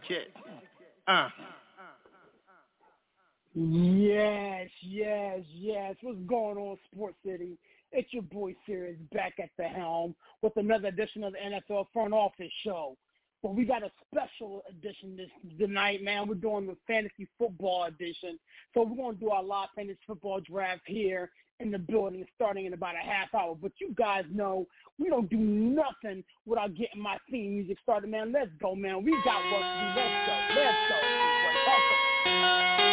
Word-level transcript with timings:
Connecticut. 0.00 0.34
Uh. 1.06 1.28
Yes, 3.54 4.68
yes, 4.82 5.40
yes. 5.52 5.94
What's 6.02 6.18
going 6.26 6.58
on, 6.58 6.76
Sports 6.92 7.16
City? 7.24 7.56
It's 7.92 8.12
your 8.12 8.22
boy 8.22 8.54
Serious 8.66 8.96
back 9.12 9.34
at 9.40 9.50
the 9.56 9.64
helm 9.64 10.16
with 10.42 10.56
another 10.56 10.88
edition 10.88 11.22
of 11.22 11.34
the 11.34 11.38
NFL 11.38 11.86
Front 11.92 12.12
Office 12.12 12.50
Show. 12.64 12.96
But 13.42 13.54
we 13.54 13.64
got 13.64 13.84
a 13.84 13.92
special 14.10 14.62
edition 14.68 15.16
this 15.16 15.28
tonight, 15.58 16.02
man. 16.02 16.26
We're 16.26 16.34
doing 16.34 16.66
the 16.66 16.76
fantasy 16.86 17.28
football 17.38 17.84
edition. 17.84 18.38
So 18.72 18.82
we're 18.82 18.96
gonna 18.96 19.18
do 19.18 19.30
our 19.30 19.44
live 19.44 19.68
fantasy 19.76 19.98
football 20.06 20.40
draft 20.40 20.82
here 20.86 21.30
in 21.60 21.70
the 21.70 21.78
building 21.78 22.24
starting 22.34 22.66
in 22.66 22.72
about 22.72 22.94
a 22.94 23.06
half 23.06 23.34
hour. 23.34 23.54
But 23.60 23.72
you 23.80 23.94
guys 23.96 24.24
know 24.32 24.66
we 24.98 25.08
don't 25.08 25.28
do 25.30 25.38
nothing 25.38 26.24
without 26.46 26.74
getting 26.74 27.00
my 27.00 27.16
theme 27.30 27.54
music 27.54 27.78
started, 27.82 28.10
man. 28.10 28.32
Let's 28.32 28.50
go, 28.60 28.74
man. 28.74 29.04
We 29.04 29.12
got 29.24 29.42
work 29.52 29.62
to 29.62 29.94
do. 29.94 30.00
Let's 30.00 30.26
go. 30.26 30.60
Let's 30.60 30.76
go. 30.88 30.96
Awesome. 31.66 32.74
Okay, 32.74 32.83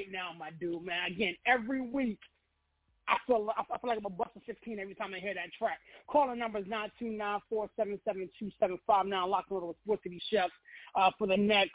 right 0.00 0.12
now, 0.12 0.30
my 0.38 0.50
dude, 0.58 0.84
man. 0.84 1.10
Again, 1.10 1.34
every 1.46 1.80
week, 1.80 2.18
I 3.08 3.16
feel 3.26 3.50
I 3.56 3.64
feel 3.64 3.90
like 3.90 3.98
I'm 3.98 4.04
a 4.06 4.10
busting 4.10 4.42
16 4.46 4.78
every 4.78 4.94
time 4.94 5.12
I 5.14 5.18
hear 5.18 5.34
that 5.34 5.52
track. 5.58 5.80
Calling 6.08 6.38
number 6.38 6.60
is 6.60 6.66
929-477-2759. 7.02 9.28
Locked 9.28 9.50
on 9.50 9.66
with 9.66 9.76
Sports 9.82 10.04
City 10.04 10.22
Chefs 10.30 10.52
uh, 10.94 11.10
for 11.18 11.26
the 11.26 11.36
next 11.36 11.72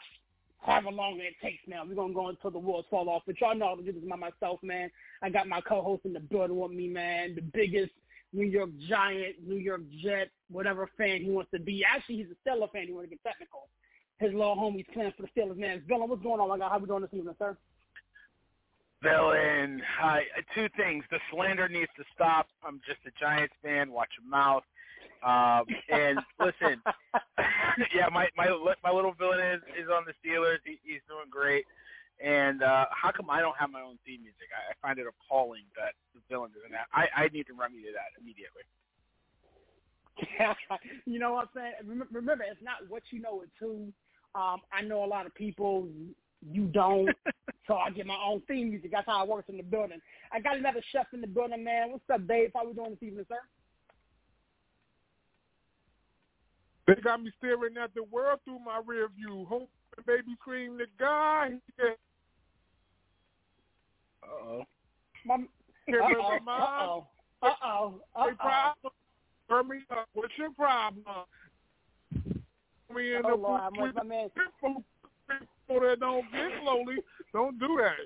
however 0.60 0.90
long 0.90 1.20
it 1.20 1.34
takes 1.42 1.62
now. 1.68 1.84
We're 1.86 1.94
going 1.94 2.12
to 2.12 2.14
go 2.14 2.28
until 2.28 2.50
the 2.50 2.58
walls 2.58 2.86
fall 2.90 3.10
off. 3.10 3.22
But 3.26 3.38
y'all 3.40 3.54
know 3.54 3.68
how 3.68 3.74
to 3.74 3.82
do 3.82 3.92
this 3.92 4.02
by 4.08 4.16
myself, 4.16 4.62
man. 4.62 4.90
I 5.22 5.28
got 5.28 5.46
my 5.46 5.60
co-host 5.60 6.06
in 6.06 6.14
the 6.14 6.20
building 6.20 6.58
with 6.58 6.72
me, 6.72 6.88
man. 6.88 7.34
The 7.34 7.42
biggest 7.42 7.92
New 8.32 8.46
York 8.46 8.70
Giant, 8.88 9.36
New 9.46 9.58
York 9.58 9.82
Jet, 10.02 10.30
whatever 10.50 10.88
fan 10.96 11.20
he 11.22 11.30
wants 11.30 11.50
to 11.52 11.60
be. 11.60 11.84
Actually, 11.84 12.16
he's 12.16 12.28
a 12.28 12.48
Steeler 12.48 12.72
fan. 12.72 12.86
He 12.86 12.92
want 12.92 13.04
to 13.04 13.10
get 13.10 13.22
technical. 13.22 13.68
His 14.18 14.32
little 14.32 14.56
homie's 14.56 14.86
playing 14.94 15.12
for 15.16 15.22
the 15.22 15.28
Steelers, 15.38 15.58
man. 15.58 15.82
Villain, 15.86 16.08
what's 16.08 16.22
going 16.22 16.40
on, 16.40 16.48
my 16.48 16.56
guy? 16.56 16.70
How 16.70 16.78
we 16.78 16.86
doing 16.86 17.02
this 17.02 17.12
evening, 17.12 17.34
sir? 17.38 17.54
Villain. 19.06 19.82
Hi. 20.00 20.22
Two 20.54 20.68
things. 20.76 21.04
The 21.10 21.18
slander 21.30 21.68
needs 21.68 21.90
to 21.96 22.04
stop. 22.14 22.48
I'm 22.64 22.80
just 22.86 22.98
a 23.06 23.12
Giants 23.20 23.54
fan. 23.62 23.92
Watch 23.92 24.10
your 24.18 24.28
mouth. 24.28 24.64
Um, 25.22 25.64
and 25.90 26.18
listen, 26.40 26.82
yeah, 27.94 28.08
my 28.12 28.28
my 28.36 28.50
my 28.82 28.90
little 28.90 29.12
villain 29.12 29.40
is 29.40 29.62
is 29.78 29.88
on 29.90 30.04
the 30.06 30.14
Steelers. 30.18 30.58
He, 30.64 30.78
he's 30.82 31.00
doing 31.08 31.30
great. 31.30 31.64
And 32.22 32.62
uh, 32.62 32.86
how 32.90 33.12
come 33.12 33.28
I 33.28 33.40
don't 33.40 33.56
have 33.58 33.70
my 33.70 33.82
own 33.82 33.98
theme 34.06 34.22
music? 34.22 34.48
I, 34.50 34.72
I 34.72 34.74
find 34.80 34.98
it 34.98 35.06
appalling 35.06 35.64
that 35.76 35.92
the 36.14 36.20
villain 36.28 36.50
doesn't 36.54 36.74
have. 36.74 36.86
I 36.92 37.06
I 37.14 37.28
need 37.28 37.46
to 37.46 37.54
remedy 37.54 37.84
that 37.92 38.10
immediately. 38.20 38.66
Yeah, 40.38 40.54
you 41.06 41.18
know 41.18 41.34
what 41.34 41.48
I'm 41.54 41.74
saying? 41.84 42.06
Remember, 42.10 42.44
it's 42.44 42.62
not 42.62 42.88
what 42.88 43.02
you 43.10 43.20
know, 43.20 43.42
it's 43.42 43.52
who. 43.60 43.92
Um, 44.34 44.60
I 44.70 44.82
know 44.82 45.02
a 45.02 45.06
lot 45.08 45.24
of 45.24 45.34
people 45.34 45.88
you 46.50 46.64
don't, 46.66 47.08
so 47.66 47.74
I 47.74 47.90
get 47.90 48.06
my 48.06 48.18
own 48.26 48.42
theme 48.48 48.70
music. 48.70 48.90
That's 48.92 49.06
how 49.06 49.22
it 49.22 49.28
works 49.28 49.48
in 49.48 49.56
the 49.56 49.62
building. 49.62 50.00
I 50.32 50.40
got 50.40 50.56
another 50.56 50.82
chef 50.92 51.06
in 51.12 51.20
the 51.20 51.26
building, 51.26 51.64
man. 51.64 51.92
What's 51.92 52.04
up, 52.12 52.26
Dave? 52.26 52.50
How 52.54 52.66
we 52.66 52.74
doing 52.74 52.90
this 52.90 53.08
evening, 53.08 53.26
sir? 53.28 53.36
They 56.86 56.94
got 57.02 57.20
me 57.20 57.32
staring 57.38 57.76
at 57.82 57.94
the 57.94 58.04
world 58.04 58.38
through 58.44 58.60
my 58.60 58.80
rear 58.84 59.08
view. 59.08 59.44
Hope 59.48 59.68
baby 60.06 60.34
scream 60.40 60.78
the 60.78 60.86
guy. 60.98 61.52
Uh-oh. 64.22 64.64
My, 65.24 65.34
uh-oh, 65.34 65.40
baby, 65.86 66.44
mom. 66.44 66.58
uh-oh, 66.58 67.06
uh-oh, 67.42 68.00
uh-oh. 68.14 68.34
problem? 68.38 68.92
Turn 69.48 69.68
me 69.68 69.78
up. 69.90 70.08
What's 70.12 70.32
your 70.38 70.50
problem? 70.52 71.04
Me 72.94 73.14
in 73.14 73.22
Oh, 73.24 73.30
the 73.30 73.34
Lord, 73.34 73.60
I'm 73.60 73.82
with 73.82 73.94
my 73.94 74.02
man. 74.04 74.28
People 75.28 75.80
that 75.86 76.00
don't 76.00 76.30
get 76.32 76.50
slowly. 76.62 76.96
Don't 77.32 77.58
do 77.58 77.78
that. 77.82 77.96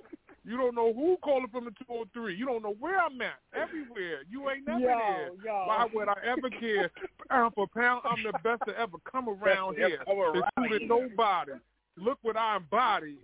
You 0.44 0.56
don't 0.56 0.74
know 0.74 0.92
who 0.94 1.18
calling 1.22 1.48
from 1.52 1.66
the 1.66 1.70
203. 1.86 2.34
You 2.34 2.46
don't 2.46 2.62
know 2.62 2.74
where 2.80 2.98
I'm 2.98 3.20
at. 3.20 3.34
Everywhere. 3.54 4.22
You 4.28 4.48
ain't 4.50 4.66
never 4.66 4.80
Yo, 4.80 4.86
there. 4.86 5.30
yo. 5.44 5.64
Why 5.66 5.86
would 5.92 6.08
I 6.08 6.14
ever 6.26 6.48
care? 6.48 6.90
Pound 7.28 7.52
for 7.54 7.66
pound, 7.68 8.02
I'm 8.04 8.22
the 8.24 8.32
best 8.42 8.62
to 8.66 8.78
ever 8.78 8.96
come 9.10 9.28
around 9.28 9.76
Best 9.76 9.86
here. 9.88 9.98
ever 10.00 10.04
come 10.06 10.18
around 10.18 10.42
Including 10.56 10.88
nobody. 10.88 11.52
Look 11.98 12.18
what 12.22 12.36
I 12.38 12.56
embody. 12.56 13.18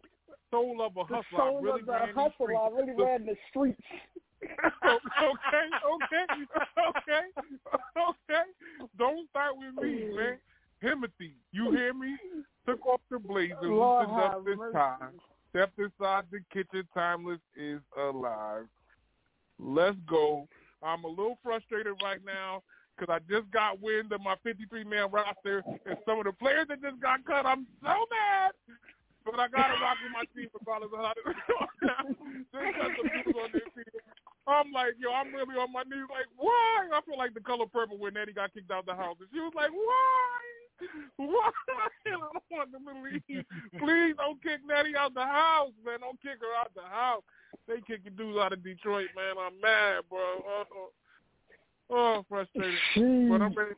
Soul 0.50 0.80
of 0.82 0.92
a 0.96 1.04
The 1.08 1.16
hustler. 1.16 1.42
I 1.42 1.60
really 1.60 1.80
of 1.80 1.86
the 1.86 1.92
ran 1.92 2.06
these 2.06 2.14
hustle. 2.14 2.32
streets. 2.36 2.60
I 2.62 2.68
really 2.76 3.02
ran 3.02 3.26
the 3.26 3.36
streets. 3.48 3.82
okay, 4.42 5.66
okay, 5.94 6.24
okay, 6.88 7.24
okay. 7.96 8.44
Don't 8.98 9.28
start 9.30 9.54
with 9.56 9.82
me, 9.82 10.14
man. 10.14 10.36
Timothy, 10.82 11.32
you 11.52 11.72
hear 11.72 11.94
me? 11.94 12.16
Took 12.66 12.86
off 12.86 13.00
the 13.10 13.18
blazer, 13.18 13.56
Lord 13.62 14.08
loosened 14.08 14.24
up 14.24 14.44
this 14.44 14.56
mercy. 14.56 14.74
time. 14.74 15.20
Stepped 15.50 15.78
inside 15.78 16.24
the 16.30 16.40
kitchen, 16.52 16.86
timeless 16.92 17.40
is 17.56 17.80
alive. 17.96 18.66
Let's 19.58 19.96
go. 20.08 20.48
I'm 20.82 21.04
a 21.04 21.08
little 21.08 21.38
frustrated 21.42 21.94
right 22.02 22.20
now 22.24 22.62
because 22.96 23.12
I 23.12 23.20
just 23.30 23.50
got 23.52 23.80
wind 23.80 24.12
of 24.12 24.20
my 24.20 24.36
53-man 24.44 25.10
roster 25.10 25.62
and 25.86 25.96
some 26.04 26.18
of 26.18 26.24
the 26.24 26.32
players 26.32 26.66
that 26.68 26.82
just 26.82 27.00
got 27.00 27.24
cut. 27.24 27.46
I'm 27.46 27.66
so 27.80 27.94
mad. 28.10 28.52
but 29.24 29.38
I 29.38 29.48
gotta 29.48 29.80
rock 29.80 29.96
with 30.02 30.12
my 30.12 30.24
team 30.34 30.48
regardless 30.58 30.90
of 30.92 31.00
how 31.00 31.12
they 31.14 31.24
got 31.86 32.04
some 32.96 33.10
people 33.10 33.40
on 33.40 33.50
their 33.52 33.68
team. 33.72 34.00
I'm 34.46 34.70
like, 34.70 34.94
yo, 34.98 35.10
I'm 35.10 35.34
really 35.34 35.58
on 35.58 35.72
my 35.72 35.82
knees. 35.82 36.06
Like, 36.06 36.30
why? 36.38 36.86
I 36.92 37.00
feel 37.02 37.18
like 37.18 37.34
the 37.34 37.40
color 37.42 37.66
purple 37.66 37.98
when 37.98 38.14
Nettie 38.14 38.32
got 38.32 38.54
kicked 38.54 38.70
out 38.70 38.86
the 38.86 38.94
house, 38.94 39.16
and 39.18 39.28
she 39.32 39.40
was 39.40 39.52
like, 39.56 39.72
why? 39.72 40.65
Why? 41.16 41.50
I 41.68 42.10
don't 42.10 42.42
want 42.50 42.72
to 42.72 42.78
believe. 42.78 43.44
Please 43.78 44.14
don't 44.16 44.42
kick 44.42 44.60
Nettie 44.66 44.96
out 44.96 45.14
the 45.14 45.22
house, 45.24 45.72
man. 45.84 46.00
Don't 46.00 46.20
kick 46.20 46.38
her 46.40 46.54
out 46.60 46.72
the 46.74 46.82
house. 46.82 47.22
They 47.66 47.76
kicking 47.86 48.16
dudes 48.16 48.38
out 48.38 48.52
of 48.52 48.62
Detroit, 48.62 49.08
man. 49.16 49.34
I'm 49.40 49.60
mad, 49.60 50.04
bro. 50.08 50.20
Uh, 50.20 50.60
uh, 50.60 51.96
oh, 51.96 52.24
frustrated. 52.28 52.78
but 52.94 53.42
I'm 53.42 53.54
ready. 53.54 53.74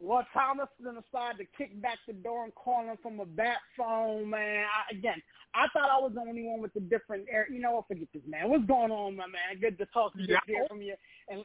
Well, 0.00 0.24
Thomas 0.32 0.68
decided 0.78 1.38
to 1.38 1.44
kick 1.56 1.80
back 1.82 1.98
the 2.06 2.12
door 2.12 2.44
and 2.44 2.54
call 2.54 2.84
him 2.84 2.96
from 3.02 3.18
a 3.18 3.26
bat 3.26 3.56
phone, 3.76 4.30
man. 4.30 4.64
I, 4.64 4.94
again, 4.96 5.20
I 5.54 5.66
thought 5.72 5.90
I 5.90 5.98
was 5.98 6.12
the 6.14 6.20
only 6.20 6.44
one 6.44 6.62
with 6.62 6.72
the 6.72 6.80
different 6.80 7.26
air. 7.30 7.48
You 7.50 7.60
know 7.60 7.72
what? 7.72 7.88
Forget 7.88 8.06
this, 8.14 8.22
man. 8.28 8.48
What's 8.48 8.64
going 8.66 8.92
on, 8.92 9.16
my 9.16 9.26
man? 9.26 9.58
Good 9.60 9.76
to 9.78 9.86
talk 9.86 10.12
to 10.14 10.20
you, 10.20 10.28
Yeah. 10.28 10.38
hear 10.46 10.66
from 10.68 10.82
you. 10.82 10.94
And 11.28 11.44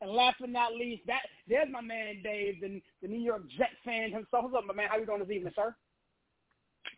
and 0.00 0.10
last 0.10 0.36
but 0.40 0.50
not 0.50 0.74
least, 0.74 1.02
that 1.06 1.22
there's 1.48 1.68
my 1.70 1.80
man 1.80 2.22
Dave, 2.22 2.60
the, 2.60 2.80
the 3.02 3.08
New 3.08 3.20
York 3.20 3.42
Jet 3.56 3.70
fan 3.84 4.10
himself. 4.10 4.44
What's 4.44 4.54
up, 4.56 4.64
my 4.66 4.74
man? 4.74 4.88
How 4.90 4.98
you 4.98 5.06
doing 5.06 5.20
this 5.20 5.30
evening, 5.30 5.52
sir? 5.54 5.74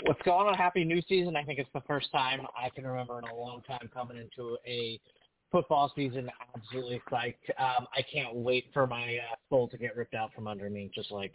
What's 0.04 0.22
going 0.22 0.46
on? 0.46 0.54
Happy 0.54 0.84
new 0.84 1.02
season. 1.08 1.36
I 1.36 1.44
think 1.44 1.58
it's 1.58 1.70
the 1.74 1.82
first 1.86 2.10
time 2.12 2.40
I 2.56 2.70
can 2.70 2.86
remember 2.86 3.18
in 3.18 3.24
a 3.24 3.34
long 3.34 3.62
time 3.66 3.90
coming 3.92 4.16
into 4.16 4.56
a 4.66 5.00
football 5.50 5.92
season. 5.94 6.30
Absolutely 6.56 7.02
psyched. 7.10 7.50
Um, 7.58 7.86
I 7.96 8.02
can't 8.12 8.34
wait 8.34 8.66
for 8.72 8.86
my 8.86 9.16
uh, 9.16 9.34
soul 9.50 9.68
to 9.68 9.78
get 9.78 9.96
ripped 9.96 10.14
out 10.14 10.32
from 10.34 10.46
under 10.46 10.70
me, 10.70 10.90
just 10.94 11.10
like 11.10 11.34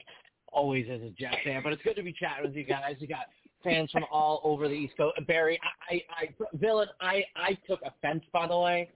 always 0.52 0.88
as 0.90 1.02
a 1.02 1.10
Jet 1.10 1.36
fan. 1.44 1.62
But 1.64 1.74
it's 1.74 1.84
good 1.84 1.96
to 1.98 2.04
be 2.04 2.14
chatting 2.14 2.46
with 2.46 2.56
you 2.56 2.64
guys. 2.64 2.96
You 3.00 3.08
got 3.08 3.26
fans 3.64 3.92
from 3.92 4.06
all 4.12 4.42
over 4.44 4.68
the 4.68 4.74
East 4.74 4.96
Coast. 4.96 5.16
Barry, 5.28 5.60
I, 5.90 5.94
I, 5.94 6.04
I 6.24 6.58
villain, 6.58 6.88
I, 7.02 7.24
I 7.36 7.58
took 7.68 7.82
offense 7.86 8.24
by 8.32 8.48
the 8.48 8.58
way. 8.58 8.90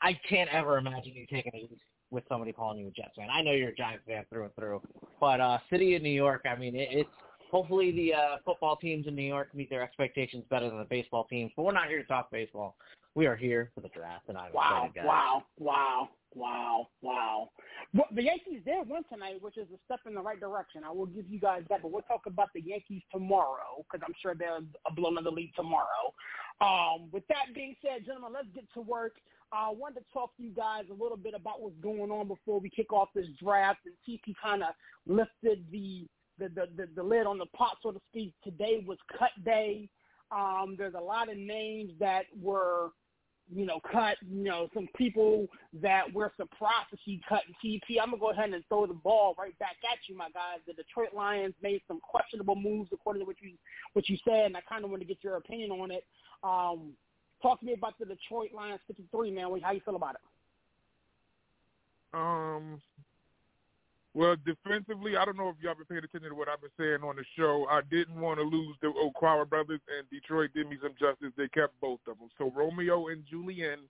I 0.00 0.18
can't 0.28 0.48
ever 0.50 0.78
imagine 0.78 1.12
you 1.14 1.26
taking 1.26 1.52
it 1.54 1.64
easy 1.64 1.80
with 2.10 2.24
somebody 2.28 2.52
calling 2.52 2.78
you 2.78 2.88
a 2.88 2.90
Jets 2.90 3.16
fan. 3.16 3.28
I 3.30 3.42
know 3.42 3.52
you're 3.52 3.70
a 3.70 3.74
Giants 3.74 4.04
fan 4.06 4.24
through 4.30 4.44
and 4.44 4.54
through, 4.54 4.82
but 5.20 5.40
uh, 5.40 5.58
city 5.70 5.94
of 5.94 6.02
New 6.02 6.10
York. 6.10 6.46
I 6.50 6.56
mean, 6.56 6.74
it, 6.74 6.88
it's 6.90 7.10
hopefully 7.50 7.92
the 7.92 8.14
uh, 8.14 8.36
football 8.44 8.76
teams 8.76 9.06
in 9.06 9.14
New 9.14 9.22
York 9.22 9.54
meet 9.54 9.70
their 9.70 9.82
expectations 9.82 10.44
better 10.50 10.68
than 10.68 10.78
the 10.78 10.84
baseball 10.84 11.24
teams. 11.24 11.52
But 11.56 11.64
we're 11.64 11.72
not 11.72 11.88
here 11.88 12.00
to 12.00 12.08
talk 12.08 12.30
baseball. 12.30 12.76
We 13.14 13.26
are 13.26 13.36
here 13.36 13.70
for 13.74 13.80
the 13.80 13.88
draft, 13.88 14.28
and 14.28 14.38
I'm 14.38 14.52
Wow, 14.52 14.86
excited, 14.86 14.94
guys. 14.94 15.04
wow, 15.06 15.42
wow, 15.58 16.08
wow, 16.34 16.88
wow. 17.02 17.50
Well, 17.94 18.06
the 18.14 18.22
Yankees 18.22 18.60
did 18.64 18.88
win 18.88 19.02
tonight, 19.10 19.42
which 19.42 19.56
is 19.56 19.66
a 19.74 19.78
step 19.86 20.00
in 20.06 20.14
the 20.14 20.20
right 20.20 20.38
direction. 20.38 20.82
I 20.84 20.90
will 20.90 21.06
give 21.06 21.28
you 21.28 21.40
guys 21.40 21.62
that, 21.68 21.82
but 21.82 21.90
we'll 21.90 22.02
talk 22.02 22.26
about 22.26 22.50
the 22.54 22.60
Yankees 22.60 23.02
tomorrow 23.10 23.84
because 23.90 24.06
I'm 24.06 24.14
sure 24.22 24.34
they'll 24.34 24.60
blow 24.94 25.10
the 25.20 25.30
lead 25.30 25.52
tomorrow. 25.56 26.14
Um, 26.60 27.08
with 27.12 27.26
that 27.28 27.54
being 27.54 27.74
said, 27.82 28.04
gentlemen, 28.06 28.32
let's 28.34 28.48
get 28.54 28.64
to 28.74 28.82
work. 28.82 29.14
I 29.52 29.70
wanted 29.70 30.00
to 30.00 30.06
talk 30.12 30.36
to 30.36 30.42
you 30.42 30.50
guys 30.50 30.84
a 30.90 31.02
little 31.02 31.16
bit 31.16 31.34
about 31.34 31.60
what's 31.60 31.76
going 31.82 32.10
on 32.10 32.28
before 32.28 32.60
we 32.60 32.68
kick 32.68 32.92
off 32.92 33.08
this 33.14 33.26
draft 33.42 33.80
and 33.86 33.94
you 34.04 34.34
kind 34.42 34.62
of 34.62 34.70
lifted 35.06 35.64
the 35.70 36.06
the, 36.38 36.48
the 36.48 36.68
the 36.76 36.88
the 36.96 37.02
lid 37.02 37.26
on 37.26 37.38
the 37.38 37.46
pot, 37.46 37.78
so 37.82 37.90
to 37.90 38.00
speak. 38.10 38.32
Today 38.44 38.84
was 38.86 38.98
cut 39.18 39.30
day. 39.44 39.88
Um, 40.30 40.76
there's 40.76 40.94
a 40.94 41.00
lot 41.00 41.30
of 41.30 41.36
names 41.36 41.92
that 41.98 42.24
were 42.40 42.90
you 43.50 43.64
know, 43.64 43.80
cut, 43.90 44.16
you 44.28 44.44
know, 44.44 44.68
some 44.74 44.88
people 44.94 45.46
that 45.80 46.02
we're 46.12 46.30
surprised 46.36 46.90
to 46.90 46.98
see 47.04 47.20
cut 47.28 47.42
in 47.48 47.54
TP. 47.64 48.00
I'm 48.00 48.10
gonna 48.10 48.20
go 48.20 48.30
ahead 48.30 48.50
and 48.50 48.64
throw 48.68 48.86
the 48.86 48.94
ball 48.94 49.34
right 49.38 49.58
back 49.58 49.76
at 49.90 49.98
you, 50.06 50.16
my 50.16 50.28
guys. 50.30 50.60
The 50.66 50.74
Detroit 50.74 51.14
Lions 51.14 51.54
made 51.62 51.80
some 51.88 52.00
questionable 52.00 52.56
moves 52.56 52.90
according 52.92 53.22
to 53.22 53.26
what 53.26 53.36
you 53.40 53.52
what 53.94 54.08
you 54.08 54.18
said, 54.24 54.46
and 54.46 54.56
I 54.56 54.60
kind 54.68 54.84
of 54.84 54.90
want 54.90 55.00
to 55.00 55.08
get 55.08 55.24
your 55.24 55.36
opinion 55.36 55.70
on 55.70 55.90
it. 55.90 56.04
Um, 56.42 56.92
talk 57.42 57.60
to 57.60 57.66
me 57.66 57.72
about 57.72 57.98
the 57.98 58.06
Detroit 58.06 58.50
Lions 58.54 58.80
53, 58.86 59.30
man. 59.30 59.60
How 59.62 59.72
you 59.72 59.80
feel 59.84 59.96
about 59.96 60.14
it? 60.14 60.20
Um, 62.14 62.80
well, 64.14 64.36
defensively, 64.44 65.16
I 65.16 65.24
don't 65.24 65.36
know 65.36 65.50
if 65.50 65.56
y'all 65.62 65.74
been 65.74 65.84
paying 65.84 66.04
attention 66.04 66.30
to 66.30 66.34
what 66.34 66.48
I've 66.48 66.60
been 66.60 66.70
saying 66.78 67.08
on 67.08 67.16
the 67.16 67.24
show. 67.36 67.66
I 67.70 67.82
didn't 67.90 68.20
want 68.20 68.38
to 68.40 68.44
lose 68.44 68.76
the 68.80 68.88
Okwara 68.88 69.48
brothers, 69.48 69.80
and 69.96 70.08
Detroit 70.10 70.50
did 70.54 70.68
me 70.68 70.78
some 70.82 70.94
justice. 70.98 71.32
They 71.36 71.48
kept 71.48 71.78
both 71.80 72.00
of 72.08 72.18
them. 72.18 72.28
So 72.38 72.52
Romeo 72.56 73.08
and 73.08 73.22
Julian 73.30 73.80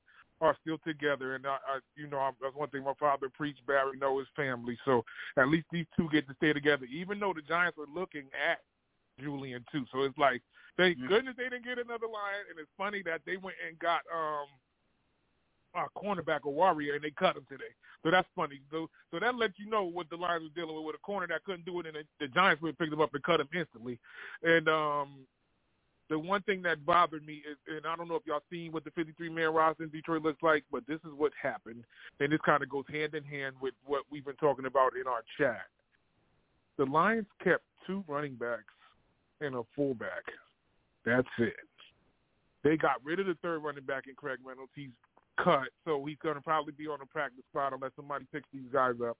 are 0.41 0.57
still 0.61 0.79
together, 0.87 1.35
and 1.35 1.47
I, 1.47 1.57
I 1.67 1.79
you 1.97 2.09
know, 2.09 2.19
I, 2.19 2.31
that's 2.43 2.55
one 2.55 2.69
thing 2.69 2.85
my 2.85 2.95
father 2.99 3.29
preached. 3.29 3.67
Barry 3.67 3.99
know 3.99 4.19
his 4.19 4.29
family, 4.37 4.79
so 4.85 5.05
at 5.37 5.49
least 5.49 5.67
these 5.73 5.87
two 5.97 6.09
get 6.13 6.29
to 6.29 6.35
stay 6.35 6.53
together. 6.53 6.87
Even 6.93 7.19
though 7.19 7.33
the 7.33 7.43
Giants 7.43 7.79
are 7.79 7.93
looking 7.93 8.27
at 8.51 8.59
Julian 9.21 9.65
too, 9.73 9.85
so 9.93 10.03
it's 10.03 10.19
like 10.19 10.43
thank 10.79 10.97
goodness 11.09 11.35
they 11.37 11.51
didn't 11.51 11.65
get 11.65 11.77
another 11.77 12.09
lion. 12.09 12.49
And 12.49 12.59
it's 12.59 12.71
funny 12.79 13.03
that 13.05 13.21
they 13.27 13.37
went 13.37 13.57
and 13.67 13.79
got 13.79 14.01
um 14.09 14.49
a 15.75 15.87
cornerback, 15.99 16.45
a 16.45 16.51
warrior, 16.51 16.95
and 16.95 17.05
they 17.05 17.11
cut 17.11 17.37
him 17.37 17.45
today. 17.49 17.73
So 18.03 18.11
that's 18.11 18.29
funny. 18.35 18.61
So 18.71 18.89
so 19.11 19.19
that 19.21 19.35
lets 19.35 19.59
you 19.59 19.69
know 19.69 19.85
what 19.85 20.09
the 20.11 20.17
Lions 20.17 20.45
were 20.45 20.61
dealing 20.61 20.77
with 20.77 20.87
with 20.87 20.97
a 20.97 21.05
corner 21.05 21.27
that 21.29 21.45
couldn't 21.45 21.67
do 21.67 21.81
it, 21.81 21.87
and 21.87 21.97
the, 21.97 22.05
the 22.21 22.29
Giants 22.29 22.63
would 22.63 22.71
have 22.71 22.79
picked 22.79 22.93
him 22.93 23.01
up 23.01 23.15
and 23.15 23.23
cut 23.23 23.41
him 23.41 23.49
instantly. 23.55 23.99
And 24.43 24.69
um, 24.69 25.27
the 26.09 26.19
one 26.19 26.43
thing 26.43 26.63
that 26.63 26.87
bothered 26.87 27.27
me 27.27 27.43
is, 27.49 27.57
and 27.67 27.87
I 27.87 27.97
don't 27.97 28.09
know 28.09 28.17
if 28.17 28.27
y'all 28.27 28.43
seen 28.51 28.73
what 28.73 28.85
the 28.85 28.91
53 28.93 29.29
man 29.29 29.53
roster 29.53 29.83
in 29.83 29.91
Detroit 29.91 30.23
looks 30.23 30.43
like, 30.43 30.65
but 30.73 30.87
this 30.87 31.01
is 31.05 31.13
what 31.17 31.33
happened, 31.41 31.85
and 32.21 32.33
this 32.33 32.41
kind 32.47 32.63
of 32.63 32.69
goes 32.69 32.85
hand 32.91 33.15
in 33.15 33.25
hand 33.25 33.57
with 33.61 33.75
what 33.85 34.03
we've 34.11 34.25
been 34.25 34.37
talking 34.37 34.67
about 34.67 34.93
in 34.97 35.07
our 35.07 35.23
chat. 35.39 35.67
The 36.79 36.87
Lions 36.87 37.27
kept 37.43 37.65
two 37.87 38.05
running 38.07 38.37
backs 38.37 38.63
and 39.41 39.55
a 39.55 39.63
fullback. 39.75 40.25
That's 41.09 41.29
it. 41.39 41.55
They 42.65 42.77
got 42.77 43.03
rid 43.03 43.19
of 43.19 43.27
the 43.27 43.37
third 43.41 43.61
running 43.61 43.85
back 43.85 44.05
in 44.09 44.15
Craig 44.15 44.39
Reynolds. 44.45 44.73
He's 44.75 44.91
cut, 45.43 45.69
so 45.87 46.05
he's 46.05 46.19
going 46.23 46.35
to 46.35 46.41
probably 46.41 46.75
be 46.77 46.87
on 46.87 46.99
the 47.01 47.07
practice 47.07 47.45
squad 47.49 47.73
unless 47.73 47.93
somebody 47.97 48.27
picks 48.33 48.49
these 48.53 48.69
guys 48.73 48.95
up. 49.07 49.17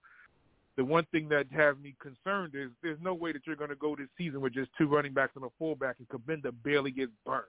The 0.77 0.85
one 0.85 1.05
thing 1.11 1.27
that 1.29 1.47
has 1.51 1.75
me 1.81 1.95
concerned 1.99 2.53
is 2.53 2.69
there's 2.83 2.99
no 3.01 3.13
way 3.13 3.31
that 3.31 3.41
you're 3.47 3.55
going 3.55 3.71
to 3.71 3.75
go 3.75 3.95
this 3.95 4.07
season 4.17 4.39
with 4.41 4.53
just 4.53 4.69
two 4.77 4.87
running 4.87 5.13
backs 5.13 5.33
and 5.35 5.43
a 5.43 5.49
fullback, 5.57 5.95
and 5.99 6.07
Cabinda 6.09 6.53
barely 6.63 6.91
gets 6.91 7.11
burned. 7.25 7.43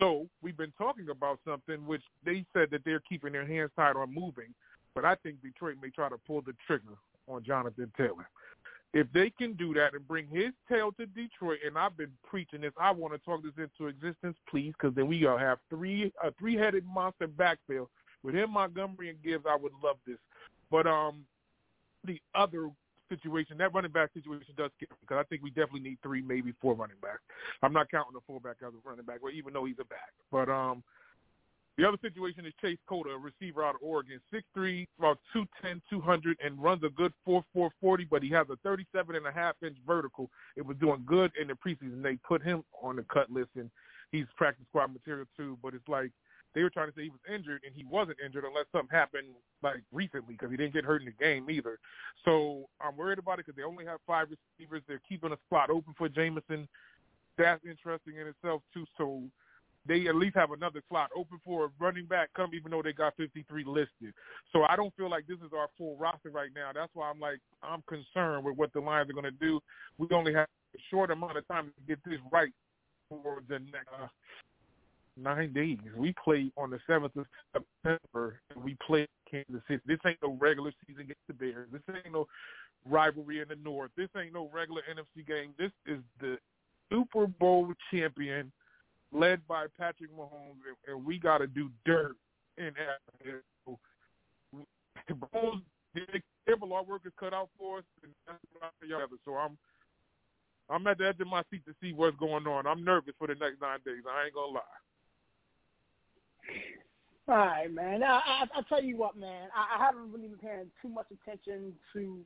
So 0.00 0.26
we've 0.42 0.56
been 0.56 0.72
talking 0.76 1.10
about 1.10 1.38
something 1.46 1.86
which 1.86 2.02
they 2.24 2.44
said 2.52 2.68
that 2.72 2.80
they're 2.84 3.02
keeping 3.08 3.32
their 3.32 3.46
hands 3.46 3.70
tied 3.76 3.96
on 3.96 4.12
moving, 4.12 4.52
but 4.94 5.04
I 5.04 5.14
think 5.16 5.42
Detroit 5.42 5.76
may 5.80 5.90
try 5.90 6.08
to 6.08 6.18
pull 6.26 6.42
the 6.42 6.54
trigger 6.66 6.96
on 7.28 7.44
Jonathan 7.44 7.92
Taylor. 7.96 8.28
If 8.92 9.06
they 9.12 9.30
can 9.30 9.52
do 9.52 9.72
that 9.74 9.94
and 9.94 10.06
bring 10.06 10.26
his 10.26 10.50
tail 10.68 10.90
to 10.92 11.06
Detroit, 11.06 11.58
and 11.64 11.78
I've 11.78 11.96
been 11.96 12.10
preaching 12.28 12.62
this, 12.62 12.72
I 12.80 12.90
want 12.90 13.14
to 13.14 13.18
talk 13.18 13.42
this 13.42 13.52
into 13.56 13.88
existence, 13.88 14.36
please, 14.48 14.72
because 14.72 14.94
then 14.96 15.06
we 15.06 15.20
gonna 15.20 15.38
have 15.38 15.58
three 15.68 16.12
a 16.22 16.32
three-headed 16.32 16.84
monster 16.84 17.28
backfield 17.28 17.88
with 18.22 18.34
him, 18.34 18.52
Montgomery, 18.52 19.10
and 19.10 19.22
Gibbs. 19.22 19.44
I 19.48 19.56
would 19.56 19.72
love 19.82 19.96
this, 20.06 20.18
but 20.70 20.86
um, 20.86 21.24
the 22.04 22.20
other 22.34 22.70
situation, 23.08 23.58
that 23.58 23.74
running 23.74 23.92
back 23.92 24.10
situation 24.12 24.54
does 24.56 24.70
get 24.80 24.88
because 25.00 25.18
I 25.20 25.24
think 25.24 25.42
we 25.42 25.50
definitely 25.50 25.80
need 25.80 25.98
three, 26.02 26.22
maybe 26.22 26.52
four 26.60 26.74
running 26.74 26.96
backs. 27.00 27.20
I'm 27.62 27.72
not 27.72 27.90
counting 27.90 28.14
the 28.14 28.20
fullback 28.26 28.56
as 28.66 28.72
a 28.72 28.88
running 28.88 29.04
back, 29.04 29.18
well, 29.22 29.32
even 29.32 29.52
though 29.52 29.66
he's 29.66 29.76
a 29.80 29.84
back. 29.84 30.12
But 30.32 30.48
um, 30.48 30.82
the 31.80 31.88
other 31.88 31.98
situation 32.02 32.44
is 32.44 32.52
Chase 32.60 32.78
Cota, 32.86 33.10
a 33.10 33.18
receiver 33.18 33.64
out 33.64 33.76
of 33.76 33.80
Oregon, 33.82 34.20
6'3", 34.32 34.86
about 34.98 35.18
210, 35.32 35.80
200, 35.88 36.36
and 36.44 36.62
runs 36.62 36.82
a 36.84 36.90
good 36.90 37.12
4'4", 37.26 37.70
40, 37.80 38.06
but 38.10 38.22
he 38.22 38.28
has 38.30 38.46
a 38.50 38.56
37 38.56 39.16
and 39.16 39.26
a 39.26 39.32
half 39.32 39.54
inch 39.64 39.78
vertical. 39.86 40.28
It 40.56 40.66
was 40.66 40.76
doing 40.76 41.02
good 41.06 41.32
in 41.40 41.48
the 41.48 41.54
preseason. 41.54 42.02
They 42.02 42.16
put 42.16 42.42
him 42.42 42.64
on 42.82 42.96
the 42.96 43.04
cut 43.10 43.30
list, 43.30 43.50
and 43.56 43.70
he's 44.12 44.26
practice 44.36 44.66
squad 44.68 44.92
material 44.92 45.24
too. 45.38 45.58
But 45.62 45.72
it's 45.72 45.88
like 45.88 46.10
they 46.54 46.62
were 46.62 46.68
trying 46.68 46.88
to 46.88 46.94
say 46.94 47.04
he 47.04 47.08
was 47.08 47.20
injured, 47.32 47.62
and 47.64 47.74
he 47.74 47.84
wasn't 47.84 48.18
injured 48.22 48.44
unless 48.44 48.66
something 48.72 48.94
happened 48.94 49.28
like 49.62 49.80
recently 49.90 50.34
because 50.34 50.50
he 50.50 50.58
didn't 50.58 50.74
get 50.74 50.84
hurt 50.84 51.00
in 51.00 51.06
the 51.06 51.24
game 51.24 51.48
either. 51.48 51.78
So 52.26 52.68
I'm 52.82 52.94
worried 52.94 53.18
about 53.18 53.38
it 53.38 53.46
because 53.46 53.56
they 53.56 53.62
only 53.62 53.86
have 53.86 54.00
five 54.06 54.28
receivers. 54.28 54.82
They're 54.86 55.00
keeping 55.08 55.32
a 55.32 55.38
spot 55.46 55.70
open 55.70 55.94
for 55.96 56.10
Jameson. 56.10 56.68
That's 57.38 57.64
interesting 57.64 58.16
in 58.20 58.26
itself 58.26 58.60
too. 58.74 58.84
So 58.98 59.22
they 59.86 60.06
at 60.08 60.14
least 60.14 60.36
have 60.36 60.52
another 60.52 60.82
slot 60.88 61.10
open 61.16 61.40
for 61.44 61.66
a 61.66 61.68
running 61.78 62.06
back 62.06 62.30
come 62.36 62.50
even 62.54 62.70
though 62.70 62.82
they 62.82 62.92
got 62.92 63.16
53 63.16 63.64
listed. 63.64 64.14
So 64.52 64.64
I 64.64 64.76
don't 64.76 64.94
feel 64.96 65.10
like 65.10 65.26
this 65.26 65.38
is 65.38 65.52
our 65.56 65.68
full 65.78 65.96
roster 65.96 66.30
right 66.30 66.50
now. 66.54 66.70
That's 66.74 66.90
why 66.94 67.10
I'm 67.10 67.20
like 67.20 67.40
I'm 67.62 67.82
concerned 67.88 68.44
with 68.44 68.56
what 68.56 68.72
the 68.72 68.80
Lions 68.80 69.10
are 69.10 69.14
going 69.14 69.24
to 69.24 69.30
do. 69.30 69.60
We 69.98 70.06
only 70.12 70.34
have 70.34 70.48
a 70.74 70.78
short 70.90 71.10
amount 71.10 71.38
of 71.38 71.48
time 71.48 71.66
to 71.66 71.72
get 71.88 71.98
this 72.04 72.20
right 72.30 72.52
for 73.08 73.42
the 73.48 73.58
next 73.58 73.88
uh, 74.00 74.06
nine 75.16 75.52
days. 75.52 75.78
We 75.96 76.14
play 76.22 76.52
on 76.56 76.70
the 76.70 76.78
7th 76.88 77.16
of 77.16 77.26
September, 77.52 78.40
and 78.54 78.64
we 78.64 78.76
play 78.86 79.08
Kansas 79.30 79.62
City. 79.68 79.80
This 79.86 79.98
ain't 80.06 80.18
no 80.22 80.36
regular 80.40 80.72
season 80.86 81.02
against 81.02 81.26
the 81.26 81.34
Bears. 81.34 81.68
This 81.72 81.82
ain't 81.88 82.12
no 82.12 82.26
rivalry 82.88 83.40
in 83.40 83.48
the 83.48 83.56
North. 83.56 83.90
This 83.96 84.08
ain't 84.16 84.32
no 84.32 84.50
regular 84.52 84.82
NFC 84.90 85.26
game. 85.26 85.52
This 85.58 85.72
is 85.86 86.00
the 86.20 86.38
Super 86.90 87.26
Bowl 87.26 87.72
champion 87.90 88.50
led 89.12 89.46
by 89.46 89.66
Patrick 89.78 90.10
Mahomes, 90.16 90.62
and, 90.66 90.76
and 90.86 91.04
we 91.04 91.18
got 91.18 91.38
to 91.38 91.46
do 91.46 91.70
dirt 91.84 92.16
in 92.58 92.68
Africa. 92.68 93.42
So, 93.64 93.78
Mahomes 95.10 95.62
did 95.94 96.22
terrible. 96.46 96.72
Our 96.72 96.84
work 96.84 97.02
is 97.04 97.12
cut 97.18 97.34
out 97.34 97.48
for 97.58 97.78
us, 97.78 97.84
and 98.02 98.12
that's 98.26 98.38
what 98.52 98.64
I 98.64 98.86
y'all. 98.86 99.06
So 99.24 99.34
I'm 99.34 99.58
I'm 100.68 100.86
at 100.86 100.98
the 100.98 101.08
edge 101.08 101.20
of 101.20 101.26
my 101.26 101.42
seat 101.50 101.64
to 101.66 101.74
see 101.80 101.92
what's 101.92 102.16
going 102.16 102.46
on. 102.46 102.66
I'm 102.66 102.84
nervous 102.84 103.14
for 103.18 103.26
the 103.26 103.34
next 103.34 103.60
nine 103.60 103.78
days. 103.84 104.02
I 104.08 104.26
ain't 104.26 104.34
gonna 104.34 104.52
lie. 104.52 104.60
All 107.28 107.36
right, 107.36 107.72
man. 107.72 108.02
I, 108.02 108.20
I, 108.24 108.44
I'll 108.54 108.64
tell 108.64 108.82
you 108.82 108.96
what, 108.96 109.16
man. 109.16 109.48
I, 109.54 109.78
I 109.78 109.84
haven't 109.84 110.12
really 110.12 110.28
been 110.28 110.38
paying 110.38 110.70
too 110.82 110.88
much 110.88 111.06
attention 111.12 111.72
to 111.92 112.18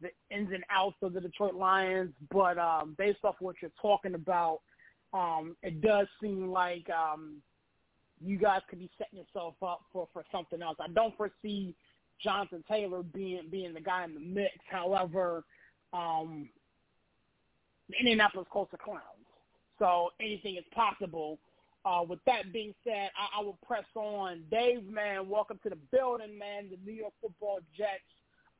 the 0.00 0.08
ins 0.30 0.52
and 0.52 0.64
outs 0.70 0.96
of 1.02 1.12
the 1.12 1.20
Detroit 1.20 1.54
Lions, 1.54 2.12
but 2.30 2.58
um, 2.58 2.94
based 2.98 3.20
off 3.24 3.36
what 3.40 3.56
you're 3.60 3.70
talking 3.80 4.14
about, 4.14 4.60
um, 5.12 5.56
it 5.62 5.80
does 5.80 6.06
seem 6.20 6.50
like 6.50 6.88
um, 6.90 7.42
you 8.20 8.38
guys 8.38 8.60
could 8.68 8.78
be 8.78 8.90
setting 8.98 9.18
yourself 9.18 9.54
up 9.62 9.82
for, 9.92 10.08
for 10.12 10.24
something 10.32 10.62
else. 10.62 10.76
I 10.80 10.88
don't 10.88 11.16
foresee 11.16 11.74
Jonathan 12.22 12.64
Taylor 12.68 13.02
being 13.02 13.42
being 13.50 13.74
the 13.74 13.80
guy 13.80 14.04
in 14.04 14.14
the 14.14 14.20
mix. 14.20 14.54
However, 14.70 15.44
um, 15.92 16.48
Indianapolis 17.98 18.46
Colts 18.50 18.72
are 18.72 18.78
clowns, 18.78 19.02
so 19.78 20.10
anything 20.20 20.56
is 20.56 20.64
possible. 20.74 21.38
Uh, 21.84 22.04
with 22.08 22.20
that 22.26 22.52
being 22.52 22.72
said, 22.84 23.10
I, 23.16 23.40
I 23.40 23.42
will 23.42 23.58
press 23.66 23.84
on. 23.96 24.44
Dave, 24.52 24.88
man, 24.88 25.28
welcome 25.28 25.58
to 25.64 25.68
the 25.68 25.78
building, 25.90 26.38
man. 26.38 26.70
The 26.70 26.78
New 26.84 26.96
York 26.96 27.12
Football 27.20 27.58
Jets 27.76 28.00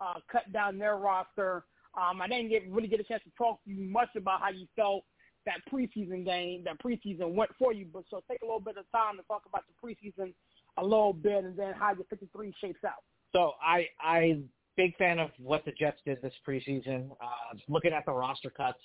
uh, 0.01 0.15
cut 0.31 0.53
down 0.53 0.77
their 0.77 0.97
roster. 0.97 1.65
Um, 1.95 2.21
I 2.21 2.27
didn't 2.27 2.49
get 2.49 2.69
really 2.69 2.89
get 2.89 2.99
a 2.99 3.05
chance 3.05 3.23
to 3.23 3.31
talk 3.39 3.63
to 3.65 3.71
you 3.71 3.85
much 3.85 4.09
about 4.17 4.41
how 4.41 4.51
you 4.51 4.67
felt 4.75 5.05
that 5.47 5.61
preseason 5.73 6.25
game, 6.25 6.65
that 6.65 6.81
preseason 6.83 7.35
went 7.35 7.51
for 7.59 7.73
you. 7.73 7.87
But 7.93 8.05
so 8.11 8.23
take 8.31 8.43
a 8.43 8.45
little 8.45 8.61
bit 8.61 8.77
of 8.77 8.85
time 8.93 9.17
to 9.17 9.23
talk 9.25 9.43
about 9.49 9.65
the 9.67 9.87
preseason 9.87 10.33
a 10.79 10.83
little 10.83 11.13
bit, 11.13 11.45
and 11.45 11.57
then 11.57 11.75
how 11.79 11.95
your 11.95 12.05
53 12.09 12.55
shapes 12.61 12.81
out. 12.85 13.03
So 13.33 13.53
I 13.63 13.87
I 14.01 14.43
big 14.77 14.97
fan 14.97 15.19
of 15.19 15.31
what 15.39 15.65
the 15.65 15.73
Jets 15.73 15.99
did 16.05 16.21
this 16.23 16.35
preseason. 16.47 17.11
Uh, 17.13 17.57
looking 17.69 17.93
at 17.93 18.05
the 18.07 18.13
roster 18.13 18.51
cuts, 18.51 18.79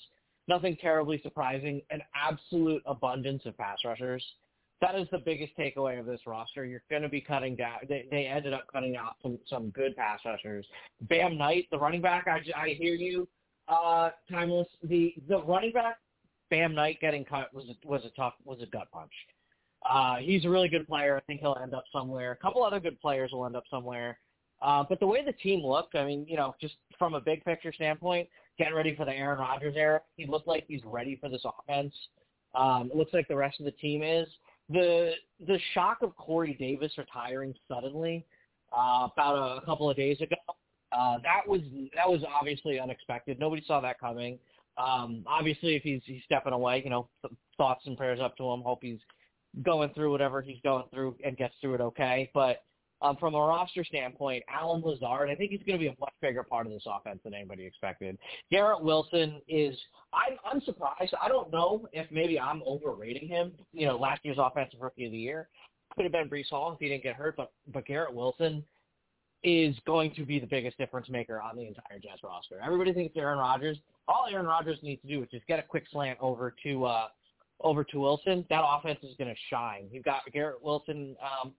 nothing 0.48 0.78
terribly 0.82 1.20
surprising. 1.22 1.82
An 1.90 2.02
absolute 2.16 2.82
abundance 2.86 3.44
of 3.46 3.58
pass 3.58 3.78
rushers. 3.86 4.24
That 4.80 4.96
is 4.96 5.08
the 5.12 5.18
biggest 5.18 5.54
takeaway 5.58 6.00
of 6.00 6.06
this 6.06 6.22
roster. 6.28 6.64
You're 6.64 6.84
going 6.90 7.02
to 7.02 7.10
be 7.10 7.20
cutting 7.20 7.56
down. 7.56 7.80
They, 7.90 8.06
they 8.12 8.28
ended 8.28 8.54
up 8.54 8.66
cutting 8.72 8.96
out 8.96 9.16
some, 9.24 9.40
some 9.50 9.72
good 9.72 9.96
pass 9.96 10.20
rushers. 10.24 10.68
Bam 11.02 11.38
Knight, 11.38 11.66
the 11.72 11.80
running 11.80 12.02
back. 12.02 12.28
I, 12.28 12.42
I 12.56 12.70
hear 12.70 12.94
you, 12.94 13.28
uh, 13.68 14.12
timeless. 14.30 14.68
The 14.84 15.16
the 15.28 15.42
running 15.44 15.72
back, 15.72 15.98
Bam 16.50 16.74
Knight 16.74 17.00
getting 17.02 17.26
cut 17.26 17.54
was 17.54 17.66
a, 17.66 17.88
was 17.88 18.04
a 18.06 18.10
tough 18.10 18.34
was 18.46 18.60
a 18.62 18.66
gut 18.66 18.90
punch. 18.92 19.12
Uh, 19.90 20.18
he's 20.18 20.46
a 20.46 20.50
really 20.50 20.70
good 20.70 20.88
player. 20.88 21.18
I 21.18 21.22
think 21.22 21.42
he'll 21.42 21.58
end 21.62 21.74
up 21.74 21.86
somewhere. 21.92 22.32
A 22.32 22.36
couple 22.36 22.64
other 22.64 22.80
good 22.80 23.00
players 23.00 23.32
will 23.32 23.46
end 23.46 23.56
up 23.56 23.64
somewhere. 23.70 24.20
Uh, 24.62 24.84
but 24.88 25.00
the 25.00 25.08
way 25.08 25.24
the 25.24 25.34
team 25.34 25.64
looked, 25.64 25.96
I 25.96 26.06
mean, 26.06 26.26
you 26.28 26.36
know, 26.36 26.56
just 26.60 26.76
from 26.98 27.14
a 27.14 27.22
big 27.22 27.46
picture 27.46 27.72
standpoint, 27.72 28.28
getting 28.58 28.74
ready 28.74 28.96
for 28.96 29.06
the 29.06 29.14
Aaron 29.14 29.40
Rodgers 29.40 29.76
era, 29.78 30.02
he 30.16 30.26
looked 30.26 30.48
like 30.48 30.66
he's 30.68 30.82
ready 30.84 31.16
for 31.22 31.30
this 31.30 31.46
offense. 31.46 31.94
Um, 32.56 32.90
it 32.92 32.98
looks 32.98 33.14
like 33.14 33.28
the 33.28 33.36
rest 33.36 33.60
of 33.60 33.66
the 33.66 33.72
team 33.72 34.02
is. 34.02 34.28
The 34.70 35.14
the 35.46 35.60
shock 35.74 36.00
of 36.02 36.16
Corey 36.18 36.56
Davis 36.60 36.92
retiring 36.98 37.54
suddenly 37.68 38.26
uh, 38.74 39.08
about 39.14 39.36
a, 39.36 39.62
a 39.62 39.66
couple 39.66 39.90
of 39.90 39.96
days 39.96 40.20
ago, 40.20 40.36
uh, 40.92 41.18
that 41.24 41.48
was 41.48 41.62
that 41.96 42.10
was 42.10 42.22
obviously 42.28 42.80
unexpected. 42.80 43.40
Nobody 43.40 43.64
saw 43.66 43.80
that 43.82 44.00
coming. 44.00 44.40
Um, 44.78 45.24
obviously, 45.28 45.76
if 45.76 45.84
he's 45.84 46.02
he's 46.06 46.24
stepping 46.26 46.54
away, 46.54 46.82
you 46.84 46.90
know, 46.90 47.10
thoughts 47.58 47.86
and 47.86 47.98
prayers 47.98 48.20
up 48.22 48.38
to 48.38 48.44
him. 48.52 48.62
Hope 48.62 48.80
he's 48.82 49.00
going 49.64 49.90
through 49.94 50.12
whatever 50.12 50.42
he's 50.42 50.62
going 50.64 50.86
through 50.94 51.16
and 51.26 51.36
gets 51.38 51.56
through 51.62 51.76
it 51.76 51.82
okay. 51.82 52.30
But 52.34 52.64
um, 53.02 53.16
from 53.18 53.36
a 53.36 53.40
roster 53.40 53.84
standpoint, 53.84 54.44
Allen 54.50 54.82
Lazard, 54.84 55.30
I 55.30 55.36
think 55.36 55.52
he's 55.52 55.62
going 55.66 55.78
to 55.78 55.84
be 55.84 55.88
a 55.88 55.96
much 56.00 56.14
bigger 56.22 56.44
part 56.44 56.66
of 56.66 56.72
this 56.72 56.86
offense 56.86 57.20
than 57.24 57.34
anybody 57.34 57.66
expected. 57.66 58.18
Garrett 58.52 58.84
Wilson 58.84 59.42
is, 59.48 59.76
I'm, 60.14 60.38
I'm 60.52 60.62
surprised. 60.62 61.14
I 61.22 61.28
don't 61.28 61.52
know 61.52 61.88
if 61.94 62.10
maybe 62.12 62.40
I'm 62.40 62.64
overrating 62.64 63.28
him. 63.28 63.52
You 63.72 63.88
know, 63.88 63.98
last 63.98 64.22
year's 64.24 64.38
offensive 64.40 64.80
rookie 64.82 65.06
of 65.06 65.12
the 65.12 65.18
year 65.18 65.48
could 65.96 66.06
have 66.06 66.12
been 66.12 66.30
Breece 66.30 66.50
Hall 66.50 66.72
if 66.72 66.80
he 66.80 66.90
didn't 66.90 67.04
get 67.04 67.16
hurt, 67.16 67.36
but 67.36 67.52
but 67.74 67.86
Garrett 67.86 68.14
Wilson 68.14 68.64
is 69.44 69.76
going 69.86 70.14
to 70.16 70.26
be 70.26 70.40
the 70.40 70.48
biggest 70.48 70.78
difference 70.78 71.10
maker 71.10 71.42
on 71.42 71.56
the 71.56 71.64
entire 71.68 72.00
Jets 72.02 72.22
roster. 72.24 72.60
Everybody 72.64 72.94
thinks 72.94 73.16
Aaron 73.18 73.40
Rodgers. 73.40 73.78
All 74.08 74.28
Aaron 74.32 74.46
Rodgers 74.46 74.80
needs 74.82 75.02
to 75.02 75.08
do 75.08 75.22
is 75.22 75.30
just 75.30 75.46
get 75.48 75.60
a 75.60 75.64
quick 75.64 75.86
slant 75.92 76.18
over 76.22 76.54
to 76.64 76.86
uh, 76.86 77.08
over 77.62 77.84
to 77.84 78.00
Wilson. 78.00 78.46
That 78.50 78.64
offense 78.66 79.00
is 79.04 79.16
going 79.18 79.30
to 79.30 79.40
shine. 79.50 79.88
You've 79.92 80.06
got 80.06 80.22
Garrett 80.32 80.64
Wilson 80.64 81.16
um, 81.22 81.54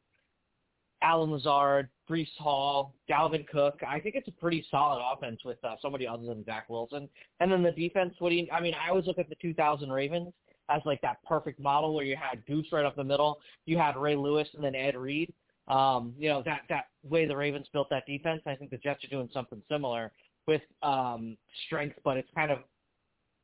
Allen 1.03 1.31
Lazard, 1.31 1.89
Breece 2.11 2.35
Hall, 2.39 2.95
Dalvin 3.09 3.47
Cook. 3.47 3.81
I 3.87 4.01
think 4.01 4.15
it's 4.15 4.29
a 4.29 4.33
pretty 4.33 4.65
solid 4.71 5.03
offense 5.13 5.41
with 5.45 5.63
uh, 5.65 5.77
somebody 5.81 6.07
other 6.07 6.27
than 6.27 6.45
Zach 6.45 6.69
Wilson. 6.69 7.09
And 7.41 7.51
then 7.53 7.63
the 7.63 7.73
defense, 7.73 8.15
what 8.19 8.31
do 8.31 8.37
you, 8.37 8.47
I 8.53 8.61
mean, 8.61 8.75
I 8.75 8.91
always 8.91 9.07
look 9.07 9.19
at 9.19 9.29
the 9.29 9.37
2000 9.41 9.91
Ravens 9.91 10.33
as 10.71 10.83
like 10.85 11.01
that 11.03 11.23
perfect 11.25 11.61
model 11.61 11.95
where 11.95 12.05
you 12.05 12.17
had 12.17 12.45
Goose 12.47 12.67
right 12.73 12.85
up 12.85 12.97
the 12.97 13.05
middle, 13.05 13.39
you 13.65 13.79
had 13.79 13.97
Ray 13.97 14.17
Lewis 14.17 14.49
and 14.55 14.63
then 14.63 14.75
Ed 14.75 14.97
Reed. 14.97 15.33
Um, 15.69 16.15
you 16.19 16.29
know, 16.31 16.43
that, 16.47 16.63
that 16.69 16.87
way 17.03 17.27
the 17.27 17.37
Ravens 17.37 17.67
built 17.73 17.89
that 17.91 18.07
defense. 18.07 18.43
I 18.47 18.55
think 18.55 18.71
the 18.71 18.79
Jets 18.79 19.05
are 19.05 19.09
doing 19.09 19.29
something 19.33 19.63
similar 19.71 20.13
with 20.49 20.63
um, 20.83 21.37
strength, 21.67 21.97
but 22.03 22.17
it's 22.17 22.29
kind 22.35 22.51
of 22.51 22.59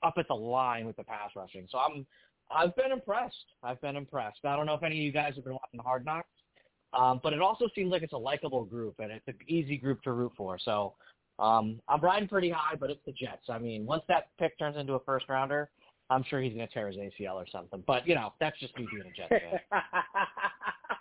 up 0.02 0.14
at 0.16 0.26
the 0.26 0.34
line 0.34 0.86
with 0.86 0.96
the 0.96 1.04
pass 1.04 1.30
rushing. 1.36 1.68
So 1.70 1.78
I'm, 1.78 2.04
I've 2.50 2.74
been 2.74 2.90
impressed. 2.90 3.44
I've 3.62 3.80
been 3.80 3.94
impressed. 3.94 4.40
I 4.44 4.56
don't 4.56 4.66
know 4.66 4.74
if 4.74 4.82
any 4.82 4.96
of 4.96 5.02
you 5.02 5.12
guys 5.12 5.34
have 5.36 5.44
been 5.44 5.52
watching 5.52 5.80
Hard 5.80 6.04
Knocks. 6.04 6.28
Um, 6.92 7.20
but 7.22 7.32
it 7.32 7.40
also 7.40 7.66
seems 7.74 7.90
like 7.90 8.02
it's 8.02 8.12
a 8.12 8.18
likable 8.18 8.64
group 8.64 8.94
and 9.00 9.10
it's 9.10 9.26
an 9.28 9.36
easy 9.48 9.76
group 9.76 10.02
to 10.02 10.12
root 10.12 10.32
for. 10.36 10.58
So 10.58 10.94
um, 11.38 11.80
I'm 11.88 12.00
riding 12.00 12.28
pretty 12.28 12.50
high, 12.50 12.76
but 12.76 12.90
it's 12.90 13.00
the 13.04 13.12
Jets. 13.12 13.46
I 13.48 13.58
mean, 13.58 13.84
once 13.84 14.04
that 14.08 14.28
pick 14.38 14.58
turns 14.58 14.76
into 14.76 14.94
a 14.94 15.00
first 15.00 15.28
rounder, 15.28 15.70
I'm 16.10 16.22
sure 16.22 16.40
he's 16.40 16.54
going 16.54 16.66
to 16.66 16.72
tear 16.72 16.86
his 16.86 16.96
ACL 16.96 17.34
or 17.34 17.46
something. 17.50 17.82
But 17.86 18.06
you 18.06 18.14
know, 18.14 18.32
that's 18.40 18.58
just 18.60 18.76
me 18.78 18.86
being 18.90 19.02
a 19.02 19.16
Jets 19.16 19.42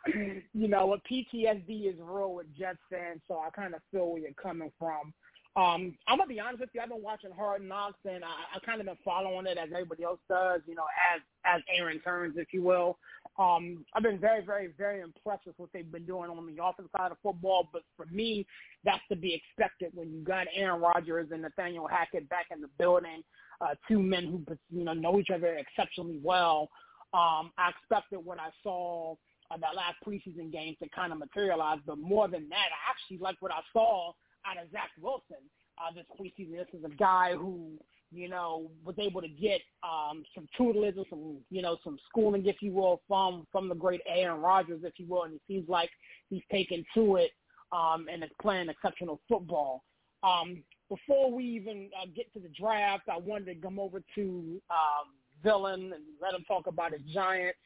fan. 0.09 0.43
you 0.53 0.67
know, 0.67 0.87
what 0.87 1.01
PTSD 1.05 1.93
is 1.93 1.95
real 1.99 2.33
with 2.33 2.47
Jets 2.57 2.79
fans, 2.89 3.21
so 3.27 3.39
I 3.39 3.49
kind 3.51 3.75
of 3.75 3.81
feel 3.91 4.09
where 4.09 4.21
you're 4.21 4.31
coming 4.41 4.71
from. 4.79 5.13
Um, 5.55 5.95
I'm 6.07 6.17
gonna 6.17 6.27
be 6.27 6.39
honest 6.39 6.61
with 6.61 6.69
you. 6.73 6.81
I've 6.81 6.89
been 6.89 7.03
watching 7.03 7.29
Hard 7.31 7.61
Knocks, 7.61 7.99
and 8.05 8.23
I, 8.23 8.55
I 8.55 8.59
kind 8.65 8.81
of 8.81 8.87
been 8.87 8.97
following 9.05 9.45
it 9.45 9.59
as 9.59 9.69
everybody 9.71 10.03
else 10.03 10.19
does. 10.27 10.61
You 10.65 10.73
know, 10.73 10.85
as 11.13 11.21
as 11.45 11.61
Aaron 11.75 11.99
turns, 11.99 12.35
if 12.37 12.47
you 12.53 12.63
will. 12.63 12.97
Um, 13.37 13.85
I've 13.93 14.03
been 14.03 14.19
very, 14.19 14.43
very, 14.43 14.69
very 14.77 15.01
impressed 15.01 15.45
with 15.45 15.57
what 15.57 15.69
they've 15.73 15.91
been 15.91 16.05
doing 16.05 16.29
on 16.29 16.37
the 16.45 16.63
offensive 16.63 16.91
side 16.95 17.11
of 17.11 17.17
football. 17.21 17.69
But 17.71 17.83
for 17.95 18.07
me, 18.07 18.47
that's 18.83 19.01
to 19.09 19.15
be 19.15 19.33
expected 19.33 19.91
when 19.93 20.11
you 20.11 20.23
got 20.23 20.47
Aaron 20.55 20.81
Rodgers 20.81 21.29
and 21.31 21.43
Nathaniel 21.43 21.87
Hackett 21.87 22.29
back 22.29 22.47
in 22.51 22.59
the 22.59 22.69
building, 22.79 23.23
uh, 23.61 23.75
two 23.87 24.01
men 24.01 24.25
who 24.25 24.57
you 24.71 24.85
know 24.85 24.93
know 24.93 25.19
each 25.19 25.29
other 25.29 25.55
exceptionally 25.55 26.19
well. 26.23 26.69
Um, 27.13 27.51
I 27.59 27.69
expected 27.69 28.25
what 28.25 28.39
I 28.39 28.49
saw 28.63 29.13
uh, 29.51 29.57
that 29.57 29.75
last 29.75 29.97
preseason 30.05 30.51
game 30.51 30.75
to 30.81 30.89
kind 30.89 31.13
of 31.13 31.19
materialize. 31.19 31.77
But 31.85 31.99
more 31.99 32.27
than 32.27 32.49
that, 32.49 32.69
I 32.71 32.89
actually 32.89 33.19
like 33.19 33.35
what 33.39 33.51
I 33.51 33.61
saw 33.71 34.13
out 34.45 34.61
of 34.61 34.71
Zach 34.71 34.89
Wilson 35.01 35.43
uh, 35.77 35.93
this 35.93 36.05
preseason. 36.19 36.57
This 36.57 36.79
is 36.79 36.85
a 36.85 36.95
guy 36.95 37.33
who 37.33 37.77
you 38.13 38.29
know, 38.29 38.69
was 38.85 38.95
able 38.99 39.21
to 39.21 39.27
get 39.27 39.59
um, 39.81 40.23
some 40.35 40.47
tutelage 40.55 40.95
or 40.97 41.05
some, 41.09 41.37
you 41.49 41.61
know, 41.61 41.77
some 41.83 41.97
schooling, 42.07 42.45
if 42.45 42.57
you 42.61 42.71
will, 42.71 43.01
from 43.07 43.47
from 43.51 43.67
the 43.67 43.75
great 43.75 44.01
Aaron 44.07 44.39
Rodgers, 44.39 44.81
if 44.83 44.93
you 44.97 45.07
will, 45.07 45.23
and 45.23 45.33
it 45.33 45.41
seems 45.47 45.67
like 45.67 45.89
he's 46.29 46.43
taken 46.51 46.85
to 46.93 47.15
it 47.15 47.31
um, 47.71 48.05
and 48.11 48.23
is 48.23 48.29
playing 48.41 48.69
exceptional 48.69 49.19
football. 49.27 49.83
Um, 50.21 50.63
before 50.89 51.31
we 51.31 51.43
even 51.43 51.89
uh, 51.99 52.05
get 52.15 52.31
to 52.33 52.39
the 52.39 52.49
draft, 52.49 53.03
I 53.11 53.17
wanted 53.17 53.45
to 53.45 53.55
come 53.55 53.79
over 53.79 54.01
to 54.15 54.61
um, 54.69 55.09
Villain 55.43 55.91
and 55.93 56.03
let 56.21 56.33
him 56.33 56.43
talk 56.47 56.67
about 56.67 56.93
his 56.93 57.01
Giants. 57.13 57.57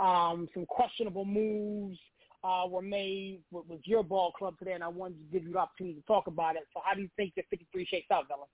Um, 0.00 0.48
some 0.52 0.66
questionable 0.66 1.24
moves 1.24 1.98
uh, 2.44 2.66
were 2.68 2.82
made 2.82 3.40
with, 3.50 3.66
with 3.68 3.80
your 3.84 4.04
ball 4.04 4.30
club 4.32 4.58
today, 4.58 4.72
and 4.72 4.84
I 4.84 4.88
wanted 4.88 5.16
to 5.18 5.32
give 5.32 5.46
you 5.46 5.54
the 5.54 5.58
opportunity 5.58 5.96
to 5.96 6.06
talk 6.06 6.26
about 6.26 6.56
it. 6.56 6.62
So 6.74 6.80
how 6.84 6.94
do 6.94 7.00
you 7.00 7.08
think 7.16 7.34
the 7.34 7.42
53 7.50 7.86
shakes 7.86 8.10
out, 8.12 8.28
Villain? 8.28 8.46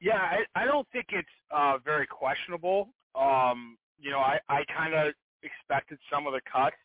Yeah, 0.00 0.20
I, 0.20 0.44
I 0.54 0.64
don't 0.64 0.86
think 0.92 1.06
it's 1.10 1.28
uh, 1.50 1.78
very 1.84 2.06
questionable. 2.06 2.90
Um, 3.14 3.78
you 3.98 4.10
know, 4.10 4.20
I, 4.20 4.38
I 4.48 4.62
kind 4.68 4.94
of 4.94 5.14
expected 5.42 5.98
some 6.12 6.26
of 6.26 6.34
the 6.34 6.40
cuts. 6.44 6.76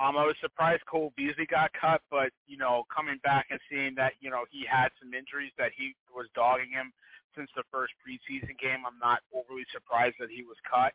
Um, 0.00 0.16
I 0.16 0.26
was 0.26 0.34
surprised 0.42 0.82
Cole 0.90 1.12
Beasley 1.16 1.46
got 1.46 1.70
cut, 1.78 2.02
but 2.10 2.30
you 2.46 2.56
know, 2.56 2.82
coming 2.94 3.20
back 3.22 3.46
and 3.50 3.60
seeing 3.70 3.94
that 3.94 4.14
you 4.20 4.30
know 4.30 4.44
he 4.50 4.64
had 4.68 4.88
some 5.00 5.14
injuries 5.14 5.52
that 5.56 5.70
he 5.76 5.94
was 6.12 6.26
dogging 6.34 6.72
him 6.72 6.92
since 7.36 7.48
the 7.56 7.62
first 7.70 7.92
preseason 8.02 8.58
game, 8.58 8.84
I'm 8.84 8.98
not 9.00 9.20
overly 9.32 9.64
surprised 9.72 10.16
that 10.18 10.28
he 10.28 10.42
was 10.42 10.56
cut 10.68 10.92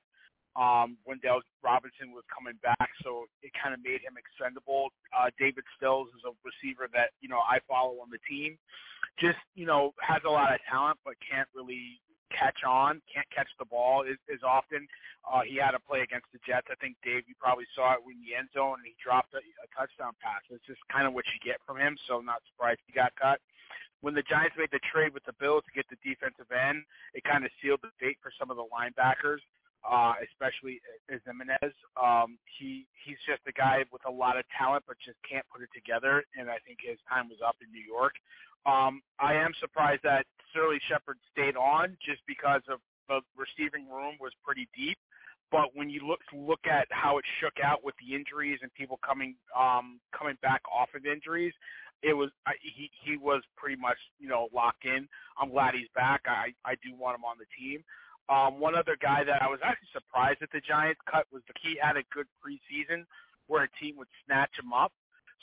um, 0.58 0.98
Wan'Dale 1.06 1.46
Robinson 1.64 2.12
was 2.12 2.26
coming 2.34 2.58
back, 2.66 2.90
so 3.06 3.30
it 3.46 3.54
kind 3.54 3.78
of 3.78 3.80
made 3.86 4.02
him 4.02 4.18
expendable. 4.18 4.90
Uh, 5.14 5.30
David 5.38 5.64
Sills 5.80 6.10
is 6.18 6.26
a 6.26 6.34
receiver 6.42 6.90
that 6.98 7.14
you 7.22 7.30
know 7.30 7.40
I 7.46 7.62
follow 7.70 8.02
on 8.02 8.10
the 8.10 8.20
team. 8.26 8.58
Just 9.22 9.38
you 9.54 9.70
know 9.70 9.94
has 10.02 10.26
a 10.26 10.30
lot 10.30 10.52
of 10.52 10.60
talent, 10.66 10.98
but 11.06 11.14
can't 11.22 11.48
really 11.54 12.02
catch 12.34 12.66
on, 12.68 13.00
can't 13.08 13.30
catch 13.32 13.48
the 13.56 13.66
ball 13.66 14.04
as, 14.04 14.18
as 14.28 14.44
often. 14.44 14.84
Uh, 15.24 15.48
he 15.48 15.56
had 15.56 15.72
a 15.76 15.80
play 15.80 16.02
against 16.02 16.28
the 16.34 16.40
Jets. 16.44 16.68
I 16.68 16.76
think 16.76 17.00
Dave, 17.00 17.24
you 17.24 17.36
probably 17.40 17.64
saw 17.72 17.96
it 17.96 18.04
in 18.04 18.20
the 18.20 18.36
end 18.36 18.50
zone, 18.52 18.84
and 18.84 18.88
he 18.88 19.00
dropped 19.00 19.32
a, 19.32 19.40
a 19.40 19.68
touchdown 19.72 20.12
pass. 20.20 20.44
It's 20.52 20.66
just 20.68 20.82
kind 20.92 21.08
of 21.08 21.14
what 21.14 21.24
you 21.32 21.40
get 21.40 21.64
from 21.64 21.80
him. 21.80 21.96
So 22.04 22.20
not 22.20 22.44
surprised 22.52 22.84
he 22.84 22.92
got 22.92 23.16
cut. 23.16 23.40
when 24.02 24.14
the 24.14 24.24
Giants 24.24 24.56
made 24.58 24.70
the 24.72 24.84
trade 24.92 25.14
with 25.14 25.26
the 25.26 25.34
Bills 25.40 25.64
to 25.66 25.74
get 25.74 25.86
the 25.90 25.98
defensive 26.04 26.52
end, 26.52 26.84
it 27.14 27.24
kind 27.24 27.46
of 27.46 27.52
sealed 27.62 27.82
the 27.82 27.94
fate 28.00 28.18
for 28.22 28.32
some 28.38 28.52
of 28.52 28.58
the 28.58 28.68
linebackers, 28.70 29.42
uh, 29.90 30.14
especially 30.28 30.82
Ximines. 31.10 31.74
Um, 31.96 32.38
he 32.60 32.86
he's 33.06 33.18
just 33.26 33.42
a 33.48 33.56
guy 33.56 33.86
with 33.92 34.04
a 34.06 34.12
lot 34.12 34.38
of 34.38 34.44
talent, 34.58 34.84
but 34.88 34.98
just 35.04 35.18
can't 35.24 35.46
put 35.52 35.64
it 35.64 35.70
together. 35.74 36.24
And 36.38 36.50
I 36.50 36.60
think 36.68 36.80
his 36.84 37.00
time 37.08 37.30
was 37.30 37.40
up 37.40 37.56
in 37.64 37.72
New 37.72 37.84
York. 37.84 38.14
Um, 38.68 39.02
I 39.20 39.34
am 39.34 39.56
surprised 39.60 40.04
that 40.04 40.26
Sterling 40.52 40.80
Shepard 40.92 41.18
stayed 41.32 41.56
on 41.56 41.96
just 42.04 42.20
because 42.28 42.62
of 42.68 42.80
the 43.08 43.22
receiving 43.40 43.88
room 43.88 44.20
was 44.20 44.34
pretty 44.44 44.68
deep. 44.76 44.98
But 45.50 45.72
when 45.74 45.90
you 45.90 46.04
look 46.04 46.20
look 46.36 46.68
at 46.68 46.88
how 46.92 47.18
it 47.18 47.26
shook 47.40 47.64
out 47.64 47.80
with 47.84 47.96
the 48.04 48.14
injuries 48.14 48.60
and 48.62 48.74
people 48.74 49.00
coming 49.00 49.36
um, 49.56 50.00
coming 50.12 50.36
back 50.42 50.62
off 50.68 50.90
of 50.94 51.06
injuries, 51.06 51.54
it 52.04 52.12
was 52.12 52.30
I, 52.46 52.52
he 52.60 52.92
he 53.06 53.16
was 53.16 53.42
pretty 53.56 53.80
much 53.80 53.98
you 54.20 54.28
know 54.28 54.50
locked 54.54 54.84
in. 54.84 55.08
I'm 55.40 55.50
glad 55.50 55.74
he's 55.74 55.88
back. 55.96 56.24
I 56.28 56.52
I 56.66 56.76
do 56.84 56.92
want 56.94 57.16
him 57.16 57.24
on 57.24 57.38
the 57.40 57.48
team. 57.58 57.84
Um, 58.30 58.60
one 58.60 58.76
other 58.76 58.98
guy 59.00 59.24
that 59.24 59.42
I 59.42 59.48
was 59.48 59.60
actually 59.64 59.92
surprised 59.94 60.40
that 60.42 60.52
the 60.52 60.60
Giants 60.60 61.00
cut 61.10 61.26
was 61.32 61.42
the 61.48 61.54
he 61.64 61.80
had 61.82 61.96
a 61.96 62.04
good 62.12 62.28
preseason 62.44 63.08
where 63.48 63.64
a 63.64 63.72
team 63.80 63.96
would 63.98 64.12
snatch 64.26 64.52
him 64.60 64.74
up. 64.74 64.92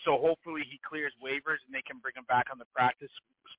So 0.05 0.19
hopefully 0.21 0.63
he 0.69 0.79
clears 0.85 1.13
waivers 1.23 1.65
and 1.65 1.73
they 1.73 1.81
can 1.87 1.97
bring 1.99 2.13
him 2.15 2.29
back 2.29 2.53
on 2.53 2.59
the 2.59 2.69
practice 2.75 3.13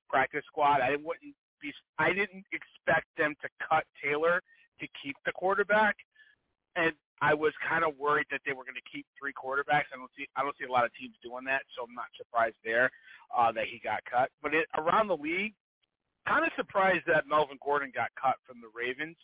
practice 0.08 0.44
squad. 0.46 0.78
I 0.80 0.94
wouldn't 0.94 1.34
be 1.60 1.72
I 1.98 2.12
didn't 2.12 2.46
expect 2.54 3.10
them 3.18 3.34
to 3.42 3.48
cut 3.58 3.82
Taylor 3.98 4.42
to 4.78 4.86
keep 5.02 5.16
the 5.26 5.32
quarterback 5.32 5.96
and 6.76 6.92
I 7.22 7.32
was 7.32 7.52
kind 7.66 7.82
of 7.82 7.96
worried 7.98 8.26
that 8.30 8.40
they 8.44 8.52
were 8.52 8.64
going 8.64 8.76
to 8.76 8.88
keep 8.92 9.06
three 9.18 9.32
quarterbacks. 9.32 9.88
I 9.88 9.96
don't 9.96 10.12
see 10.16 10.28
I 10.36 10.44
don't 10.44 10.54
see 10.60 10.68
a 10.68 10.72
lot 10.72 10.84
of 10.84 10.92
teams 10.94 11.16
doing 11.24 11.44
that, 11.48 11.64
so 11.72 11.88
I'm 11.88 11.96
not 11.96 12.12
surprised 12.16 12.60
there 12.62 12.92
uh, 13.32 13.50
that 13.52 13.64
he 13.72 13.80
got 13.80 14.04
cut. 14.04 14.28
But 14.42 14.52
it, 14.52 14.68
around 14.76 15.08
the 15.08 15.16
league, 15.16 15.56
kind 16.26 16.44
of 16.44 16.52
surprised 16.56 17.04
that 17.08 17.26
Melvin 17.28 17.58
Gordon 17.64 17.92
got 17.94 18.10
cut 18.20 18.36
from 18.46 18.60
the 18.60 18.70
Ravens. 18.74 19.16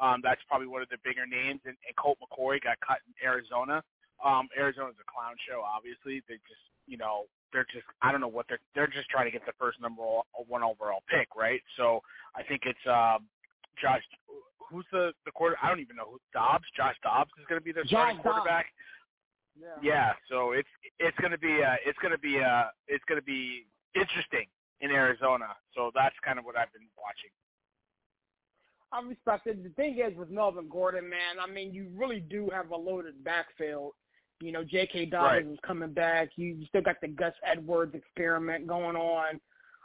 Um, 0.00 0.20
that's 0.24 0.40
probably 0.48 0.68
one 0.68 0.82
of 0.82 0.88
the 0.90 0.98
bigger 1.04 1.26
names, 1.26 1.60
and, 1.64 1.76
and 1.86 1.96
Colt 1.96 2.18
McCoy 2.20 2.60
got 2.62 2.78
cut 2.86 2.98
in 3.06 3.14
Arizona. 3.24 3.82
Um, 4.24 4.48
Arizona's 4.58 4.96
a 5.00 5.08
clown 5.10 5.36
show, 5.48 5.62
obviously. 5.62 6.22
They 6.28 6.36
just, 6.48 6.64
you 6.86 6.98
know, 6.98 7.26
they're 7.52 7.66
just 7.72 7.86
I 8.02 8.12
don't 8.12 8.20
know 8.20 8.28
what 8.28 8.46
they're 8.48 8.60
they're 8.74 8.88
just 8.88 9.08
trying 9.08 9.26
to 9.26 9.32
get 9.32 9.46
the 9.46 9.54
first 9.58 9.80
number 9.80 10.02
one 10.48 10.62
overall 10.62 11.02
pick, 11.08 11.28
right? 11.36 11.60
So 11.76 12.00
I 12.34 12.42
think 12.44 12.62
it's 12.66 12.86
um, 12.88 13.28
Josh 13.80 14.02
who's 14.70 14.86
the 14.92 15.12
the 15.24 15.32
quarter? 15.32 15.56
I 15.62 15.68
don't 15.68 15.80
even 15.80 15.96
know 15.96 16.10
who 16.10 16.20
Dobbs. 16.32 16.64
Josh 16.76 16.96
Dobbs 17.02 17.30
is 17.40 17.46
going 17.48 17.60
to 17.60 17.64
be 17.64 17.72
their 17.72 17.86
starting 17.86 18.18
quarterback. 18.22 18.66
Yeah. 19.58 19.76
yeah. 19.82 20.12
So 20.30 20.52
it's 20.52 20.68
it's 20.98 21.18
going 21.18 21.32
to 21.32 21.38
be 21.38 21.62
uh, 21.62 21.76
it's 21.86 21.98
going 22.00 22.12
to 22.12 22.18
be 22.18 22.40
uh, 22.40 22.70
it's 22.88 23.04
going 23.08 23.20
to 23.20 23.26
be 23.26 23.66
interesting 23.94 24.46
in 24.80 24.90
Arizona. 24.90 25.46
So 25.74 25.90
that's 25.94 26.14
kind 26.24 26.38
of 26.38 26.44
what 26.44 26.56
I've 26.56 26.72
been 26.72 26.88
watching. 26.96 27.30
I 28.92 29.00
respect 29.06 29.46
it. 29.46 29.62
The 29.62 29.70
thing 29.70 29.98
is 29.98 30.16
with 30.16 30.30
Melvin 30.30 30.68
Gordon, 30.68 31.08
man, 31.08 31.40
I 31.42 31.50
mean, 31.50 31.74
you 31.74 31.88
really 31.94 32.20
do 32.20 32.48
have 32.52 32.70
a 32.70 32.76
loaded 32.76 33.22
backfield. 33.24 33.92
You 34.40 34.52
know, 34.52 34.62
J.K. 34.62 35.06
Dobbins 35.06 35.46
right. 35.46 35.52
is 35.52 35.58
coming 35.66 35.92
back. 35.92 36.30
You 36.36 36.64
still 36.68 36.82
got 36.82 37.00
the 37.00 37.08
Gus 37.08 37.32
Edwards 37.44 37.94
experiment 37.94 38.66
going 38.66 38.96
on. 38.96 39.40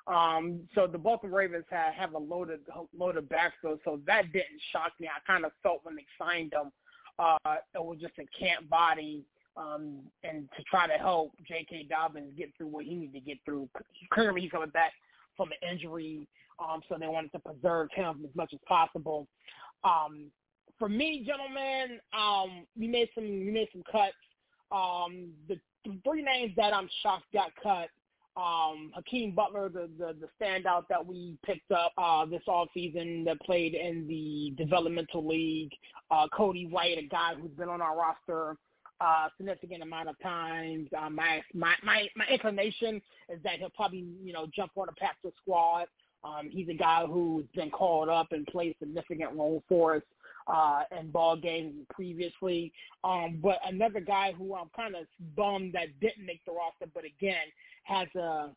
Um, 0.07 0.61
so 0.75 0.87
the 0.87 0.97
Baltimore 0.97 1.39
Ravens 1.39 1.65
have, 1.69 1.93
have 1.93 2.13
a 2.13 2.17
loaded 2.17 2.59
loaded 2.97 3.29
backfield, 3.29 3.79
so 3.85 3.99
that 4.07 4.33
didn't 4.33 4.61
shock 4.71 4.91
me. 4.99 5.07
I 5.07 5.31
kind 5.31 5.45
of 5.45 5.51
felt 5.61 5.81
when 5.83 5.95
they 5.95 6.05
signed 6.19 6.53
him, 6.53 6.71
uh, 7.19 7.55
it 7.73 7.83
was 7.83 7.99
just 8.01 8.13
a 8.19 8.25
camp 8.37 8.67
body, 8.67 9.23
um, 9.57 9.99
and 10.23 10.47
to 10.57 10.63
try 10.63 10.87
to 10.87 10.93
help 10.93 11.33
J.K. 11.47 11.87
Dobbins 11.89 12.33
get 12.37 12.49
through 12.57 12.67
what 12.67 12.85
he 12.85 12.95
needed 12.95 13.13
to 13.13 13.19
get 13.19 13.37
through. 13.45 13.69
Clearly, 14.13 14.41
he's 14.41 14.51
coming 14.51 14.69
back 14.69 14.93
from 15.37 15.49
an 15.49 15.69
injury, 15.71 16.27
um, 16.59 16.81
so 16.87 16.97
they 16.99 17.07
wanted 17.07 17.31
to 17.33 17.39
preserve 17.39 17.89
him 17.93 18.21
as 18.23 18.35
much 18.35 18.51
as 18.53 18.59
possible. 18.67 19.27
Um, 19.83 20.31
for 20.79 20.89
me, 20.89 21.23
gentlemen, 21.25 21.99
um, 22.17 22.65
we 22.77 22.87
made 22.87 23.09
some 23.13 23.23
we 23.23 23.51
made 23.51 23.67
some 23.71 23.83
cuts. 23.91 24.13
Um, 24.71 25.31
the, 25.47 25.59
the 25.85 25.97
three 26.03 26.23
names 26.23 26.53
that 26.55 26.73
I'm 26.73 26.89
shocked 27.01 27.25
got 27.33 27.51
cut 27.61 27.89
um, 28.37 28.91
Hakeem 28.95 29.31
Butler, 29.35 29.69
the, 29.69 29.89
the, 29.97 30.15
the 30.19 30.27
standout 30.39 30.83
that 30.89 31.05
we 31.05 31.37
picked 31.45 31.71
up 31.71 31.91
uh, 31.97 32.25
this 32.25 32.41
offseason 32.47 33.25
that 33.25 33.39
played 33.41 33.73
in 33.73 34.07
the 34.07 34.53
developmental 34.57 35.27
league. 35.27 35.71
Uh, 36.09 36.27
Cody 36.33 36.65
White, 36.65 36.97
a 36.97 37.07
guy 37.07 37.33
who's 37.39 37.51
been 37.51 37.69
on 37.69 37.81
our 37.81 37.97
roster 37.97 38.55
uh, 39.01 39.27
significant 39.37 39.81
amount 39.81 40.09
of 40.09 40.19
times. 40.19 40.87
Uh, 40.97 41.09
my, 41.09 41.41
my 41.53 41.73
my 41.83 42.07
my 42.15 42.25
inclination 42.31 43.01
is 43.29 43.39
that 43.43 43.59
he'll 43.59 43.69
probably 43.69 44.05
you 44.23 44.31
know 44.31 44.47
jump 44.55 44.71
on 44.75 44.87
a 44.89 44.93
practice 44.93 45.31
squad. 45.41 45.87
Um, 46.23 46.49
he's 46.51 46.69
a 46.69 46.73
guy 46.73 47.05
who's 47.07 47.45
been 47.55 47.71
called 47.71 48.07
up 48.07 48.27
and 48.31 48.45
played 48.45 48.75
significant 48.79 49.35
role 49.35 49.63
for 49.67 49.95
us 49.95 50.03
uh, 50.47 50.83
in 50.99 51.09
ball 51.09 51.35
games 51.35 51.73
previously. 51.89 52.71
Um, 53.03 53.39
but 53.41 53.57
another 53.65 53.99
guy 53.99 54.33
who 54.37 54.53
I'm 54.53 54.69
kind 54.75 54.95
of 54.95 55.05
bummed 55.35 55.73
that 55.73 55.99
didn't 55.99 56.25
make 56.25 56.45
the 56.45 56.51
roster, 56.51 56.91
but 56.93 57.03
again 57.05 57.47
has 57.83 58.07
a 58.15 58.49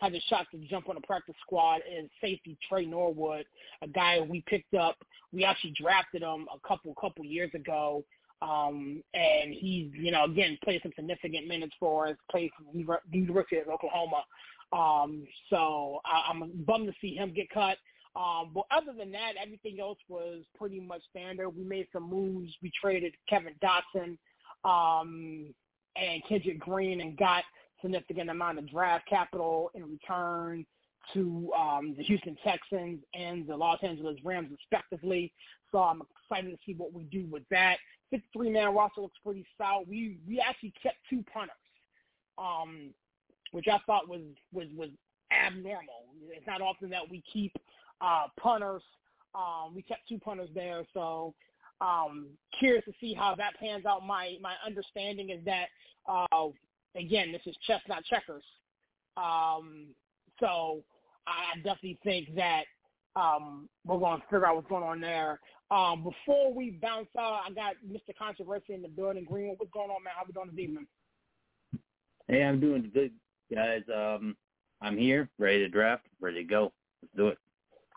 has 0.00 0.12
a 0.12 0.20
shot 0.28 0.46
to 0.52 0.58
jump 0.68 0.88
on 0.88 0.94
the 0.94 1.00
practice 1.00 1.34
squad 1.40 1.80
is 1.90 2.08
safety 2.20 2.56
Tre 2.68 2.86
Norwood, 2.86 3.44
a 3.82 3.88
guy 3.88 4.20
we 4.20 4.44
picked 4.46 4.74
up. 4.74 4.96
We 5.32 5.44
actually 5.44 5.74
drafted 5.80 6.22
him 6.22 6.46
a 6.54 6.68
couple 6.68 6.94
couple 7.00 7.24
years 7.24 7.50
ago, 7.54 8.04
um, 8.42 9.02
and 9.14 9.52
he's 9.52 9.90
you 9.94 10.10
know 10.10 10.24
again 10.24 10.58
played 10.62 10.80
some 10.82 10.92
significant 10.96 11.46
minutes 11.46 11.74
for 11.78 12.08
us. 12.08 12.16
Played 12.30 12.50
for 12.56 13.00
the 13.10 13.18
University 13.18 13.58
of 13.58 13.68
Oklahoma. 13.68 14.24
Um, 14.72 15.26
so 15.50 16.00
I, 16.04 16.30
I'm 16.30 16.50
bummed 16.66 16.88
to 16.88 16.94
see 17.00 17.14
him 17.14 17.32
get 17.34 17.50
cut. 17.50 17.78
Um, 18.16 18.50
but 18.54 18.64
other 18.70 18.92
than 18.96 19.12
that, 19.12 19.34
everything 19.40 19.80
else 19.80 19.98
was 20.08 20.42
pretty 20.56 20.80
much 20.80 21.02
standard. 21.10 21.50
We 21.50 21.64
made 21.64 21.86
some 21.92 22.08
moves. 22.08 22.52
We 22.62 22.72
traded 22.80 23.14
Kevin 23.28 23.54
Dotson 23.62 24.18
um, 24.64 25.54
and 25.96 26.22
Kendrick 26.28 26.58
Green 26.58 27.00
and 27.00 27.16
got 27.16 27.44
significant 27.80 28.30
amount 28.30 28.58
of 28.58 28.68
draft 28.70 29.06
capital 29.08 29.70
in 29.74 29.84
return 29.84 30.66
to 31.14 31.50
um, 31.58 31.94
the 31.96 32.02
Houston 32.04 32.36
Texans 32.44 33.00
and 33.14 33.46
the 33.46 33.56
Los 33.56 33.78
Angeles 33.82 34.16
Rams, 34.24 34.50
respectively. 34.50 35.32
So 35.70 35.78
I'm 35.78 36.02
excited 36.24 36.50
to 36.50 36.58
see 36.66 36.74
what 36.74 36.92
we 36.92 37.04
do 37.04 37.26
with 37.30 37.44
that. 37.50 37.76
53-man 38.12 38.74
roster 38.74 39.02
looks 39.02 39.18
pretty 39.24 39.44
solid. 39.56 39.88
We 39.88 40.18
we 40.26 40.40
actually 40.40 40.72
kept 40.82 40.96
two 41.10 41.24
punters, 41.32 41.50
um, 42.38 42.90
which 43.52 43.66
I 43.68 43.78
thought 43.86 44.08
was 44.08 44.22
was 44.52 44.68
was 44.76 44.90
abnormal. 45.32 46.06
It's 46.30 46.46
not 46.46 46.60
often 46.60 46.90
that 46.90 47.08
we 47.08 47.22
keep 47.30 47.52
uh, 48.00 48.26
punters. 48.40 48.82
Um, 49.34 49.74
we 49.74 49.82
kept 49.82 50.08
two 50.08 50.18
punters 50.18 50.48
there, 50.54 50.84
so 50.94 51.34
um, 51.80 52.28
curious 52.58 52.84
to 52.86 52.92
see 53.00 53.14
how 53.14 53.34
that 53.36 53.54
pans 53.60 53.86
out. 53.86 54.06
My 54.06 54.36
my 54.40 54.54
understanding 54.64 55.30
is 55.30 55.44
that 55.44 55.66
uh, 56.08 56.48
again, 56.96 57.32
this 57.32 57.42
is 57.46 57.56
chess 57.66 57.80
not 57.88 58.04
checkers. 58.04 58.44
Um, 59.16 59.88
so 60.40 60.82
I 61.26 61.56
definitely 61.56 61.98
think 62.04 62.34
that 62.36 62.64
um, 63.16 63.68
we're 63.84 63.98
going 63.98 64.20
to 64.20 64.26
figure 64.26 64.46
out 64.46 64.56
what's 64.56 64.68
going 64.68 64.84
on 64.84 65.00
there. 65.00 65.40
Um, 65.70 66.02
before 66.02 66.52
we 66.52 66.70
bounce 66.70 67.08
out, 67.18 67.42
I 67.46 67.52
got 67.52 67.74
Mr. 67.86 68.16
Controversy 68.18 68.72
in 68.72 68.82
the 68.82 68.88
building. 68.88 69.24
Green, 69.24 69.54
what's 69.56 69.70
going 69.72 69.90
on, 69.90 70.02
man? 70.02 70.14
How 70.16 70.24
we 70.26 70.32
doing 70.32 70.48
this 70.50 70.58
evening? 70.58 70.86
Hey, 72.26 72.42
I'm 72.42 72.58
doing 72.58 72.90
good, 72.92 73.12
guys. 73.54 73.82
Um, 73.94 74.36
I'm 74.80 74.96
here, 74.96 75.28
ready 75.38 75.58
to 75.58 75.68
draft, 75.68 76.06
ready 76.20 76.42
to 76.42 76.44
go. 76.44 76.72
Let's 77.02 77.14
do 77.16 77.28
it. 77.28 77.38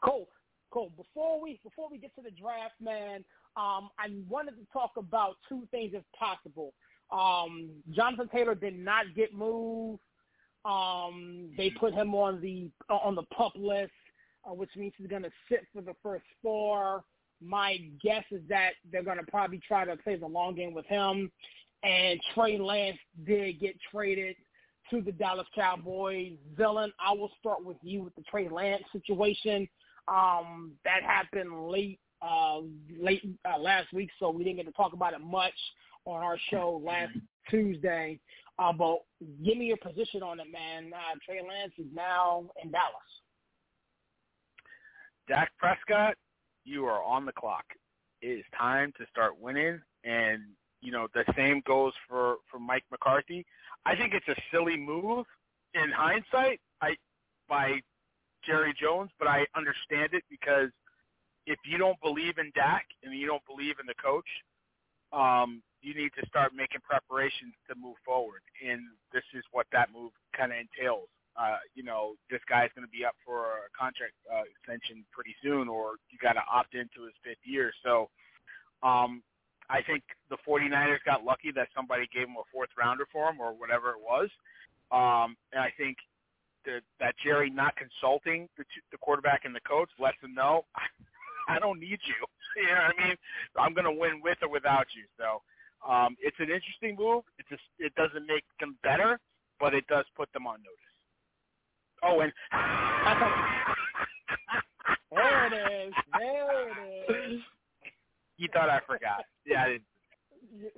Cool, 0.03 0.27
cool. 0.71 0.91
Before 0.97 1.41
we 1.41 1.59
before 1.63 1.87
we 1.89 1.97
get 1.97 2.13
to 2.15 2.21
the 2.21 2.31
draft, 2.31 2.73
man, 2.81 3.23
um, 3.55 3.89
I 3.99 4.09
wanted 4.27 4.51
to 4.51 4.65
talk 4.73 4.91
about 4.97 5.35
two 5.47 5.67
things, 5.71 5.93
if 5.93 6.03
possible. 6.17 6.73
Um, 7.11 7.69
Jonathan 7.91 8.29
Taylor 8.33 8.55
did 8.55 8.77
not 8.77 9.05
get 9.15 9.33
moved. 9.33 9.99
Um, 10.65 11.51
they 11.57 11.69
put 11.69 11.93
him 11.93 12.13
on 12.15 12.41
the 12.41 12.69
on 12.89 13.15
the 13.15 13.23
pup 13.35 13.53
list, 13.55 13.91
uh, 14.49 14.53
which 14.53 14.69
means 14.75 14.93
he's 14.97 15.07
going 15.07 15.23
to 15.23 15.31
sit 15.49 15.65
for 15.73 15.81
the 15.81 15.95
first 16.03 16.25
four. 16.41 17.03
My 17.41 17.77
guess 18.01 18.23
is 18.31 18.41
that 18.49 18.71
they're 18.91 19.03
going 19.03 19.17
to 19.17 19.25
probably 19.31 19.59
try 19.67 19.85
to 19.85 19.97
play 19.97 20.15
the 20.15 20.27
long 20.27 20.55
game 20.55 20.73
with 20.73 20.85
him. 20.85 21.31
And 21.83 22.19
Trey 22.33 22.59
Lance 22.59 22.97
did 23.25 23.59
get 23.59 23.75
traded 23.91 24.35
to 24.91 25.01
the 25.01 25.11
Dallas 25.11 25.47
Cowboys. 25.55 26.33
Villain, 26.55 26.91
I 27.03 27.13
will 27.13 27.31
start 27.39 27.65
with 27.65 27.77
you 27.81 28.03
with 28.03 28.15
the 28.15 28.23
Trey 28.23 28.49
Lance 28.49 28.83
situation. 28.91 29.67
Um, 30.07 30.73
that 30.85 31.03
happened 31.03 31.67
late 31.67 31.99
uh, 32.21 32.59
late 32.99 33.23
uh, 33.51 33.57
last 33.57 33.91
week, 33.93 34.09
so 34.19 34.29
we 34.29 34.43
didn't 34.43 34.57
get 34.57 34.65
to 34.67 34.71
talk 34.73 34.93
about 34.93 35.13
it 35.13 35.21
much 35.21 35.53
on 36.05 36.21
our 36.21 36.37
show 36.49 36.81
last 36.85 37.13
Tuesday. 37.49 38.19
Uh, 38.59 38.71
but 38.71 38.99
give 39.43 39.57
me 39.57 39.65
your 39.65 39.77
position 39.77 40.21
on 40.21 40.39
it, 40.39 40.45
man. 40.51 40.91
Uh, 40.93 41.17
Trey 41.25 41.41
Lance 41.41 41.73
is 41.79 41.87
now 41.93 42.45
in 42.63 42.71
Dallas. 42.71 42.93
Dak 45.27 45.51
Prescott, 45.57 46.15
you 46.63 46.85
are 46.85 47.03
on 47.03 47.25
the 47.25 47.31
clock. 47.31 47.65
It 48.21 48.27
is 48.27 48.45
time 48.57 48.93
to 48.97 49.05
start 49.09 49.39
winning, 49.39 49.81
and 50.03 50.41
you 50.81 50.91
know 50.91 51.07
the 51.13 51.25
same 51.35 51.61
goes 51.65 51.93
for 52.07 52.37
for 52.49 52.59
Mike 52.59 52.83
McCarthy. 52.91 53.45
I 53.85 53.95
think 53.95 54.13
it's 54.13 54.27
a 54.27 54.41
silly 54.51 54.77
move 54.77 55.25
in 55.73 55.91
hindsight. 55.95 56.59
I 56.81 56.95
by 57.49 57.79
Jerry 58.45 58.73
Jones, 58.79 59.11
but 59.19 59.27
I 59.27 59.45
understand 59.55 60.13
it 60.13 60.23
because 60.29 60.69
if 61.45 61.59
you 61.65 61.77
don't 61.77 61.99
believe 62.01 62.37
in 62.37 62.51
Dak 62.55 62.85
and 63.03 63.13
you 63.17 63.27
don't 63.27 63.45
believe 63.45 63.75
in 63.79 63.85
the 63.85 63.95
coach, 64.01 64.27
um, 65.13 65.61
you 65.81 65.93
need 65.95 66.11
to 66.19 66.25
start 66.27 66.53
making 66.55 66.81
preparations 66.87 67.53
to 67.67 67.75
move 67.75 67.95
forward. 68.05 68.41
And 68.65 68.81
this 69.11 69.23
is 69.33 69.43
what 69.51 69.65
that 69.71 69.89
move 69.93 70.11
kind 70.37 70.51
of 70.51 70.57
entails. 70.59 71.09
Uh, 71.37 71.57
you 71.75 71.83
know, 71.83 72.15
this 72.29 72.41
guy's 72.49 72.69
going 72.75 72.85
to 72.85 72.91
be 72.91 73.05
up 73.05 73.15
for 73.25 73.65
a 73.65 73.71
contract 73.77 74.13
uh, 74.27 74.43
extension 74.43 75.05
pretty 75.11 75.35
soon, 75.41 75.67
or 75.67 75.95
you 76.11 76.17
got 76.21 76.33
to 76.33 76.43
opt 76.51 76.75
into 76.75 77.07
his 77.07 77.15
fifth 77.23 77.41
year. 77.43 77.71
So 77.83 78.09
um, 78.83 79.23
I 79.69 79.81
think 79.81 80.03
the 80.29 80.37
49ers 80.47 80.99
got 81.05 81.23
lucky 81.23 81.51
that 81.55 81.69
somebody 81.75 82.07
gave 82.13 82.27
him 82.27 82.35
a 82.35 82.43
fourth 82.51 82.69
rounder 82.77 83.07
for 83.11 83.29
him 83.29 83.39
or 83.39 83.53
whatever 83.53 83.91
it 83.91 84.01
was. 84.03 84.27
Um, 84.91 85.37
and 85.55 85.63
I 85.63 85.71
think 85.77 85.97
that, 86.65 86.81
that 86.99 87.15
Jerry 87.23 87.49
not 87.49 87.73
consulting 87.79 88.49
the, 88.57 88.65
the 88.91 88.97
quarterback 88.97 89.45
and 89.45 89.55
the 89.55 89.63
coach 89.63 89.89
lets 89.99 90.19
them 90.21 90.33
know, 90.33 90.65
I 91.49 91.59
don't 91.59 91.79
need 91.79 91.99
you. 92.05 92.19
You 92.51 92.67
know 92.67 92.83
what 92.83 92.95
I 92.99 93.07
mean? 93.07 93.17
I'm 93.55 93.73
going 93.73 93.87
to 93.87 93.95
win 93.97 94.19
with 94.21 94.37
or 94.41 94.49
without 94.49 94.83
you. 94.91 95.07
So 95.15 95.39
um, 95.87 96.17
it's 96.19 96.35
an 96.39 96.51
interesting 96.51 96.97
move. 96.99 97.23
It's 97.39 97.47
a, 97.47 97.59
it 97.79 97.95
doesn't 97.95 98.27
make 98.27 98.43
them 98.59 98.75
better, 98.83 99.19
but 99.57 99.73
it 99.73 99.87
does 99.87 100.03
put 100.17 100.27
them 100.33 100.47
on 100.47 100.59
notice. 100.59 100.90
Oh, 102.03 102.19
and 102.21 102.31
there 105.11 105.47
it 105.47 105.53
is. 105.87 105.93
There 106.17 106.69
it 106.69 107.33
is. 107.33 107.41
You 108.37 108.47
thought 108.53 108.69
I 108.69 108.79
forgot. 108.87 109.25
Yeah, 109.45 109.63
I 109.63 109.67
didn't. 109.67 109.83
You, 110.51 110.69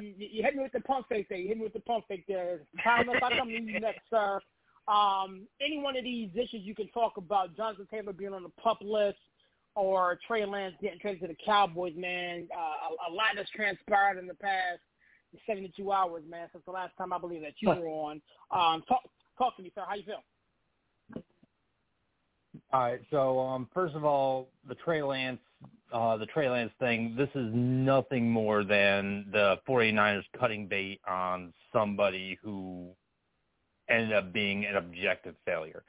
you, 0.00 0.28
you 0.32 0.42
hit 0.42 0.54
me 0.54 0.62
with 0.62 0.72
the 0.72 0.80
pump 0.80 1.06
fake 1.08 1.28
there. 1.28 1.38
You 1.38 1.48
hit 1.48 1.56
me 1.56 1.64
with 1.64 1.72
the 1.72 1.80
pump 1.80 2.04
fake 2.08 2.24
there. 2.28 2.60
Thomas, 2.84 3.16
I 3.22 3.38
come 3.38 3.48
to 3.48 3.54
you 3.54 3.80
next, 3.80 4.02
sir. 4.10 4.40
Um, 4.88 5.46
any 5.60 5.78
one 5.78 5.96
of 5.96 6.04
these 6.04 6.30
issues 6.34 6.62
you 6.62 6.74
can 6.74 6.88
talk 6.88 7.16
about, 7.16 7.56
Jonathan 7.56 7.86
Taylor 7.90 8.12
being 8.12 8.32
on 8.34 8.42
the 8.42 8.50
pup 8.62 8.78
list, 8.82 9.18
or 9.74 10.18
Trey 10.26 10.44
Lance 10.44 10.74
getting 10.82 10.98
traded 10.98 11.20
to 11.22 11.28
the 11.28 11.36
Cowboys, 11.44 11.94
man. 11.96 12.48
Uh, 12.54 13.08
a, 13.08 13.10
a 13.10 13.12
lot 13.12 13.36
has 13.36 13.46
transpired 13.54 14.18
in 14.18 14.26
the 14.26 14.34
past 14.34 14.80
72 15.46 15.92
hours, 15.92 16.24
man, 16.28 16.48
since 16.52 16.64
the 16.64 16.72
last 16.72 16.96
time 16.98 17.12
I 17.12 17.18
believe 17.18 17.42
that 17.42 17.54
you 17.60 17.68
were 17.68 17.86
on. 17.86 18.20
Um, 18.50 18.82
talk, 18.88 19.02
talk 19.40 19.56
to 19.56 19.62
me, 19.62 19.72
sir. 19.74 19.82
How 19.88 19.94
you 19.94 20.04
feel? 20.04 21.22
All 22.72 22.82
right. 22.82 23.00
So 23.10 23.40
um, 23.40 23.68
first 23.74 23.94
of 23.94 24.04
all, 24.04 24.48
the 24.68 24.74
Trey 24.76 25.02
Lance, 25.02 25.40
uh, 25.92 26.16
the 26.16 26.26
Trey 26.26 26.48
Lance 26.48 26.72
thing. 26.78 27.14
This 27.16 27.30
is 27.34 27.50
nothing 27.52 28.30
more 28.30 28.62
than 28.62 29.26
the 29.32 29.56
49ers 29.68 30.24
cutting 30.38 30.66
bait 30.66 31.00
on 31.08 31.52
somebody 31.72 32.38
who 32.42 32.88
ended 33.88 34.12
up 34.12 34.32
being 34.32 34.66
an 34.66 34.76
objective 34.76 35.34
failure. 35.44 35.82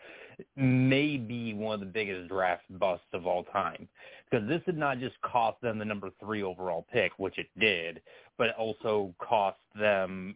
May 0.56 1.18
be 1.18 1.54
one 1.54 1.76
of 1.76 1.82
the 1.82 1.86
biggest 1.86 2.28
draft 2.30 2.64
busts 2.80 3.06
of 3.14 3.28
all 3.28 3.44
time 3.44 3.88
because 4.30 4.48
this 4.48 4.62
did 4.66 4.78
not 4.78 5.00
just 5.00 5.16
cost 5.22 5.62
them 5.62 5.78
the 5.78 5.86
number 5.86 6.10
three 6.20 6.42
overall 6.42 6.88
pick, 6.92 7.12
which 7.18 7.38
it 7.38 7.48
did, 7.60 8.02
but 8.38 8.48
it 8.48 8.56
also 8.58 9.14
cost 9.20 9.60
them 9.80 10.36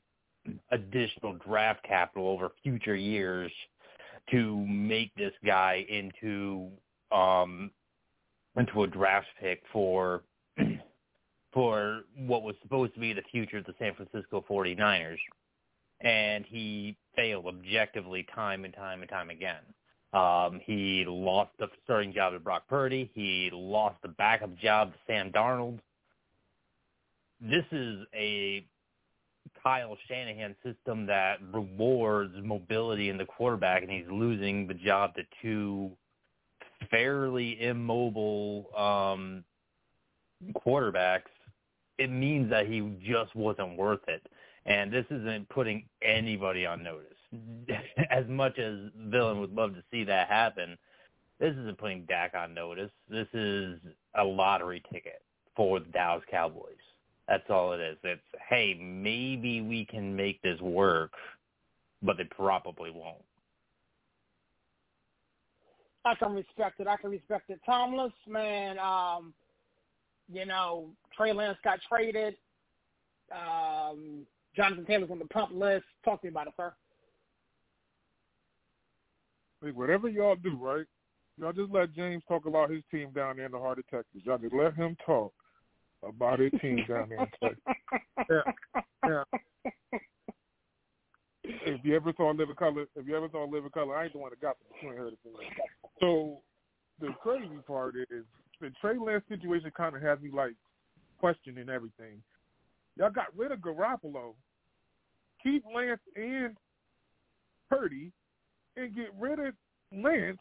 additional 0.71 1.34
draft 1.45 1.84
capital 1.84 2.27
over 2.27 2.49
future 2.63 2.95
years 2.95 3.51
to 4.31 4.65
make 4.67 5.13
this 5.15 5.34
guy 5.45 5.86
into 5.89 6.69
um 7.12 7.71
into 8.58 8.84
a 8.84 8.88
draft 8.88 9.27
pick 9.39 9.62
for 9.71 10.23
for 11.53 12.01
what 12.17 12.43
was 12.43 12.55
supposed 12.62 12.93
to 12.93 12.99
be 12.99 13.13
the 13.13 13.21
future 13.31 13.58
of 13.58 13.65
the 13.65 13.73
San 13.79 13.93
Francisco 13.95 14.43
49ers 14.49 15.17
and 16.01 16.45
he 16.47 16.95
failed 17.15 17.45
objectively 17.47 18.25
time 18.34 18.65
and 18.65 18.73
time 18.73 19.01
and 19.01 19.10
time 19.10 19.29
again. 19.29 19.62
Um, 20.13 20.62
he 20.65 21.03
lost 21.08 21.51
the 21.60 21.67
starting 21.84 22.13
job 22.13 22.34
to 22.34 22.39
Brock 22.39 22.63
Purdy. 22.69 23.12
He 23.13 23.49
lost 23.51 23.95
the 24.01 24.10
backup 24.10 24.55
job 24.58 24.93
to 24.93 24.99
Sam 25.08 25.31
Darnold. 25.31 25.79
This 27.41 27.65
is 27.71 28.05
a 28.13 28.65
Kyle 29.65 29.97
Shanahan 30.08 30.56
system 30.63 31.08
that 31.08 31.39
rewards 31.51 32.34
mobility 32.43 33.10
in 33.10 33.17
the 33.17 33.25
quarterback, 33.25 33.82
and 33.82 33.91
he's 33.91 34.06
losing 34.12 34.67
the 34.67 34.75
job 34.75 35.15
to 35.15 35.23
two 35.41 35.91
fairly 36.91 37.60
immobile 37.60 38.67
um, 38.78 39.43
quarterbacks. 40.65 41.32
It 41.97 42.12
means 42.12 42.47
that 42.51 42.67
he 42.67 42.82
just 43.04 43.36
wasn't 43.36 43.75
worth 43.75 44.08
it. 44.08 44.21
And 44.67 44.93
this 44.93 45.06
isn't 45.10 45.49
putting 45.49 45.86
anybody 46.04 46.67
on 46.67 46.84
notice. 46.84 47.12
as 48.12 48.25
much 48.28 48.60
as 48.60 48.75
Villain 49.08 49.39
would 49.39 49.54
love 49.54 49.73
to 49.73 49.84
see 49.89 50.04
that 50.04 50.28
happen, 50.28 50.78
this 51.39 51.54
isn't 51.54 51.80
putting 51.80 52.06
Dak 52.06 52.34
on 52.36 52.54
notice. 52.54 52.91
This 53.10 53.28
is 53.34 53.80
a 54.15 54.23
lottery 54.23 54.84
ticket 54.93 55.23
for 55.56 55.80
the 55.80 55.88
Dallas 55.88 56.23
Cowboys. 56.30 56.85
That's 57.28 57.44
all 57.50 57.74
it 57.74 57.80
is. 57.80 57.98
It's 58.04 58.22
hey, 58.50 58.76
maybe 58.80 59.62
we 59.62 59.86
can 59.86 60.16
make 60.16 60.42
this 60.42 60.60
work, 60.62 61.12
but 62.04 62.18
they 62.18 62.26
probably 62.26 62.92
won't. 62.92 63.24
I 66.06 66.14
can 66.16 66.34
respect 66.34 66.80
it. 66.80 66.88
I 66.88 66.98
can 66.98 67.10
respect 67.10 67.50
it. 67.50 67.60
Timeless, 67.66 68.14
man, 68.28 68.78
um, 68.78 69.34
you 70.32 70.46
know, 70.46 70.90
Trey 71.18 71.34
Lance 71.34 71.58
got 71.64 71.80
traded. 71.90 72.36
Um, 73.32 74.28
Jonathan 74.56 74.86
Taylor's 74.86 75.10
on 75.10 75.18
the 75.18 75.26
pup 75.26 75.50
list. 75.52 75.86
Talk 76.04 76.22
to 76.22 76.28
me 76.28 76.32
about 76.32 76.48
it, 76.48 76.54
sir. 76.58 76.74
Like 79.64 79.76
whatever 79.76 80.08
y'all 80.08 80.36
do, 80.36 80.56
right? 80.58 80.86
Y'all 81.40 81.54
just 81.54 81.72
let 81.72 81.94
James 81.96 82.24
talk 82.28 82.46
about 82.46 82.70
his 82.70 82.84
team 82.92 83.10
down 83.16 83.38
there 83.38 83.48
in 83.48 83.52
the 83.52 83.60
heart 83.60 83.80
of 83.80 83.88
Texas. 83.88 84.22
Y'all 84.24 84.38
just 84.38 84.54
let 84.54 84.76
him 84.76 84.96
talk 85.04 85.34
about 86.08 86.39
his 86.39 86.52
team 86.62 86.84
down 86.88 87.10
there 87.10 87.28
in. 87.41 87.56
Yeah, 88.30 88.41
yeah. 89.08 89.24
If 91.44 91.82
you 91.84 91.96
ever 91.96 92.12
saw 92.18 92.32
Living 92.32 92.56
Color, 92.56 92.86
if 92.96 93.08
you 93.08 93.15
ever 93.15 93.30
saw 93.32 93.46
Living 93.46 93.70
Color, 93.72 93.96
I 93.96 94.06
ain't 94.06 94.13
the 94.13 94.20
one 94.20 94.32
that 94.32 94.41
got 94.41 94.58
them. 94.60 94.68
You 94.82 94.89
ain't 94.89 94.98
heard 94.98 95.13
it 95.13 95.20
from 95.22 95.34
me. 95.34 95.46
So 96.00 96.41
the 97.00 97.13
crazy 97.22 97.60
part 97.68 97.96
is 97.96 98.26
the 98.62 98.72
Trey 98.82 98.98
Lance 98.98 99.24
situation 99.30 99.72
kind 99.76 99.96
of 99.96 100.02
has 100.02 100.20
me 100.22 100.32
like 100.34 100.54
questioning 101.20 101.70
everything. 101.70 102.22
Y'all 102.98 103.12
got 103.12 103.36
rid 103.36 103.52
of 103.52 103.60
Garoppolo, 103.60 104.34
keep 105.44 105.63
Lance 105.74 106.02
and 106.15 106.56
Purdy, 107.70 108.12
and 108.78 108.96
get 108.96 109.13
rid 109.20 109.39
of 109.39 109.54
Lance 109.91 110.39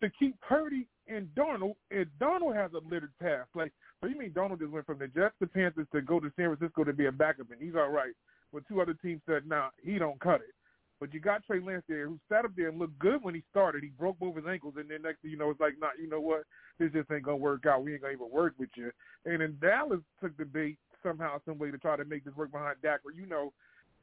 to 0.00 0.10
keep 0.18 0.40
Purdy 0.40 0.86
and 1.08 1.28
Darnold 1.34 1.74
And 1.90 2.06
Darnold 2.20 2.54
has 2.54 2.70
a 2.72 2.88
littered 2.88 3.12
path. 3.20 3.46
Like, 3.54 3.72
so 4.00 4.08
you 4.08 4.18
mean 4.18 4.30
Darnold 4.30 4.60
just 4.60 4.72
went 4.72 4.86
from 4.86 4.98
the 4.98 5.08
Jets 5.08 5.34
to 5.40 5.46
Panthers 5.46 5.86
to 5.92 6.00
go 6.00 6.20
to 6.20 6.32
San 6.36 6.54
Francisco 6.54 6.84
to 6.84 6.92
be 6.92 7.06
a 7.06 7.12
backup, 7.12 7.50
and 7.50 7.60
he's 7.60 7.74
all 7.74 7.90
right. 7.90 8.12
But 8.52 8.66
two 8.68 8.80
other 8.80 8.94
teams 8.94 9.22
said, 9.26 9.46
nah, 9.46 9.68
he 9.82 9.98
don't 9.98 10.20
cut 10.20 10.40
it. 10.40 10.54
But 11.00 11.12
you 11.12 11.18
got 11.18 11.44
Trey 11.44 11.58
Lance 11.58 11.82
there 11.88 12.06
who 12.06 12.18
sat 12.28 12.44
up 12.44 12.52
there 12.56 12.68
and 12.68 12.78
looked 12.78 12.98
good 13.00 13.24
when 13.24 13.34
he 13.34 13.42
started. 13.50 13.82
He 13.82 13.88
broke 13.88 14.20
both 14.20 14.36
his 14.36 14.44
ankles, 14.46 14.74
and 14.76 14.88
then 14.88 15.02
next 15.02 15.20
thing 15.22 15.32
you 15.32 15.36
know, 15.36 15.50
it's 15.50 15.58
like, 15.58 15.74
nah, 15.80 15.88
you 16.00 16.08
know 16.08 16.20
what? 16.20 16.44
This 16.78 16.92
just 16.92 17.10
ain't 17.10 17.24
gonna 17.24 17.38
work 17.38 17.66
out. 17.66 17.82
We 17.82 17.92
ain't 17.92 18.02
gonna 18.02 18.14
even 18.14 18.30
work 18.30 18.54
with 18.56 18.68
you. 18.76 18.92
And 19.24 19.40
then 19.40 19.58
Dallas 19.60 19.98
took 20.20 20.36
the 20.36 20.44
bait 20.44 20.78
somehow, 21.02 21.40
some 21.44 21.58
way 21.58 21.72
to 21.72 21.78
try 21.78 21.96
to 21.96 22.04
make 22.04 22.24
this 22.24 22.36
work 22.36 22.52
behind 22.52 22.76
Dak. 22.82 23.00
Where 23.02 23.14
you 23.14 23.26
know, 23.26 23.52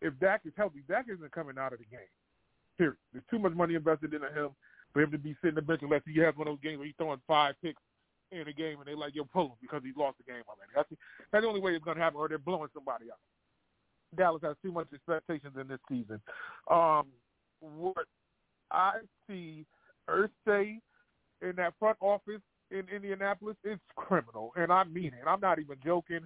if 0.02 0.18
Dak 0.20 0.42
is 0.44 0.52
healthy, 0.58 0.84
Dak 0.90 1.06
isn't 1.08 1.32
coming 1.32 1.58
out 1.58 1.72
of 1.72 1.80
the 1.80 1.86
game. 1.86 2.12
Period. 2.78 2.98
There's 3.14 3.24
too 3.32 3.40
much 3.40 3.54
money 3.54 3.76
invested 3.76 4.14
into 4.14 4.28
him 4.28 4.50
for 4.94 5.02
him 5.02 5.12
to 5.12 5.18
be 5.18 5.36
sitting 5.42 5.56
the 5.56 5.62
bench 5.62 5.82
unless 5.84 6.02
he 6.06 6.20
has 6.20 6.36
one 6.36 6.48
of 6.48 6.54
those 6.54 6.64
games 6.64 6.78
where 6.78 6.88
he's 6.88 6.96
throwing 6.98 7.22
five 7.28 7.56
picks 7.64 7.82
in 8.32 8.48
a 8.48 8.54
game 8.54 8.80
and 8.80 8.88
they 8.88 8.96
like, 8.96 9.16
yo, 9.16 9.24
pull 9.26 9.48
him 9.48 9.58
because 9.62 9.82
he's 9.84 9.96
lost 9.98 10.18
the 10.18 10.24
game 10.24 10.44
already. 10.48 10.72
That's 10.76 10.90
the, 10.90 10.98
that's 11.32 11.44
the 11.44 11.48
only 11.48 11.62
way 11.62 11.74
it's 11.74 11.84
going 11.84 11.98
to 11.98 12.04
happen, 12.04 12.20
or 12.20 12.28
they're 12.28 12.38
blowing 12.38 12.70
somebody 12.74 13.06
out. 13.12 13.18
Dallas 14.18 14.42
has 14.44 14.56
too 14.64 14.72
much 14.72 14.88
expectations 14.94 15.54
in 15.60 15.68
this 15.68 15.80
season. 15.88 16.20
Um, 16.70 17.08
what 17.60 18.06
I 18.72 19.00
see 19.28 19.66
Irsay 20.10 20.80
in 21.42 21.56
that 21.58 21.74
front 21.80 21.98
office 22.02 22.42
in 22.72 22.84
Indianapolis 22.94 23.58
is 23.64 23.78
criminal, 23.96 24.52
and 24.56 24.72
I 24.72 24.84
mean 24.84 25.08
it. 25.08 25.28
I'm 25.28 25.40
not 25.40 25.60
even 25.60 25.78
joking. 25.84 26.22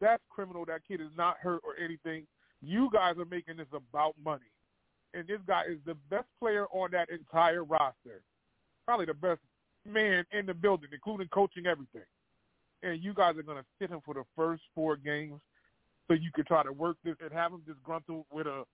That's 0.00 0.22
criminal. 0.30 0.64
That 0.64 0.82
kid 0.86 1.00
is 1.00 1.10
not 1.16 1.38
hurt 1.38 1.62
or 1.64 1.76
anything. 1.82 2.26
You 2.62 2.90
guys 2.92 3.16
are 3.18 3.24
making 3.24 3.58
this 3.58 3.66
about 3.72 4.14
money, 4.22 4.50
and 5.16 5.26
this 5.26 5.40
guy 5.46 5.62
is 5.62 5.78
the 5.86 5.94
best 6.10 6.26
player 6.38 6.66
on 6.72 6.90
that 6.92 7.08
entire 7.08 7.64
roster, 7.64 8.20
probably 8.84 9.06
the 9.06 9.14
best 9.14 9.40
man 9.86 10.24
in 10.32 10.44
the 10.44 10.54
building, 10.54 10.90
including 10.92 11.28
coaching 11.28 11.66
everything. 11.66 12.02
And 12.82 13.02
you 13.02 13.14
guys 13.14 13.36
are 13.36 13.42
going 13.42 13.58
to 13.58 13.64
sit 13.80 13.90
him 13.90 14.00
for 14.04 14.14
the 14.14 14.24
first 14.36 14.62
four 14.74 14.96
games 14.96 15.40
so 16.06 16.14
you 16.14 16.30
can 16.34 16.44
try 16.44 16.62
to 16.62 16.72
work 16.72 16.98
this 17.02 17.16
and 17.22 17.32
have 17.32 17.52
him 17.52 17.62
disgruntled 17.66 18.26
with 18.30 18.46
a 18.46 18.64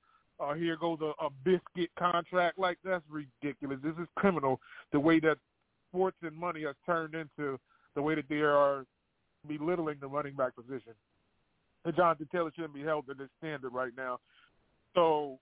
uh, 0.40 0.55
here 0.55 0.76
goes 0.76 0.98
a, 1.02 1.12
a 1.24 1.31
biscuit 1.44 1.90
contract. 1.96 2.59
Like 2.59 2.78
that's 2.83 3.05
ridiculous. 3.09 3.78
This 3.83 3.94
is 4.00 4.09
criminal. 4.16 4.61
The 4.90 4.98
way 4.98 5.20
that 5.20 5.37
sports 5.90 6.16
and 6.22 6.35
money 6.35 6.64
has 6.64 6.74
turned 6.85 7.14
into 7.14 7.61
the 7.94 8.02
way 8.02 8.16
that 8.16 8.28
they 8.28 8.40
are 8.40 8.85
belittling 9.46 9.98
the 10.00 10.09
running 10.09 10.35
back 10.35 10.57
position. 10.57 10.94
And 11.85 11.94
Jonathan 11.94 12.28
Taylor 12.33 12.50
shouldn't 12.57 12.74
be 12.74 12.83
held 12.83 13.07
to 13.07 13.14
this 13.14 13.28
standard 13.38 13.72
right 13.72 13.92
now. 13.96 14.18
So 14.94 15.38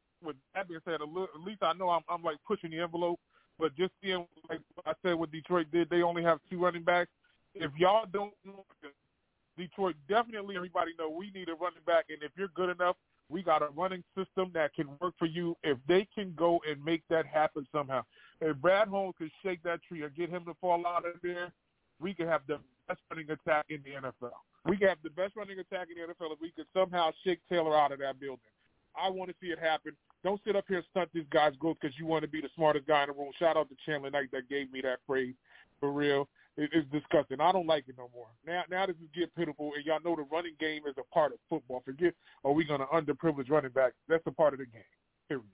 that 0.54 0.68
being 0.68 0.80
said, 0.84 0.94
at 0.94 1.40
least 1.46 1.62
I 1.62 1.72
know 1.72 1.90
I'm, 1.90 2.02
I'm 2.08 2.22
like 2.22 2.36
pushing 2.46 2.70
the 2.70 2.80
envelope 2.80 3.18
But 3.58 3.76
just 3.76 3.92
seeing, 4.02 4.26
like 4.48 4.60
I 4.86 4.92
said, 5.04 5.14
what 5.14 5.30
Detroit 5.30 5.66
did, 5.72 5.90
they 5.90 6.02
only 6.02 6.22
have 6.22 6.38
two 6.50 6.62
running 6.62 6.82
backs. 6.82 7.10
If 7.54 7.70
y'all 7.78 8.06
don't 8.10 8.32
know, 8.44 8.64
Detroit 9.58 9.96
definitely 10.08 10.56
everybody 10.56 10.92
know 10.98 11.10
we 11.10 11.30
need 11.32 11.48
a 11.48 11.54
running 11.54 11.82
back, 11.86 12.06
and 12.08 12.22
if 12.22 12.30
you're 12.36 12.48
good 12.48 12.70
enough, 12.70 12.96
we 13.28 13.42
got 13.42 13.62
a 13.62 13.68
running 13.76 14.02
system 14.16 14.50
that 14.54 14.74
can 14.74 14.88
work 15.00 15.14
for 15.18 15.26
you. 15.26 15.56
If 15.62 15.78
they 15.86 16.06
can 16.14 16.32
go 16.36 16.60
and 16.68 16.82
make 16.82 17.02
that 17.10 17.26
happen 17.26 17.66
somehow, 17.70 18.02
if 18.40 18.56
Brad 18.56 18.88
Holmes 18.88 19.14
can 19.18 19.30
shake 19.44 19.62
that 19.64 19.80
tree 19.86 20.02
or 20.02 20.08
get 20.08 20.30
him 20.30 20.44
to 20.46 20.54
fall 20.60 20.86
out 20.86 21.06
of 21.06 21.14
there, 21.22 21.52
we 22.00 22.14
can 22.14 22.26
have 22.26 22.42
the 22.48 22.58
best 22.88 23.00
running 23.10 23.30
attack 23.30 23.66
in 23.68 23.82
the 23.84 24.08
NFL. 24.08 24.32
We 24.66 24.76
can 24.76 24.88
have 24.88 24.98
the 25.04 25.10
best 25.10 25.36
running 25.36 25.58
attack 25.58 25.88
in 25.90 26.00
the 26.00 26.12
NFL 26.12 26.32
if 26.32 26.40
we 26.40 26.50
could 26.50 26.66
somehow 26.74 27.10
shake 27.24 27.40
Taylor 27.48 27.76
out 27.76 27.92
of 27.92 27.98
that 27.98 28.18
building. 28.18 28.40
I 28.96 29.08
want 29.08 29.30
to 29.30 29.36
see 29.40 29.48
it 29.48 29.58
happen. 29.58 29.92
Don't 30.22 30.40
sit 30.44 30.56
up 30.56 30.64
here 30.68 30.78
and 30.78 30.86
stunt 30.90 31.08
this 31.14 31.24
guy's 31.30 31.56
growth 31.56 31.78
because 31.80 31.96
you 31.98 32.06
want 32.06 32.22
to 32.22 32.28
be 32.28 32.40
the 32.40 32.50
smartest 32.54 32.86
guy 32.86 33.02
in 33.02 33.08
the 33.08 33.14
room. 33.14 33.30
Shout 33.38 33.56
out 33.56 33.68
to 33.68 33.76
Chandler 33.86 34.10
Knight 34.10 34.28
that 34.32 34.48
gave 34.48 34.70
me 34.72 34.80
that 34.82 34.98
phrase 35.06 35.34
for 35.78 35.92
real. 35.92 36.28
It, 36.56 36.70
it's 36.72 36.90
disgusting. 36.90 37.40
I 37.40 37.52
don't 37.52 37.66
like 37.66 37.84
it 37.88 37.94
no 37.96 38.10
more. 38.14 38.26
Now, 38.46 38.64
now 38.70 38.86
this 38.86 38.96
is 38.96 39.08
getting 39.14 39.30
pitiful, 39.36 39.72
and 39.76 39.84
y'all 39.84 40.00
know 40.04 40.16
the 40.16 40.28
running 40.30 40.54
game 40.60 40.82
is 40.86 40.94
a 40.98 41.14
part 41.14 41.32
of 41.32 41.38
football. 41.48 41.82
Forget, 41.84 42.14
are 42.44 42.52
we 42.52 42.64
going 42.64 42.80
to 42.80 42.86
underprivileged 42.86 43.50
running 43.50 43.70
back? 43.70 43.92
That's 44.08 44.26
a 44.26 44.32
part 44.32 44.52
of 44.52 44.58
the 44.58 44.66
game. 44.66 44.82
Period. 45.28 45.46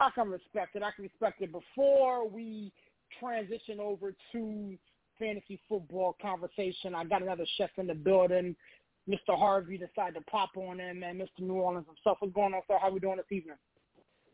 I 0.00 0.10
can 0.10 0.28
respect 0.28 0.74
it. 0.74 0.82
I 0.82 0.90
can 0.90 1.04
respect 1.04 1.40
it. 1.40 1.52
Before 1.52 2.28
we 2.28 2.72
transition 3.20 3.80
over 3.80 4.12
to 4.32 4.76
fantasy 5.18 5.60
football 5.68 6.16
conversation, 6.20 6.94
I 6.94 7.04
got 7.04 7.22
another 7.22 7.46
chef 7.56 7.70
in 7.78 7.86
the 7.86 7.94
building. 7.94 8.56
Mr. 9.08 9.38
Harvey 9.38 9.78
decided 9.78 10.14
to 10.14 10.20
pop 10.22 10.50
on 10.56 10.80
in, 10.80 11.00
man. 11.00 11.18
Mr. 11.18 11.40
New 11.40 11.54
Orleans 11.54 11.86
himself. 11.86 12.18
What's 12.20 12.34
going 12.34 12.54
on, 12.54 12.62
sir? 12.66 12.78
How 12.80 12.90
we 12.90 13.00
doing 13.00 13.16
this 13.16 13.26
evening? 13.30 13.56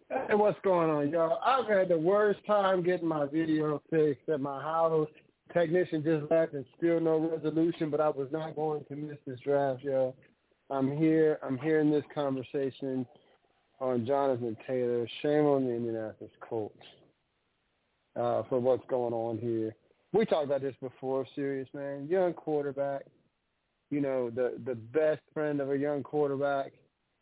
Hey, 0.08 0.35
what's 0.35 0.58
going 0.62 0.90
on, 0.90 1.11
y'all? 1.11 1.38
I've 1.44 1.66
had 1.66 1.88
the 1.88 1.98
worst 1.98 2.40
time 2.46 2.82
getting 2.82 3.08
my 3.08 3.26
video 3.26 3.82
fixed 3.90 4.28
at 4.28 4.40
my 4.40 4.62
house. 4.62 5.08
Technician 5.52 6.02
just 6.02 6.30
left 6.30 6.54
and 6.54 6.64
still 6.76 7.00
no 7.00 7.18
resolution, 7.18 7.90
but 7.90 8.00
I 8.00 8.08
was 8.08 8.28
not 8.30 8.56
going 8.56 8.85
to 8.88 8.96
miss 8.96 9.18
this 9.26 9.40
draft, 9.40 9.82
y'all. 9.82 10.16
I'm 10.70 10.96
here. 10.96 11.38
I'm 11.42 11.58
hearing 11.58 11.90
this 11.90 12.04
conversation 12.14 13.06
on 13.80 14.06
Jonathan 14.06 14.56
Taylor. 14.66 15.06
Shame 15.20 15.44
on 15.44 15.64
the 15.64 15.72
Indianapolis 15.72 16.32
Colts 16.40 16.76
uh, 18.16 18.42
for 18.48 18.58
what's 18.58 18.85
going 18.88 19.12
on 19.12 19.38
here. 19.38 19.74
We 20.12 20.24
talked 20.24 20.44
about 20.44 20.62
this 20.62 20.74
before, 20.80 21.26
serious 21.35 21.68
man. 21.74 22.06
Young 22.08 22.32
quarterback 22.32 23.02
you 23.92 24.00
know, 24.00 24.31
the 24.31 24.55
the 24.64 24.74
best 24.74 25.20
friend 25.35 25.61
of 25.61 25.70
a 25.70 25.76
young 25.76 26.02
quarterback 26.02 26.72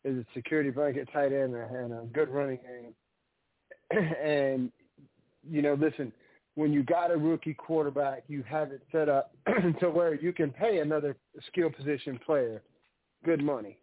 is 0.05 0.17
a 0.17 0.25
security 0.33 0.69
blanket 0.69 1.07
tight 1.11 1.33
end 1.33 1.53
and 1.53 1.93
a 1.93 2.05
good 2.13 2.29
running 2.29 2.59
game. 2.63 4.05
and 4.23 4.71
you 5.47 5.61
know, 5.61 5.73
listen, 5.73 6.13
when 6.55 6.71
you 6.71 6.81
got 6.83 7.11
a 7.11 7.17
rookie 7.17 7.53
quarterback, 7.53 8.23
you 8.29 8.41
have 8.43 8.71
it 8.71 8.81
set 8.89 9.09
up 9.09 9.35
to 9.81 9.89
where 9.89 10.15
you 10.15 10.31
can 10.31 10.49
pay 10.49 10.79
another 10.79 11.17
skill 11.47 11.69
position 11.69 12.17
player 12.25 12.63
good 13.25 13.43
money. 13.43 13.77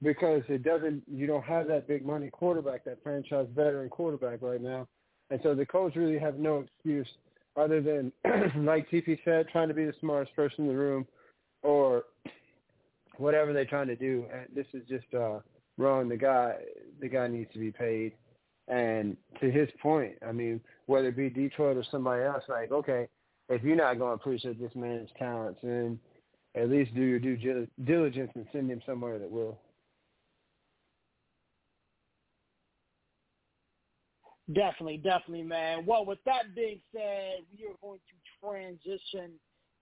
Because 0.00 0.42
it 0.48 0.62
doesn't 0.62 1.02
you 1.06 1.26
don't 1.26 1.44
have 1.44 1.68
that 1.68 1.86
big 1.86 2.06
money 2.06 2.30
quarterback, 2.30 2.82
that 2.84 3.02
franchise 3.02 3.46
veteran 3.54 3.90
quarterback 3.90 4.40
right 4.40 4.62
now. 4.62 4.88
And 5.28 5.38
so 5.42 5.54
the 5.54 5.66
Colts 5.66 5.96
really 5.96 6.18
have 6.18 6.38
no 6.38 6.60
excuse 6.60 7.08
other 7.56 7.82
than 7.82 8.10
like 8.64 8.88
TP 8.90 9.18
said, 9.22 9.48
trying 9.52 9.68
to 9.68 9.74
be 9.74 9.84
the 9.84 9.92
smartest 10.00 10.34
person 10.34 10.64
in 10.64 10.68
the 10.68 10.74
room 10.74 11.06
or 11.62 12.04
whatever 13.16 13.52
they're 13.52 13.64
trying 13.64 13.88
to 13.88 13.96
do. 13.96 14.24
This 14.54 14.66
is 14.72 14.82
just 14.88 15.06
uh, 15.14 15.40
wrong. 15.76 16.08
The 16.08 16.16
guy, 16.16 16.54
the 17.00 17.08
guy 17.08 17.28
needs 17.28 17.52
to 17.52 17.58
be 17.58 17.70
paid. 17.70 18.12
And 18.68 19.16
to 19.40 19.50
his 19.50 19.68
point, 19.80 20.14
I 20.26 20.32
mean, 20.32 20.60
whether 20.86 21.08
it 21.08 21.16
be 21.16 21.30
Detroit 21.30 21.76
or 21.76 21.84
somebody 21.90 22.22
else, 22.22 22.44
like, 22.48 22.70
okay, 22.70 23.08
if 23.48 23.62
you're 23.62 23.76
not 23.76 23.98
going 23.98 24.10
to 24.10 24.22
appreciate 24.22 24.60
this 24.60 24.74
man's 24.74 25.08
talents, 25.18 25.58
then 25.62 25.98
at 26.54 26.68
least 26.68 26.94
do 26.94 27.00
your 27.00 27.18
due 27.18 27.66
diligence 27.84 28.30
and 28.34 28.46
send 28.52 28.70
him 28.70 28.82
somewhere 28.84 29.18
that 29.18 29.30
will. 29.30 29.58
Definitely, 34.54 34.98
definitely, 34.98 35.42
man. 35.42 35.84
Well, 35.86 36.06
with 36.06 36.18
that 36.24 36.54
being 36.54 36.80
said, 36.92 37.40
we 37.56 37.66
are 37.66 37.76
going 37.82 37.98
to 37.98 38.46
transition 38.46 39.32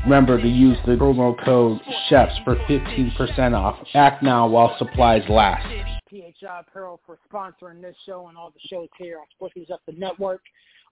Remember 0.04 0.40
to 0.40 0.48
use 0.48 0.78
the 0.86 0.92
promo 0.92 1.34
code 1.44 1.80
CHEFS 2.08 2.44
for 2.44 2.54
15% 2.54 3.54
off. 3.54 3.76
Act 3.94 4.22
now 4.22 4.46
while 4.46 4.76
supplies 4.78 5.28
last. 5.28 5.66
PHI 6.08 6.60
Apparel 6.60 7.00
for 7.04 7.18
sponsoring 7.30 7.82
this 7.82 7.96
show 8.06 8.28
and 8.28 8.38
all 8.38 8.50
the 8.50 8.60
shows 8.68 8.88
here 8.98 9.18
on 9.18 9.26
Sports 9.34 9.68
Up 9.72 9.82
the 9.86 9.92
Network. 9.92 10.40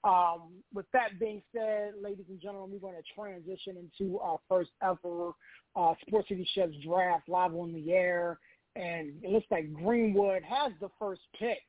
Um, 0.04 0.62
with 0.74 0.86
that 0.92 1.18
being 1.18 1.42
said, 1.54 1.92
ladies 2.00 2.26
and 2.28 2.40
gentlemen, 2.40 2.70
we're 2.72 2.90
going 2.90 3.02
to 3.02 3.14
transition 3.14 3.76
into 3.76 4.18
our 4.20 4.38
first 4.48 4.70
ever 4.82 5.32
uh, 5.74 5.94
Sports 6.06 6.28
City 6.28 6.48
Chefs 6.54 6.74
draft 6.84 7.28
live 7.28 7.54
on 7.54 7.72
the 7.72 7.92
air. 7.92 8.38
And 8.76 9.12
it 9.22 9.30
looks 9.30 9.46
like 9.50 9.72
Greenwood 9.72 10.42
has 10.42 10.72
the 10.80 10.90
first 10.98 11.22
pick, 11.38 11.62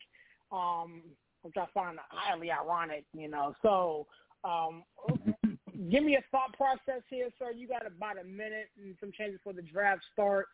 um, 0.52 1.02
which 1.42 1.56
I 1.58 1.66
find 1.74 1.98
highly 2.10 2.52
ironic, 2.52 3.06
you 3.14 3.30
know. 3.30 3.56
So 3.62 4.08
um, 4.44 4.84
give 5.90 6.04
me 6.04 6.16
a 6.16 6.24
thought 6.32 6.56
process 6.58 7.02
here, 7.10 7.30
sir. 7.40 7.52
You 7.52 7.68
got 7.68 7.88
about 7.88 8.20
a 8.20 8.26
minute 8.26 8.70
and 8.78 8.96
some 9.00 9.12
changes 9.18 9.40
for 9.44 9.54
the 9.54 9.62
draft 9.62 10.02
starts. 10.14 10.50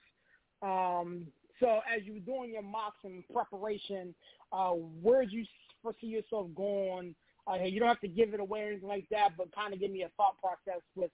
Um, 0.62 1.26
so 1.60 1.80
as 1.94 2.04
you 2.06 2.14
were 2.14 2.20
doing 2.20 2.52
your 2.52 2.62
mocks 2.62 3.00
and 3.04 3.24
preparation, 3.34 4.14
uh, 4.52 4.72
where 4.72 5.22
did 5.22 5.32
you 5.32 5.46
foresee 5.82 6.08
yourself 6.08 6.48
going 6.56 7.16
uh, 7.50 7.56
you 7.64 7.80
don't 7.80 7.90
have 7.90 8.00
to 8.02 8.08
give 8.08 8.34
it 8.34 8.40
away 8.40 8.62
or 8.64 8.68
anything 8.70 8.90
like 8.90 9.08
that, 9.12 9.32
but 9.38 9.54
kind 9.54 9.74
of 9.74 9.80
give 9.80 9.92
me 9.92 10.04
a 10.04 10.10
thought 10.18 10.38
process 10.40 10.82
with 10.96 11.12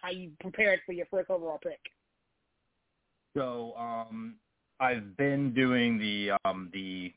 how 0.00 0.10
you 0.10 0.30
prepared 0.40 0.80
for 0.86 0.92
your 0.92 1.06
first 1.06 1.30
overall 1.30 1.58
pick. 1.62 1.80
So 3.36 3.74
um, 3.78 4.34
I've 4.80 5.16
been 5.16 5.54
doing 5.54 5.98
the 5.98 6.32
um, 6.44 6.70
the 6.72 7.12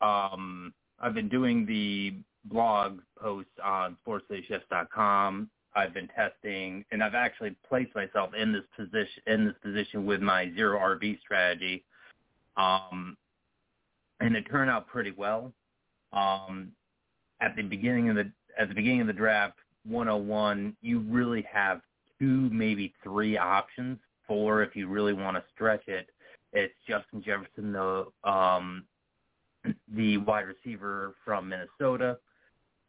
um, 0.00 0.74
I've 1.00 1.14
been 1.14 1.28
doing 1.28 1.64
the 1.66 2.14
blog 2.44 3.00
posts 3.20 3.52
on 3.62 3.96
sportscitychefs.com. 4.06 5.48
I've 5.74 5.94
been 5.94 6.08
testing, 6.08 6.84
and 6.92 7.02
I've 7.02 7.14
actually 7.14 7.56
placed 7.66 7.94
myself 7.94 8.30
in 8.34 8.52
this 8.52 8.64
position 8.76 9.22
in 9.26 9.46
this 9.46 9.54
position 9.62 10.04
with 10.04 10.20
my 10.20 10.52
zero 10.54 10.78
RB 10.78 11.18
strategy, 11.20 11.84
um, 12.56 13.16
and 14.20 14.36
it 14.36 14.42
turned 14.50 14.70
out 14.70 14.86
pretty 14.86 15.12
well. 15.12 15.52
Um, 16.12 16.72
at 17.40 17.56
the 17.56 17.62
beginning 17.62 18.10
of 18.10 18.16
the 18.16 18.30
at 18.58 18.68
the 18.68 18.74
beginning 18.74 19.00
of 19.00 19.06
the 19.06 19.12
draft, 19.14 19.58
101, 19.86 20.76
you 20.82 21.00
really 21.00 21.46
have 21.50 21.80
two, 22.18 22.50
maybe 22.50 22.92
three 23.02 23.38
options 23.38 23.98
Four, 24.26 24.62
if 24.62 24.76
you 24.76 24.88
really 24.88 25.12
want 25.12 25.36
to 25.36 25.42
stretch 25.52 25.88
it. 25.88 26.08
It's 26.52 26.74
Justin 26.88 27.22
Jefferson, 27.22 27.72
the 27.72 28.06
um, 28.24 28.84
the 29.94 30.18
wide 30.18 30.46
receiver 30.46 31.14
from 31.24 31.48
Minnesota, 31.48 32.18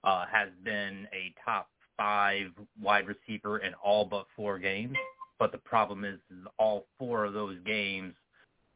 uh, 0.03 0.25
has 0.31 0.49
been 0.63 1.07
a 1.11 1.33
top 1.43 1.69
five 1.97 2.47
wide 2.81 3.05
receiver 3.07 3.59
in 3.59 3.73
all 3.83 4.05
but 4.05 4.25
four 4.35 4.59
games. 4.59 4.95
But 5.39 5.51
the 5.51 5.57
problem 5.57 6.05
is, 6.05 6.19
is 6.29 6.45
all 6.57 6.85
four 6.99 7.25
of 7.25 7.33
those 7.33 7.57
games 7.65 8.13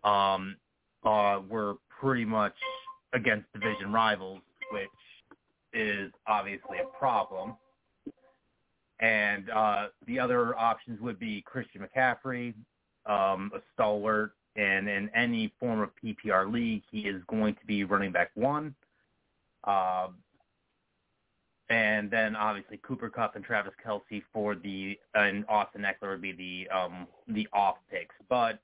um, 0.03 0.57
uh, 1.05 1.41
were 1.47 1.75
pretty 2.01 2.25
much 2.25 2.55
against 3.17 3.51
division 3.53 3.91
rivals, 3.91 4.41
which 4.71 4.87
is 5.73 6.11
obviously 6.27 6.77
a 6.79 6.97
problem. 6.97 7.55
And 8.99 9.49
uh, 9.49 9.87
the 10.07 10.19
other 10.19 10.57
options 10.57 10.99
would 11.01 11.19
be 11.19 11.43
Christian 11.45 11.81
McCaffrey, 11.81 12.53
um, 13.05 13.51
a 13.53 13.59
stalwart 13.73 14.33
and 14.57 14.89
in 14.89 15.09
any 15.15 15.53
form 15.59 15.79
of 15.79 15.89
PPR 16.03 16.51
league, 16.51 16.81
he 16.91 17.01
is 17.01 17.21
going 17.29 17.53
to 17.55 17.65
be 17.67 17.83
running 17.83 18.11
back 18.11 18.31
one. 18.33 18.73
Uh, 19.63 20.07
and 21.69 22.09
then 22.09 22.35
obviously 22.35 22.79
Cooper 22.81 23.09
Kupp 23.09 23.35
and 23.35 23.45
Travis 23.45 23.73
Kelce 23.85 24.23
for 24.33 24.55
the 24.55 24.97
and 25.13 25.45
Austin 25.47 25.83
Ekeler 25.83 26.11
would 26.11 26.21
be 26.21 26.31
the 26.31 26.75
um, 26.75 27.07
the 27.27 27.47
off 27.53 27.75
picks. 27.91 28.15
But 28.29 28.59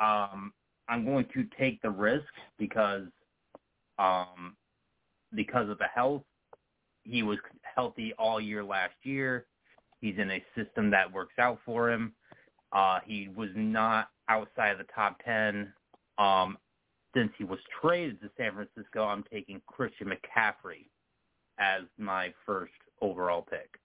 um, 0.00 0.52
I'm 0.88 1.04
going 1.04 1.26
to 1.34 1.44
take 1.58 1.82
the 1.82 1.90
risk 1.90 2.28
because 2.58 3.04
um, 3.98 4.56
because 5.34 5.68
of 5.68 5.78
the 5.78 5.86
health. 5.92 6.22
He 7.04 7.22
was 7.22 7.38
healthy 7.62 8.12
all 8.18 8.40
year 8.40 8.62
last 8.62 8.94
year. 9.02 9.46
He's 10.00 10.16
in 10.18 10.30
a 10.30 10.44
system 10.56 10.90
that 10.90 11.12
works 11.12 11.34
out 11.38 11.58
for 11.64 11.90
him. 11.90 12.12
Uh, 12.72 13.00
he 13.04 13.28
was 13.34 13.48
not 13.54 14.10
outside 14.28 14.70
of 14.70 14.78
the 14.78 14.86
top 14.94 15.18
10. 15.24 15.72
Um, 16.18 16.58
since 17.14 17.32
he 17.38 17.44
was 17.44 17.58
traded 17.80 18.20
to 18.20 18.30
San 18.36 18.52
Francisco, 18.52 19.04
I'm 19.04 19.24
taking 19.32 19.60
Christian 19.66 20.08
McCaffrey 20.08 20.86
as 21.58 21.82
my 21.96 22.32
first 22.44 22.72
overall 23.00 23.42
pick. 23.42 23.78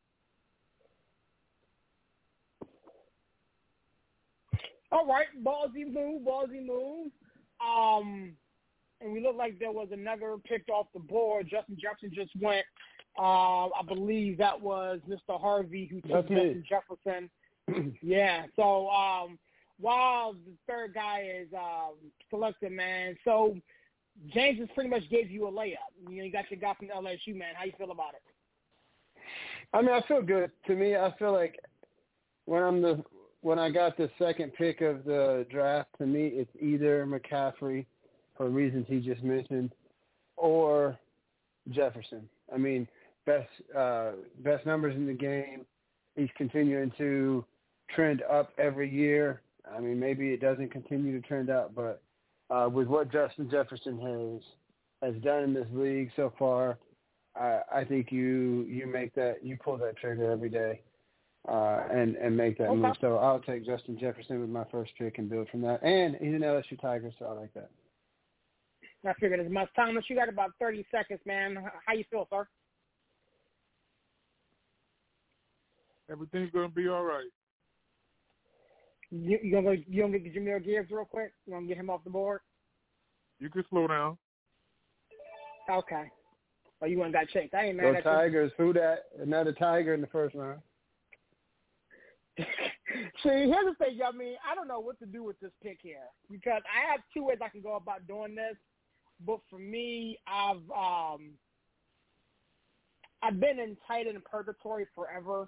All 4.91 5.07
right, 5.07 5.25
ballsy 5.43 5.91
move, 5.91 6.21
ballsy 6.21 6.63
move. 6.63 7.11
Um, 7.65 8.33
and 9.03 9.11
we 9.11 9.21
looked 9.21 9.37
like 9.37 9.59
there 9.59 9.71
was 9.71 9.89
another 9.91 10.35
picked 10.43 10.69
off 10.69 10.87
the 10.93 10.99
board. 10.99 11.47
Justin 11.49 11.77
Jefferson 11.79 12.11
just 12.13 12.31
went. 12.39 12.65
Uh, 13.17 13.67
I 13.67 13.81
believe 13.87 14.37
that 14.39 14.59
was 14.59 14.99
Mr. 15.07 15.39
Harvey 15.39 15.87
who 15.91 16.01
took 16.01 16.27
That's 16.27 16.29
me. 16.29 16.63
Justin 16.67 17.29
Jefferson. 17.67 17.97
yeah. 18.01 18.45
So 18.55 18.89
um, 18.89 19.37
while 19.79 20.33
the 20.33 20.53
third 20.67 20.93
guy 20.93 21.27
is 21.41 21.47
um, 21.53 21.93
selected, 22.29 22.71
man. 22.71 23.15
So 23.23 23.55
James 24.33 24.59
has 24.59 24.69
pretty 24.73 24.89
much 24.89 25.09
gave 25.09 25.29
you 25.29 25.47
a 25.47 25.51
layup. 25.51 25.75
You 26.09 26.17
know, 26.17 26.23
you 26.23 26.31
got 26.31 26.49
your 26.49 26.59
guy 26.59 26.73
from 26.73 26.87
LSU, 26.87 27.35
man. 27.35 27.53
How 27.55 27.65
you 27.65 27.73
feel 27.77 27.91
about 27.91 28.13
it? 28.13 28.21
I 29.73 29.81
mean, 29.81 29.91
I 29.91 30.01
feel 30.07 30.21
good. 30.21 30.51
To 30.67 30.75
me, 30.75 30.95
I 30.95 31.13
feel 31.17 31.33
like 31.33 31.59
when 32.45 32.63
I'm 32.63 32.81
the 32.81 33.03
when 33.41 33.59
I 33.59 33.69
got 33.69 33.97
the 33.97 34.09
second 34.17 34.53
pick 34.53 34.81
of 34.81 35.03
the 35.03 35.45
draft, 35.49 35.89
to 35.97 36.05
me, 36.05 36.27
it's 36.27 36.51
either 36.61 37.05
McCaffrey 37.05 37.85
for 38.37 38.49
reasons 38.49 38.85
he 38.87 38.99
just 38.99 39.23
mentioned, 39.23 39.71
or 40.37 40.97
Jefferson. 41.71 42.27
I 42.53 42.57
mean, 42.57 42.87
best 43.25 43.49
uh, 43.77 44.11
best 44.39 44.65
numbers 44.65 44.95
in 44.95 45.05
the 45.05 45.13
game. 45.13 45.65
He's 46.15 46.29
continuing 46.37 46.91
to 46.97 47.45
trend 47.95 48.21
up 48.23 48.51
every 48.57 48.89
year. 48.89 49.41
I 49.73 49.79
mean, 49.79 49.99
maybe 49.99 50.29
it 50.29 50.41
doesn't 50.41 50.71
continue 50.71 51.19
to 51.19 51.27
trend 51.27 51.49
up, 51.49 51.73
but 51.73 52.01
uh, 52.49 52.69
with 52.69 52.87
what 52.87 53.11
Justin 53.11 53.49
Jefferson 53.49 53.99
has 53.99 55.11
has 55.13 55.21
done 55.23 55.43
in 55.43 55.53
this 55.53 55.67
league 55.73 56.11
so 56.15 56.33
far, 56.37 56.77
I, 57.35 57.59
I 57.73 57.83
think 57.83 58.11
you 58.11 58.65
you 58.69 58.87
make 58.87 59.13
that 59.15 59.43
you 59.43 59.57
pull 59.57 59.77
that 59.77 59.97
trigger 59.97 60.31
every 60.31 60.49
day 60.49 60.81
uh, 61.47 61.83
and 61.91 62.15
and 62.15 62.35
make 62.35 62.57
that 62.57 62.69
Okay. 62.69 62.75
move. 62.75 62.95
So 63.01 63.17
I'll 63.17 63.39
take 63.39 63.65
Justin 63.65 63.97
Jefferson 63.97 64.39
with 64.39 64.49
my 64.49 64.65
first 64.71 64.91
pick 64.97 65.17
and 65.17 65.29
build 65.29 65.49
from 65.49 65.61
that. 65.61 65.83
And 65.83 66.15
he's 66.15 66.33
an 66.33 66.41
LSU 66.41 66.79
Tiger, 66.79 67.11
so 67.19 67.25
I 67.25 67.33
like 67.33 67.53
that. 67.53 67.69
I 69.05 69.13
figured 69.19 69.39
as 69.39 69.51
much. 69.51 69.69
Thomas, 69.75 70.05
you 70.09 70.15
got 70.15 70.29
about 70.29 70.51
30 70.59 70.85
seconds, 70.91 71.19
man. 71.25 71.57
How 71.85 71.93
you 71.93 72.05
feel, 72.09 72.27
sir? 72.29 72.47
Everything's 76.09 76.51
gonna 76.51 76.69
be 76.69 76.87
all 76.87 77.03
right. 77.03 77.29
You, 79.09 79.39
you 79.41 79.51
gonna 79.51 79.75
go, 79.75 79.83
you 79.87 80.01
gonna 80.01 80.19
get 80.19 80.35
Jahmyr 80.35 80.63
Gibbs 80.63 80.91
real 80.91 81.05
quick? 81.05 81.33
You 81.45 81.53
gonna 81.53 81.67
get 81.67 81.77
him 81.77 81.89
off 81.89 82.03
the 82.03 82.09
board? 82.09 82.41
You 83.39 83.49
can 83.49 83.63
slow 83.69 83.87
down. 83.87 84.17
Okay. 85.69 86.11
Oh, 86.81 86.85
you 86.85 86.97
went 86.97 87.15
and 87.15 87.25
got 87.25 87.29
checked. 87.31 87.53
I 87.53 87.67
ain't 87.67 87.77
mad 87.77 87.83
Go 87.83 87.89
at 87.91 87.95
you. 87.97 88.11
Tigers. 88.11 88.51
Who 88.57 88.73
that? 88.73 89.05
Another 89.21 89.53
Tiger 89.53 89.93
in 89.93 90.01
the 90.01 90.07
first 90.07 90.35
round. 90.35 90.59
See, 92.37 92.43
here's 93.23 93.65
the 93.65 93.75
thing, 93.77 93.99
I 94.05 94.11
mean, 94.11 94.35
I 94.49 94.55
don't 94.55 94.67
know 94.67 94.79
what 94.79 94.97
to 94.99 95.05
do 95.05 95.23
with 95.23 95.39
this 95.39 95.51
pick 95.61 95.77
here 95.81 96.09
because 96.31 96.61
I 96.65 96.91
have 96.91 97.01
two 97.13 97.25
ways 97.25 97.37
I 97.43 97.49
can 97.49 97.61
go 97.61 97.75
about 97.75 98.07
doing 98.07 98.35
this. 98.35 98.55
But 99.25 99.39
for 99.49 99.59
me, 99.59 100.19
I've 100.27 100.61
um, 100.75 101.31
I've 103.21 103.39
been 103.39 103.59
in 103.59 103.77
tight 103.87 104.07
end 104.07 104.23
purgatory 104.25 104.85
forever, 104.93 105.47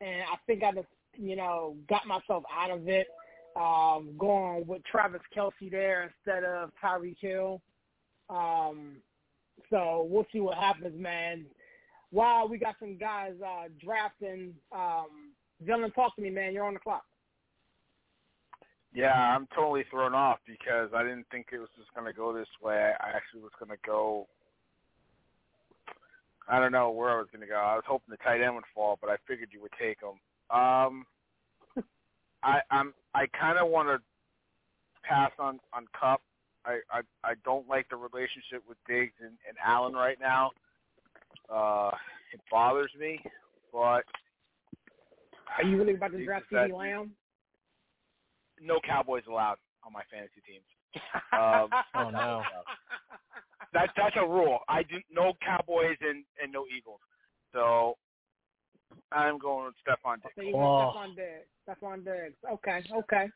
and 0.00 0.22
I 0.22 0.36
think 0.46 0.62
I 0.62 0.72
just 0.72 0.88
you 1.16 1.36
know 1.36 1.76
got 1.88 2.06
myself 2.06 2.44
out 2.52 2.70
of 2.70 2.88
it. 2.88 3.06
Um, 3.56 4.16
going 4.18 4.66
with 4.66 4.82
Travis 4.84 5.20
Kelce 5.36 5.70
there 5.70 6.10
instead 6.26 6.42
of 6.42 6.72
Tyreek 6.82 7.18
Hill. 7.20 7.62
Um, 8.28 8.96
so 9.70 10.08
we'll 10.10 10.26
see 10.32 10.40
what 10.40 10.58
happens, 10.58 11.00
man. 11.00 11.46
Wow, 12.10 12.46
we 12.50 12.58
got 12.58 12.74
some 12.80 12.96
guys 12.98 13.34
uh, 13.44 13.68
drafting. 13.80 14.54
Um, 14.72 15.32
Dylan, 15.64 15.94
talk 15.94 16.16
to 16.16 16.22
me, 16.22 16.30
man. 16.30 16.52
You're 16.52 16.64
on 16.64 16.74
the 16.74 16.80
clock. 16.80 17.04
Yeah, 18.94 19.12
I'm 19.12 19.48
totally 19.54 19.84
thrown 19.90 20.14
off 20.14 20.38
because 20.46 20.90
I 20.94 21.02
didn't 21.02 21.26
think 21.30 21.48
it 21.52 21.58
was 21.58 21.68
just 21.76 21.92
going 21.94 22.06
to 22.06 22.16
go 22.16 22.32
this 22.32 22.48
way. 22.62 22.92
I 23.00 23.10
actually 23.14 23.42
was 23.42 23.50
going 23.58 23.70
to 23.70 23.82
go. 23.84 24.28
I 26.48 26.60
don't 26.60 26.70
know 26.70 26.90
where 26.90 27.10
I 27.10 27.16
was 27.18 27.26
going 27.32 27.40
to 27.40 27.48
go. 27.48 27.56
I 27.56 27.74
was 27.74 27.82
hoping 27.88 28.10
the 28.10 28.18
tight 28.18 28.40
end 28.40 28.54
would 28.54 28.64
fall, 28.72 28.96
but 29.00 29.10
I 29.10 29.16
figured 29.26 29.48
you 29.52 29.60
would 29.62 29.72
take 29.80 29.98
him. 30.00 30.20
Um, 30.56 31.06
I 32.44 32.60
I'm 32.70 32.94
I 33.14 33.26
kind 33.38 33.58
of 33.58 33.68
want 33.68 33.88
to 33.88 33.98
pass 35.02 35.32
on 35.40 35.58
on 35.72 35.86
Kupp. 35.98 36.22
I, 36.64 36.78
I 36.92 37.00
I 37.24 37.34
don't 37.44 37.68
like 37.68 37.88
the 37.88 37.96
relationship 37.96 38.62
with 38.68 38.78
Diggs 38.86 39.14
and, 39.20 39.32
and 39.48 39.56
Allen 39.64 39.94
right 39.94 40.18
now. 40.20 40.50
Uh, 41.52 41.90
it 42.32 42.40
bothers 42.48 42.92
me, 42.98 43.18
but 43.72 44.04
Are 45.58 45.64
you 45.64 45.76
really 45.76 45.94
about 45.94 46.12
to 46.12 46.24
draft 46.24 46.46
CeeDee 46.52 46.72
Lamb? 46.72 47.10
No 48.64 48.80
Cowboys 48.80 49.24
allowed 49.28 49.56
on 49.84 49.92
my 49.92 50.02
fantasy 50.10 50.40
teams. 50.46 50.64
Um, 51.32 51.68
Oh 51.94 52.10
no. 52.10 52.42
That's 53.72 53.92
that's 53.96 54.16
a 54.16 54.26
rule. 54.26 54.60
I 54.68 54.84
do 54.84 54.96
no 55.10 55.32
Cowboys 55.44 55.96
and 56.00 56.24
and 56.40 56.52
no 56.52 56.64
Eagles. 56.66 57.00
So 57.52 57.96
I'm 59.10 59.38
going 59.38 59.66
with 59.66 59.74
Stefon 59.82 60.22
So 60.22 60.28
Diggs. 60.36 60.48
you 60.48 60.54
Oh. 60.56 60.92
Stefon 60.94 61.16
Diggs. 61.16 61.48
Stefon 61.68 62.04
Diggs. 62.04 62.36
Okay, 62.50 62.84
okay. 62.96 63.28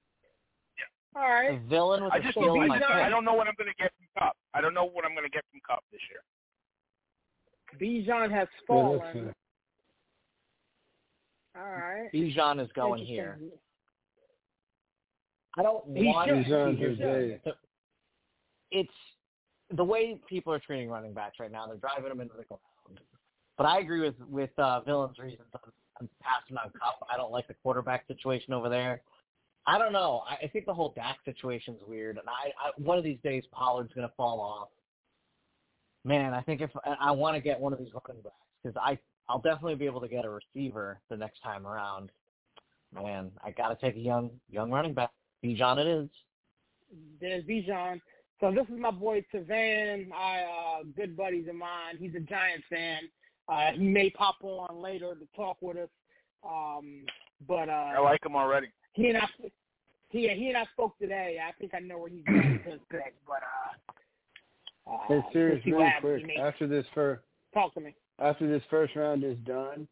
All 1.16 1.22
right. 1.22 1.60
The 1.60 1.68
villain 1.68 2.04
with 2.04 2.12
I 2.12 2.20
just 2.20 2.32
steal 2.32 2.60
I, 2.60 2.66
my 2.66 2.76
I 2.76 3.08
don't 3.08 3.24
know 3.24 3.34
what 3.34 3.48
I'm 3.48 3.54
going 3.58 3.70
to 3.70 3.82
get 3.82 3.92
from 3.96 4.06
Kupp. 4.18 4.36
I 4.54 4.60
don't 4.60 4.74
know 4.74 4.84
what 4.84 5.04
I'm 5.04 5.12
going 5.12 5.24
to 5.24 5.30
get 5.30 5.44
from 5.50 5.60
Kupp 5.66 5.82
this 5.90 6.00
year. 6.10 6.22
Bijan 7.80 8.30
has 8.30 8.48
fallen. 8.66 9.00
that's, 9.02 9.36
All 11.56 11.64
right. 11.64 12.12
Bijan 12.14 12.62
is 12.62 12.70
going 12.74 13.04
here. 13.04 13.38
Interesting. 15.58 15.60
I 15.60 15.62
don't 15.62 15.96
He 15.96 16.06
want 16.06 16.28
should. 16.28 16.46
Bijan 16.46 16.78
here's 16.78 16.98
for 16.98 17.04
the 17.04 17.10
Jay. 17.12 17.40
thing. 17.44 17.52
It's 18.70 18.92
the 19.74 19.84
way 19.84 20.20
people 20.28 20.52
are 20.52 20.58
treating 20.58 20.88
running 20.88 21.12
backs 21.12 21.36
right 21.40 21.50
now. 21.50 21.66
They're 21.66 21.76
driving 21.76 22.08
them 22.08 22.20
into 22.20 22.34
the 22.36 22.44
ground. 22.44 22.60
But 23.56 23.64
I 23.66 23.80
agree 23.80 24.00
with 24.00 24.14
with 24.28 24.50
uh, 24.58 24.80
Villain's 24.82 25.18
reasons 25.18 25.48
on, 25.54 25.60
on 26.00 26.08
passing 26.22 26.56
on 26.56 26.70
Kupp. 26.78 27.06
I 27.12 27.16
don't 27.16 27.32
like 27.32 27.48
the 27.48 27.54
quarterback 27.54 28.06
situation 28.06 28.52
over 28.52 28.68
there. 28.68 29.02
I 29.66 29.78
don't 29.78 29.92
know. 29.92 30.22
I, 30.28 30.44
I 30.44 30.48
think 30.48 30.64
the 30.64 30.72
whole 30.74 30.92
Dak 30.94 31.18
situation's 31.24 31.80
weird, 31.86 32.16
and 32.18 32.28
I, 32.28 32.48
I 32.68 32.70
one 32.76 32.98
of 32.98 33.04
these 33.04 33.18
days 33.24 33.44
Pollard's 33.50 33.92
going 33.92 34.08
to 34.08 34.14
fall 34.16 34.40
off. 34.40 34.68
Man, 36.04 36.32
I 36.32 36.40
think 36.42 36.60
if 36.60 36.70
I, 36.84 36.94
I 37.00 37.10
want 37.10 37.34
to 37.34 37.40
get 37.40 37.58
one 37.58 37.72
of 37.72 37.78
these 37.78 37.88
running 37.92 38.22
backs 38.22 38.34
because 38.62 38.76
I 38.80 38.98
I'll 39.28 39.40
definitely 39.40 39.74
be 39.74 39.86
able 39.86 40.00
to 40.00 40.08
get 40.08 40.24
a 40.24 40.30
receiver 40.30 41.00
the 41.10 41.16
next 41.16 41.40
time 41.42 41.66
around. 41.66 42.10
Man, 42.94 43.30
I 43.44 43.50
got 43.50 43.68
to 43.68 43.76
take 43.84 43.96
a 43.96 44.00
young 44.00 44.30
young 44.50 44.70
running 44.70 44.94
back. 44.94 45.10
Bijan 45.44 45.78
it 45.78 45.86
is. 45.86 46.08
There's 47.20 47.44
Bijan. 47.44 48.00
So 48.40 48.52
this 48.52 48.66
is 48.72 48.78
my 48.80 48.90
boy 48.90 49.24
Tavan, 49.34 50.12
I 50.12 50.40
uh 50.42 50.82
good 50.96 51.16
buddies 51.16 51.48
of 51.48 51.54
mine. 51.56 51.96
He's 51.98 52.14
a 52.14 52.20
Giants 52.20 52.66
fan. 52.70 53.02
Uh 53.48 53.72
he 53.72 53.84
may 53.84 54.10
pop 54.10 54.36
on 54.42 54.80
later 54.80 55.14
to 55.14 55.26
talk 55.36 55.56
with 55.60 55.76
us. 55.76 55.88
Um 56.48 57.04
but 57.46 57.68
uh 57.68 57.92
I 57.96 57.98
like 58.00 58.24
him 58.24 58.36
already. 58.36 58.68
he 58.92 59.08
and 59.08 59.18
I 59.18 59.26
he, 60.10 60.28
he 60.28 60.48
and 60.48 60.56
I 60.56 60.64
spoke 60.72 60.98
today. 60.98 61.38
I 61.46 61.52
think 61.60 61.74
I 61.74 61.80
know 61.80 61.98
where 61.98 62.08
he's 62.08 62.24
going 62.24 62.52
with 62.52 62.62
his 62.72 62.80
pick, 62.90 63.14
but 63.26 63.42
uh, 64.88 64.92
uh 64.94 64.98
Hey, 65.08 65.20
serious, 65.32 65.62
we'll 65.66 65.72
see 65.78 65.78
what 65.78 66.02
really 66.02 66.24
quick. 66.24 66.38
After 66.38 66.66
this 66.66 66.86
first 66.94 67.22
Talk 67.52 67.74
to 67.74 67.80
me. 67.80 67.94
after 68.20 68.48
this 68.48 68.62
first 68.70 68.94
round 68.96 69.24
is 69.24 69.36
done, 69.44 69.88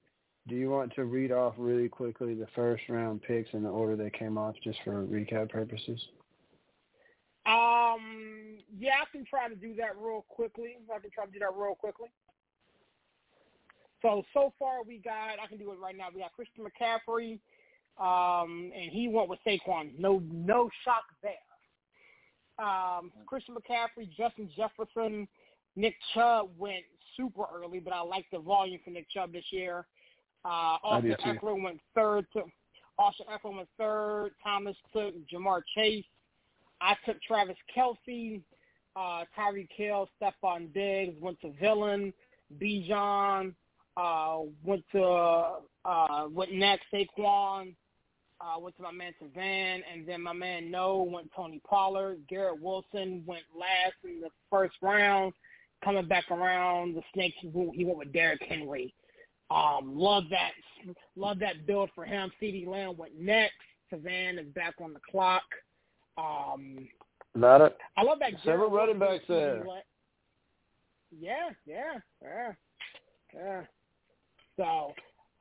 do 0.48 0.54
you 0.54 0.70
want 0.70 0.94
to 0.94 1.04
read 1.04 1.32
off 1.32 1.54
really 1.58 1.88
quickly 1.88 2.34
the 2.34 2.46
first 2.54 2.82
round 2.88 3.22
picks 3.22 3.52
in 3.52 3.62
the 3.62 3.68
order 3.68 3.96
they 3.96 4.10
came 4.10 4.38
off, 4.38 4.54
just 4.62 4.78
for 4.84 5.04
recap 5.04 5.50
purposes? 5.50 6.00
Um, 7.46 8.58
yeah, 8.78 8.94
I 9.02 9.10
can 9.10 9.24
try 9.24 9.48
to 9.48 9.56
do 9.56 9.74
that 9.76 9.96
real 10.00 10.24
quickly. 10.28 10.76
I 10.92 10.98
can 10.98 11.10
try 11.10 11.26
to 11.26 11.32
do 11.32 11.38
that 11.40 11.54
real 11.56 11.74
quickly. 11.74 12.08
So 14.02 14.22
so 14.34 14.52
far 14.58 14.82
we 14.86 14.98
got. 14.98 15.40
I 15.42 15.46
can 15.48 15.58
do 15.58 15.72
it 15.72 15.78
right 15.78 15.96
now. 15.96 16.06
We 16.14 16.20
got 16.20 16.32
Christian 16.32 16.64
McCaffrey, 16.64 17.38
um, 17.98 18.70
and 18.74 18.90
he 18.92 19.08
went 19.08 19.28
with 19.28 19.40
Saquon. 19.46 19.98
No 19.98 20.22
no 20.30 20.70
shock 20.84 21.04
there. 21.22 21.32
Um, 22.64 23.10
Christian 23.26 23.54
McCaffrey, 23.54 24.08
Justin 24.16 24.48
Jefferson, 24.56 25.28
Nick 25.76 25.94
Chubb 26.14 26.50
went 26.56 26.84
super 27.16 27.44
early, 27.54 27.80
but 27.80 27.92
I 27.92 28.00
like 28.00 28.26
the 28.32 28.38
volume 28.38 28.80
for 28.84 28.90
Nick 28.90 29.10
Chubb 29.10 29.32
this 29.32 29.44
year. 29.50 29.86
Uh, 30.46 30.78
Austin. 30.84 31.16
Ekeler 31.24 31.60
went 31.60 31.80
third 31.94 32.24
to 32.32 32.44
Austin 32.98 33.26
Ekeler 33.28 33.56
went 33.56 33.68
third. 33.78 34.30
Thomas 34.42 34.76
took 34.92 35.14
Ja'Marr 35.28 35.62
Chase. 35.74 36.04
I 36.80 36.94
took 37.04 37.20
Travis 37.22 37.56
Kelce. 37.76 38.40
Uh, 38.94 39.24
Tyreek 39.36 39.68
Hill, 39.76 40.08
Stefon 40.20 40.72
Diggs 40.72 41.14
went 41.20 41.40
to 41.40 41.52
Villain. 41.60 42.14
Bijan 42.62 43.54
uh, 43.96 44.38
went 44.64 44.84
to 44.92 45.02
uh, 45.84 46.28
went 46.30 46.52
next. 46.52 46.84
Saquon 46.94 47.74
uh, 48.40 48.58
went 48.58 48.76
to 48.76 48.82
my 48.82 48.92
man 48.92 49.12
Savan, 49.18 49.82
and 49.92 50.06
then 50.06 50.22
my 50.22 50.32
man 50.32 50.70
No 50.70 51.02
went 51.02 51.30
Tony 51.34 51.60
Pollard. 51.68 52.20
Garrett 52.28 52.62
Wilson 52.62 53.22
went 53.26 53.44
last 53.58 53.94
in 54.04 54.20
the 54.20 54.30
first 54.48 54.76
round. 54.80 55.32
Coming 55.84 56.06
back 56.08 56.30
around, 56.30 56.94
the 56.94 57.02
Snakes 57.12 57.36
he 57.40 57.50
went 57.84 57.98
with 57.98 58.12
Derrick 58.12 58.42
Henry. 58.48 58.94
Um, 59.50 59.96
love 59.96 60.24
that, 60.30 60.52
love 61.14 61.38
that 61.38 61.66
build 61.66 61.90
for 61.94 62.04
him. 62.04 62.30
CeeDee 62.42 62.66
Lamb 62.66 62.96
went 62.96 63.18
next. 63.20 63.54
Savan 63.90 64.38
is 64.38 64.46
back 64.48 64.74
on 64.82 64.92
the 64.92 65.00
clock. 65.08 65.44
Um, 66.18 66.88
Not 67.34 67.60
it. 67.60 67.76
I 67.96 68.02
love 68.02 68.18
that. 68.20 68.32
Several 68.44 68.68
Garrett 68.70 68.72
running 68.72 68.98
Wilson, 68.98 69.18
backs 69.18 69.24
there. 69.28 69.64
Yeah, 71.20 71.50
yeah, 71.64 71.92
yeah, 72.22 72.52
yeah. 73.34 73.62
So, 74.56 74.92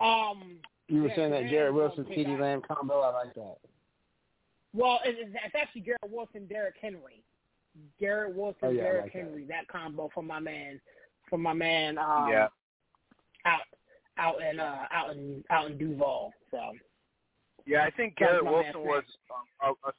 um, 0.06 0.58
You 0.88 1.02
were 1.04 1.08
Yeah, 1.10 1.16
saying 1.16 1.32
that 1.32 1.38
Savan 1.40 1.52
Garrett 1.52 1.74
Wilson, 1.74 2.06
C.D. 2.10 2.24
pick 2.26 2.40
Lamb 2.40 2.62
combo. 2.68 3.00
I 3.02 3.12
like 3.12 3.34
that. 3.34 3.56
well, 4.74 5.00
it's, 5.04 5.18
it's 5.44 5.56
actually 5.60 5.82
Garrett 5.82 6.10
Wilson, 6.12 6.46
Derrick 6.48 6.76
Henry. 6.80 7.24
Garrett 8.00 8.36
Wilson, 8.36 8.60
Oh, 8.62 8.70
yeah, 8.70 8.84
Derrick 8.84 9.04
like 9.06 9.14
that. 9.14 9.20
Henry. 9.20 9.46
That. 9.46 9.68
combo 9.68 10.10
for 10.14 10.22
my 10.24 10.40
man, 10.40 10.80
for 11.30 11.38
my 11.40 11.54
man. 11.54 11.98
Um, 11.98 12.28
Yeah. 12.30 12.48
Out, 13.46 13.62
out 14.18 14.42
in 14.42 14.60
uh, 14.60 14.86
out 14.92 15.12
in 15.16 15.44
out 15.50 15.70
in 15.72 15.78
Duval. 15.78 16.32
So. 16.52 16.60
Yeah, 17.68 17.84
I 17.84 17.90
think 17.90 18.16
Garrett 18.16 18.46
Wilson 18.46 18.82
was 18.82 19.04
um, 19.32 19.74
a, 19.84 19.90
a, 19.90 19.92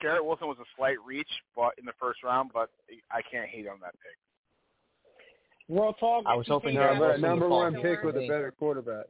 Garrett 0.00 0.22
Wilson 0.24 0.46
was 0.46 0.58
a 0.60 0.68
slight 0.76 0.96
reach, 1.06 1.30
but 1.56 1.72
in 1.78 1.86
the 1.86 1.92
first 1.98 2.22
round. 2.22 2.50
But 2.52 2.68
I 3.10 3.22
can't 3.30 3.48
hate 3.48 3.66
on 3.66 3.80
that 3.80 3.92
pick. 3.92 5.74
Real 5.74 5.94
talk. 5.94 6.24
I 6.26 6.34
was 6.34 6.46
hoping 6.46 6.72
came 6.72 6.80
Garrett 6.80 7.00
Wilson 7.00 7.20
but 7.22 7.30
with 7.32 7.40
would 7.40 7.40
number 7.40 7.48
one 7.48 7.74
pick 7.80 8.02
with 8.02 8.16
a 8.16 8.28
better 8.28 8.52
quarterback. 8.58 9.06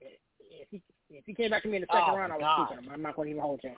If 0.00 0.68
he, 0.70 0.82
if 1.10 1.24
he 1.26 1.34
came 1.34 1.50
back 1.50 1.62
to 1.62 1.68
me 1.68 1.76
in 1.76 1.82
the 1.82 1.86
second 1.92 2.14
Oh, 2.14 2.16
round, 2.16 2.32
I 2.32 2.36
was 2.36 2.42
God. 2.42 2.68
keeping 2.68 2.84
him. 2.84 2.90
I'm 2.92 3.02
not 3.02 3.16
going 3.16 3.26
to 3.26 3.30
even 3.32 3.42
hold 3.42 3.60
you. 3.62 3.72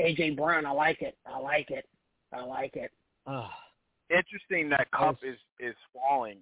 AJ 0.00 0.36
Brown, 0.36 0.64
I 0.64 0.70
like 0.70 1.02
it. 1.02 1.16
I 1.26 1.38
like 1.38 1.70
it. 1.70 1.84
I 2.32 2.44
like 2.44 2.76
it. 2.76 2.90
Ugh. 3.26 3.44
Interesting 4.08 4.68
that 4.70 4.90
Kupp 4.92 5.20
was- 5.22 5.34
is 5.34 5.38
is 5.58 5.74
falling. 5.92 6.38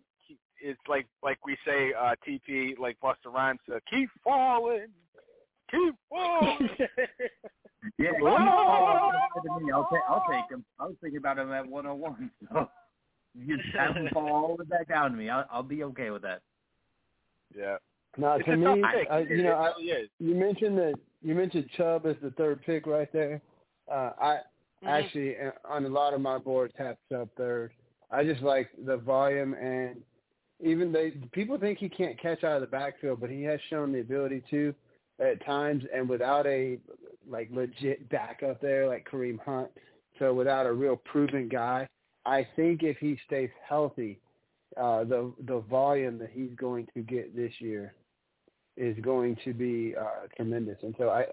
He- 0.61 0.69
It's 0.69 0.81
like 0.89 1.07
like 1.23 1.39
we 1.47 1.57
say 1.67 1.93
uh, 1.95 2.15
TP 2.27 2.79
like 2.79 2.99
Busta 3.01 3.33
Rhymes 3.33 3.61
said, 3.69 3.81
keep 3.91 4.09
falling, 4.25 4.87
keep 5.71 5.95
falling. 6.09 6.69
Yeah, 7.97 8.11
he's 8.13 8.21
falling 8.21 9.13
to 9.45 9.65
me. 9.65 9.73
I'll 9.73 9.89
take 9.91 10.03
I'll 10.09 10.25
take 10.29 10.51
him. 10.51 10.65
I 10.81 10.87
was 10.87 10.97
thinking 11.01 11.19
about 11.19 11.39
him 11.39 11.53
at 11.53 11.67
101. 11.67 12.31
So 12.53 12.69
you 13.35 13.57
just 13.57 13.69
have 13.77 13.95
him 13.97 14.09
fall 14.13 14.29
all 14.33 14.57
the 14.57 14.65
way 14.65 14.69
back 14.69 14.89
down 14.89 15.13
to 15.13 15.17
me. 15.17 15.31
I'll, 15.31 15.45
I'll 15.51 15.63
be 15.63 15.85
okay 15.85 16.11
with 16.11 16.23
that. 16.23 16.41
yeah, 17.57 17.77
Now, 18.17 18.35
it's 18.35 18.47
to 18.47 18.57
me. 18.57 18.83
I, 18.83 19.21
you 19.21 19.43
know, 19.45 19.55
I, 19.55 19.73
you 20.19 20.35
mentioned 20.35 20.77
that 20.79 20.95
you 21.23 21.35
mentioned 21.37 21.69
Chubb 21.77 22.05
as 22.07 22.17
the 22.21 22.31
third 22.33 22.63
pick 22.67 22.87
right 22.87 23.11
there. 23.13 23.41
Uh, 23.91 24.11
I 24.21 24.39
Mhm. 24.85 24.89
actually 24.89 25.37
uh, 25.39 25.51
on 25.65 25.85
a 25.85 25.89
lot 25.89 26.15
of 26.15 26.21
my 26.21 26.39
boards 26.39 26.75
have 26.79 26.97
Chubb 27.09 27.29
third. 27.37 27.71
I 28.11 28.25
just 28.25 28.43
like 28.43 28.71
the 28.87 28.97
volume 28.97 29.55
and 29.55 30.03
even 30.61 30.93
they 30.93 31.11
people 31.33 31.59
think 31.59 31.79
he 31.79 31.89
can't 31.89 32.21
catch 32.21 32.45
out 32.45 32.57
of 32.57 32.61
the 32.63 32.67
backfield, 32.67 33.21
but 33.21 33.31
he 33.31 33.43
has 33.45 33.61
shown 33.71 33.93
the 33.93 34.01
ability 34.01 34.43
to 34.51 34.75
at 35.21 35.45
times 35.45 35.85
and 35.95 36.09
without 36.09 36.47
a 36.47 36.79
like 37.29 37.49
legit 37.53 38.09
backup 38.09 38.61
there 38.61 38.89
like 38.89 39.07
Kareem 39.11 39.39
Hunt. 39.45 39.69
So 40.19 40.35
without 40.35 40.67
a 40.67 40.73
real 40.73 40.97
proven 40.97 41.49
guy, 41.49 41.87
I 42.27 42.47
think 42.57 42.83
if 42.83 42.97
he 42.99 43.19
stays 43.27 43.51
healthy, 43.69 44.19
uh, 44.77 45.05
the 45.05 45.33
the 45.47 45.61
volume 45.61 46.19
that 46.19 46.31
he's 46.33 46.51
going 46.57 46.87
to 46.95 47.03
get 47.03 47.35
this 47.37 47.53
year 47.61 47.95
is 48.77 48.97
going 49.03 49.37
to 49.45 49.53
be 49.53 49.95
uh, 50.01 50.27
tremendous. 50.37 50.77
And 50.83 50.95
so 50.99 51.11
I, 51.11 51.25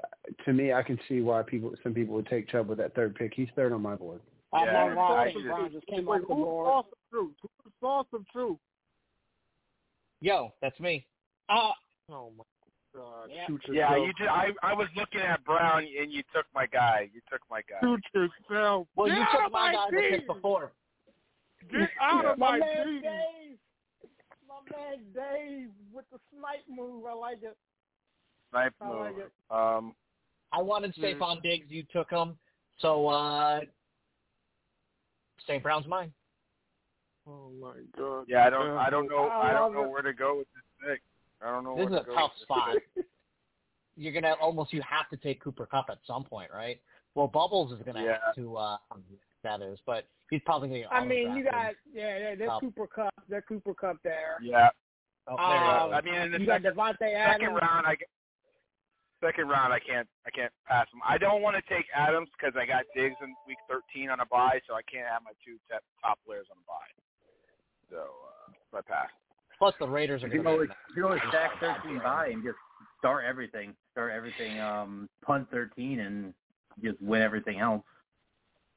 to 0.46 0.54
me, 0.54 0.74
I 0.74 0.82
can 0.82 0.98
see 1.08 1.22
why 1.22 1.44
people, 1.44 1.74
some 1.84 1.94
people 1.94 2.16
would 2.16 2.26
take 2.26 2.50
Chubb 2.50 2.68
with 2.68 2.80
that 2.80 2.96
third 2.96 3.14
pick. 3.14 3.34
He's 3.36 3.50
third 3.56 3.72
on 3.72 3.84
my 3.84 3.96
board. 3.96 4.20
I'm 4.52 4.66
Yeah, 4.66 4.74
not 4.74 4.86
wrong. 4.96 5.12
I 5.12 5.22
I 5.22 5.26
think 5.26 5.38
just- 5.38 5.46
Brown 5.46 5.72
just 5.72 5.86
came 5.86 6.06
Wait, 6.08 6.22
off 6.22 6.28
the 6.28 6.34
board. 6.34 6.66
saw 6.68 6.82
some 6.84 6.92
truth? 7.12 7.32
Who 7.64 7.72
saw 7.80 8.04
some 8.10 8.26
truth? 8.32 8.58
Yo, 10.26 10.52
that's 10.60 10.80
me. 10.80 11.06
Uh, 11.50 11.70
Oh 12.12 12.32
my 12.36 12.44
God! 12.96 13.30
Yeah. 13.32 13.46
Shoot 13.46 13.62
Yeah, 13.72 13.96
you 13.96 14.12
just, 14.18 14.28
I 14.30 14.48
I 14.64 14.74
was 14.74 14.88
looking 14.96 15.22
at 15.22 15.44
Brown 15.44 15.84
and 15.84 16.12
you 16.12 16.24
took 16.36 16.46
my 16.54 16.66
guy. 16.66 17.10
You 17.14 17.22
took 17.32 17.42
my 17.50 17.62
guy. 17.70 17.78
Shoot 17.84 18.02
yourself. 18.50 18.88
Well, 18.96 19.08
Get 19.08 19.18
you 19.20 19.26
took 19.32 19.46
of 19.46 19.52
my 19.52 19.74
guy 19.74 19.86
the 19.92 19.98
pick 20.18 20.28
before. 20.28 20.72
Get 21.72 21.90
out 22.02 22.26
of 22.26 22.40
my 22.40 22.52
my 22.54 22.60
man 22.60 22.86
team. 22.86 23.02
Dave. 23.04 23.58
My 24.48 24.78
man 24.78 25.00
Dave 25.14 25.70
with 25.94 26.06
the 26.12 26.18
snipe 26.32 26.64
move. 26.70 27.06
I 27.06 27.14
like 27.14 27.44
it. 27.44 27.56
Snipe 28.50 28.74
I 28.82 28.90
like 28.90 29.16
move. 29.18 29.26
it. 29.26 29.32
Um, 29.56 29.94
I 30.52 30.62
wanted 30.62 30.94
Yeah. 30.98 31.14
Stefon 31.14 31.42
Diggs. 31.44 31.68
You 31.70 31.84
took 31.94 32.10
him. 32.10 32.36
So, 32.80 33.08
uh, 33.08 33.60
St. 35.48 35.62
Brown's 35.62 35.86
mine. 35.88 36.12
Oh 37.28 37.50
my 37.60 37.74
God! 37.98 38.26
yeah, 38.28 38.46
I 38.46 38.50
don't 38.50 38.78
I 38.78 38.90
don't 38.90 39.08
know 39.08 39.28
I 39.28 39.50
I 39.50 39.54
don't 39.54 39.74
know 39.74 39.84
it. 39.86 39.90
where 39.90 40.02
to 40.04 40.14
go 40.14 40.38
with 40.40 40.48
this 40.54 40.64
pick. 40.90 41.02
I 41.42 41.52
don't 41.52 41.64
know 41.64 41.76
This 41.76 41.86
is 41.88 41.92
where 41.92 42.02
a 42.02 42.06
go 42.06 42.16
tough 42.16 42.32
spot. 42.42 42.76
You're 43.98 44.14
gonna 44.14 44.36
almost 44.42 44.74
you 44.74 44.82
have 44.88 45.10
to 45.10 45.18
take 45.18 45.42
Cooper 45.44 45.66
Kupp 45.66 45.86
at 45.90 46.00
some 46.06 46.24
point, 46.24 46.52
right? 46.54 46.80
Well, 47.16 47.28
Bubbles 47.28 47.72
is 47.72 47.82
gonna 47.86 48.04
Yeah. 48.04 48.18
have 48.26 48.36
to. 48.36 48.58
Uh, 48.58 48.78
that 49.44 49.62
is, 49.62 49.80
but 49.86 50.08
he's 50.30 50.42
probably 50.46 50.68
gonna. 50.70 50.82
Get 50.82 50.92
I 50.92 51.06
mean, 51.06 51.36
you 51.36 51.44
got 51.46 51.74
yeah, 51.92 52.18
yeah. 52.18 52.36
There's 52.36 52.50
Kupp. 52.50 52.62
Cooper 52.62 52.88
Kupp. 52.88 53.14
There's 53.30 53.44
Cooper 53.48 53.74
Kupp 53.74 53.98
there. 54.04 54.38
Yeah. 54.42 54.70
Oh, 55.28 55.36
there 55.38 55.58
you 55.58 55.64
Uh. 55.72 55.90
I 55.98 56.02
mean, 56.02 56.14
in 56.22 56.32
the 56.32 56.40
you 56.40 56.46
got 56.46 56.62
second, 56.62 56.78
Davante 56.78 56.98
second 57.00 57.16
Adams. 57.16 57.60
round, 57.62 57.88
I 57.88 57.96
second 59.24 59.48
round, 59.50 59.74
I 59.74 59.80
can't 59.80 60.08
I 60.28 60.30
can't 60.30 60.52
pass 60.68 60.86
him. 60.94 61.02
I 61.08 61.18
don't 61.18 61.42
want 61.42 61.56
to 61.56 61.64
take 61.74 61.86
Adams 61.96 62.30
because 62.38 62.54
I 62.60 62.66
got 62.68 62.84
Diggs 62.94 63.16
in 63.24 63.34
week 63.48 63.58
13 63.70 64.10
on 64.12 64.20
a 64.20 64.26
bye, 64.28 64.60
so 64.68 64.76
I 64.76 64.82
can't 64.92 65.08
have 65.08 65.24
my 65.24 65.32
two 65.44 65.58
top, 65.72 65.82
top 66.04 66.20
players 66.28 66.46
on 66.52 66.58
a 66.62 66.66
bye. 66.68 66.92
So 67.90 67.98
uh, 67.98 68.52
so 68.72 68.78
I 68.78 68.82
pass. 68.82 69.10
Plus, 69.58 69.74
the 69.80 69.88
Raiders 69.88 70.24
are 70.24 70.28
gonna. 70.28 70.50
always 70.50 70.70
win 70.70 70.78
you 70.90 70.96
can 70.96 71.04
always 71.04 71.22
stack 71.30 71.52
13 71.60 72.00
by 72.04 72.28
and 72.28 72.44
just 72.44 72.58
start 73.00 73.26
everything. 73.26 73.74
Start 73.92 74.12
everything. 74.12 74.60
Um, 74.60 75.10
punt 75.26 75.48
13 75.52 76.00
and 76.00 76.34
just 76.84 77.02
win 77.02 77.22
everything 77.22 77.60
else. 77.60 77.84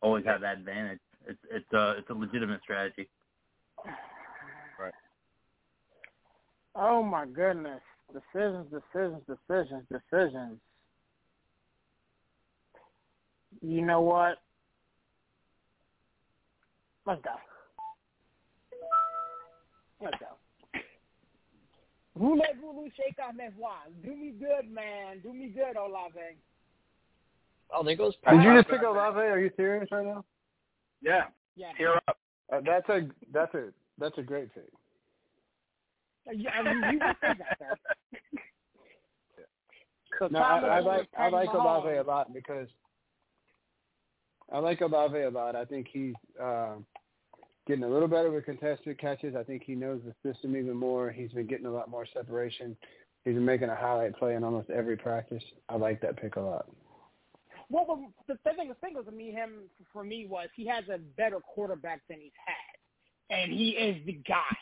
Always 0.01 0.25
have 0.25 0.41
that 0.43 0.59
advantage. 0.59 1.01
It's 1.27 1.39
it's 1.51 1.73
a 1.73 1.97
it's 1.99 2.11
a 2.11 2.15
legitimate 2.15 2.61
strategy. 2.63 3.09
Right. 4.79 4.95
Oh 6.77 7.03
my 7.03 7.27
goodness. 7.27 7.81
Decisions, 8.13 8.67
decisions, 8.71 9.23
decisions, 9.27 9.85
decisions. 9.91 10.59
You 13.61 13.83
know 13.85 14.01
what? 14.01 14.39
Let's 17.07 17.23
go. 17.23 17.31
Let's 20.01 20.17
go. 20.19 20.81
Voulez-vous 22.17 22.91
shake 22.97 23.17
off 23.23 23.35
mes 23.35 23.51
voix? 23.57 23.71
Do 24.05 24.15
me 24.15 24.33
good, 24.33 24.71
man. 24.71 25.21
Do 25.23 25.33
me 25.33 25.49
good, 25.49 25.77
Olave. 25.77 26.37
Oh, 27.71 27.85
there 27.85 27.97
goes. 27.97 28.15
Did 28.29 28.43
you 28.43 28.57
just 28.57 28.69
pick 28.69 28.83
Olave? 28.83 29.19
Are 29.19 29.39
you 29.39 29.51
serious 29.57 29.89
right 29.93 30.05
now? 30.05 30.25
Yeah. 31.01 31.25
Yeah. 31.57 31.73
Here 31.77 31.95
up. 32.09 32.19
Uh, 32.53 32.61
that's 32.65 32.89
a 32.89 33.09
that's 33.33 33.55
a 33.55 33.69
that's 33.99 34.17
a 34.19 34.23
great 34.23 34.53
pick. 34.55 34.65
Yeah, 36.33 36.51
I 36.51 36.63
mean, 36.63 36.93
you 36.93 36.99
would 37.07 37.21
think 37.21 37.39
that, 37.39 37.59
sir. 37.59 37.77
So 40.19 40.27
No, 40.27 40.41
I, 40.41 40.59
I 40.59 40.81
like 40.81 41.09
I 41.17 41.29
like 41.29 41.53
Olave 41.55 41.97
a 41.97 42.03
lot 42.03 42.33
because 42.35 42.67
I 44.51 44.59
like 44.59 44.81
Olave 44.81 45.17
a 45.21 45.31
lot. 45.31 45.55
I 45.55 45.65
think 45.65 45.87
he's 45.93 46.15
uh, 46.43 46.75
getting 47.69 47.85
a 47.85 47.89
little 47.89 48.09
better 48.09 48.31
with 48.31 48.47
contested 48.47 48.99
catches. 48.99 49.37
I 49.37 49.45
think 49.45 49.63
he 49.65 49.75
knows 49.75 50.01
the 50.05 50.33
system 50.33 50.57
even 50.57 50.75
more. 50.75 51.11
He's 51.11 51.31
been 51.31 51.47
getting 51.47 51.67
a 51.67 51.71
lot 51.71 51.91
more 51.91 52.07
separation. 52.13 52.77
He's 53.25 53.35
been 53.35 53.45
making 53.45 53.69
a 53.69 53.77
highlight 53.77 54.17
play 54.17 54.35
in 54.35 54.43
almost 54.43 54.71
every 54.71 54.97
practice. 54.97 55.43
I 55.69 55.77
like 55.77 56.01
that 56.01 56.21
pick 56.21 56.37
a 56.37 56.41
lot. 56.41 56.67
Well, 57.71 58.11
the, 58.27 58.37
thing, 58.37 58.69
the 58.69 58.75
thing 58.75 58.95
with 58.95 59.13
me, 59.13 59.31
him 59.31 59.51
for 59.93 60.03
me 60.03 60.27
was 60.27 60.49
he 60.57 60.67
has 60.67 60.85
a 60.93 60.99
better 60.99 61.39
quarterback 61.41 62.01
than 62.09 62.19
he's 62.21 62.33
had, 62.47 63.37
and 63.39 63.53
he 63.53 63.71
is 63.71 64.05
the 64.07 64.19
guy. 64.27 64.57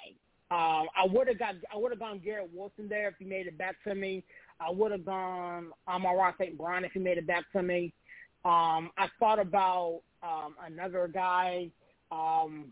Um, 0.50 0.88
I 0.96 1.06
would 1.08 1.28
have 1.28 1.38
got, 1.38 1.54
I 1.72 1.76
would 1.76 1.92
have 1.92 2.00
gone 2.00 2.20
Garrett 2.24 2.50
Wilson 2.52 2.88
there 2.88 3.08
if 3.08 3.14
he 3.18 3.24
made 3.24 3.46
it 3.46 3.56
back 3.56 3.76
to 3.84 3.94
me. 3.94 4.24
I 4.60 4.70
would 4.70 4.90
have 4.90 5.04
gone 5.04 5.70
Amon-Ra 5.86 6.32
St. 6.40 6.58
Brown 6.58 6.84
if 6.84 6.92
he 6.92 6.98
made 6.98 7.18
it 7.18 7.26
back 7.26 7.44
to 7.52 7.62
me. 7.62 7.92
Um, 8.44 8.90
I 8.96 9.08
thought 9.20 9.38
about 9.38 10.00
um, 10.22 10.56
another 10.66 11.08
guy. 11.12 11.70
Um, 12.10 12.66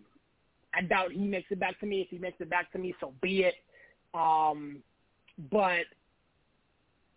I 0.77 0.83
doubt 0.83 1.12
he 1.12 1.20
makes 1.20 1.51
it 1.51 1.61
back 1.61 1.79
to 1.81 1.87
me. 1.87 2.01
If 2.01 2.09
he 2.09 2.18
makes 2.18 2.41
it 2.41 2.51
back 2.51 2.72
to 2.72 2.79
me, 2.79 2.95
so 3.01 3.12
be 3.20 3.45
it. 3.45 3.55
Um, 4.14 4.79
but 5.51 5.85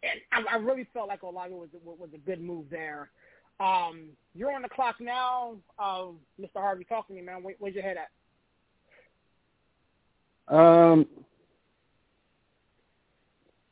and 0.03 0.19
I, 0.31 0.55
I 0.55 0.57
really 0.57 0.87
felt 0.93 1.07
like 1.07 1.23
Olave 1.23 1.53
was 1.53 1.69
was 1.83 2.09
a 2.13 2.17
good 2.17 2.41
move 2.41 2.65
there. 2.69 3.09
Um, 3.59 4.09
you're 4.35 4.53
on 4.53 4.61
the 4.61 4.69
clock 4.69 4.95
now, 4.99 5.55
uh, 5.79 6.05
Mr. 6.39 6.57
Harvey. 6.57 6.83
Talk 6.83 7.07
to 7.07 7.13
me, 7.13 7.21
man. 7.21 7.41
Where, 7.41 7.55
where's 7.59 7.73
your 7.73 7.83
head 7.83 7.97
at? 7.97 8.09
Um, 10.55 11.07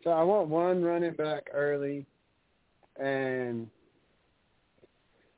so 0.03 0.09
I 0.09 0.23
want 0.23 0.49
one 0.49 0.83
running 0.83 1.13
back 1.13 1.47
early, 1.53 2.05
and 2.99 3.67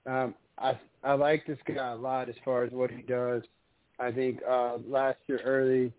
um, 0.06 0.34
I 0.58 0.80
I 1.04 1.14
like 1.14 1.45
this 1.45 1.60
guy 1.68 1.91
a 1.91 1.95
lot 1.95 2.30
as 2.30 2.36
far 2.43 2.64
as 2.64 2.72
what 2.72 2.89
he 2.89 3.02
does. 3.02 3.43
I 4.00 4.12
think 4.12 4.39
uh, 4.48 4.78
last 4.88 5.18
year 5.28 5.39
early 5.43 5.91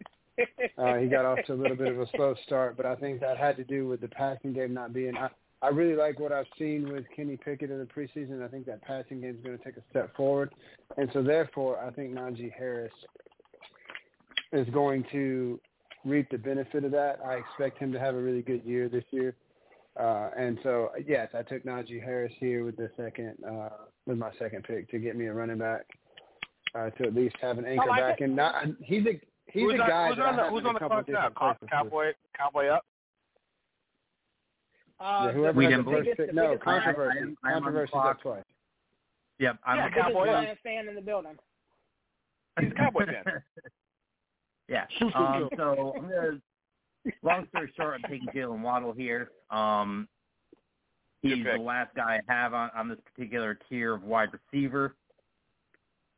uh, 0.79 0.95
he 0.97 1.09
got 1.09 1.25
off 1.25 1.39
to 1.47 1.53
a 1.53 1.55
little 1.55 1.77
bit 1.77 1.89
of 1.89 2.01
a 2.01 2.07
slow 2.15 2.35
start, 2.47 2.77
but 2.77 2.87
I 2.87 2.95
think 2.95 3.21
that 3.21 3.37
had 3.37 3.57
to 3.57 3.65
do 3.65 3.89
with 3.89 4.01
the 4.01 4.09
passing 4.09 4.53
game 4.53 4.73
not 4.73 4.93
being. 4.93 5.17
I, 5.17 5.29
I 5.61 5.69
really 5.69 5.97
like 5.97 6.21
what 6.21 6.31
I've 6.31 6.47
seen 6.57 6.93
with 6.93 7.05
Kenny 7.15 7.37
Pickett 7.37 7.71
in 7.71 7.79
the 7.79 7.85
preseason. 7.85 8.45
I 8.45 8.49
think 8.49 8.67
that 8.67 8.81
passing 8.83 9.21
game 9.21 9.37
is 9.37 9.45
going 9.45 9.59
to 9.59 9.65
take 9.65 9.77
a 9.77 9.83
step 9.91 10.15
forward, 10.17 10.55
and 10.97 11.11
so 11.13 11.23
therefore 11.23 11.81
I 11.81 11.91
think 11.91 12.15
Najee 12.15 12.53
Harris 12.53 12.93
is 14.53 14.69
going 14.73 15.05
to 15.13 15.59
reap 16.05 16.31
the 16.31 16.39
benefit 16.39 16.85
of 16.85 16.93
that. 16.93 17.19
I 17.27 17.35
expect 17.35 17.79
him 17.79 17.93
to 17.93 17.99
have 17.99 18.15
a 18.15 18.21
really 18.21 18.43
good 18.43 18.65
year 18.65 18.89
this 18.89 19.05
year. 19.11 19.35
Uh, 19.99 20.31
and 20.39 20.59
so, 20.63 20.91
yes, 21.07 21.29
I 21.35 21.43
took 21.43 21.65
Najee 21.65 22.03
Harris 22.03 22.33
here 22.39 22.65
with 22.65 22.77
the 22.77 22.89
second, 22.97 23.35
uh, 23.45 23.71
with 24.07 24.17
my 24.17 24.31
second 24.39 24.63
pick 24.63 24.89
to 24.93 24.99
get 24.99 25.17
me 25.17 25.27
a 25.27 25.33
running 25.33 25.59
back, 25.59 25.87
uh, 26.75 26.91
to 26.91 27.05
at 27.05 27.15
least 27.15 27.37
have 27.41 27.59
an 27.59 27.65
anchor 27.67 27.87
like 27.89 28.01
back. 28.01 28.21
it. 28.21 28.25
And 28.25 28.37
not, 28.37 28.65
he's 28.83 29.07
a 29.07 29.21
he's 29.47 29.63
who's 29.63 29.75
a 29.75 29.83
on, 29.83 29.89
guy 29.89 30.09
who's 30.09 30.17
that 30.19 30.27
on 30.27 30.41
I 30.41 30.45
the 30.45 30.51
who's 30.51 30.65
on 30.65 30.75
the 30.75 30.81
couple 30.81 30.89
clock 31.03 31.09
now? 31.09 31.15
different 31.29 31.37
Cow- 31.37 31.47
places 31.53 31.61
with. 31.63 31.71
Cowboy 31.71 32.13
Cowboy 32.37 32.67
up. 32.69 32.85
Uh, 35.01 35.23
Yeah, 35.27 35.33
whoever 35.33 35.59
We 35.59 35.65
the 35.67 35.71
didn't 35.71 35.85
first 35.85 35.99
biggest- 36.01 36.17
pick. 36.19 36.27
the 36.29 36.33
No, 36.33 36.59
controversy. 36.59 37.19
I 37.19 37.23
am- 37.23 37.37
I 37.45 37.53
am 37.53 37.67
on 37.67 37.75
the 37.75 37.97
up 37.97 38.21
twice. 38.21 38.45
Yep, 39.39 39.59
I'm 39.65 39.77
Yeah, 39.77 39.85
on 39.85 39.91
biggest 39.91 40.07
Cowboy. 40.09 40.27
Lions 40.27 40.59
fan 40.63 40.89
in 40.89 40.95
the 40.95 41.01
building. 41.01 41.39
He's 42.61 42.73
a 42.73 42.75
Cowboy 42.75 43.07
fan. 43.07 43.25
yeah. 44.69 44.87
Um, 45.15 45.49
so 45.57 45.93
I'm 45.97 46.09
gonna. 46.09 46.41
Long 47.23 47.47
story 47.49 47.73
short, 47.77 47.95
I'm 48.05 48.11
taking 48.11 48.27
Jaylen 48.29 48.61
Waddle 48.61 48.93
here. 48.93 49.31
Um, 49.51 50.09
he's 51.23 51.43
the 51.45 51.57
last 51.57 51.95
guy 51.95 52.21
I 52.29 52.33
have 52.33 52.53
on, 52.53 52.71
on 52.77 52.89
this 52.89 52.99
particular 53.15 53.55
tier 53.69 53.95
of 53.95 54.03
wide 54.03 54.29
receiver. 54.33 54.95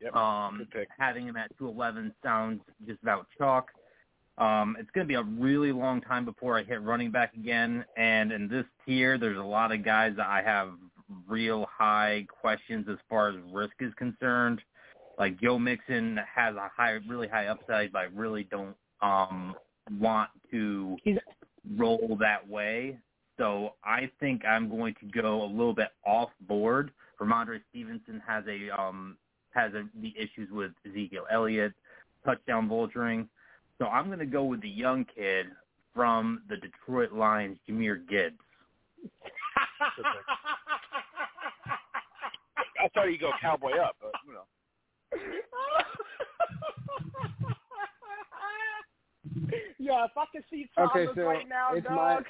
Yep. 0.01 0.15
Um, 0.15 0.57
Good 0.57 0.71
pick. 0.71 0.87
having 0.97 1.27
him 1.27 1.37
at 1.37 1.55
211 1.57 2.13
sounds 2.23 2.61
just 2.87 3.01
about 3.03 3.27
chalk. 3.37 3.69
Um, 4.37 4.75
it's 4.79 4.89
going 4.91 5.05
to 5.05 5.07
be 5.07 5.15
a 5.15 5.23
really 5.23 5.71
long 5.71 6.01
time 6.01 6.25
before 6.25 6.57
I 6.57 6.63
hit 6.63 6.81
running 6.81 7.11
back 7.11 7.33
again. 7.35 7.85
And 7.97 8.31
in 8.31 8.47
this 8.47 8.65
tier, 8.85 9.17
there's 9.17 9.37
a 9.37 9.43
lot 9.43 9.71
of 9.71 9.83
guys 9.85 10.13
that 10.17 10.27
I 10.27 10.41
have 10.41 10.69
real 11.27 11.67
high 11.69 12.25
questions 12.41 12.87
as 12.89 12.97
far 13.09 13.29
as 13.29 13.35
risk 13.51 13.73
is 13.81 13.93
concerned. 13.95 14.61
Like 15.19 15.39
Joe 15.39 15.59
Mixon 15.59 16.17
has 16.33 16.55
a 16.55 16.71
high, 16.75 16.97
really 17.07 17.27
high 17.27 17.47
upside, 17.47 17.91
but 17.91 17.99
I 17.99 18.05
really 18.15 18.45
don't 18.45 18.75
um, 19.01 19.53
want 19.99 20.29
to 20.51 20.97
roll 21.77 22.17
that 22.19 22.47
way. 22.47 22.97
So 23.37 23.73
I 23.83 24.09
think 24.19 24.43
I'm 24.45 24.69
going 24.69 24.95
to 25.01 25.21
go 25.21 25.43
a 25.43 25.45
little 25.45 25.73
bit 25.73 25.89
off 26.05 26.29
board. 26.41 26.91
Rhamondre 27.19 27.61
Stevenson 27.69 28.21
has 28.25 28.43
a 28.47 28.69
um 28.69 29.17
has 29.53 29.73
a, 29.73 29.83
the 30.01 30.13
issues 30.17 30.49
with 30.51 30.71
Ezekiel 30.87 31.25
Elliott, 31.31 31.73
touchdown 32.25 32.67
vulturing. 32.69 33.27
So 33.77 33.85
I'm 33.87 34.07
going 34.07 34.19
to 34.19 34.25
go 34.25 34.43
with 34.43 34.61
the 34.61 34.69
young 34.69 35.05
kid 35.15 35.47
from 35.93 36.43
the 36.49 36.57
Detroit 36.57 37.11
Lions, 37.11 37.57
Jahmyr 37.69 38.07
Gibbs. 38.07 38.35
I 42.79 42.87
thought 42.93 43.11
you 43.11 43.17
go 43.17 43.31
Cowboy 43.41 43.77
up, 43.77 43.95
but 44.01 44.11
you 44.25 44.33
know. 44.33 44.43
yeah, 49.79 50.05
if 50.05 50.11
I 50.17 50.25
can 50.31 50.43
see 50.49 50.67
Thomas 50.75 50.91
Okay, 50.95 51.07
so 51.15 51.21
right 51.27 51.47
now, 51.49 51.73
it's 51.73 51.87
my- 51.89 52.15
dog. 52.15 52.25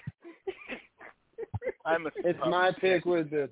I'm 1.86 2.06
a, 2.06 2.12
It's 2.18 2.40
my 2.48 2.72
pick 2.80 3.06
with 3.06 3.32
the 3.32 3.50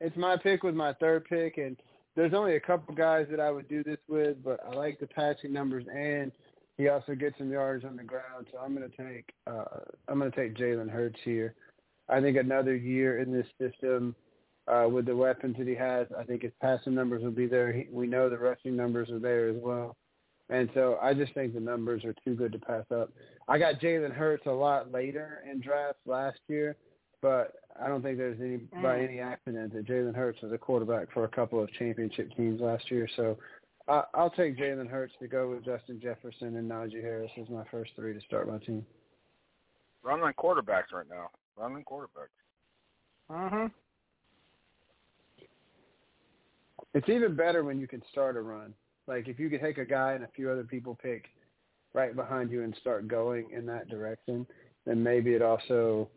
it's 0.00 0.16
my 0.16 0.36
pick 0.36 0.62
with 0.62 0.74
my 0.74 0.92
third 0.94 1.24
pick 1.24 1.58
and 1.58 1.76
there's 2.14 2.34
only 2.34 2.56
a 2.56 2.60
couple 2.60 2.94
guys 2.94 3.26
that 3.30 3.40
I 3.40 3.50
would 3.50 3.68
do 3.68 3.82
this 3.82 3.98
with, 4.08 4.42
but 4.44 4.60
I 4.66 4.74
like 4.76 5.00
the 5.00 5.06
passing 5.06 5.52
numbers 5.52 5.84
and 5.92 6.32
he 6.78 6.88
also 6.88 7.14
gets 7.14 7.38
some 7.38 7.50
yards 7.50 7.84
on 7.84 7.96
the 7.96 8.02
ground, 8.02 8.46
so 8.50 8.58
I'm 8.58 8.74
gonna 8.74 8.88
take 8.88 9.32
uh 9.46 9.80
I'm 10.08 10.18
gonna 10.18 10.30
take 10.30 10.54
Jalen 10.54 10.90
Hurts 10.90 11.18
here. 11.24 11.54
I 12.08 12.20
think 12.20 12.36
another 12.36 12.74
year 12.74 13.18
in 13.18 13.32
this 13.32 13.46
system, 13.58 14.14
uh, 14.68 14.86
with 14.90 15.06
the 15.06 15.16
weapons 15.16 15.56
that 15.58 15.66
he 15.66 15.74
has, 15.74 16.06
I 16.18 16.24
think 16.24 16.42
his 16.42 16.52
passing 16.60 16.94
numbers 16.94 17.22
will 17.22 17.30
be 17.30 17.46
there. 17.46 17.72
He, 17.72 17.88
we 17.90 18.06
know 18.06 18.28
the 18.28 18.38
rushing 18.38 18.76
numbers 18.76 19.10
are 19.10 19.18
there 19.18 19.48
as 19.48 19.56
well. 19.58 19.96
And 20.50 20.68
so 20.74 20.98
I 21.00 21.14
just 21.14 21.32
think 21.34 21.54
the 21.54 21.60
numbers 21.60 22.04
are 22.04 22.14
too 22.24 22.34
good 22.34 22.52
to 22.52 22.58
pass 22.58 22.84
up. 22.94 23.10
I 23.48 23.58
got 23.58 23.80
Jalen 23.80 24.12
Hurts 24.12 24.46
a 24.46 24.50
lot 24.50 24.92
later 24.92 25.42
in 25.50 25.60
drafts 25.60 26.02
last 26.06 26.38
year, 26.48 26.76
but 27.22 27.54
I 27.82 27.88
don't 27.88 28.02
think 28.02 28.18
there's 28.18 28.40
any 28.40 28.58
by 28.82 29.00
any 29.00 29.20
accident 29.20 29.72
that 29.72 29.86
Jalen 29.86 30.14
Hurts 30.14 30.42
was 30.42 30.52
a 30.52 30.58
quarterback 30.58 31.10
for 31.12 31.24
a 31.24 31.28
couple 31.28 31.62
of 31.62 31.72
championship 31.72 32.30
teams 32.36 32.60
last 32.60 32.90
year. 32.90 33.08
So 33.16 33.38
I, 33.88 34.02
I'll 34.14 34.30
take 34.30 34.58
Jalen 34.58 34.88
Hurts 34.88 35.14
to 35.20 35.28
go 35.28 35.50
with 35.50 35.64
Justin 35.64 36.00
Jefferson 36.02 36.56
and 36.56 36.70
Najee 36.70 37.00
Harris 37.00 37.30
as 37.40 37.48
my 37.48 37.64
first 37.70 37.92
three 37.96 38.12
to 38.12 38.20
start 38.20 38.48
my 38.48 38.58
team. 38.58 38.84
running 40.02 40.24
on 40.24 40.34
quarterbacks 40.34 40.92
right 40.92 41.06
now. 41.08 41.30
Running 41.56 41.78
on 41.78 41.84
quarterbacks. 41.84 43.46
Uh-huh. 43.46 43.68
It's 46.94 47.08
even 47.08 47.34
better 47.34 47.64
when 47.64 47.80
you 47.80 47.88
can 47.88 48.02
start 48.10 48.36
a 48.36 48.42
run. 48.42 48.74
Like 49.06 49.28
if 49.28 49.38
you 49.40 49.48
could 49.48 49.62
take 49.62 49.78
a 49.78 49.84
guy 49.84 50.12
and 50.12 50.24
a 50.24 50.28
few 50.36 50.50
other 50.50 50.64
people 50.64 50.98
pick 51.00 51.26
right 51.94 52.14
behind 52.14 52.50
you 52.50 52.62
and 52.62 52.76
start 52.80 53.08
going 53.08 53.50
in 53.50 53.64
that 53.66 53.88
direction, 53.88 54.46
then 54.84 55.02
maybe 55.02 55.32
it 55.32 55.42
also 55.42 56.08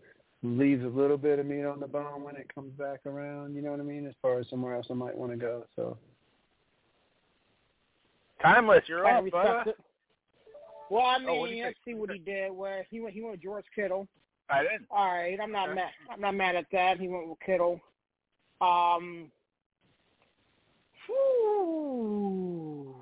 leaves 0.43 0.83
a 0.83 0.87
little 0.87 1.17
bit 1.17 1.39
of 1.39 1.45
meat 1.45 1.63
on 1.65 1.79
the 1.79 1.87
bone 1.87 2.23
when 2.23 2.35
it 2.35 2.53
comes 2.53 2.71
back 2.73 3.05
around. 3.05 3.55
You 3.55 3.61
know 3.61 3.71
what 3.71 3.79
I 3.79 3.83
mean? 3.83 4.05
As 4.05 4.13
far 4.21 4.39
as 4.39 4.49
somewhere 4.49 4.75
else 4.75 4.87
I 4.89 4.93
might 4.93 5.17
want 5.17 5.31
to 5.31 5.37
go. 5.37 5.65
So 5.75 5.97
Timeless, 8.41 8.83
you're 8.87 9.05
I 9.05 9.17
up, 9.17 9.23
respect 9.23 9.43
brother. 9.43 9.69
it. 9.71 9.77
Well, 10.91 11.05
I 11.05 11.17
Oh, 11.27 11.45
mean, 11.45 11.57
you 11.57 11.63
let's 11.63 11.77
see 11.83 11.95
what 11.95 12.11
he 12.11 12.19
did. 12.19 12.51
Where 12.51 12.85
he 12.91 12.99
went, 12.99 13.13
he 13.13 13.21
went 13.21 13.33
with 13.33 13.41
George 13.43 13.65
Kittle. 13.73 14.07
I 14.49 14.61
didn't. 14.61 14.85
All 14.91 15.07
right, 15.07 15.39
I'm 15.41 15.51
not 15.51 15.69
Okay. 15.69 15.75
mad. 15.75 15.91
I'm 16.11 16.21
not 16.21 16.35
mad 16.35 16.55
at 16.55 16.69
that. 16.71 16.99
He 16.99 17.07
went 17.07 17.27
with 17.27 17.39
Kittle. 17.39 17.81
Um. 18.61 19.31
whew. 21.07 22.95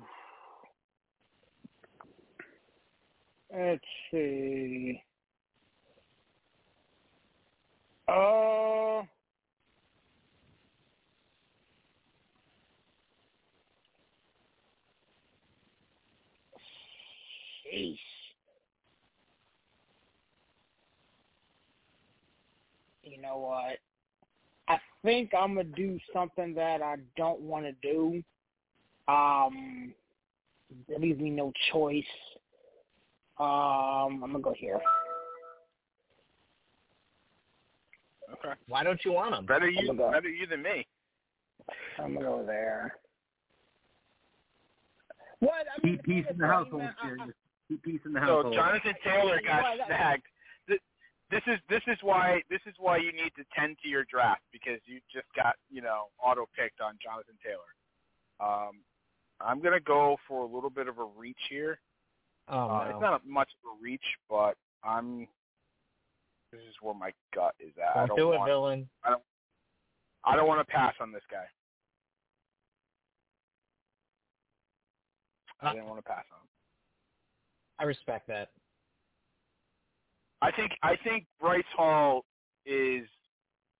Let's 3.54 3.84
see. 4.10 5.02
Uh. 8.08 8.44
You 23.02 23.20
know 23.20 23.38
what? 23.38 23.78
I 24.68 24.78
think 25.02 25.32
I'm 25.38 25.54
gonna 25.54 25.64
do 25.64 25.98
something 26.12 26.54
that 26.54 26.82
I 26.82 26.96
don't 27.16 27.40
want 27.40 27.66
to 27.66 27.72
do. 27.82 28.22
Um, 29.12 29.92
it 30.88 31.00
leaves 31.00 31.20
me 31.20 31.30
no 31.30 31.52
choice. 31.72 32.04
Um, 33.38 34.22
I'm 34.22 34.32
gonna 34.32 34.40
go 34.40 34.54
here. 34.56 34.80
Okay. 38.32 38.54
Why 38.68 38.82
don't 38.82 39.04
you 39.04 39.12
want 39.12 39.34
him? 39.34 39.46
Better 39.46 39.68
you, 39.68 39.94
go. 39.94 40.10
better 40.10 40.28
you 40.28 40.46
than 40.46 40.62
me. 40.62 40.86
I'm 41.98 42.14
gonna 42.14 42.26
go 42.26 42.44
there. 42.44 42.96
What? 45.40 45.66
I 45.76 45.86
mean, 45.86 45.98
peace 46.04 46.24
in 46.30 46.38
the 46.38 46.44
thing 46.44 46.50
household, 46.50 46.82
man, 46.82 46.94
I- 47.02 47.06
serious. 47.06 47.34
Keep 47.68 47.82
peace 47.82 48.00
in 48.04 48.12
the 48.12 48.20
So. 48.26 48.52
Jonathan 48.52 48.94
Taylor 49.02 49.40
got 49.42 49.62
Right, 49.62 49.78
that- 49.78 49.86
snagged. 49.86 50.26
This 51.30 51.42
is 51.46 51.58
this 51.68 51.82
is 51.88 51.96
why 52.02 52.42
this 52.50 52.60
is 52.66 52.74
why 52.78 52.98
you 52.98 53.10
need 53.10 53.34
to 53.36 53.44
tend 53.56 53.78
to 53.82 53.88
your 53.88 54.04
draft 54.04 54.42
because 54.52 54.78
you 54.84 55.00
just 55.12 55.26
got 55.34 55.56
you 55.70 55.80
know 55.80 56.10
auto 56.22 56.46
picked 56.54 56.80
on 56.80 56.96
Jonathan 57.02 57.34
Taylor. 57.42 57.74
Um, 58.38 58.84
I'm 59.40 59.60
gonna 59.60 59.80
go 59.80 60.16
for 60.28 60.42
a 60.42 60.46
little 60.46 60.70
bit 60.70 60.86
of 60.86 60.98
a 60.98 61.04
reach 61.04 61.40
here. 61.48 61.80
Oh 62.48 62.68
Uh, 62.68 62.84
no. 62.84 62.90
It's 62.90 63.00
not 63.00 63.26
much 63.26 63.48
of 63.64 63.70
a 63.78 63.82
reach, 63.82 64.04
but 64.28 64.56
I'm. 64.84 65.26
This 66.54 66.62
is 66.70 66.76
where 66.80 66.94
my 66.94 67.10
gut 67.34 67.54
is 67.58 67.72
at. 67.82 67.96
I 67.96 68.06
Don't 68.06 68.16
don't 68.16 68.16
do 68.18 68.32
it, 68.32 68.38
want. 68.38 68.48
villain. 68.48 68.88
I 70.24 70.36
don't 70.36 70.46
want 70.46 70.60
to 70.66 70.72
pass 70.72 70.94
on 71.00 71.10
this 71.10 71.22
guy. 71.28 71.44
I 75.62 75.72
didn't 75.72 75.86
want 75.88 75.98
to 75.98 76.02
pass 76.08 76.24
on. 76.32 76.46
I 77.78 77.84
respect 77.84 78.28
that. 78.28 78.50
I 80.42 80.52
think 80.52 80.72
I 80.82 80.94
think 81.02 81.26
Bryce 81.40 81.64
Hall 81.76 82.24
is 82.66 83.06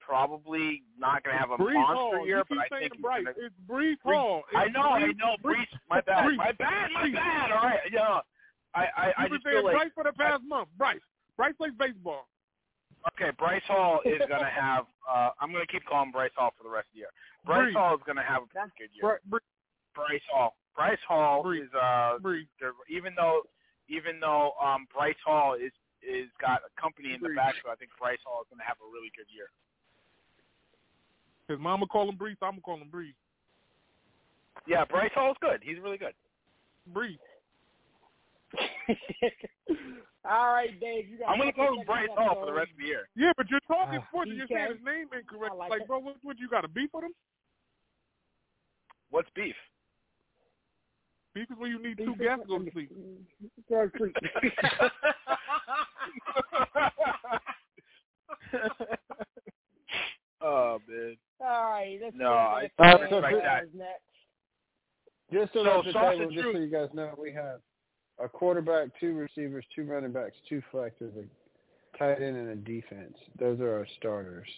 probably 0.01 0.83
not 0.99 1.22
going 1.22 1.35
to 1.37 1.41
have 1.41 1.51
a 1.51 1.57
Breece 1.57 1.75
monster 1.75 1.95
Hall. 2.16 2.27
year, 2.27 2.39
you 2.39 2.45
but 2.49 2.59
I 2.59 2.68
think 2.81 2.93
he's 2.95 3.03
Bryce. 3.03 3.25
gonna- 3.25 3.37
It's 3.47 3.55
Breece 3.68 3.97
Breece- 4.05 4.12
Hall. 4.14 4.43
It's 4.51 4.57
I 4.57 4.66
know, 4.68 4.83
I 4.91 5.07
know, 5.12 5.37
Breece- 5.43 5.55
Breece. 5.70 5.79
My 5.89 6.01
bad, 6.01 6.25
Breece. 6.27 6.37
my 6.37 6.53
bad, 6.53 6.91
my 6.93 7.11
bad. 7.11 7.51
All 7.53 7.62
right, 7.62 7.81
yeah. 7.93 8.20
I 8.75 8.81
I, 8.81 8.87
I 8.87 9.07
You've 9.07 9.16
been 9.16 9.31
just 9.39 9.45
saying 9.45 9.57
feel 9.57 9.64
like 9.64 9.75
Bryce 9.77 9.91
for 9.95 10.05
the 10.05 10.12
past 10.12 10.43
month. 10.47 10.68
Bryce. 10.77 11.01
Bryce 11.37 11.55
plays 11.57 11.72
baseball. 11.79 12.27
Okay, 13.13 13.31
Bryce 13.39 13.63
Hall 13.69 14.01
is 14.05 14.19
going 14.29 14.41
to 14.43 14.51
have. 14.51 14.87
Uh, 15.09 15.31
I'm 15.41 15.53
going 15.53 15.65
to 15.65 15.71
keep 15.73 15.85
calling 15.85 16.11
Bryce 16.11 16.33
Hall 16.37 16.53
for 16.57 16.65
the 16.65 16.71
rest 16.71 16.89
of 16.89 16.95
the 16.95 16.99
year. 17.01 17.13
Bryce. 17.45 17.75
Hall 17.77 17.95
is 17.97 18.01
going 18.07 18.17
to 18.17 18.23
have 18.23 18.43
a 18.43 18.47
pretty 18.47 18.73
good 18.79 18.91
year. 18.97 19.21
Bry- 19.29 19.39
Bryce 19.95 20.23
Hall. 20.33 20.57
Bryce 20.75 20.99
Hall 21.07 21.49
is 21.53 21.69
uh 21.81 22.19
even 22.91 23.15
though 23.15 23.43
even 23.89 24.19
though 24.19 24.53
um 24.61 24.89
Bryce 24.93 25.15
Hall 25.25 25.55
is 25.55 25.71
is 26.03 26.29
got 26.41 26.63
a 26.67 26.81
company 26.81 27.15
in 27.15 27.21
the 27.23 27.29
back, 27.29 27.55
backfield, 27.55 27.73
I 27.73 27.77
think 27.77 27.93
Bryce 27.97 28.19
Hall 28.27 28.43
is 28.43 28.49
going 28.51 28.59
to 28.59 28.65
have 28.67 28.79
a 28.83 28.89
really 28.93 29.13
good 29.17 29.31
year. 29.33 29.51
His 31.49 31.61
mama 31.63 31.87
call 31.87 32.09
him 32.09 32.17
Breece. 32.17 32.43
I'm 32.43 32.59
gonna 32.59 32.63
call 32.63 32.79
him 32.79 32.91
Breece. 32.93 33.15
Yeah, 34.67 34.85
Bryce 34.85 35.13
Hall 35.15 35.31
is 35.31 35.37
good. 35.41 35.61
He's 35.63 35.79
really 35.79 35.99
good. 35.99 36.15
Breece. 36.93 37.19
All 40.25 40.55
right, 40.55 40.79
Dave. 40.81 41.09
You 41.11 41.18
got. 41.18 41.29
I'm 41.31 41.39
going 41.39 41.51
to 41.53 41.57
call 41.57 41.79
him 41.79 41.85
Bryce 41.87 42.09
Hall 42.16 42.35
for 42.41 42.47
the 42.47 42.53
rest 42.53 42.70
of 42.72 42.79
the 42.79 42.85
year. 42.87 43.09
Yeah, 43.14 43.33
but 43.37 43.51
you're 43.51 43.61
talking 43.68 43.99
Uh, 43.99 44.07
sports 44.09 44.31
and 44.31 44.39
you're 44.39 44.47
saying 44.49 44.72
his 44.72 44.85
name 44.85 45.07
incorrect. 45.12 45.55
Like 45.57 45.70
Like, 45.70 45.87
bro, 45.87 45.99
what, 45.99 46.16
what 46.22 46.39
you 46.39 46.49
got 46.49 46.64
a 46.64 46.68
beef 46.68 46.89
with 46.95 47.05
him? 47.05 47.12
What's 49.11 49.29
beef? 49.37 49.55
Beef 51.35 51.51
is 51.51 51.59
when 51.59 51.70
you 51.70 51.83
need 51.83 51.99
two 51.99 52.14
gas 52.16 52.39
to 52.41 52.47
go 52.49 52.59
to 52.59 52.70
sleep. 52.72 52.91
Third 53.68 53.93
creek. 53.99 54.16
oh 60.41 60.79
man. 60.89 61.16
All 61.41 61.70
right. 61.70 61.99
Let's 62.03 62.16
No, 62.16 62.25
go 62.25 62.37
I- 62.37 62.62
to 62.62 62.70
the 62.79 62.85
I 62.85 62.93
fans 62.93 63.12
respect 63.12 63.43
that. 63.43 63.75
next. 63.75 64.03
Just 65.33 65.53
to 65.55 65.59
So, 65.59 65.62
let 65.62 65.85
the 65.87 65.93
table, 65.93 66.31
just 66.33 66.45
so 66.53 66.59
you 66.59 66.66
guys 66.70 66.89
know, 66.93 67.14
we 67.18 67.33
have 67.33 67.61
a 68.23 68.29
quarterback, 68.29 68.89
two 69.01 69.15
receivers, 69.17 69.65
two 69.75 69.85
running 69.85 70.12
backs, 70.12 70.37
two 70.49 70.62
flexes, 70.73 71.12
a 71.19 71.99
tight 71.99 72.23
end, 72.23 72.37
and 72.37 72.51
a 72.51 72.57
defense. 72.57 73.17
Those 73.39 73.61
are 73.61 73.73
our 73.79 73.87
starters. 73.99 74.49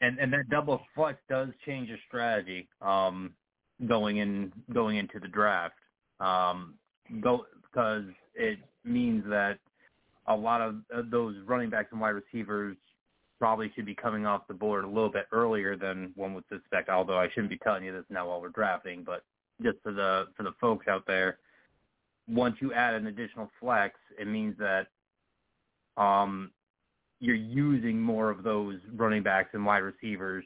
and 0.00 0.18
and 0.18 0.32
that 0.32 0.48
double 0.50 0.80
flex 0.94 1.18
does 1.28 1.48
change 1.66 1.88
your 1.88 1.98
strategy 2.08 2.68
um 2.82 3.32
going 3.88 4.18
in 4.18 4.52
going 4.72 4.96
into 4.96 5.18
the 5.20 5.28
draft 5.28 5.74
um 6.20 6.74
go 7.20 7.46
because 7.62 8.04
it 8.34 8.58
means 8.84 9.24
that 9.28 9.58
a 10.28 10.36
lot 10.36 10.60
of 10.60 10.76
uh, 10.94 11.02
those 11.10 11.36
running 11.46 11.70
backs 11.70 11.88
and 11.92 12.00
wide 12.00 12.10
receivers 12.10 12.76
probably 13.38 13.70
should 13.74 13.86
be 13.86 13.94
coming 13.94 14.26
off 14.26 14.46
the 14.48 14.54
board 14.54 14.84
a 14.84 14.88
little 14.88 15.10
bit 15.10 15.26
earlier 15.32 15.76
than 15.76 16.12
one 16.16 16.34
would 16.34 16.44
suspect 16.48 16.88
although 16.88 17.18
I 17.18 17.28
shouldn't 17.30 17.50
be 17.50 17.58
telling 17.58 17.84
you 17.84 17.92
this 17.92 18.04
now 18.10 18.28
while 18.28 18.40
we're 18.40 18.48
drafting 18.50 19.04
but 19.04 19.24
just 19.62 19.78
for 19.82 19.92
the 19.92 20.26
for 20.36 20.42
the 20.42 20.52
folks 20.60 20.86
out 20.88 21.04
there 21.06 21.38
once 22.28 22.56
you 22.60 22.72
add 22.74 22.94
an 22.94 23.06
additional 23.06 23.50
flex 23.60 23.98
it 24.18 24.26
means 24.26 24.54
that 24.58 24.86
um 25.96 26.50
you're 27.20 27.34
using 27.34 28.00
more 28.00 28.30
of 28.30 28.42
those 28.44 28.76
running 28.94 29.22
backs 29.24 29.50
and 29.52 29.66
wide 29.66 29.78
receivers, 29.78 30.44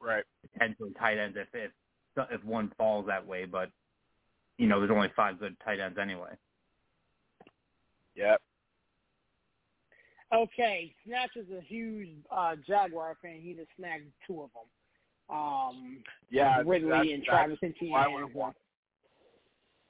Right. 0.00 0.22
potentially 0.52 0.92
tight 0.98 1.18
ends 1.18 1.36
if 1.36 1.48
if 1.52 1.72
if 2.30 2.44
one 2.44 2.70
falls 2.78 3.06
that 3.08 3.26
way. 3.26 3.44
But 3.44 3.70
you 4.58 4.68
know, 4.68 4.78
there's 4.78 4.92
only 4.92 5.10
five 5.16 5.40
good 5.40 5.56
tight 5.64 5.80
ends 5.80 5.98
anyway. 5.98 6.30
Yep. 8.14 8.40
Okay, 10.32 10.94
Snatch 11.06 11.30
is 11.36 11.46
a 11.50 11.60
huge 11.62 12.10
uh, 12.30 12.54
Jaguar 12.66 13.16
fan. 13.22 13.40
He 13.40 13.54
just 13.54 13.70
snagged 13.76 14.12
two 14.26 14.42
of 14.42 14.50
them. 14.52 15.36
Um, 15.36 15.98
Yeah. 16.30 16.62
Ridley 16.64 16.90
that's, 16.90 17.08
and 17.10 17.20
that's 17.22 17.26
Travis 17.28 17.58
why 17.90 18.02
I 18.04 18.06
Etienne. 18.06 18.22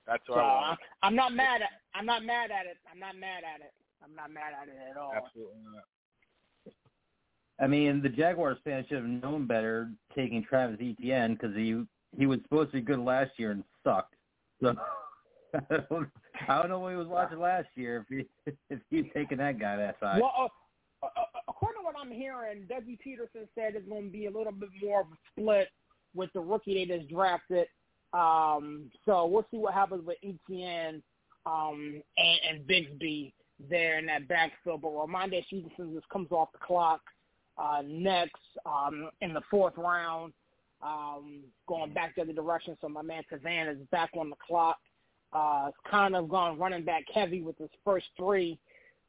Would've 0.09 0.19
won. 0.19 0.19
That's 0.19 0.27
So 0.27 0.33
what 0.35 0.45
I 0.45 0.49
I- 0.49 0.69
want. 0.69 0.81
I'm 1.03 1.15
not 1.15 1.33
mad 1.35 1.63
at. 1.63 1.71
I'm 1.95 2.07
not 2.07 2.25
mad 2.25 2.51
at 2.51 2.67
it. 2.67 2.79
I'm 2.91 2.99
not 2.99 3.17
mad 3.17 3.43
at 3.45 3.61
it. 3.61 3.73
I'm 4.03 4.15
not 4.15 4.31
mad 4.31 4.53
at 4.61 4.69
it 4.69 4.77
at 4.91 4.97
all. 4.97 5.13
Absolutely 5.15 5.57
not. 5.65 5.85
I 7.61 7.67
mean, 7.67 8.01
the 8.03 8.09
Jaguars 8.09 8.59
fans 8.65 8.87
should 8.89 8.99
have 8.99 9.07
known 9.07 9.47
better 9.47 9.91
taking 10.15 10.45
Travis 10.45 10.79
Etienne 10.81 11.35
because 11.35 11.57
he 11.57 11.83
he 12.17 12.27
was 12.27 12.39
supposed 12.43 12.71
to 12.71 12.77
be 12.77 12.81
good 12.83 13.01
last 13.01 13.33
year 13.37 13.51
and 13.51 13.65
sucked. 13.85 14.15
So 14.63 14.75
I 15.55 15.77
don't, 15.91 16.09
I 16.49 16.59
don't 16.61 16.69
know 16.69 16.79
what 16.79 16.91
he 16.93 16.97
was 16.97 17.09
watching 17.09 17.41
last 17.41 17.67
year 17.75 18.07
if 18.09 18.27
he 18.47 18.55
if 18.71 18.81
he's 18.91 19.07
taking 19.13 19.39
that 19.39 19.59
guy 19.59 19.77
that 19.77 19.97
side. 19.99 20.21
Well, 20.23 20.33
uh, 20.39 21.07
uh, 21.07 21.09
uh, 21.17 21.25
according 21.49 21.83
to 21.83 21.85
what 21.87 21.97
I'm 22.01 22.13
hearing, 22.13 22.63
Dougie 22.71 22.99
Pederson 23.05 23.49
said 23.57 23.75
it's 23.75 23.89
going 23.89 24.05
to 24.05 24.11
be 24.11 24.27
a 24.27 24.31
little 24.31 24.53
bit 24.53 24.69
more 24.83 25.01
of 25.01 25.07
a 25.09 25.17
split 25.33 25.69
with 26.15 26.31
the 26.35 26.41
rookie 26.41 26.75
they 26.87 26.97
just 26.99 27.09
drafted. 27.11 27.67
Um, 28.13 28.91
so 29.05 29.27
we'll 29.27 29.47
see 29.51 29.59
what 29.59 29.75
happens 29.75 30.05
with 30.07 30.17
Etienne 30.23 31.03
um, 31.47 32.03
and, 32.17 32.41
and 32.49 32.67
Bigsby 32.67 33.33
there 33.69 33.99
in 33.99 34.07
that 34.07 34.29
backfield. 34.29 34.83
But 34.83 34.93
Rhamondre 34.93 35.45
Stevenson 35.47 35.95
just 35.95 36.09
comes 36.09 36.31
off 36.31 36.53
the 36.53 36.59
clock 36.59 37.01
uh, 37.59 37.83
next 37.87 38.41
um, 38.65 39.11
in 39.21 39.35
the 39.35 39.43
fourth 39.51 39.75
round, 39.77 40.33
um, 40.83 41.41
going 41.67 41.93
back 41.93 42.15
the 42.15 42.23
other 42.23 42.33
direction. 42.33 42.77
So 42.81 42.89
my 42.89 43.03
man 43.03 43.23
Tavan 43.31 43.73
is 43.73 43.79
back 43.91 44.11
on 44.17 44.31
the 44.31 44.37
clock. 44.37 44.79
Uh, 45.33 45.67
it's 45.69 45.77
kind 45.91 46.17
of 46.17 46.29
gone 46.29 46.59
running 46.59 46.85
back 46.85 47.05
heavy 47.13 47.43
with 47.43 47.59
his 47.59 47.69
first 47.85 48.07
three 48.17 48.59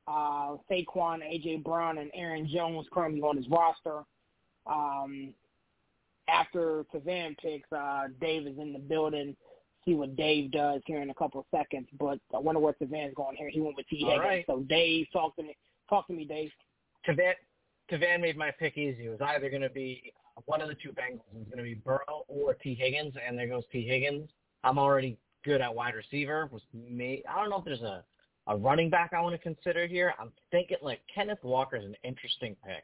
uh, 0.07 0.57
Saquon, 0.69 1.19
AJ 1.21 1.63
Brown, 1.63 1.99
and 1.99 2.09
Aaron 2.13 2.49
Jones 2.51 2.87
currently 2.91 3.21
on 3.21 3.37
his 3.37 3.47
roster. 3.47 4.03
Um, 4.65 5.33
after 6.31 6.85
Tavan 6.93 7.37
picks, 7.37 7.71
uh, 7.71 8.07
Dave 8.21 8.47
is 8.47 8.57
in 8.57 8.73
the 8.73 8.79
building. 8.79 9.35
See 9.85 9.93
what 9.93 10.15
Dave 10.15 10.51
does 10.51 10.81
here 10.85 11.01
in 11.01 11.09
a 11.09 11.13
couple 11.13 11.39
of 11.39 11.45
seconds. 11.55 11.87
But 11.99 12.19
I 12.33 12.39
wonder 12.39 12.59
where 12.59 12.73
Tavan's 12.73 13.13
going 13.15 13.35
here. 13.37 13.49
He 13.49 13.61
went 13.61 13.77
with 13.77 13.87
Tee 13.87 13.99
Higgins. 13.99 14.19
right. 14.19 14.45
So 14.47 14.59
Dave, 14.67 15.07
talk 15.11 15.35
to 15.37 15.43
me. 15.43 15.55
Talk 15.89 16.07
to 16.07 16.13
me, 16.13 16.25
Dave. 16.25 16.51
Tavan, 17.07 17.33
Tavan 17.91 18.21
made 18.21 18.37
my 18.37 18.51
pick 18.51 18.77
easy. 18.77 19.05
It 19.05 19.09
was 19.09 19.21
either 19.21 19.49
going 19.49 19.61
to 19.61 19.69
be 19.69 20.13
one 20.45 20.61
of 20.61 20.67
the 20.67 20.75
two 20.75 20.89
Bengals. 20.89 21.21
It 21.33 21.39
was 21.39 21.47
going 21.47 21.57
to 21.57 21.63
be 21.63 21.75
Burrow 21.75 22.25
or 22.27 22.53
Tee 22.55 22.75
Higgins, 22.75 23.13
and 23.25 23.37
there 23.37 23.47
goes 23.47 23.63
Tee 23.71 23.87
Higgins. 23.87 24.29
I'm 24.63 24.77
already 24.77 25.17
good 25.45 25.61
at 25.61 25.73
wide 25.73 25.95
receiver. 25.95 26.49
Was 26.51 26.61
may 26.73 27.23
I 27.29 27.39
don't 27.39 27.49
know 27.49 27.57
if 27.57 27.65
there's 27.65 27.81
a 27.81 28.03
a 28.47 28.57
running 28.57 28.89
back 28.89 29.11
I 29.13 29.21
want 29.21 29.35
to 29.35 29.41
consider 29.41 29.87
here. 29.87 30.13
I'm 30.19 30.31
thinking 30.51 30.77
like 30.81 31.01
Kenneth 31.13 31.43
Walker 31.43 31.75
is 31.77 31.85
an 31.85 31.95
interesting 32.03 32.55
pick, 32.65 32.83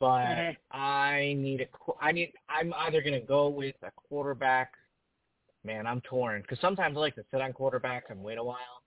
but 0.00 0.24
Mhm. 0.26 0.56
I 0.70 1.34
need 1.38 1.60
a 1.60 1.66
qu- 1.66 1.96
I 2.00 2.12
need 2.12 2.32
I'm 2.48 2.72
either 2.74 3.00
going 3.02 3.20
to 3.20 3.26
go 3.26 3.48
with 3.48 3.76
a 3.82 3.90
quarterback. 3.90 4.72
Man, 5.64 5.86
I'm 5.86 6.00
torn 6.02 6.42
because 6.42 6.60
sometimes 6.60 6.96
I 6.96 7.00
like 7.00 7.14
to 7.16 7.24
sit 7.30 7.40
on 7.40 7.52
quarterbacks 7.52 8.10
and 8.10 8.22
wait 8.22 8.38
a 8.38 8.44
while. 8.44 8.82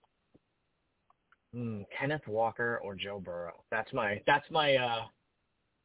Hmm, 1.53 1.82
Kenneth 1.99 2.26
Walker 2.28 2.80
or 2.82 2.95
Joe 2.95 3.20
Burrow. 3.20 3.64
That's 3.72 3.91
my 3.91 4.22
that's 4.26 4.49
my 4.49 4.76
uh 4.78 5.05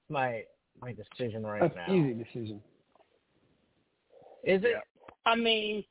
my 0.08 0.44
my 0.80 0.92
decision 0.92 1.44
right 1.44 1.60
That's 1.60 1.74
now. 1.74 1.92
easy 1.92 2.14
decision. 2.14 2.62
Is 4.44 4.62
it? 4.62 4.70
Yeah. 4.74 4.80
I 5.24 5.34
mean, 5.34 5.84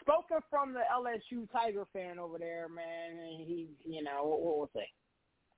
spoken 0.00 0.38
from 0.48 0.72
the 0.72 0.80
LSU 0.90 1.46
Tiger 1.52 1.84
fan 1.92 2.18
over 2.18 2.38
there, 2.38 2.66
man. 2.70 3.18
He, 3.44 3.68
you 3.84 4.02
know, 4.02 4.24
what, 4.24 4.40
what 4.40 4.56
was 4.56 4.68
say? 4.74 4.88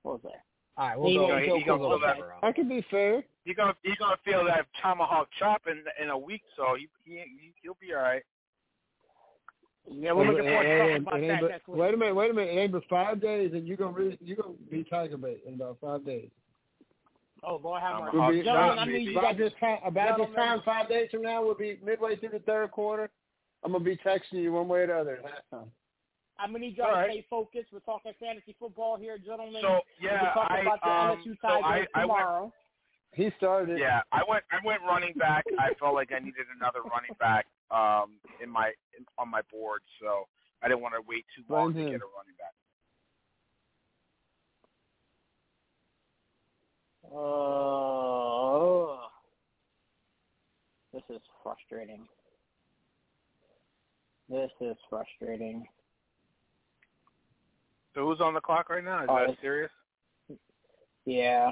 What 0.03 0.21
was 0.21 0.31
say? 0.33 0.37
All 0.77 0.87
right, 0.87 0.97
we'll 0.99 1.09
He 1.09 1.15
go. 1.17 1.27
gonna- 1.27 1.45
we'll 1.47 1.57
he 1.57 1.63
go 1.63 1.77
gonna 1.77 1.89
feel 1.89 1.99
that- 1.99 2.17
Burrow. 2.19 2.39
I 2.43 2.51
can 2.51 2.67
be 2.69 2.81
fair. 2.89 3.23
You're 3.45 3.55
gonna 3.55 3.75
you're 3.83 3.95
gonna 3.99 4.17
feel 4.23 4.45
that 4.45 4.67
tomahawk 4.81 5.29
chop 5.37 5.67
in 5.67 5.83
in 6.01 6.09
a 6.09 6.17
week, 6.17 6.43
so 6.55 6.75
he, 6.75 6.87
he 7.03 7.51
he'll 7.61 7.77
be 7.81 7.93
all 7.93 8.01
right. 8.01 8.23
Yeah, 9.89 10.11
we're 10.13 10.25
looking 10.27 10.43
forward 10.45 10.63
to 10.63 10.69
It 10.69 10.77
talking 10.77 10.91
ain't- 10.93 11.01
about 11.07 11.21
that 11.21 11.41
but- 11.41 11.49
next 11.51 11.67
week. 11.67 11.77
Wait 11.77 11.93
a 11.93 11.97
minute, 11.97 12.15
wait 12.15 12.31
a 12.31 12.33
minute. 12.33 12.55
It 12.55 12.59
ain't 12.59 12.71
but 12.71 12.85
five 12.85 13.19
days, 13.19 13.51
and 13.53 13.67
you're 13.67 13.77
gonna 13.77 13.91
really, 13.91 14.17
you're 14.21 14.37
gonna 14.37 14.53
be 14.69 14.83
tiger 14.83 15.17
bait 15.17 15.41
in 15.45 15.55
about 15.55 15.79
five 15.81 16.05
days. 16.05 16.29
Oh, 17.43 17.55
Lord 17.63 17.81
have 17.81 17.95
I'm 17.95 18.03
mercy. 18.05 18.17
We'll 18.17 18.29
be, 18.31 18.43
Gentlemen, 18.43 18.79
I 18.79 18.85
mean, 18.85 19.01
you 19.01 19.13
got 19.15 19.23
about 19.23 19.37
this 19.37 19.53
time, 19.59 19.79
about 19.83 20.17
this 20.19 20.29
time, 20.35 20.61
five 20.63 20.87
days 20.87 21.09
from 21.09 21.23
now, 21.23 21.41
we'll 21.43 21.55
be 21.55 21.79
midway 21.83 22.15
through 22.15 22.29
the 22.29 22.39
third 22.39 22.69
quarter. 22.71 23.09
I'm 23.63 23.71
gonna 23.71 23.83
be 23.83 23.97
texting 23.97 24.33
you 24.33 24.53
one 24.53 24.67
way 24.67 24.81
or 24.81 24.87
the 24.87 24.97
other. 24.99 25.19
That 26.41 26.47
time. 26.47 26.49
I'm 26.49 26.53
gonna 26.53 26.65
need 26.65 26.77
y'all 26.77 26.87
All 26.87 26.91
to 26.93 26.97
right. 26.97 27.11
stay 27.11 27.25
focused. 27.29 27.67
We're 27.71 27.79
talking 27.79 28.11
fantasy 28.19 28.55
football 28.59 28.97
here, 28.97 29.17
gentlemen. 29.17 29.61
So 29.61 29.81
we're 30.01 30.09
yeah, 30.09 30.33
talking 30.33 30.57
I 30.57 30.61
about 30.61 30.81
the 30.81 30.89
um 30.89 31.17
LSU 31.25 31.37
so 31.41 31.47
I 31.47 31.61
Tigers 31.61 31.87
I 31.95 31.99
went 31.99 32.09
tomorrow. 32.17 32.53
He 33.13 33.29
started. 33.37 33.79
yeah 33.79 34.01
I 34.11 34.21
went 34.27 34.43
I 34.51 34.65
went 34.65 34.81
running 34.87 35.13
back. 35.13 35.45
I 35.59 35.73
felt 35.79 35.93
like 35.93 36.11
I 36.11 36.19
needed 36.19 36.45
another 36.55 36.79
running 36.83 37.15
back 37.19 37.45
um 37.71 38.17
in 38.41 38.49
my 38.49 38.71
in, 38.97 39.05
on 39.17 39.29
my 39.29 39.41
board, 39.51 39.81
so 40.01 40.27
I 40.63 40.67
didn't 40.67 40.81
want 40.81 40.95
to 40.95 41.01
wait 41.07 41.25
too 41.35 41.43
long 41.51 41.73
Blame 41.73 41.85
to 41.87 41.91
him. 41.93 41.99
get 41.99 42.01
a 42.01 42.09
running 42.15 42.35
back. 42.39 42.53
Oh, 47.13 48.97
uh, 49.03 49.07
this 50.93 51.03
is 51.09 51.21
frustrating. 51.43 52.07
This 54.29 54.51
is 54.61 54.77
frustrating. 54.89 55.67
So 57.93 58.05
who's 58.07 58.21
on 58.21 58.33
the 58.33 58.41
clock 58.41 58.69
right 58.69 58.83
now? 58.83 59.03
Is 59.03 59.09
Oh, 59.09 59.15
that 59.19 59.29
uh, 59.29 59.33
serious? 59.41 59.71
Yeah. 61.05 61.51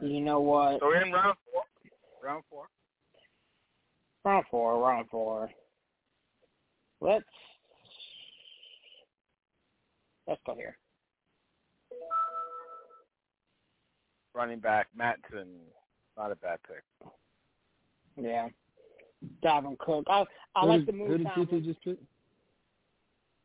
You 0.00 0.20
know 0.20 0.40
what? 0.40 0.80
So 0.80 0.86
we're 0.86 1.02
in 1.02 1.12
round 1.12 1.36
four. 1.52 1.62
Round 2.24 2.42
four. 2.50 2.64
Round 4.24 4.44
four, 4.50 4.80
round 4.80 5.08
four. 5.10 5.50
Let's 7.00 7.24
let's 10.26 10.40
go 10.46 10.54
here. 10.54 10.76
Running 14.34 14.60
back 14.60 14.86
Matson. 14.96 15.48
Not 16.16 16.30
a 16.32 16.36
bad 16.36 16.58
pick. 16.66 17.08
Yeah. 18.16 18.48
Dalvin 19.44 19.78
Cook. 19.78 20.04
I 20.08 20.24
I 20.56 20.60
Who 20.62 20.66
like 20.68 20.78
did- 20.80 20.88
the 20.88 20.92
Who 20.92 21.08
move 21.08 21.18
did 21.18 21.26
time. 21.26 21.46
TT 21.46 21.64
just 21.64 21.82
pick? 21.82 21.98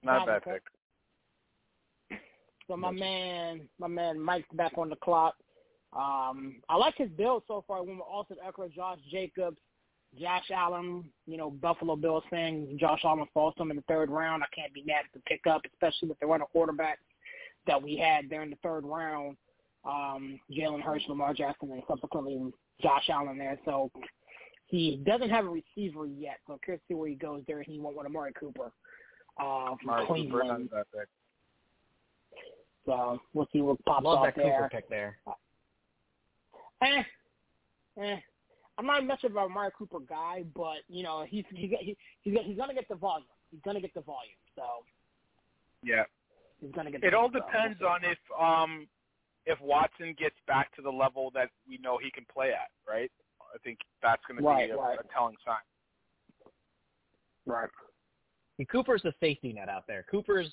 Not 0.03 0.23
a 0.23 0.25
bad 0.25 0.43
Cook. 0.43 0.53
pick. 0.53 2.19
So 2.67 2.75
my 2.75 2.91
man, 2.91 3.61
my 3.79 3.87
man 3.87 4.19
Mike's 4.19 4.47
back 4.53 4.77
on 4.77 4.89
the 4.89 4.95
clock. 4.97 5.35
Um, 5.93 6.57
I 6.69 6.75
like 6.75 6.95
his 6.97 7.09
build 7.11 7.43
so 7.47 7.63
far. 7.67 7.83
When 7.83 7.97
we're 7.97 8.03
Austin 8.03 8.37
Ekeler, 8.45 8.71
Josh 8.73 8.99
Jacobs, 9.09 9.57
Josh 10.19 10.51
Allen, 10.53 11.05
you 11.25 11.37
know, 11.37 11.49
Buffalo 11.49 11.95
Bills 11.95 12.23
fan, 12.29 12.77
Josh 12.79 13.01
Allen 13.05 13.25
falls 13.33 13.55
to 13.55 13.63
him 13.63 13.71
in 13.71 13.77
the 13.77 13.83
third 13.83 14.09
round. 14.09 14.43
I 14.43 14.47
can't 14.53 14.73
be 14.73 14.83
mad 14.85 15.05
at 15.05 15.13
the 15.13 15.21
pickup, 15.21 15.61
especially 15.73 16.09
with 16.09 16.19
the 16.19 16.27
running 16.27 16.47
quarterback 16.51 16.99
that 17.67 17.81
we 17.81 17.95
had 17.95 18.29
there 18.29 18.43
in 18.43 18.49
the 18.49 18.57
third 18.57 18.83
round. 18.85 19.37
Um, 19.85 20.39
Jalen 20.51 20.81
Hurts, 20.81 21.05
Lamar 21.07 21.33
Jackson, 21.33 21.71
and 21.71 21.83
subsequently 21.87 22.51
Josh 22.81 23.09
Allen 23.09 23.37
there. 23.37 23.57
So 23.63 23.89
he 24.65 25.01
doesn't 25.05 25.29
have 25.29 25.45
a 25.45 25.49
receiver 25.49 26.05
yet. 26.05 26.39
So 26.45 26.53
I'm 26.53 26.59
curious 26.63 26.81
to 26.81 26.93
see 26.93 26.95
where 26.95 27.07
he 27.07 27.15
goes 27.15 27.43
there. 27.47 27.61
He 27.63 27.79
won't 27.79 27.95
want 27.95 28.07
Amari 28.07 28.33
Cooper 28.37 28.71
uh, 29.39 29.75
from 29.81 29.89
Amari 29.89 30.05
Cleveland. 30.07 30.47
not 30.49 30.61
a 30.61 30.75
bad 30.75 30.85
pick. 30.93 31.07
So 32.85 33.19
we'll 33.33 33.47
see 33.51 33.61
what 33.61 33.83
pops 33.85 34.05
Love 34.05 34.19
off 34.19 34.25
that 34.27 34.35
there. 34.35 34.55
Cooper 34.57 34.69
pick 34.71 34.89
there. 34.89 35.17
Eh, 36.81 37.03
eh. 38.01 38.17
I'm 38.77 38.85
not 38.85 39.03
much 39.05 39.23
of 39.23 39.35
a 39.35 39.39
Amari 39.39 39.71
Cooper 39.77 39.99
guy, 40.07 40.43
but 40.55 40.77
you 40.87 41.03
know 41.03 41.25
he's 41.27 41.43
he's 41.49 41.71
he, 41.79 41.97
he's 42.21 42.37
he's 42.45 42.57
gonna 42.57 42.73
get 42.73 42.87
the 42.87 42.95
volume. 42.95 43.27
He's 43.51 43.59
gonna 43.65 43.81
get 43.81 43.93
the 43.93 44.01
volume. 44.01 44.35
So 44.55 44.63
Yeah. 45.83 46.03
he's 46.61 46.71
gonna 46.71 46.91
get. 46.91 47.01
The 47.01 47.07
It 47.07 47.13
all 47.13 47.29
volume. 47.29 47.45
depends 47.47 47.81
on 47.81 48.03
if 48.03 48.17
um 48.39 48.87
if 49.45 49.59
Watson 49.61 50.13
gets 50.17 50.35
back 50.47 50.73
to 50.75 50.81
the 50.81 50.91
level 50.91 51.31
that 51.33 51.49
we 51.67 51.77
know 51.79 51.97
he 51.97 52.11
can 52.11 52.25
play 52.31 52.51
at, 52.51 52.69
right? 52.87 53.11
I 53.53 53.57
think 53.63 53.79
that's 54.03 54.21
going 54.27 54.37
to 54.37 54.43
Right, 54.43 54.67
be 54.67 54.71
a, 54.73 54.77
right. 54.77 54.99
a 54.99 55.03
telling 55.13 55.37
sign. 55.45 55.55
Right. 57.45 57.69
And 58.59 58.67
Cooper's 58.69 59.01
the 59.03 59.13
safety 59.19 59.53
net 59.53 59.69
out 59.69 59.85
there. 59.87 60.05
Cooper's 60.09 60.51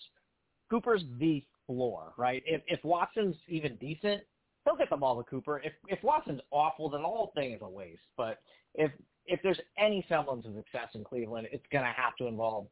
Cooper's 0.71 1.03
the 1.19 1.45
floor, 1.67 2.13
right? 2.17 2.43
If 2.47 2.63
if 2.67 2.83
Watson's 2.85 3.37
even 3.49 3.77
decent, 3.77 4.23
he'll 4.65 4.77
get 4.77 4.91
the 4.91 4.97
ball 4.97 5.17
to 5.17 5.29
Cooper. 5.29 5.61
If 5.65 5.73
if 5.89 6.03
Watson's 6.03 6.41
awful, 6.51 6.91
then 6.91 7.03
the 7.03 7.09
whole 7.09 7.33
thing 7.35 7.53
is 7.53 7.61
a 7.63 7.69
waste. 7.69 8.03
But 8.17 8.41
if 8.75 8.91
if 9.27 9.41
there's 9.43 9.61
any 9.79 10.05
semblance 10.09 10.47
of 10.47 10.55
success 10.55 10.89
in 10.95 11.05
Cleveland, 11.05 11.49
it's 11.53 11.65
gonna 11.73 11.93
have 11.97 12.17
to 12.17 12.27
involve 12.27 12.67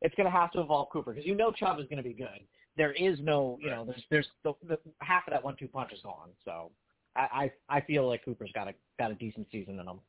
it's 0.00 0.14
gonna 0.14 0.30
have 0.30 0.50
to 0.52 0.60
involve 0.60 0.88
Cooper 0.90 1.12
because 1.12 1.26
you 1.26 1.34
know 1.34 1.50
Chubb 1.52 1.78
is 1.80 1.86
gonna 1.90 2.02
be 2.02 2.14
good. 2.14 2.40
There 2.76 2.92
is 2.92 3.18
no 3.20 3.58
you 3.60 3.70
know 3.70 3.84
there's 3.84 4.04
there's 4.10 4.28
the, 4.44 4.54
the 4.66 4.78
half 5.00 5.26
of 5.26 5.32
that 5.32 5.44
one 5.44 5.56
two 5.58 5.68
punch 5.68 5.92
is 5.92 6.00
gone. 6.02 6.30
So 6.44 6.70
I 7.16 7.50
I, 7.68 7.76
I 7.76 7.80
feel 7.82 8.08
like 8.08 8.24
Cooper's 8.24 8.52
got 8.54 8.68
a 8.68 8.74
got 8.98 9.10
a 9.10 9.14
decent 9.14 9.48
season 9.50 9.78
in 9.78 9.86
him. 9.86 10.00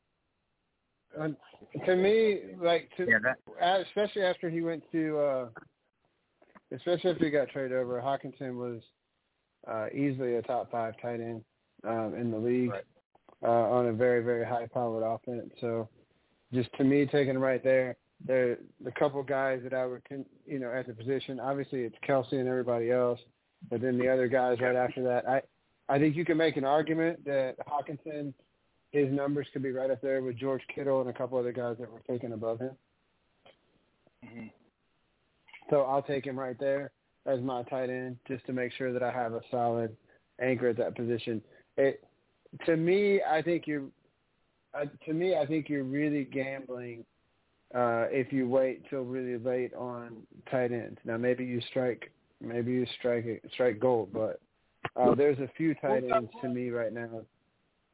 Um, 1.18 1.36
to 1.86 1.96
me, 1.96 2.40
like 2.60 2.90
to, 2.96 3.06
Yeah, 3.08 3.18
that- 3.22 3.80
especially 3.86 4.22
after 4.22 4.48
he 4.48 4.60
went 4.62 4.82
to, 4.92 5.18
uh, 5.18 5.48
especially 6.72 7.10
after 7.10 7.24
he 7.24 7.30
got 7.30 7.48
traded 7.48 7.76
over, 7.76 8.00
Hockenson 8.00 8.56
was 8.56 8.82
uh, 9.66 9.88
easily 9.92 10.36
a 10.36 10.42
top 10.42 10.70
five 10.70 10.94
tight 11.02 11.20
end 11.20 11.44
um, 11.84 12.14
in 12.14 12.30
the 12.30 12.38
league 12.38 12.70
Right. 12.70 12.84
uh, 13.42 13.70
on 13.70 13.86
a 13.88 13.92
very 13.92 14.22
very 14.22 14.44
high 14.44 14.66
powered 14.72 15.02
offense. 15.02 15.52
So, 15.60 15.88
just 16.52 16.72
to 16.78 16.84
me, 16.84 17.06
taking 17.06 17.34
him 17.34 17.42
right 17.42 17.62
there, 17.62 17.96
there 18.24 18.58
the 18.82 18.92
couple 18.92 19.22
guys 19.22 19.60
that 19.64 19.74
I 19.74 19.86
would, 19.86 20.02
con- 20.08 20.26
you 20.46 20.58
know, 20.58 20.72
at 20.72 20.86
the 20.86 20.94
position. 20.94 21.40
Obviously, 21.40 21.80
it's 21.82 21.96
Kelce 22.06 22.32
and 22.32 22.48
everybody 22.48 22.90
else, 22.90 23.20
but 23.68 23.80
then 23.80 23.98
the 23.98 24.08
other 24.08 24.28
guys 24.28 24.60
right 24.60 24.76
after 24.76 25.02
that, 25.04 25.28
I, 25.28 25.42
I 25.88 25.98
think 25.98 26.16
you 26.16 26.24
can 26.24 26.36
make 26.36 26.56
an 26.56 26.64
argument 26.64 27.24
that 27.24 27.56
Hockenson 27.66 28.32
his 28.90 29.10
numbers 29.12 29.46
could 29.52 29.62
be 29.62 29.70
right 29.70 29.90
up 29.90 30.00
there 30.00 30.22
with 30.22 30.36
George 30.36 30.62
Kittle 30.74 31.00
and 31.00 31.10
a 31.10 31.12
couple 31.12 31.38
other 31.38 31.52
guys 31.52 31.76
that 31.78 31.90
were 31.90 32.02
taken 32.08 32.32
above 32.32 32.60
him. 32.60 32.72
Mm-hmm. 34.24 34.46
So 35.70 35.82
I'll 35.82 36.02
take 36.02 36.26
him 36.26 36.38
right 36.38 36.58
there 36.58 36.90
as 37.26 37.40
my 37.40 37.62
tight 37.64 37.90
end 37.90 38.16
just 38.26 38.44
to 38.46 38.52
make 38.52 38.72
sure 38.72 38.92
that 38.92 39.02
I 39.02 39.12
have 39.12 39.32
a 39.34 39.40
solid 39.50 39.96
anchor 40.40 40.68
at 40.68 40.76
that 40.78 40.96
position. 40.96 41.40
It 41.76 42.02
to 42.66 42.76
me, 42.76 43.20
I 43.22 43.40
think 43.42 43.66
you're 43.66 43.84
uh, 44.74 44.86
to 45.06 45.12
me, 45.12 45.36
I 45.36 45.46
think 45.46 45.68
you're 45.68 45.84
really 45.84 46.24
gambling 46.24 47.04
uh, 47.74 48.06
if 48.10 48.32
you 48.32 48.48
wait 48.48 48.82
till 48.90 49.02
really 49.02 49.38
late 49.38 49.72
on 49.74 50.16
tight 50.50 50.72
ends. 50.72 50.98
Now 51.04 51.16
maybe 51.16 51.44
you 51.44 51.60
strike 51.70 52.10
maybe 52.40 52.72
you 52.72 52.86
strike 52.98 53.42
strike 53.52 53.78
gold, 53.78 54.10
but 54.12 54.40
uh, 54.96 55.14
there's 55.14 55.38
a 55.38 55.50
few 55.56 55.74
tight 55.76 56.02
ends 56.12 56.30
to 56.42 56.48
me 56.48 56.70
right 56.70 56.92
now 56.92 57.22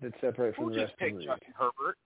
that 0.03 0.12
separate 0.20 0.55
from 0.55 0.64
Who 0.66 0.70
the 0.72 0.76
rest 0.80 0.90
just 0.90 0.94
of 0.94 0.99
the 0.99 1.05
picked 1.07 1.18
league. 1.18 1.28
Justin 1.28 1.55
Herbert? 1.59 1.97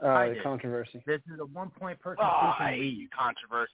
Uh, 0.00 0.28
the 0.34 0.40
controversy. 0.42 1.02
This 1.06 1.20
is 1.32 1.40
a 1.40 1.44
one 1.46 1.70
point 1.70 1.98
per 2.00 2.14
Oh, 2.18 2.22
I 2.22 2.54
completion 2.56 2.74
hate 2.74 2.80
league. 2.82 2.98
you, 2.98 3.08
controversy. 3.16 3.72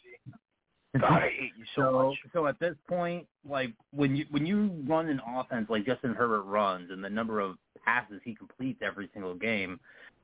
God, 1.01 1.23
I 1.23 1.29
hate 1.29 1.53
you 1.59 1.65
so, 1.75 1.83
So 1.83 2.09
much. 2.09 2.19
so 2.33 2.47
at 2.47 2.59
this 2.61 2.77
point, 2.89 3.27
like 3.49 3.73
when 3.93 4.15
you 4.17 4.25
when 4.31 4.47
you 4.47 4.71
run 4.87 5.09
an 5.09 5.21
offense 5.37 5.69
like 5.69 5.85
Justin 5.85 6.15
Herbert 6.15 6.43
runs 6.43 6.91
and 6.91 7.03
the 7.05 7.11
number 7.11 7.41
of 7.41 7.57
passes 7.85 8.21
he 8.25 8.35
completes 8.35 8.81
every 8.83 9.11
single 9.13 9.35
game, 9.35 9.79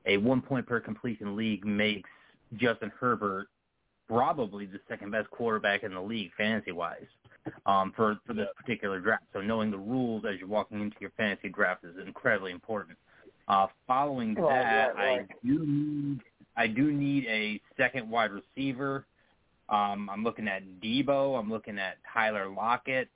a 0.05 0.17
one 0.17 0.41
point 0.41 0.65
per 0.65 0.79
completion 0.79 1.35
league 1.35 1.65
makes 1.65 2.09
Justin 2.55 2.91
Herbert 2.99 3.47
probably 4.07 4.65
the 4.65 4.79
second 4.89 5.11
best 5.11 5.29
quarterback 5.31 5.83
in 5.83 5.93
the 5.93 6.01
league 6.01 6.31
fantasy 6.37 6.71
wise. 6.71 7.05
Um, 7.65 7.91
for 7.95 8.19
for 8.27 8.35
this 8.35 8.47
particular 8.55 8.99
draft. 8.99 9.23
So 9.33 9.41
knowing 9.41 9.71
the 9.71 9.77
rules 9.77 10.25
as 10.31 10.37
you're 10.37 10.47
walking 10.47 10.79
into 10.79 10.95
your 10.99 11.09
fantasy 11.17 11.49
draft 11.49 11.83
is 11.83 11.95
incredibly 12.05 12.51
important. 12.51 12.99
Uh, 13.47 13.65
following 13.87 14.35
Right, 14.35 14.63
that, 14.63 14.95
right, 14.95 15.17
right. 15.17 15.27
I 15.27 15.47
do 15.47 15.65
need 15.65 16.19
I 16.55 16.67
do 16.67 16.91
need 16.91 17.25
a 17.25 17.59
second 17.77 18.09
wide 18.09 18.29
receiver. 18.31 19.05
Um, 19.69 20.09
I'm 20.11 20.23
looking 20.23 20.47
at 20.47 20.63
Deebo. 20.83 21.39
I'm 21.39 21.49
looking 21.49 21.79
at 21.79 21.97
Tyler 22.13 22.47
Lockett. 22.47 23.09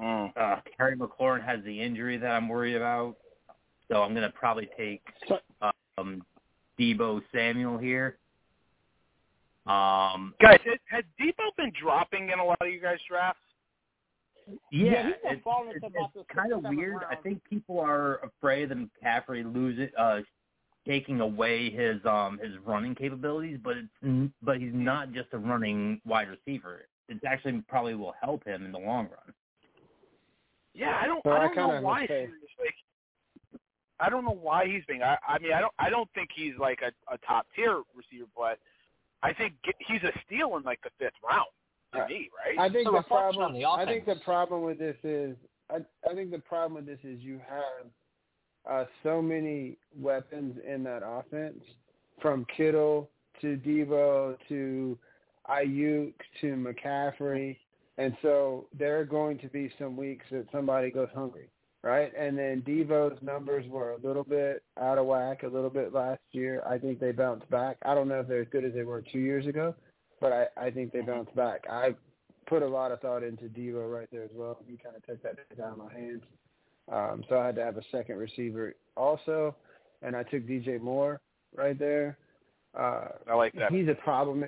Mm. 0.00 0.32
Uh, 0.36 0.56
Terry 0.76 0.96
McLaurin 0.96 1.44
has 1.44 1.62
the 1.64 1.80
injury 1.80 2.16
that 2.16 2.30
I'm 2.30 2.48
worried 2.48 2.76
about, 2.76 3.16
so 3.88 4.02
I'm 4.02 4.14
going 4.14 4.26
to 4.26 4.34
probably 4.34 4.68
take 4.76 5.02
um, 5.98 6.22
Deebo 6.78 7.22
Samuel 7.32 7.78
here. 7.78 8.16
Um, 9.66 10.34
Guys, 10.40 10.60
has- 10.64 10.78
has 10.88 11.04
Deebo 11.20 11.54
been 11.56 11.70
dropping 11.78 12.30
in 12.30 12.38
a 12.38 12.44
lot 12.44 12.58
of 12.60 12.68
you 12.68 12.80
guys' 12.80 12.98
drafts? 13.08 13.42
yeah, 14.70 14.90
Yeah, 14.92 15.06
he's 15.06 15.16
been 15.22 15.32
it's, 15.34 15.42
falling 15.44 15.68
it's, 15.70 15.78
about 15.78 16.10
it's 16.14 16.28
kind 16.34 16.52
of 16.52 16.60
sixth, 16.60 16.64
seventh 16.64 16.76
weird. 16.78 17.02
I 17.10 17.16
think 17.16 17.42
people 17.44 17.78
are 17.78 18.16
afraid 18.24 18.70
that 18.70 18.78
McCaffrey 18.78 19.44
lose 19.52 19.78
it, 19.78 19.92
uh, 19.98 20.20
taking 20.86 21.20
away 21.20 21.68
his 21.70 22.04
um 22.06 22.38
his 22.38 22.56
running 22.64 22.94
capabilities, 22.94 23.58
but 23.62 23.76
it's 23.76 24.32
but 24.42 24.58
he's 24.58 24.72
not 24.74 25.12
just 25.12 25.28
a 25.34 25.38
running 25.38 26.00
wide 26.06 26.28
receiver. 26.28 26.86
It 27.08 27.18
actually 27.26 27.60
probably 27.68 27.94
will 27.94 28.14
help 28.20 28.44
him 28.44 28.64
in 28.64 28.72
the 28.72 28.78
long 28.78 29.08
run. 29.10 29.34
Yeah, 30.72 30.98
I 31.00 31.06
don't. 31.06 31.22
So 31.22 31.30
I 31.30 31.44
I 31.48 31.54
don't 31.54 31.54
know 31.54 31.80
why. 31.82 32.06
say- 32.06 32.28
Like, 32.58 32.74
I 34.00 34.08
don't 34.08 34.24
know 34.24 34.30
why 34.40 34.66
he's 34.66 34.84
being. 34.86 35.02
I, 35.02 35.18
I 35.28 35.38
mean, 35.38 35.52
I 35.52 35.60
don't. 35.60 35.74
I 35.78 35.90
don't 35.90 36.10
think 36.14 36.30
he's 36.34 36.56
like 36.58 36.80
a, 36.82 36.90
a 37.12 37.18
top 37.18 37.46
tier 37.54 37.82
receiver, 37.94 38.26
but 38.34 38.58
I 39.22 39.32
think 39.34 39.54
he's 39.86 40.02
a 40.02 40.12
steal 40.26 40.56
in 40.56 40.62
like 40.62 40.80
the 40.82 40.90
fifth 40.98 41.14
round 41.28 41.46
to 41.94 42.02
Uh, 42.04 42.06
me, 42.08 42.30
right? 42.44 42.58
I 42.58 42.72
think 42.72 42.86
It's 42.86 42.94
a 42.94 42.98
the 42.98 43.02
problem. 43.02 43.44
on 43.44 43.52
the 43.54 43.64
I 43.66 43.84
think 43.84 44.06
the 44.06 44.16
problem 44.24 44.62
with 44.62 44.78
this 44.78 44.96
is. 45.04 45.36
I, 45.70 45.78
I 46.08 46.14
think 46.14 46.30
the 46.30 46.38
problem 46.38 46.74
with 46.74 46.86
this 46.86 46.98
is 47.04 47.20
you 47.20 47.40
have 47.48 47.86
uh, 48.68 48.84
so 49.02 49.22
many 49.22 49.76
weapons 49.98 50.56
in 50.66 50.82
that 50.84 51.02
offense, 51.04 51.62
from 52.20 52.44
Kittle 52.56 53.08
to 53.40 53.56
Deebo 53.56 54.36
to 54.48 54.98
Aiyuk 55.48 56.12
to 56.40 56.46
McCaffrey, 56.54 57.56
and 57.98 58.16
so 58.22 58.66
there 58.78 58.98
are 59.00 59.04
going 59.04 59.38
to 59.38 59.48
be 59.48 59.70
some 59.78 59.96
weeks 59.96 60.24
that 60.30 60.46
somebody 60.52 60.90
goes 60.90 61.08
hungry, 61.14 61.48
right? 61.82 62.12
And 62.18 62.36
then 62.36 62.62
Deebo's 62.66 63.20
numbers 63.22 63.66
were 63.68 63.92
a 63.92 64.06
little 64.06 64.24
bit 64.24 64.62
out 64.80 64.98
of 64.98 65.06
whack 65.06 65.42
a 65.42 65.48
little 65.48 65.70
bit 65.70 65.92
last 65.92 66.20
year. 66.32 66.62
I 66.68 66.78
think 66.78 67.00
they 67.00 67.12
bounced 67.12 67.48
back. 67.50 67.78
I 67.84 67.94
don't 67.94 68.08
know 68.08 68.20
if 68.20 68.28
they're 68.28 68.42
as 68.42 68.48
good 68.50 68.64
as 68.64 68.74
they 68.74 68.82
were 68.82 69.02
two 69.02 69.18
years 69.18 69.46
ago, 69.46 69.74
but 70.20 70.32
I, 70.32 70.46
I 70.56 70.70
think 70.70 70.92
they 70.92 71.00
bounced 71.00 71.34
back. 71.34 71.64
I 71.70 71.94
put 72.46 72.62
a 72.62 72.68
lot 72.68 72.92
of 72.92 73.00
thought 73.00 73.22
into 73.22 73.44
Deebo 73.44 73.90
right 73.90 74.08
there 74.12 74.24
as 74.24 74.30
well. 74.34 74.58
He 74.66 74.76
kind 74.76 74.96
of 74.96 75.06
took 75.06 75.22
that 75.22 75.38
out 75.62 75.72
of 75.72 75.78
my 75.78 75.92
hands. 75.92 76.22
Um, 76.92 77.24
so 77.28 77.38
I 77.38 77.46
had 77.46 77.54
to 77.56 77.64
have 77.64 77.76
a 77.76 77.82
second 77.92 78.16
receiver. 78.16 78.74
Also, 78.96 79.54
and 80.02 80.16
I 80.16 80.24
took 80.24 80.46
DJ 80.46 80.80
Moore 80.80 81.20
right 81.56 81.78
there. 81.78 82.18
Uh, 82.78 83.08
I 83.28 83.34
like 83.34 83.54
that. 83.54 83.72
He's 83.72 83.88
a 83.88 83.94
problem. 83.94 84.44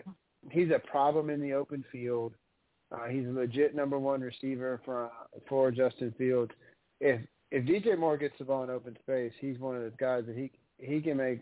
He's 0.50 0.70
a 0.70 0.78
problem 0.78 1.30
in 1.30 1.40
the 1.40 1.52
open 1.52 1.84
field. 1.92 2.34
Uh, 2.92 3.06
he's 3.06 3.26
a 3.26 3.30
legit 3.30 3.74
number 3.74 3.98
one 3.98 4.20
receiver 4.20 4.80
for 4.84 5.10
for 5.48 5.70
Justin 5.70 6.14
Fields. 6.18 6.52
If 7.02 7.20
if 7.50 7.64
DJ 7.64 7.98
Moore 7.98 8.16
gets 8.16 8.34
the 8.38 8.44
ball 8.44 8.62
in 8.62 8.70
open 8.70 8.96
space, 9.02 9.32
he's 9.40 9.58
one 9.58 9.76
of 9.76 9.82
those 9.82 9.92
guys 9.98 10.24
that 10.26 10.36
he 10.36 10.50
he 10.78 11.00
can 11.00 11.16
make 11.16 11.40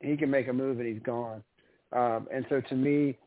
he 0.00 0.16
can 0.16 0.30
make 0.30 0.48
a 0.48 0.52
move 0.52 0.80
and 0.80 0.88
he's 0.88 1.02
gone. 1.02 1.44
Um, 1.92 2.26
and 2.32 2.44
so 2.48 2.60
to 2.60 2.74
me, 2.74 3.18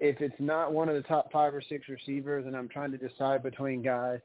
if 0.00 0.20
it's 0.20 0.34
not 0.38 0.72
one 0.72 0.88
of 0.88 0.96
the 0.96 1.02
top 1.02 1.30
five 1.32 1.54
or 1.54 1.62
six 1.62 1.88
receivers, 1.88 2.46
and 2.46 2.56
I'm 2.56 2.68
trying 2.68 2.90
to 2.92 2.98
decide 2.98 3.42
between 3.42 3.82
guys, 3.82 4.20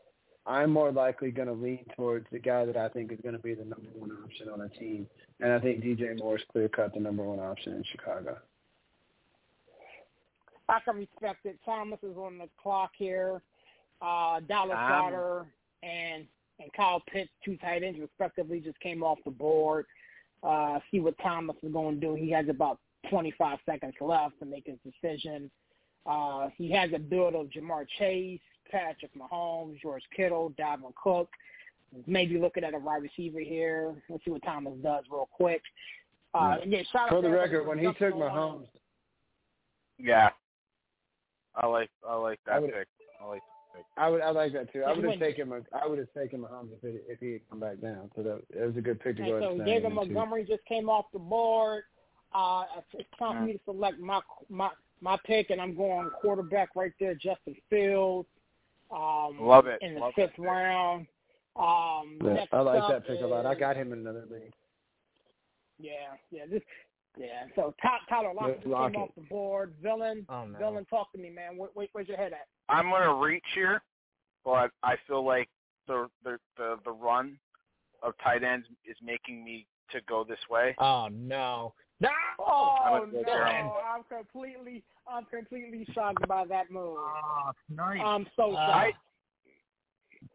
I'm 0.46 0.72
more 0.72 0.92
likely 0.92 1.32
going 1.32 1.48
to 1.48 1.54
lean 1.54 1.86
towards 1.96 2.26
the 2.32 2.40
guy 2.40 2.66
that 2.66 2.78
I 2.78 2.90
think 2.90 3.12
is 3.12 3.20
going 3.22 3.36
to 3.36 3.42
be 3.42 3.54
the 3.54 3.64
number 3.64 3.90
one 3.94 4.12
option 4.24 4.50
on 4.50 4.62
a 4.62 4.70
team. 4.70 5.08
And 5.40 5.52
I 5.52 5.60
think 5.60 5.84
DJ 5.84 6.18
Moore 6.18 6.38
is 6.38 6.44
clear 6.52 6.68
cut 6.68 6.94
the 6.94 7.00
number 7.00 7.24
one 7.24 7.40
option 7.40 7.74
in 7.74 7.84
Chicago. 7.92 8.38
I 10.68 10.80
can 10.80 10.96
respect 10.96 11.46
it. 11.46 11.60
Thomas 11.66 12.00
is 12.02 12.18
on 12.18 12.38
the 12.38 12.48
clock 12.62 12.92
here. 12.98 13.42
Uh, 14.02 14.40
Dallas 14.48 14.78
Goedert 14.78 15.46
and 15.84 16.26
and 16.62 16.72
Kyle 16.74 17.02
Pitts, 17.12 17.30
two 17.44 17.58
tight 17.58 17.84
ends 17.84 18.00
respectively, 18.00 18.60
just 18.60 18.80
came 18.80 19.04
off 19.04 19.18
the 19.26 19.32
board. 19.32 19.86
Uh, 20.44 20.80
see 20.90 21.00
what 21.00 21.16
Thomas 21.22 21.56
is 21.64 21.72
going 21.72 22.00
to 22.00 22.02
do. 22.08 22.16
He 22.16 22.32
has 22.32 22.48
about 22.50 22.80
25 23.10 23.60
seconds 23.66 23.94
left 24.02 24.40
to 24.40 24.46
make 24.46 24.66
his 24.66 24.78
decision. 24.84 25.50
Uh, 26.06 26.48
he 26.58 26.72
has 26.72 26.90
a 26.96 27.00
build 27.00 27.36
of 27.36 27.48
Ja'Marr 27.48 27.86
Chase, 28.00 28.40
Patrick 28.72 29.12
Mahomes, 29.16 29.80
George 29.82 30.04
Kittle, 30.16 30.54
Dalvin 30.60 30.94
Cook. 31.02 31.30
Maybe 32.08 32.40
looking 32.40 32.64
at 32.64 32.74
a 32.74 32.80
wide 32.80 33.04
receiver 33.04 33.40
here. 33.40 33.94
Let's 34.10 34.24
see 34.24 34.32
what 34.32 34.42
Thomas 34.44 34.74
does 34.82 35.04
real 35.12 35.28
quick. 35.32 35.62
Uh, 36.34 36.58
and 36.62 36.72
yeah, 36.72 36.82
shout 36.92 37.04
out 37.04 37.10
For 37.10 37.22
the 37.22 37.28
to 37.28 37.34
record, 37.34 37.68
when 37.68 37.78
he 37.78 37.84
jumped 37.84 38.00
took 38.00 38.14
on. 38.16 38.20
Mahomes, 38.22 38.68
Yeah. 40.00 40.30
I 41.54 41.68
like 41.68 41.90
I 42.08 42.16
like 42.16 42.40
I 42.48 42.54
that 42.54 42.62
would- 42.62 42.74
pick. 42.74 42.88
I 43.22 43.26
like 43.26 43.42
I 43.98 44.10
would 44.10 44.22
I 44.22 44.30
like 44.32 44.54
that 44.54 44.72
too. 44.72 44.84
I 44.84 44.94
would 44.94 45.04
have 45.04 45.20
taken 45.20 45.52
him. 45.52 45.66
I 45.74 45.88
would 45.88 46.00
have 46.00 46.14
taken 46.14 46.42
Mahomes 46.42 46.70
if 46.72 46.82
he 46.82 47.00
if 47.12 47.20
he 47.20 47.34
had 47.34 47.50
come 47.50 47.60
back 47.60 47.82
down. 47.82 48.10
So 48.16 48.24
that 48.24 48.42
it 48.50 48.66
was 48.66 48.78
a 48.78 48.82
good 48.82 49.00
pick 49.00 49.18
to 49.18 49.24
go. 49.24 49.36
And 49.36 49.44
so 49.44 49.52
and 49.52 49.66
David 49.66 49.92
him 49.92 49.98
into. 49.98 50.14
Montgomery 50.14 50.46
just 50.46 50.66
came 50.66 50.90
off 50.90 51.06
the 51.14 51.20
board. 51.20 51.84
Uh, 52.34 52.64
it's 52.94 53.10
time 53.20 53.38
for 53.38 53.42
me 53.44 53.54
to 53.54 53.60
select 53.66 54.00
my 54.00 54.22
my 54.50 54.70
my 55.02 55.18
pick, 55.26 55.50
and 55.50 55.60
I'm 55.60 55.76
going 55.76 56.10
quarterback 56.22 56.76
right 56.76 56.94
there, 57.00 57.14
Justin 57.14 57.56
Fields. 57.70 58.28
Um, 58.92 59.38
Love 59.40 59.68
it. 59.68 59.80
in 59.82 59.96
the 59.96 60.00
Love 60.02 60.14
fifth 60.16 60.32
that 60.38 60.42
round. 60.42 61.08
Um, 61.56 62.18
Yeah, 62.24 62.46
I 62.52 62.60
like 62.62 62.90
that 62.90 63.08
pick 63.08 63.22
a 63.22 63.26
lot. 63.26 63.46
I 63.46 63.56
got 63.56 63.76
him 63.76 63.94
in 63.94 64.00
another 64.00 64.26
league. 64.30 64.54
Yeah, 65.80 65.92
yeah, 66.30 66.46
this, 66.50 66.62
yeah. 67.18 67.46
So 67.56 67.74
Ty- 67.82 67.98
Tyler 68.10 68.34
Lockett 68.34 68.58
just 68.58 68.68
Lockett. 68.68 68.94
came 68.94 69.02
off 69.04 69.10
the 69.16 69.22
board. 69.24 69.74
Villain, 69.82 70.26
Oh 70.30 70.46
no. 70.46 70.58
villain, 70.58 70.86
talk 70.86 71.12
to 71.14 71.18
me, 71.18 71.30
man. 71.30 71.58
Where, 71.58 71.70
where, 71.74 71.88
where's 71.94 72.08
your 72.08 72.18
head 72.18 72.34
at? 72.34 72.48
I'm 72.70 72.90
gonna 72.90 73.14
reach 73.14 73.44
here, 73.56 73.82
but 74.46 74.72
I 74.84 74.96
feel 75.08 75.26
like 75.26 75.50
the 75.88 76.08
the 76.24 76.38
the, 76.58 76.78
the 76.86 76.92
run 76.92 77.38
of 78.04 78.14
tight 78.24 78.44
ends 78.44 78.68
is 78.90 78.98
making 79.04 79.44
me 79.44 79.68
to 79.92 80.00
go 80.08 80.24
this 80.24 80.40
way. 80.50 80.76
Oh 80.80 81.08
no. 81.12 81.74
No. 82.00 82.10
Oh 82.40 82.78
I'm 82.84 82.94
no, 82.94 83.06
gonna 83.12 83.24
go 83.26 83.32
Aaron. 83.32 83.72
I'm 83.94 84.04
completely, 84.04 84.84
I'm 85.08 85.26
completely 85.26 85.86
shocked 85.94 86.28
by 86.28 86.46
that 86.46 86.72
move. 86.72 86.98
Oh, 86.98 87.52
nice. 87.70 88.00
I'm 88.04 88.26
so 88.36 88.54
Uh, 88.56 88.68
shocked. 88.68 88.98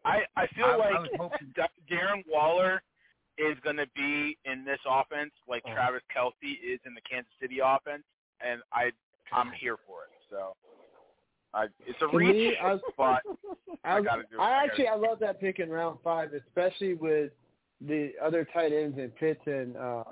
I 0.05 0.19
I 0.35 0.47
feel 0.55 0.65
I- 0.65 0.69
I 0.71 0.75
like 0.77 0.93
was 1.01 1.09
hoping- 1.17 1.53
Da- 1.55 1.67
Darren 1.91 2.23
Waller 2.31 2.81
is 3.37 3.57
going 3.63 3.77
to 3.77 3.87
be 3.95 4.37
in 4.45 4.63
this 4.65 4.79
offense 4.89 5.31
like 5.47 5.63
Oh. 5.67 5.73
Travis 5.73 6.01
Kelce 6.15 6.53
is 6.63 6.79
in 6.85 6.93
the 6.93 7.01
Kansas 7.09 7.31
City 7.41 7.59
offense, 7.63 8.03
and 8.45 8.61
I 8.73 8.91
I'm 9.31 9.51
here 9.51 9.75
for 9.85 10.03
it. 10.03 10.11
So 10.29 10.55
I 11.53 11.65
it's 11.85 11.99
a 12.01 12.07
reach, 12.15 12.35
me, 12.35 12.55
I- 12.61 12.77
but 12.97 13.21
I, 13.83 13.97
I 13.97 14.01
gotta 14.01 14.23
do. 14.31 14.39
I 14.39 14.63
actually 14.63 14.87
I 14.87 14.95
love 14.95 15.19
that 15.19 15.39
pick 15.39 15.59
in 15.59 15.69
round 15.69 15.99
five, 16.03 16.29
especially 16.33 16.93
with 16.93 17.31
the 17.81 18.11
other 18.23 18.47
tight 18.53 18.71
ends 18.73 18.97
in 18.97 19.09
Pitts 19.11 19.41
and 19.45 19.77
uh, 19.77 20.03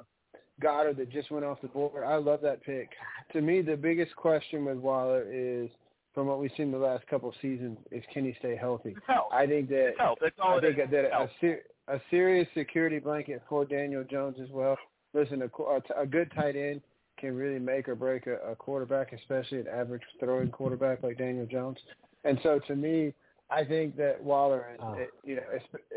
Goedert 0.62 0.98
that 0.98 1.10
just 1.12 1.32
went 1.32 1.44
off 1.46 1.60
the 1.62 1.68
board. 1.68 2.04
I 2.04 2.16
love 2.18 2.42
that 2.42 2.64
pick. 2.64 2.90
To 3.34 3.42
me, 3.42 3.62
the 3.62 3.76
biggest 3.76 4.16
question 4.16 4.66
with 4.66 4.78
Waller 4.78 5.26
is, 5.30 5.70
from 6.14 6.28
what 6.28 6.40
we've 6.40 6.52
seen 6.56 6.72
the 6.72 6.78
last 6.78 7.06
couple 7.08 7.30
of 7.30 7.36
seasons, 7.42 7.78
is 7.92 8.04
can 8.14 8.24
he 8.24 8.36
stay 8.40 8.56
healthy? 8.56 8.96
I 9.32 9.46
think 9.48 9.68
that 9.70 9.88
It's 9.90 10.00
health. 10.00 10.20
That's 10.22 10.36
all 10.40 10.54
I 10.54 10.58
it 10.58 10.62
think 10.62 10.80
is. 10.80 10.92
that 10.92 11.06
a, 11.06 11.10
health. 11.10 11.30
ser- 11.42 11.64
a 11.88 12.00
serious 12.10 12.48
security 12.56 13.00
blanket 13.00 13.42
for 13.48 13.66
Daniel 13.66 14.04
Jones 14.04 14.38
as 14.42 14.50
well. 14.50 14.78
Listen, 15.14 15.42
a, 15.44 15.50
qu- 15.50 15.64
a, 15.76 15.82
t- 15.82 15.94
a 15.98 16.06
good 16.06 16.32
tight 16.36 16.56
end 16.56 16.82
can 17.18 17.36
really 17.36 17.60
make 17.60 17.88
or 17.88 17.96
break 17.96 18.28
a, 18.28 18.36
a 18.52 18.56
quarterback, 18.56 19.14
especially 19.14 19.60
an 19.60 19.68
average 19.68 20.02
throwing 20.20 20.50
quarterback 20.50 21.04
like 21.04 21.18
Daniel 21.18 21.46
Jones. 21.46 21.78
And 22.24 22.40
so, 22.44 22.60
to 22.68 22.76
me, 22.76 23.14
I 23.50 23.64
think 23.64 23.96
that 23.98 24.22
Waller, 24.22 24.72
is, 24.74 24.80
Oh. 24.84 24.94
it- 24.94 25.12
you 25.24 25.36
know, 25.36 25.44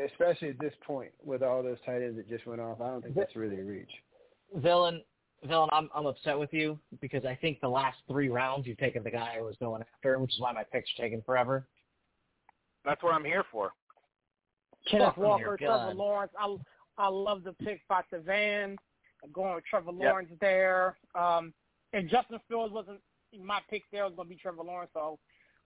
especially 0.07 0.51
at 0.51 0.59
this 0.61 0.75
point 0.87 1.11
with 1.25 1.43
all 1.43 1.63
those 1.63 1.79
tight 1.87 2.03
ends 2.03 2.17
that 2.17 2.29
just 2.29 2.47
went 2.47 2.61
off, 2.61 2.81
I 2.81 2.89
don't 2.91 3.03
think 3.03 3.15
that's 3.15 3.35
really 3.35 3.59
a 3.61 3.65
reach. 3.65 3.91
Villain, 4.57 5.03
villain, 5.45 5.69
I'm 5.73 5.89
I'm 5.95 6.07
upset 6.07 6.39
with 6.39 6.53
you 6.53 6.79
because 7.01 7.25
I 7.25 7.35
think 7.35 7.61
the 7.61 7.69
last 7.69 7.97
three 8.09 8.29
rounds 8.29 8.67
you've 8.67 8.79
taken 8.79 9.03
the 9.03 9.11
guy 9.11 9.35
I 9.37 9.41
was 9.41 9.57
going 9.61 9.83
after, 9.83 10.19
which 10.19 10.33
is 10.35 10.41
why 10.41 10.53
my 10.53 10.65
picks 10.65 10.89
are 10.99 11.03
taking 11.03 11.23
forever. 11.23 11.67
That's 12.85 13.03
what 13.03 13.15
I'm 13.15 13.25
here 13.25 13.45
for. 13.51 13.73
Kenneth 14.87 15.17
Walker, 15.17 15.57
Trevor. 15.57 15.95
Lawrence. 15.95 16.33
I 16.39 16.57
I 16.99 17.09
love 17.09 17.45
the 17.45 17.53
pick 17.53 17.81
by 17.89 18.03
Savan. 18.11 18.77
I'm 19.23 19.33
going 19.33 19.55
with 19.55 19.65
Trevor 19.67 19.93
Yep. 19.93 20.01
Lawrence 20.01 20.31
there. 20.41 20.97
Um, 21.15 21.53
and 21.93 22.09
Justin 22.09 22.39
Fields 22.49 22.73
wasn't 22.73 23.01
my 23.43 23.61
pick 23.71 23.83
there. 23.93 24.05
Was 24.05 24.15
going 24.15 24.29
to 24.29 24.35
be 24.35 24.41
Trevor 24.41 24.63
Lawrence. 24.63 24.91
So, 24.95 25.19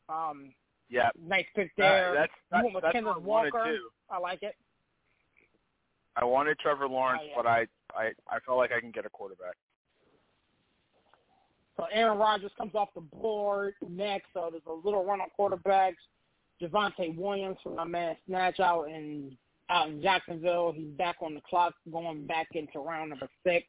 um, 0.08 0.52
Yeah. 0.88 1.10
nice 1.18 1.46
pick 1.54 1.68
Uh, 1.70 1.82
there. 1.82 2.14
that's 2.14 2.32
you 2.32 2.38
that's, 2.50 2.62
went 2.64 2.74
with 2.74 2.82
that's 2.82 2.92
Kenneth 2.92 3.08
what 3.08 3.16
I 3.16 3.20
wanted 3.20 3.54
Walker. 3.54 3.76
I 4.10 4.18
like 4.18 4.42
it. 4.42 4.56
I 6.16 6.24
wanted 6.24 6.58
Trevor 6.58 6.88
Lawrence, 6.88 7.22
Oh, 7.24 7.28
yeah. 7.28 7.32
but 7.36 7.46
I, 7.46 7.66
I 7.94 8.12
I 8.28 8.40
felt 8.40 8.58
like 8.58 8.72
I 8.72 8.80
can 8.80 8.90
get 8.90 9.06
a 9.06 9.10
quarterback. 9.10 9.54
So 11.76 11.86
Aaron 11.90 12.18
Rodgers 12.18 12.52
comes 12.58 12.74
off 12.74 12.88
the 12.94 13.00
board 13.00 13.74
next. 13.88 14.26
So 14.34 14.48
there's 14.50 14.62
a 14.66 14.72
little 14.72 15.04
run 15.04 15.20
on 15.22 15.28
quarterbacks. 15.38 15.96
Javonte 16.62 17.16
Williams 17.16 17.58
from 17.62 17.76
my 17.76 17.84
man 17.84 18.16
Snatch 18.26 18.60
out 18.60 18.88
in 18.88 19.36
out 19.70 19.88
in 19.88 20.02
Jacksonville. 20.02 20.72
He's 20.72 20.90
back 20.90 21.16
on 21.20 21.34
the 21.34 21.40
clock, 21.48 21.74
going 21.90 22.26
back 22.26 22.48
into 22.52 22.78
round 22.78 23.10
number 23.10 23.28
six. 23.44 23.66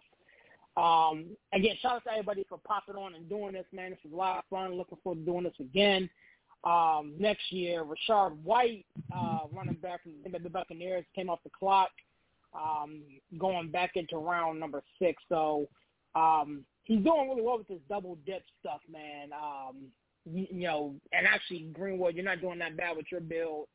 Um, 0.76 1.28
again, 1.54 1.76
shout 1.82 1.94
out 1.94 2.04
to 2.06 2.12
everybody 2.12 2.46
for 2.50 2.58
popping 2.58 2.96
on 2.96 3.16
and 3.16 3.30
doing 3.30 3.54
this, 3.54 3.66
man. 3.72 3.92
This 3.92 4.00
is 4.06 4.12
a 4.12 4.16
lot 4.16 4.40
of 4.40 4.44
fun. 4.50 4.76
Looking 4.76 4.98
forward 5.04 5.20
to 5.20 5.26
doing 5.26 5.44
this 5.44 5.54
again 5.60 6.10
um, 6.64 7.14
next 7.20 7.52
year. 7.52 7.86
Rachaad 7.86 8.38
White, 8.44 8.86
uh, 9.16 9.42
running 9.52 9.76
back 9.76 10.02
from 10.04 10.14
the 10.24 10.50
Buccaneers, 10.50 11.06
came 11.16 11.30
off 11.30 11.40
the 11.44 11.52
clock, 11.58 11.92
um, 12.54 13.02
going 13.38 13.70
back 13.70 13.92
into 13.96 14.18
round 14.18 14.60
number 14.60 14.82
six. 15.00 15.22
So 15.30 15.68
um, 16.16 16.66
he's 16.84 17.04
doing 17.04 17.30
really 17.30 17.42
well 17.42 17.60
with 17.60 17.68
this 17.68 17.80
double 17.88 18.18
dip 18.26 18.44
stuff, 18.60 18.82
man. 18.92 19.30
Um, 19.32 19.76
you, 20.26 20.48
know, 20.52 20.96
and 21.12 21.28
actually 21.28 21.68
Greenwood, 21.74 22.16
you're 22.16 22.26
not 22.26 22.42
doing 22.42 22.60
that 22.60 22.78
bad 22.78 22.96
with 22.96 23.08
your 23.12 23.22
build 23.22 23.68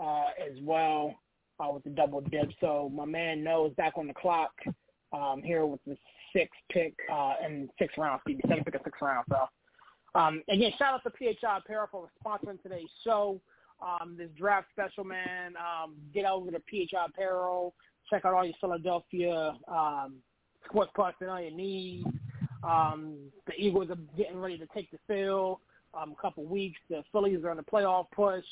uh, 0.00 0.26
as 0.40 0.56
well 0.62 1.14
uh, 1.60 1.70
with 1.72 1.84
the 1.84 1.90
double 1.90 2.20
dip. 2.20 2.50
So 2.60 2.90
my 2.94 3.04
man 3.04 3.42
knows 3.42 3.72
back 3.74 3.94
on 3.96 4.06
the 4.06 4.14
clock 4.14 4.52
um, 5.12 5.42
here 5.42 5.66
with 5.66 5.80
the 5.86 5.96
sixth 6.32 6.58
pick 6.70 6.94
uh, 7.12 7.34
and 7.42 7.68
sixth 7.78 7.98
round, 7.98 8.20
excuse 8.20 8.40
seventh 8.48 8.64
pick 8.64 8.74
and 8.74 8.84
sixth 8.84 9.02
round. 9.02 9.24
So 9.30 10.18
um, 10.18 10.42
again, 10.48 10.72
shout 10.78 10.94
out 10.94 11.02
to 11.04 11.10
PHI 11.10 11.58
Apparel 11.58 11.88
for 11.90 12.08
sponsoring 12.24 12.62
today's 12.62 12.88
show. 13.04 13.40
Um, 13.82 14.16
this 14.16 14.30
draft 14.38 14.68
special, 14.72 15.04
man. 15.04 15.54
Um, 15.56 15.96
get 16.14 16.24
over 16.24 16.50
to 16.50 16.58
PHI 16.70 17.06
Apparel. 17.08 17.74
Check 18.08 18.24
out 18.24 18.32
all 18.32 18.44
your 18.44 18.54
Philadelphia 18.60 19.54
um, 19.68 20.16
sports 20.68 20.90
parts 20.96 21.18
and 21.20 21.28
all 21.28 21.40
your 21.40 21.50
needs. 21.50 22.06
Um, 22.64 23.16
the 23.46 23.52
Eagles 23.58 23.90
are 23.90 23.98
getting 24.16 24.38
ready 24.38 24.56
to 24.58 24.66
take 24.74 24.90
the 24.90 24.98
field. 25.06 25.58
Um, 26.00 26.14
a 26.18 26.20
couple 26.20 26.44
weeks. 26.44 26.78
The 26.90 27.02
Phillies 27.12 27.42
are 27.44 27.50
in 27.50 27.56
the 27.56 27.62
playoff 27.62 28.06
push, 28.14 28.44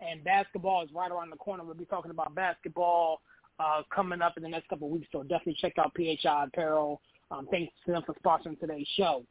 and 0.00 0.24
basketball 0.24 0.82
is 0.84 0.90
right 0.94 1.10
around 1.10 1.30
the 1.30 1.36
corner. 1.36 1.64
We'll 1.64 1.74
be 1.74 1.84
talking 1.84 2.10
about 2.10 2.34
basketball 2.34 3.20
uh, 3.60 3.82
coming 3.94 4.22
up 4.22 4.36
in 4.36 4.42
the 4.42 4.48
next 4.48 4.68
couple 4.68 4.86
of 4.86 4.92
weeks. 4.92 5.08
So 5.12 5.22
definitely 5.22 5.56
check 5.60 5.74
out 5.78 5.92
PHI 5.96 6.44
Apparel. 6.44 7.00
Um, 7.30 7.46
thanks 7.50 7.72
to 7.86 7.92
them 7.92 8.02
for 8.06 8.14
sponsoring 8.14 8.58
today's 8.58 8.86
show. 8.96 9.24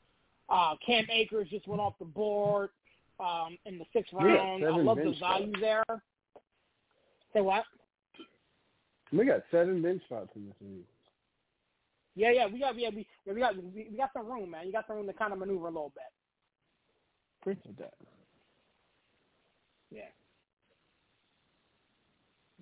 Uh, 0.50 0.76
Cam 0.86 1.06
Akers 1.12 1.48
just 1.50 1.68
went 1.68 1.82
off 1.82 1.94
the 2.00 2.06
board 2.06 2.70
um, 3.20 3.58
in 3.66 3.80
the 3.80 3.86
sixth 3.94 4.14
round. 4.14 4.64
I 4.64 4.70
love 4.70 4.98
the 4.98 5.04
bench 5.04 5.18
spots. 5.18 5.40
value 5.40 5.54
there. 5.60 5.84
Say 7.34 7.42
what? 7.42 7.64
We 9.12 9.26
got 9.26 9.44
seven 9.52 9.82
bench 9.82 10.02
spots 10.06 10.30
in 10.36 10.46
this 10.46 10.56
league. 10.62 10.86
Yeah, 12.16 12.32
yeah, 12.32 12.48
we 12.48 12.60
got, 12.60 12.78
yeah, 12.80 12.90
we, 12.90 13.06
yeah, 13.26 13.34
we 13.34 13.40
got, 13.40 13.56
we, 13.56 13.88
we 13.92 13.98
got 13.98 14.10
some 14.14 14.26
room, 14.26 14.52
man. 14.52 14.66
You 14.66 14.72
got 14.72 14.88
some 14.88 14.98
room 14.98 15.08
to 15.08 15.14
kind 15.14 15.34
of 15.34 15.40
maneuver 15.40 15.66
a 15.66 15.70
little 15.70 15.92
bit. 15.94 16.04
Appreciate 17.42 17.78
that. 17.78 17.94
Yeah. 19.92 20.02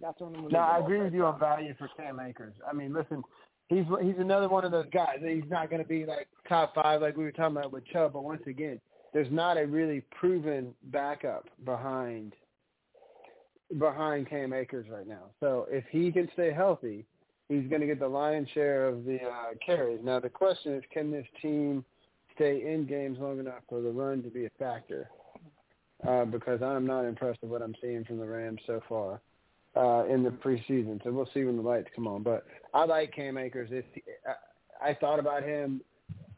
Got 0.01 0.17
some 0.19 0.33
room 0.33 0.49
to 0.49 0.53
No, 0.53 0.59
maneuver 0.59 0.59
a 0.59 0.65
I 0.65 0.73
little 0.73 0.85
agree 0.85 1.03
with 1.03 1.13
you 1.13 1.25
on 1.25 1.39
value 1.39 1.73
for 1.77 1.89
Cam 1.97 2.19
Akers. 2.19 2.53
I 2.69 2.73
mean, 2.73 2.93
listen, 2.93 3.23
he's 3.67 3.85
he's 4.01 4.19
another 4.19 4.49
one 4.49 4.65
of 4.65 4.71
those 4.71 4.87
guys. 4.93 5.17
He's 5.21 5.49
not 5.49 5.69
going 5.69 5.81
to 5.81 5.87
be 5.87 6.05
like 6.05 6.27
top 6.47 6.75
five 6.75 7.01
like 7.01 7.17
we 7.17 7.23
were 7.23 7.31
talking 7.31 7.57
about 7.57 7.71
with 7.71 7.85
Chubb, 7.87 8.13
but 8.13 8.23
once 8.23 8.43
again, 8.47 8.79
there's 9.13 9.31
not 9.31 9.57
a 9.57 9.65
really 9.65 10.01
proven 10.11 10.73
backup 10.85 11.47
behind 11.63 12.33
behind 13.79 14.29
Cam 14.29 14.53
Akers 14.53 14.85
right 14.91 15.07
now. 15.07 15.31
So 15.39 15.65
if 15.69 15.85
he 15.89 16.11
can 16.11 16.29
stay 16.33 16.53
healthy, 16.53 17.05
he's 17.49 17.67
going 17.69 17.81
to 17.81 17.87
get 17.87 17.99
the 17.99 18.07
lion's 18.07 18.49
share 18.49 18.87
of 18.87 19.05
the 19.05 19.17
uh, 19.23 19.53
carries. 19.65 20.01
Now 20.03 20.19
the 20.19 20.29
question 20.29 20.73
is, 20.73 20.83
can 20.93 21.09
this 21.11 21.25
team 21.41 21.83
stay 22.35 22.71
in 22.71 22.85
games 22.85 23.17
long 23.19 23.39
enough 23.39 23.63
for 23.69 23.81
the 23.81 23.89
run 23.89 24.23
to 24.23 24.29
be 24.29 24.45
a 24.45 24.49
factor? 24.59 25.09
Uh, 26.05 26.25
because 26.25 26.61
I'm 26.61 26.85
not 26.85 27.05
impressed 27.05 27.41
with 27.41 27.51
what 27.51 27.61
I'm 27.61 27.75
seeing 27.81 28.03
from 28.03 28.19
the 28.19 28.25
Rams 28.25 28.59
so 28.67 28.81
far 28.87 29.21
uh, 29.75 30.05
in 30.05 30.23
the 30.23 30.29
preseason. 30.29 31.03
So 31.03 31.11
we'll 31.11 31.29
see 31.33 31.43
when 31.43 31.55
the 31.55 31.61
lights 31.63 31.87
come 31.95 32.07
on. 32.07 32.21
But 32.21 32.45
I 32.73 32.85
like 32.85 33.13
Cam 33.13 33.37
Akers. 33.37 33.69
If 33.71 33.85
I, 34.81 34.89
I 34.89 34.93
thought 34.93 35.19
about 35.19 35.43
him 35.43 35.81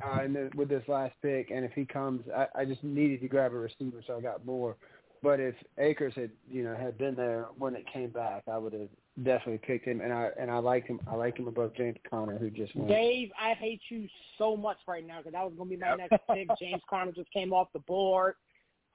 uh, 0.06 0.24
in 0.24 0.34
the, 0.34 0.50
with 0.56 0.70
this 0.70 0.84
last 0.88 1.14
pick, 1.22 1.52
and 1.52 1.66
if 1.66 1.72
he 1.74 1.86
comes, 1.86 2.22
I, 2.36 2.62
I 2.62 2.66
just 2.66 2.84
needed 2.84 3.22
to 3.22 3.28
grab 3.28 3.52
a 3.54 3.58
receiver, 3.58 4.02
so 4.06 4.18
I 4.18 4.22
got 4.22 4.46
more. 4.46 4.76
But 5.24 5.40
if 5.40 5.56
Akers 5.80 6.14
had, 6.16 6.30
you 6.50 6.64
know, 6.64 6.76
had 6.76 6.98
been 6.98 7.16
there 7.16 7.48
when 7.58 7.76
it 7.76 7.86
came 7.92 8.12
back, 8.12 8.44
I 8.50 8.58
would 8.58 8.74
have 8.74 8.90
definitely 9.24 9.60
picked 9.60 9.86
him, 9.86 10.02
and 10.02 10.14
I 10.14 10.30
and 10.40 10.52
I 10.52 10.58
like 10.58 10.88
him. 10.88 11.00
I 11.10 11.16
like 11.16 11.38
him 11.38 11.48
above 11.48 11.76
James 11.76 11.98
Conner, 12.10 12.38
who 12.38 12.50
just 12.50 12.76
went. 12.76 12.90
Dave, 12.90 13.30
I 13.40 13.54
hate 13.54 13.82
you 13.90 14.08
so 14.38 14.56
much 14.56 14.78
right 14.88 15.06
now 15.06 15.18
because 15.20 15.34
that 15.34 15.44
was 15.44 15.54
going 15.58 15.70
to 15.70 15.76
be 15.76 15.82
my 15.82 15.96
next 15.96 16.18
pick. 16.34 16.48
James 16.60 16.82
Conner 16.90 17.12
just 17.12 17.32
came 17.32 17.54
off 17.54 17.68
the 17.74 17.80
board. 17.80 18.36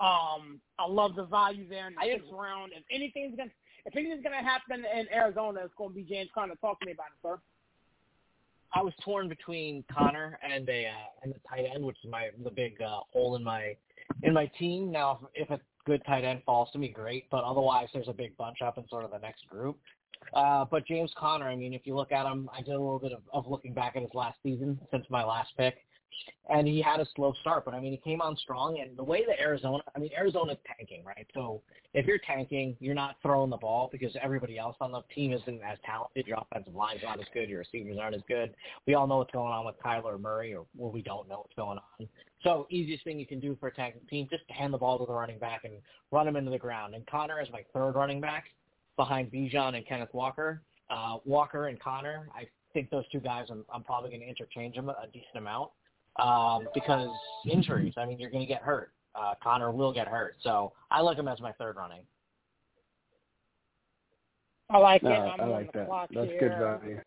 Um, 0.01 0.61
I 0.79 0.87
love 0.89 1.15
the 1.17 1.27
value 1.27 1.69
there 1.69 1.89
in 1.89 1.95
the 1.95 2.01
sixth 2.05 2.33
round. 2.33 2.73
If 2.75 2.85
anything's 2.91 3.37
gonna 3.37 3.51
if 3.85 3.97
anything's 3.97 4.23
gonna 4.23 4.43
happen 4.43 4.85
in 4.85 5.07
Arizona, 5.13 5.61
it's 5.65 5.75
going 5.77 5.91
to 5.91 5.97
be 5.97 6.03
James 6.03 6.31
Conner. 6.35 6.55
Talk 6.61 6.81
to 6.81 6.87
me 6.87 6.93
about 6.93 7.07
it, 7.07 7.23
sir. 7.23 7.39
I 8.75 8.83
was 8.83 8.95
torn 9.05 9.29
between 9.29 9.85
Conner 9.93 10.39
and 10.43 10.69
a 10.69 10.87
uh, 10.87 11.23
and 11.23 11.35
a 11.35 11.49
tight 11.49 11.67
end, 11.73 11.85
which 11.85 11.99
is 12.05 12.11
my 12.11 12.31
the 12.43 12.51
big 12.51 12.81
uh, 12.81 13.01
hole 13.13 13.37
in 13.37 13.45
my 13.45 13.77
in 14.23 14.33
my 14.33 14.51
team. 14.59 14.91
Now, 14.91 15.21
if, 15.35 15.51
if 15.51 15.61
a 15.61 15.61
good 15.85 16.03
tight 16.07 16.25
end 16.25 16.43
falls 16.47 16.71
to 16.73 16.79
me, 16.79 16.89
great. 16.89 17.29
But 17.31 17.45
otherwise, 17.45 17.89
there's 17.93 18.09
a 18.09 18.13
big 18.13 18.37
bunch 18.37 18.59
up 18.65 18.79
in 18.79 18.89
sort 18.89 19.05
of 19.05 19.11
the 19.11 19.19
next 19.19 19.47
group. 19.49 19.79
Uh, 20.35 20.65
but 20.65 20.87
James 20.87 21.13
Conner, 21.17 21.49
I 21.49 21.57
mean, 21.57 21.73
if 21.75 21.83
you 21.85 21.95
look 21.95 22.13
at 22.13 22.27
him, 22.27 22.49
I 22.57 22.63
did 22.63 22.75
a 22.75 22.81
little 22.81 22.99
bit 22.99 23.13
of, 23.13 23.23
of 23.33 23.51
looking 23.51 23.75
back 23.75 23.97
at 23.97 24.03
his 24.03 24.11
last 24.15 24.39
season 24.43 24.79
since 24.91 25.05
my 25.11 25.25
last 25.25 25.51
pick 25.57 25.77
and 26.51 26.67
he 26.67 26.83
had 26.83 27.01
a 27.01 27.07
slow 27.15 27.33
start, 27.41 27.65
but 27.65 27.75
I 27.75 27.81
mean, 27.81 27.93
he 27.93 27.99
came 27.99 28.21
on 28.21 28.37
strong. 28.37 28.81
And 28.81 28.97
the 28.97 29.05
way 29.05 29.25
that 29.27 29.41
Arizona, 29.41 29.83
I 29.95 29.99
mean, 29.99 30.11
Arizona's 30.17 30.59
tanking, 30.77 31.05
right? 31.05 31.27
So 31.35 31.63
if 31.95 32.07
you're 32.07 32.19
tanking, 32.19 32.77
you're 32.81 32.95
not 32.95 33.17
throwing 33.23 33.51
the 33.51 33.57
ball 33.57 33.89
because 33.91 34.15
everybody 34.21 34.59
else 34.59 34.77
on 34.81 34.93
the 34.93 35.03
team 35.15 35.33
isn't 35.33 35.63
as 35.63 35.79
talented. 35.85 36.27
Your 36.27 36.39
offensive 36.39 36.75
line's 36.75 37.01
not 37.03 37.21
as 37.21 37.27
good. 37.33 37.49
Your 37.49 37.61
receivers 37.61 37.97
aren't 38.01 38.17
as 38.17 38.23
good. 38.29 38.55
We 38.87 38.95
all 38.95 39.07
know 39.07 39.19
what's 39.19 39.33
going 39.33 39.53
on 39.53 39.65
with 39.65 39.77
Kyler 39.85 40.21
Murray, 40.21 40.55
or 40.55 40.67
well, 40.77 40.91
we 40.91 41.03
don't 41.03 41.29
know 41.29 41.39
what's 41.39 41.55
going 41.55 41.79
on. 41.79 42.09
So 42.43 42.67
easiest 42.71 43.05
thing 43.05 43.21
you 43.21 43.27
can 43.27 43.41
do 43.41 43.57
for 43.61 43.69
a 43.69 43.75
tanking 43.75 44.03
team, 44.11 44.27
just 44.29 44.43
hand 44.49 44.75
the 44.75 44.79
ball 44.79 44.99
to 44.99 45.07
the 45.07 45.13
running 45.13 45.39
back 45.39 45.63
and 45.65 45.75
run 46.11 46.27
him 46.27 46.37
into 46.37 46.51
the 46.51 46.59
ground. 46.59 46.95
And 46.95 47.07
Conner 47.07 47.41
is 47.41 47.49
my 47.53 47.65
third 47.73 47.93
running 47.93 48.21
back 48.21 48.47
behind 48.97 49.31
Bijan 49.31 49.77
and 49.77 49.87
Kenneth 49.87 50.13
Walker. 50.13 50.63
Uh, 50.91 51.19
Walker 51.25 51.69
and 51.69 51.81
Conner, 51.81 52.29
I 52.35 52.47
think 52.75 52.91
those 52.91 53.09
two 53.11 53.21
guys, 53.21 53.47
I'm, 53.51 53.65
I'm 53.73 53.83
probably 53.83 54.11
going 54.11 54.21
to 54.21 54.29
interchange 54.29 54.77
them 54.77 54.89
a 54.89 55.07
decent 55.13 55.37
amount 55.37 55.71
um, 56.17 56.69
because 56.75 57.09
injuries. 57.51 57.95
I 57.97 58.05
mean, 58.05 58.19
you're 58.19 58.31
going 58.31 58.47
to 58.47 58.53
get 58.53 58.63
hurt. 58.63 58.93
Uh, 59.15 59.35
Conner 59.43 59.71
will 59.71 59.93
get 59.93 60.09
hurt, 60.09 60.37
so 60.43 60.73
I 60.91 61.01
like 61.01 61.19
him 61.19 61.29
as 61.29 61.41
my 61.41 61.53
third 61.53 61.77
running. 61.77 62.03
I 64.71 64.79
like 64.79 65.03
no, 65.03 65.11
it. 65.11 65.15
I'm 65.15 65.41
I 65.41 65.45
like 65.45 65.73
that. 65.73 65.89
That's 66.15 66.31
here. 66.31 66.39
good 66.39 66.59
value. 66.59 67.01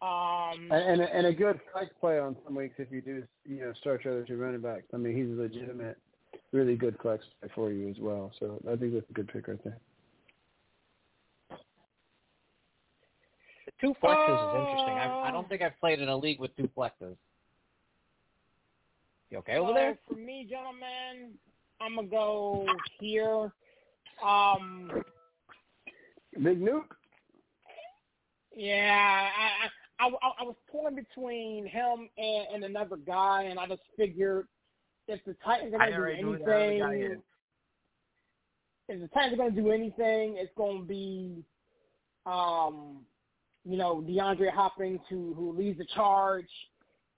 Um, 0.00 0.70
and, 0.70 1.00
and 1.00 1.02
and 1.02 1.26
a 1.26 1.32
good 1.32 1.58
flex 1.72 1.90
play 2.00 2.20
on 2.20 2.36
some 2.44 2.54
weeks 2.54 2.76
if 2.78 2.92
you 2.92 3.00
do 3.00 3.24
you 3.44 3.60
know 3.60 3.72
start 3.80 4.04
your 4.04 4.14
other 4.14 4.24
two 4.24 4.36
running 4.36 4.60
backs. 4.60 4.84
I 4.94 4.96
mean, 4.96 5.16
he's 5.16 5.36
a 5.36 5.40
legitimate, 5.40 5.98
really 6.52 6.76
good 6.76 6.96
flex 7.02 7.24
play 7.40 7.50
for 7.56 7.72
you 7.72 7.88
as 7.88 7.96
well. 7.98 8.30
So 8.38 8.60
I 8.70 8.76
think 8.76 8.94
that's 8.94 9.10
a 9.10 9.12
good 9.12 9.28
pick 9.32 9.48
right 9.48 9.58
there. 9.64 9.78
Two 13.80 13.94
flexes 14.02 14.48
is 14.48 14.60
interesting. 14.60 14.94
I, 14.94 15.28
I 15.28 15.30
don't 15.30 15.48
think 15.48 15.62
I've 15.62 15.78
played 15.78 16.00
in 16.00 16.08
a 16.08 16.16
league 16.16 16.40
with 16.40 16.56
two 16.56 16.68
flexes. 16.76 17.16
You 19.30 19.38
okay 19.38 19.56
over 19.56 19.72
there? 19.72 19.98
For 20.08 20.14
me, 20.14 20.46
gentlemen, 20.48 21.34
I'm 21.80 21.96
gonna 21.96 22.08
go 22.08 22.66
here. 22.98 23.52
Um, 24.24 24.90
Big 26.42 26.60
nuke. 26.60 26.84
Yeah, 28.56 29.28
I, 29.36 29.66
I 29.66 29.68
I, 30.00 30.06
I 30.40 30.44
was 30.44 30.54
torn 30.70 30.94
between 30.94 31.66
him 31.66 32.08
and, 32.16 32.46
and 32.54 32.64
another 32.64 32.96
guy, 32.96 33.44
and 33.44 33.58
I 33.58 33.66
just 33.66 33.82
figured 33.96 34.46
if 35.08 35.24
the 35.24 35.34
Titans 35.44 35.74
are 35.74 35.90
going 35.90 36.16
to 36.16 36.22
do 36.22 36.50
anything, 36.50 37.20
if 38.88 39.00
the 39.00 39.08
Titans 39.08 39.34
are 39.34 39.36
going 39.36 39.54
to 39.54 39.60
do 39.60 39.70
anything, 39.70 40.36
it's 40.36 40.52
going 40.56 40.82
to 40.82 40.86
be, 40.86 41.42
um, 42.26 42.98
you 43.68 43.76
know, 43.76 44.02
DeAndre 44.08 44.50
Hopkins 44.50 45.00
who 45.10 45.34
who 45.34 45.52
leads 45.52 45.78
the 45.78 45.86
charge. 45.94 46.48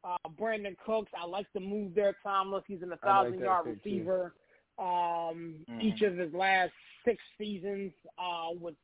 Uh, 0.02 0.16
Brandin 0.40 0.76
Cooks, 0.84 1.12
I 1.20 1.26
like 1.26 1.46
the 1.52 1.60
move 1.60 1.94
there. 1.94 2.16
Thomas, 2.22 2.62
he's 2.66 2.82
an 2.82 2.92
a 2.92 2.96
thousand 2.96 3.32
like 3.36 3.40
yard 3.44 3.66
pick, 3.66 3.74
receiver. 3.84 4.34
Um, 4.78 5.56
Mm-hmm. 5.70 5.80
Each 5.82 6.00
of 6.02 6.16
his 6.16 6.32
last 6.32 6.72
six 7.04 7.22
seasons 7.38 7.92
uh, 8.18 8.48
with 8.58 8.74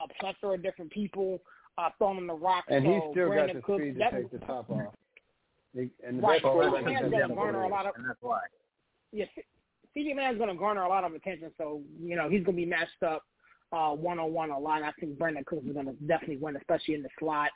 a 0.00 0.06
plethora 0.18 0.54
of 0.54 0.62
different 0.62 0.90
people 0.90 1.40
uh, 1.78 1.90
throwing 1.98 2.18
him 2.18 2.26
the 2.26 2.32
rock. 2.34 2.64
And 2.68 2.84
so 2.84 2.90
he's 2.90 3.02
still 3.12 3.28
Brandon 3.28 3.46
got 3.48 3.54
the 3.56 3.62
Cooks, 3.62 3.82
speed 3.82 3.92
to 3.94 3.98
that, 3.98 4.12
take 4.12 4.30
the 4.30 4.38
top 4.46 4.70
off. 4.70 4.94
He- 5.74 5.90
And 6.06 6.18
the 6.18 6.22
Right, 6.22 6.42
best 6.42 6.44
so 6.44 6.52
quarterback 6.52 6.84
Man's 6.84 7.10
gonna 7.12 7.34
garner 7.34 7.62
a 7.62 7.68
lot 7.68 7.86
of 7.86 7.94
and 7.96 8.08
that's 8.08 8.18
why. 8.22 8.40
yeah. 9.12 9.26
CeeDee 9.94 10.16
Man's 10.16 10.38
going 10.38 10.48
to 10.48 10.54
garner 10.56 10.82
a 10.84 10.88
lot 10.88 11.04
of 11.04 11.12
attention, 11.12 11.50
so 11.58 11.82
you 12.00 12.16
know 12.16 12.28
he's 12.30 12.42
going 12.44 12.56
to 12.56 12.62
be 12.62 12.66
matched 12.66 13.02
up 13.06 13.24
one 13.78 14.18
on 14.18 14.32
one 14.32 14.50
a 14.50 14.58
lot. 14.58 14.82
I 14.82 14.92
think 15.00 15.18
Brandin 15.18 15.46
Cooks 15.46 15.66
is 15.66 15.72
going 15.72 15.86
to 15.86 15.92
definitely 16.06 16.36
win, 16.36 16.56
especially 16.56 16.94
in 16.94 17.02
the 17.02 17.08
slot. 17.18 17.50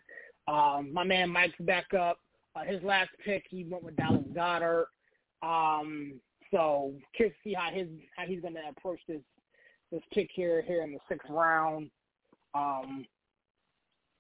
Um, 0.49 0.91
my 0.93 1.05
man 1.05 1.31
Mike's 1.31 1.55
back 1.61 1.93
up. 1.95 2.19
Uh, 2.55 2.65
his 2.65 2.83
last 2.83 3.11
pick, 3.25 3.45
he 3.51 3.65
went 3.65 3.85
with 3.85 3.97
Dallas 3.97 4.25
Goedert. 4.33 4.87
Um, 5.43 6.15
so 6.51 6.95
curious 7.15 7.37
to 7.43 7.51
see 7.51 7.55
how 7.55 7.71
his 7.71 7.89
how 8.17 8.25
he's 8.25 8.41
going 8.41 8.55
to 8.55 8.61
approach 8.71 9.01
this 9.07 9.21
this 9.93 10.03
pick 10.13 10.31
here 10.33 10.63
here 10.67 10.83
in 10.83 10.93
the 10.93 10.99
sixth 11.09 11.29
round. 11.29 11.91
Um, 12.55 13.05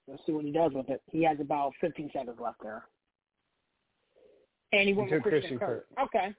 let's 0.06 0.20
see 0.26 0.32
what 0.32 0.44
he 0.44 0.52
does 0.52 0.72
with 0.74 0.90
it. 0.90 1.00
He 1.10 1.22
has 1.24 1.38
about 1.40 1.72
15 1.80 2.10
seconds 2.12 2.36
left 2.40 2.58
there. 2.62 2.84
And 4.72 4.86
he 4.86 4.94
went 4.94 5.08
He 5.08 5.14
with 5.14 5.22
Christian, 5.22 5.58
Christian 5.58 5.58
Kirk. 5.58 5.86
Okay, 6.02 6.34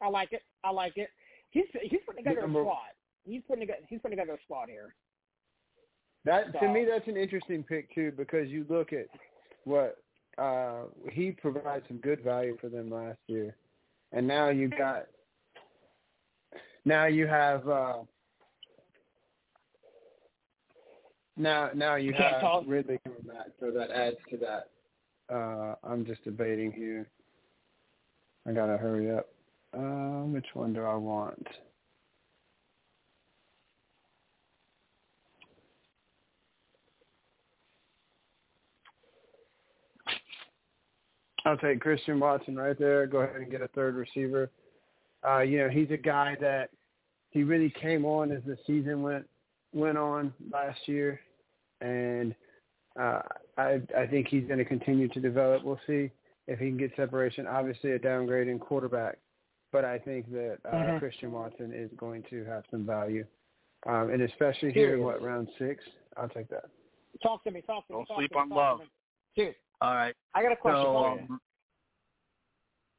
I 0.00 0.08
like 0.08 0.32
it. 0.32 0.42
I 0.62 0.70
like 0.70 0.96
it. 0.96 1.08
He's 1.50 1.64
he's 1.82 2.00
putting 2.06 2.24
together 2.24 2.46
a 2.46 2.50
squad. 2.50 2.95
He's 3.26 3.42
putting 3.46 3.62
together 3.62 3.80
he's 3.88 4.00
putting 4.00 4.16
together 4.16 4.38
a 4.38 4.42
squad 4.44 4.68
here. 4.68 4.94
That 6.24 6.58
to 6.60 6.68
me, 6.68 6.86
that's 6.88 7.06
an 7.08 7.16
interesting 7.16 7.62
pick 7.62 7.94
too, 7.94 8.12
because 8.16 8.48
you 8.48 8.64
look 8.68 8.92
at 8.92 9.06
what 9.64 9.98
uh 10.38 10.82
he 11.12 11.30
provided 11.32 11.84
some 11.88 11.98
good 11.98 12.22
value 12.22 12.56
for 12.60 12.68
them 12.68 12.90
last 12.90 13.18
year, 13.26 13.56
and 14.12 14.26
now 14.26 14.48
you 14.48 14.68
got 14.68 15.06
now 16.84 17.06
you 17.06 17.26
have 17.26 17.68
uh 17.68 17.98
now 21.36 21.70
now 21.74 21.96
you 21.96 22.12
have 22.12 22.40
talk. 22.40 22.64
Ridley 22.66 22.98
coming 23.04 23.22
back, 23.22 23.48
so 23.60 23.70
that 23.70 23.90
adds 23.90 24.16
to 24.30 24.36
that. 24.38 24.70
Uh 25.34 25.74
I'm 25.84 26.04
just 26.04 26.22
debating 26.24 26.72
here. 26.72 27.08
I 28.48 28.52
gotta 28.52 28.76
hurry 28.76 29.10
up. 29.10 29.28
Uh, 29.76 30.22
which 30.24 30.46
one 30.54 30.72
do 30.72 30.82
I 30.82 30.94
want? 30.94 31.46
I'll 41.46 41.56
take 41.56 41.80
Christian 41.80 42.18
Watson 42.18 42.56
right 42.56 42.76
there. 42.76 43.06
Go 43.06 43.18
ahead 43.18 43.40
and 43.40 43.50
get 43.50 43.62
a 43.62 43.68
third 43.68 43.94
receiver. 43.94 44.50
Uh, 45.26 45.40
you 45.40 45.58
know, 45.58 45.68
he's 45.68 45.90
a 45.92 45.96
guy 45.96 46.36
that 46.40 46.70
he 47.30 47.44
really 47.44 47.72
came 47.80 48.04
on 48.04 48.32
as 48.32 48.42
the 48.44 48.58
season 48.66 49.00
went 49.02 49.26
went 49.72 49.96
on 49.96 50.34
last 50.52 50.80
year, 50.86 51.20
and 51.80 52.34
uh, 52.98 53.20
I 53.56 53.80
I 53.96 54.06
think 54.06 54.26
he's 54.26 54.44
going 54.46 54.58
to 54.58 54.64
continue 54.64 55.06
to 55.08 55.20
develop. 55.20 55.62
We'll 55.62 55.80
see 55.86 56.10
if 56.48 56.58
he 56.58 56.66
can 56.66 56.78
get 56.78 56.90
separation. 56.96 57.46
Obviously, 57.46 57.92
a 57.92 57.98
downgrade 57.98 58.48
in 58.48 58.58
quarterback, 58.58 59.18
but 59.70 59.84
I 59.84 59.98
think 59.98 60.30
that 60.32 60.58
uh, 60.64 60.74
Mhm. 60.74 60.98
Christian 60.98 61.30
Watson 61.30 61.72
is 61.72 61.90
going 61.96 62.24
to 62.30 62.44
have 62.46 62.64
some 62.72 62.84
value, 62.84 63.24
um, 63.86 64.10
and 64.10 64.22
especially 64.22 64.72
here 64.72 64.94
in 64.94 65.04
what 65.04 65.22
round 65.22 65.48
six, 65.58 65.84
I'll 66.16 66.28
take 66.28 66.48
that. 66.48 66.64
Talk 67.22 67.44
to 67.44 67.52
me. 67.52 67.62
Talk 67.62 67.86
to 67.86 67.92
me. 67.92 68.04
Don't 68.08 68.16
sleep 68.16 68.30
to 68.30 68.36
me, 68.36 68.42
on 68.42 68.48
love. 68.48 68.80
to. 68.80 69.44
Dude, 69.44 69.54
All 69.80 69.94
right. 69.94 70.14
I 70.34 70.42
got 70.42 70.52
a 70.52 70.56
question 70.56 70.82
So, 70.84 70.92
for 70.92 71.14
you. 71.14 71.20
um, 71.28 71.40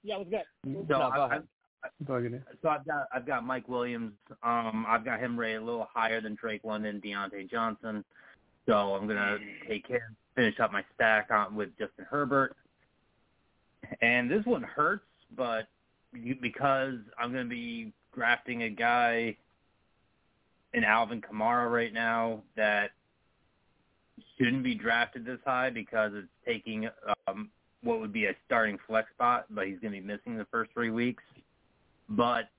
Yeah, 0.03 0.15
it 0.15 0.19
was 0.19 0.27
good. 0.29 0.87
so 0.87 0.97
No, 0.99 1.11
go 1.11 1.21
I, 1.21 1.25
ahead. 1.27 1.43
Plug 2.05 2.25
it 2.25 2.33
in. 2.33 2.43
So 2.61 2.69
I've 2.69 2.85
got 2.85 3.07
I've 3.13 3.25
got 3.25 3.45
Mike 3.45 3.67
Williams. 3.69 4.13
Um, 4.43 4.85
I've 4.87 5.05
got 5.05 5.19
him 5.19 5.39
rated 5.39 5.61
a 5.61 5.65
little 5.65 5.87
higher 5.93 6.19
than 6.19 6.35
Drake 6.35 6.61
London, 6.63 7.01
Diontae 7.03 7.49
Johnson. 7.49 8.03
So 8.65 8.95
I'm 8.95 9.07
gonna 9.07 9.37
take 9.67 9.87
him, 9.87 10.01
finish 10.35 10.59
up 10.59 10.73
my 10.73 10.83
stack 10.95 11.29
on 11.31 11.55
with 11.55 11.69
Justin 11.77 12.05
Herbert. 12.09 12.55
And 14.01 14.29
this 14.29 14.45
one 14.45 14.63
hurts, 14.63 15.05
but 15.35 15.67
you, 16.13 16.35
because 16.41 16.95
I'm 17.17 17.31
gonna 17.31 17.45
be 17.45 17.93
drafting 18.13 18.63
a 18.63 18.69
guy 18.69 19.37
in 20.73 20.83
Alvin 20.83 21.21
Kamara 21.21 21.71
right 21.71 21.93
now 21.93 22.43
that 22.57 22.91
shouldn't 24.37 24.63
be 24.63 24.75
drafted 24.75 25.25
this 25.25 25.39
high 25.45 25.69
because 25.69 26.11
it's 26.13 26.27
taking 26.45 26.89
um, 27.27 27.49
what 27.83 27.99
would 27.99 28.13
be 28.13 28.25
a 28.25 28.33
starting 28.45 28.77
flex 28.87 29.09
spot, 29.11 29.45
but 29.49 29.67
he's 29.67 29.79
going 29.79 29.93
to 29.93 29.99
be 29.99 30.05
missing 30.05 30.37
the 30.37 30.45
first 30.51 30.71
three 30.73 30.91
weeks. 30.91 31.23
But 32.09 32.49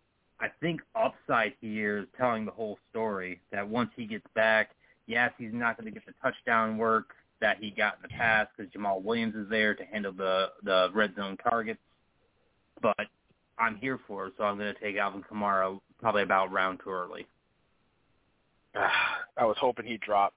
I 0.41 0.49
think 0.61 0.81
upside 0.95 1.55
here 1.61 1.99
is 1.99 2.07
telling 2.17 2.45
the 2.45 2.51
whole 2.51 2.79
story 2.91 3.41
that 3.53 3.67
once 3.67 3.91
he 3.97 4.07
gets 4.07 4.27
back, 4.35 4.71
yes, 5.07 5.33
he's 5.39 5.53
not 5.53 5.77
going 5.77 5.93
to 5.93 5.99
get 5.99 6.07
the 6.07 6.15
touchdown 6.23 6.79
work 6.79 7.15
that 7.41 7.59
he 7.61 7.71
got 7.71 7.97
in 7.97 8.03
the 8.03 8.09
past 8.09 8.51
because 8.57 8.73
Jamaal 8.73 9.03
Williams 9.03 9.35
is 9.35 9.49
there 9.49 9.75
to 9.75 9.85
handle 9.85 10.13
the 10.13 10.51
the 10.63 10.91
red 10.95 11.15
zone 11.17 11.37
targets. 11.37 11.81
But 12.81 13.07
I'm 13.59 13.77
here 13.77 13.99
for 14.07 14.31
so 14.37 14.45
I'm 14.45 14.59
going 14.59 14.73
to 14.73 14.81
take 14.81 14.97
Alvin 14.97 15.23
Kamara 15.23 15.79
probably 16.01 16.23
about 16.23 16.53
round 16.53 16.81
too 16.83 16.91
early. 16.91 17.27
I 18.75 19.45
was 19.45 19.57
hoping 19.61 19.87
he'd 19.87 20.01
drop. 20.01 20.35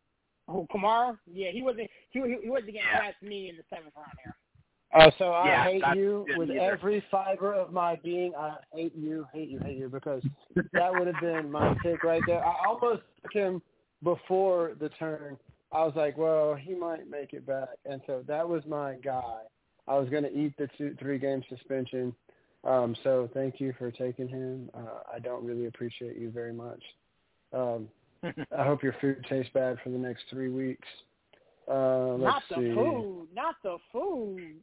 Oh, 0.52 0.68
Kamara? 0.74 1.18
Yeah, 1.32 1.52
he 1.52 1.62
wasn't. 1.62 1.90
He 2.12 2.20
he 2.44 2.50
wasn't 2.50 2.74
getting 2.74 2.82
past 2.92 3.22
me 3.22 3.50
in 3.50 3.56
the 3.56 3.64
seventh 3.70 3.94
round 3.96 4.10
here. 4.22 4.36
Uh, 4.94 5.10
so 5.18 5.32
I 5.32 5.48
Yeah, 5.48 5.64
hate 5.64 5.84
you 5.96 6.28
with 6.36 6.50
either. 6.50 6.60
every 6.60 7.04
fiber 7.10 7.54
of 7.54 7.72
my 7.72 7.96
being. 8.04 8.34
I 8.36 8.58
hate 8.74 8.94
you, 8.96 9.26
hate 9.34 9.50
you, 9.50 9.60
hate 9.60 9.78
you, 9.78 9.88
because 9.88 10.22
that 10.74 10.94
would 10.94 11.08
have 11.08 11.22
been 11.22 11.50
my 11.50 11.74
pick 11.82 12.04
right 12.04 12.22
there. 12.28 12.44
I 12.44 12.66
almost 12.68 13.04
took 13.24 13.34
him 13.34 13.62
before 14.04 14.74
the 14.80 14.90
turn. 14.90 15.38
I 15.72 15.86
was 15.86 15.94
like, 15.96 16.18
well, 16.18 16.56
he 16.56 16.76
might 16.76 17.10
make 17.10 17.32
it 17.32 17.46
back, 17.46 17.70
and 17.86 18.02
so 18.06 18.24
that 18.28 18.48
was 18.48 18.64
my 18.68 18.96
guy. 18.96 19.40
I 19.88 19.98
was 19.98 20.10
going 20.10 20.24
to 20.24 20.38
eat 20.38 20.54
the 20.58 20.68
two, 20.78 20.96
three 21.00 21.18
game 21.18 21.42
suspension. 21.48 22.14
Um, 22.66 22.96
so 23.04 23.30
thank 23.34 23.60
you 23.60 23.74
for 23.80 23.92
taking 23.92 24.28
him. 24.28 24.70
Uh, 24.74 25.00
I 25.14 25.20
don't 25.20 25.46
really 25.46 25.68
appreciate 25.68 26.18
you 26.18 26.30
very 26.30 26.54
much. 26.54 26.84
Um, 27.54 27.88
I 28.58 28.64
hope 28.64 28.84
your 28.84 28.96
food 29.02 29.26
tastes 29.30 29.52
bad 29.54 29.78
for 29.84 29.90
the 29.90 29.98
next 29.98 30.24
three 30.30 30.50
weeks. 30.50 30.88
Uh, 31.70 32.14
let's 32.14 32.22
Not 32.22 32.44
the 32.50 32.56
see. 32.56 32.74
food. 32.74 33.28
Not 33.34 33.56
the 33.64 33.78
food. 33.92 34.56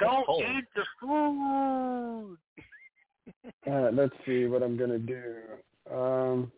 Don't 0.00 0.26
cold. 0.26 0.42
eat 0.42 0.64
the 0.74 0.84
food. 1.00 2.38
Uh, 3.66 3.88
let's 3.94 4.12
see 4.26 4.44
what 4.44 4.62
I'm 4.62 4.76
gonna 4.76 4.98
do. 4.98 5.32
Um, 5.90 6.52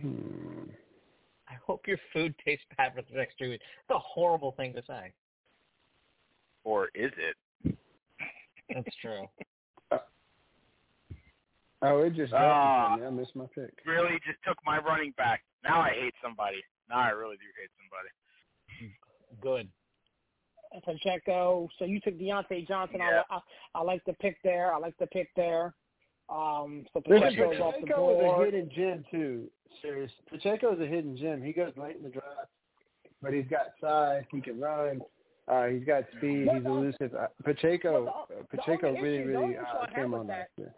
hmm. 0.00 0.70
I 1.46 1.54
hope 1.66 1.86
your 1.86 1.98
food 2.10 2.34
tastes 2.42 2.64
bad 2.78 2.94
for 2.94 3.02
the 3.02 3.18
next 3.18 3.36
three 3.36 3.50
weeks. 3.50 3.64
It's 3.80 3.94
a 3.94 3.98
horrible 3.98 4.52
thing 4.52 4.72
to 4.72 4.82
say. 4.86 5.12
Or 6.64 6.88
is 6.94 7.12
it? 7.18 7.76
That's 8.72 8.96
true. 9.02 9.26
Oh, 11.84 12.02
it 12.02 12.14
just 12.14 12.32
Ah. 12.32 12.96
dropped 12.96 13.00
me. 13.02 13.06
I 13.06 13.10
missed 13.10 13.36
my 13.36 13.46
pick. 13.54 13.70
Really 13.86 14.18
just 14.26 14.38
took 14.46 14.56
my 14.64 14.78
running 14.78 15.12
back. 15.16 15.42
Now 15.62 15.80
I 15.80 15.90
hate 15.90 16.14
somebody. 16.22 16.62
Now 16.88 16.98
I 16.98 17.10
really 17.10 17.36
do 17.36 17.44
hate 17.60 17.70
somebody. 17.78 18.96
Good. 19.40 19.68
Pacheco. 20.84 21.68
So 21.78 21.84
you 21.84 22.00
took 22.00 22.14
Diontae 22.18 22.66
Johnson. 22.66 22.96
Yeah. 22.98 23.22
I, 23.30 23.36
I 23.36 23.40
I 23.76 23.82
like 23.82 24.02
the 24.06 24.12
pick 24.14 24.36
there. 24.42 24.72
I 24.74 24.78
like 24.78 24.96
the 24.98 25.06
pick 25.06 25.28
there. 25.36 25.74
Um, 26.28 26.84
so 26.92 27.02
Listen, 27.06 27.28
Pacheco's 27.28 27.60
off 27.60 27.74
the 27.80 27.86
Pacheco 27.86 28.18
is 28.18 28.24
a 28.24 28.44
hidden 28.44 28.70
gem 28.74 29.04
too. 29.10 29.50
Serious. 29.82 30.10
Pacheco 30.30 30.74
is 30.74 30.80
a 30.80 30.86
hidden 30.86 31.16
gem. 31.16 31.42
He 31.42 31.52
goes 31.52 31.72
late 31.76 31.96
in 31.96 32.02
the 32.02 32.08
draft, 32.08 32.48
but 33.22 33.32
he's 33.34 33.46
got 33.46 33.66
size. 33.80 34.24
He 34.32 34.40
can 34.40 34.58
run. 34.60 35.00
Uh, 35.46 35.66
he's 35.66 35.84
got 35.84 36.04
speed. 36.16 36.48
He's 36.52 36.64
elusive. 36.64 37.14
Uh, 37.14 37.26
Pacheco. 37.44 38.04
The- 38.06 38.10
uh, 38.10 38.24
the 38.50 38.56
Pacheco 38.56 38.88
only 38.88 39.00
really, 39.02 39.16
issue- 39.18 39.28
really 39.28 39.56
uh, 39.58 39.86
came 39.94 40.14
on 40.14 40.26
that- 40.28 40.38
last 40.38 40.50
year. 40.56 40.74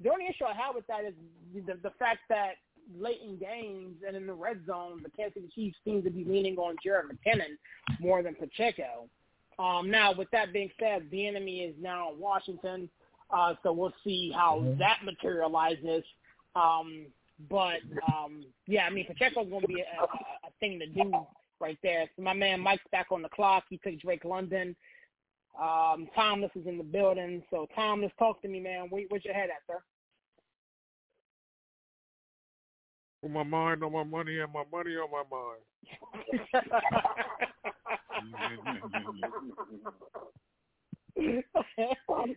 The 0.00 0.10
only 0.10 0.26
issue 0.26 0.44
I 0.44 0.54
have 0.54 0.74
with 0.74 0.86
that 0.86 1.04
is 1.04 1.14
the, 1.54 1.74
the 1.82 1.92
fact 1.98 2.20
that 2.28 2.52
late 2.98 3.20
in 3.24 3.38
games 3.38 3.96
and 4.06 4.16
in 4.16 4.26
the 4.26 4.32
red 4.32 4.60
zone, 4.66 5.00
the 5.02 5.10
Kansas 5.10 5.34
City 5.34 5.48
Chiefs 5.54 5.78
seem 5.84 6.02
to 6.02 6.10
be 6.10 6.24
leaning 6.24 6.56
on 6.56 6.76
Jerick 6.84 7.04
McKinnon 7.04 7.56
more 8.00 8.22
than 8.22 8.34
Pacheco. 8.34 9.08
Um, 9.58 9.90
now, 9.90 10.12
with 10.12 10.28
that 10.32 10.52
being 10.52 10.70
said, 10.80 11.06
the 11.10 11.26
enemy 11.26 11.60
is 11.60 11.74
now 11.80 12.12
in 12.12 12.18
Washington, 12.18 12.88
uh, 13.30 13.54
so 13.62 13.72
we'll 13.72 13.94
see 14.02 14.32
how 14.34 14.64
that 14.78 14.98
materializes. 15.04 16.02
Um, 16.56 17.06
but 17.48 17.80
um, 18.08 18.44
yeah, 18.66 18.84
I 18.86 18.90
mean, 18.90 19.06
Pacheco's 19.06 19.48
going 19.48 19.62
to 19.62 19.68
be 19.68 19.80
a, 19.80 20.02
a, 20.02 20.04
a 20.04 20.50
thing 20.60 20.78
to 20.78 20.86
do 20.86 21.12
right 21.60 21.78
there. 21.82 22.08
So 22.16 22.22
my 22.22 22.34
man 22.34 22.60
Mike's 22.60 22.82
back 22.90 23.06
on 23.10 23.22
the 23.22 23.28
clock. 23.28 23.64
He 23.70 23.78
took 23.78 24.00
Drake 24.00 24.24
London. 24.24 24.74
Um, 25.60 26.08
Thomas 26.14 26.50
is 26.54 26.66
in 26.66 26.78
the 26.78 26.84
building. 26.84 27.42
So 27.50 27.66
Thomas, 27.74 28.10
talk 28.18 28.40
to 28.42 28.48
me, 28.48 28.60
man. 28.60 28.86
Where, 28.88 29.04
where's 29.08 29.24
your 29.24 29.34
head 29.34 29.50
at, 29.50 29.62
sir? 29.66 29.82
My 33.28 33.44
mind, 33.44 33.84
on 33.84 33.92
my 33.92 34.02
money, 34.02 34.40
and 34.40 34.52
my 34.52 34.64
money 34.72 34.96
on 34.96 35.08
my 35.12 35.22
mind. 35.30 35.60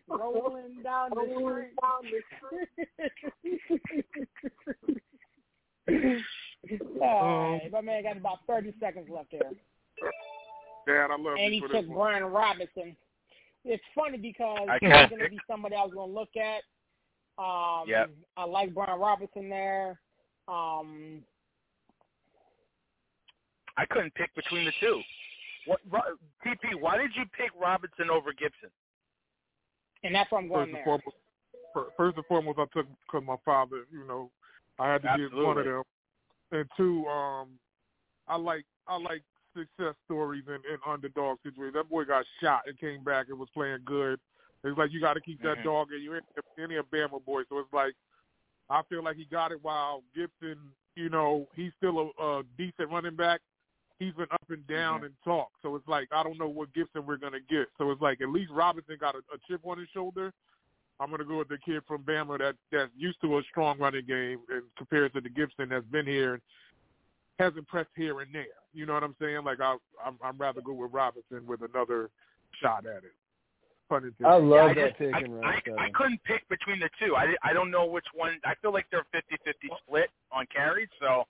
Rolling 0.07 0.84
down 0.84 1.09
the 1.09 1.16
rolling 1.16 1.72
down 1.82 2.03
the 2.03 2.22
street. 2.38 2.70
All 7.01 7.51
right, 7.53 7.72
my 7.72 7.82
man 7.82 8.03
got 8.03 8.18
about 8.18 8.39
30 8.47 8.74
seconds 8.80 9.07
left 9.09 9.32
here. 9.32 9.51
Dad, 10.88 11.11
I 11.11 11.18
love 11.18 11.38
And 11.39 11.53
you 11.55 11.61
he 11.61 11.68
for 11.68 11.82
took. 11.82 11.88
Brian 11.88 12.26
Robinson. 12.26 12.95
It's 13.66 13.84
funny 13.95 14.18
because 14.18 14.68
I 14.70 14.78
he's 14.80 14.89
can't 14.89 15.09
going 15.09 15.24
to 15.24 15.30
be 15.30 15.39
somebody 15.49 15.76
I 15.76 15.84
was 15.84 15.93
going 15.93 16.09
to 16.09 16.20
look 16.20 16.30
at. 16.38 16.61
Um, 17.38 17.89
Yep. 17.89 18.11
I 18.38 18.45
like 18.45 18.74
Brian 18.74 18.99
Robinson 18.99 19.49
there. 19.49 19.99
Um, 20.47 21.22
I 23.78 23.86
couldn't 23.89 24.13
pick 24.13 24.34
between 24.36 24.66
the 24.66 24.72
two. 24.80 25.01
What, 25.66 25.80
Ro- 25.89 26.16
TP? 26.45 26.80
Why 26.80 26.97
did 26.97 27.11
you 27.16 27.24
pick 27.38 27.49
Robinson 27.59 28.09
over 28.09 28.32
Gibson? 28.32 28.70
and 30.05 30.13
that's 30.13 30.32
where 30.32 30.39
I'm 30.39 30.47
going 30.47 30.72
First 30.72 30.74
there. 30.74 30.84
foremost, 30.84 31.93
first 31.97 32.18
and 32.18 32.26
foremost, 32.28 32.59
I 32.59 32.66
took 32.78 32.88
because 33.05 33.25
my 33.25 33.36
father. 33.43 33.86
You 33.92 34.08
know, 34.08 34.29
I 34.79 34.93
had 34.93 35.01
to 35.01 35.16
get 35.17 35.36
one 35.36 35.58
of 35.58 35.66
them. 35.66 35.83
And 36.51 36.70
two, 36.78 37.05
um, 37.08 37.50
I 38.28 38.36
like 38.37 38.66
I 38.87 38.97
like 38.97 39.24
success 39.55 39.95
stories 40.05 40.43
and, 40.47 40.63
and 40.65 40.79
underdog 40.86 41.37
situations. 41.43 41.73
That 41.73 41.89
boy 41.89 42.03
got 42.05 42.25
shot 42.41 42.63
and 42.67 42.77
came 42.79 43.03
back 43.03 43.27
and 43.29 43.39
was 43.39 43.49
playing 43.53 43.79
good. 43.86 44.19
It's 44.63 44.77
like 44.77 44.91
you 44.91 44.99
got 44.99 45.13
to 45.13 45.21
keep 45.21 45.41
that 45.43 45.59
Mhm. 45.59 45.63
dog 45.63 45.91
in 45.93 46.01
you. 46.01 46.19
Any 46.57 46.77
a 46.77 46.83
Bama 46.83 47.23
boy, 47.23 47.43
so 47.49 47.59
it's 47.59 47.73
like 47.73 47.93
I 48.69 48.82
feel 48.89 49.03
like 49.03 49.15
he 49.15 49.25
got 49.25 49.51
it. 49.51 49.61
While 49.63 50.03
Gibson, 50.15 50.57
you 50.95 51.09
know, 51.09 51.47
he's 51.55 51.71
still 51.77 52.11
a, 52.17 52.23
a 52.23 52.43
decent 52.57 52.89
running 52.89 53.15
back. 53.15 53.41
He's 53.99 54.13
been 54.15 54.27
up 54.32 54.49
and 54.49 54.65
down 54.67 55.01
Mhm. 55.01 55.05
and 55.05 55.15
talk, 55.23 55.51
so 55.61 55.75
it's 55.75 55.87
like 55.87 56.07
I 56.11 56.23
don't 56.23 56.37
know 56.37 56.49
what 56.49 56.73
Gibson 56.73 57.05
we're 57.05 57.17
gonna 57.17 57.39
get. 57.39 57.67
So 57.77 57.91
it's 57.91 58.01
like 58.01 58.21
at 58.21 58.29
least 58.29 58.51
Robinson 58.51 58.97
got 58.99 59.15
a, 59.15 59.19
a 59.33 59.37
chip 59.47 59.61
on 59.63 59.77
his 59.77 59.87
shoulder. 59.89 60.33
I'm 60.99 61.11
gonna 61.11 61.25
go 61.25 61.37
with 61.37 61.49
the 61.49 61.57
kid 61.59 61.83
from 61.87 62.03
Bama 62.03 62.39
that 62.39 62.55
that's 62.71 62.91
used 62.95 63.21
to 63.21 63.37
a 63.37 63.43
strong 63.43 63.77
running 63.77 64.05
game 64.05 64.39
and 64.49 64.63
compared 64.77 65.13
to 65.13 65.21
the 65.21 65.29
Gibson 65.29 65.69
that's 65.69 65.86
been 65.87 66.07
here 66.07 66.41
and 67.39 67.45
has 67.45 67.57
impressed 67.57 67.89
here 67.95 68.21
and 68.21 68.33
there. 68.33 68.45
You 68.74 68.86
know 68.86 68.93
what 68.93 69.03
I'm 69.03 69.16
saying? 69.20 69.43
Like 69.43 69.59
I, 69.62 69.78
I'm, 70.05 70.17
I'm 70.24 70.37
rather 70.37 70.62
go 70.62 70.74
with 70.74 70.91
Robinson 70.91 71.45
with 71.47 71.62
another 71.62 72.09
shot 72.62 72.86
at 72.86 73.03
it. 73.03 73.13
Pun 73.89 74.03
intended. 74.03 74.25
I 74.25 74.36
love 74.37 74.71
I 74.71 74.74
that 74.74 74.87
just- 74.89 74.97
pick 74.99 75.13
I, 75.13 75.20
in 75.21 75.32
round 75.32 75.62
I. 75.78 75.86
I 75.86 75.89
couldn't 75.93 76.24
pick 76.24 76.47
between 76.49 76.79
the 76.79 76.89
two. 76.99 77.16
I, 77.16 77.36
I 77.43 77.53
don't 77.53 77.71
know 77.71 77.86
which 77.86 78.05
one. 78.13 78.39
I 78.43 78.53
feel 78.62 78.74
like 78.74 78.86
they're 78.91 79.05
50-50 79.13 79.53
split 79.86 80.09
on 80.32 80.45
carries, 80.53 80.89
so 80.99 81.24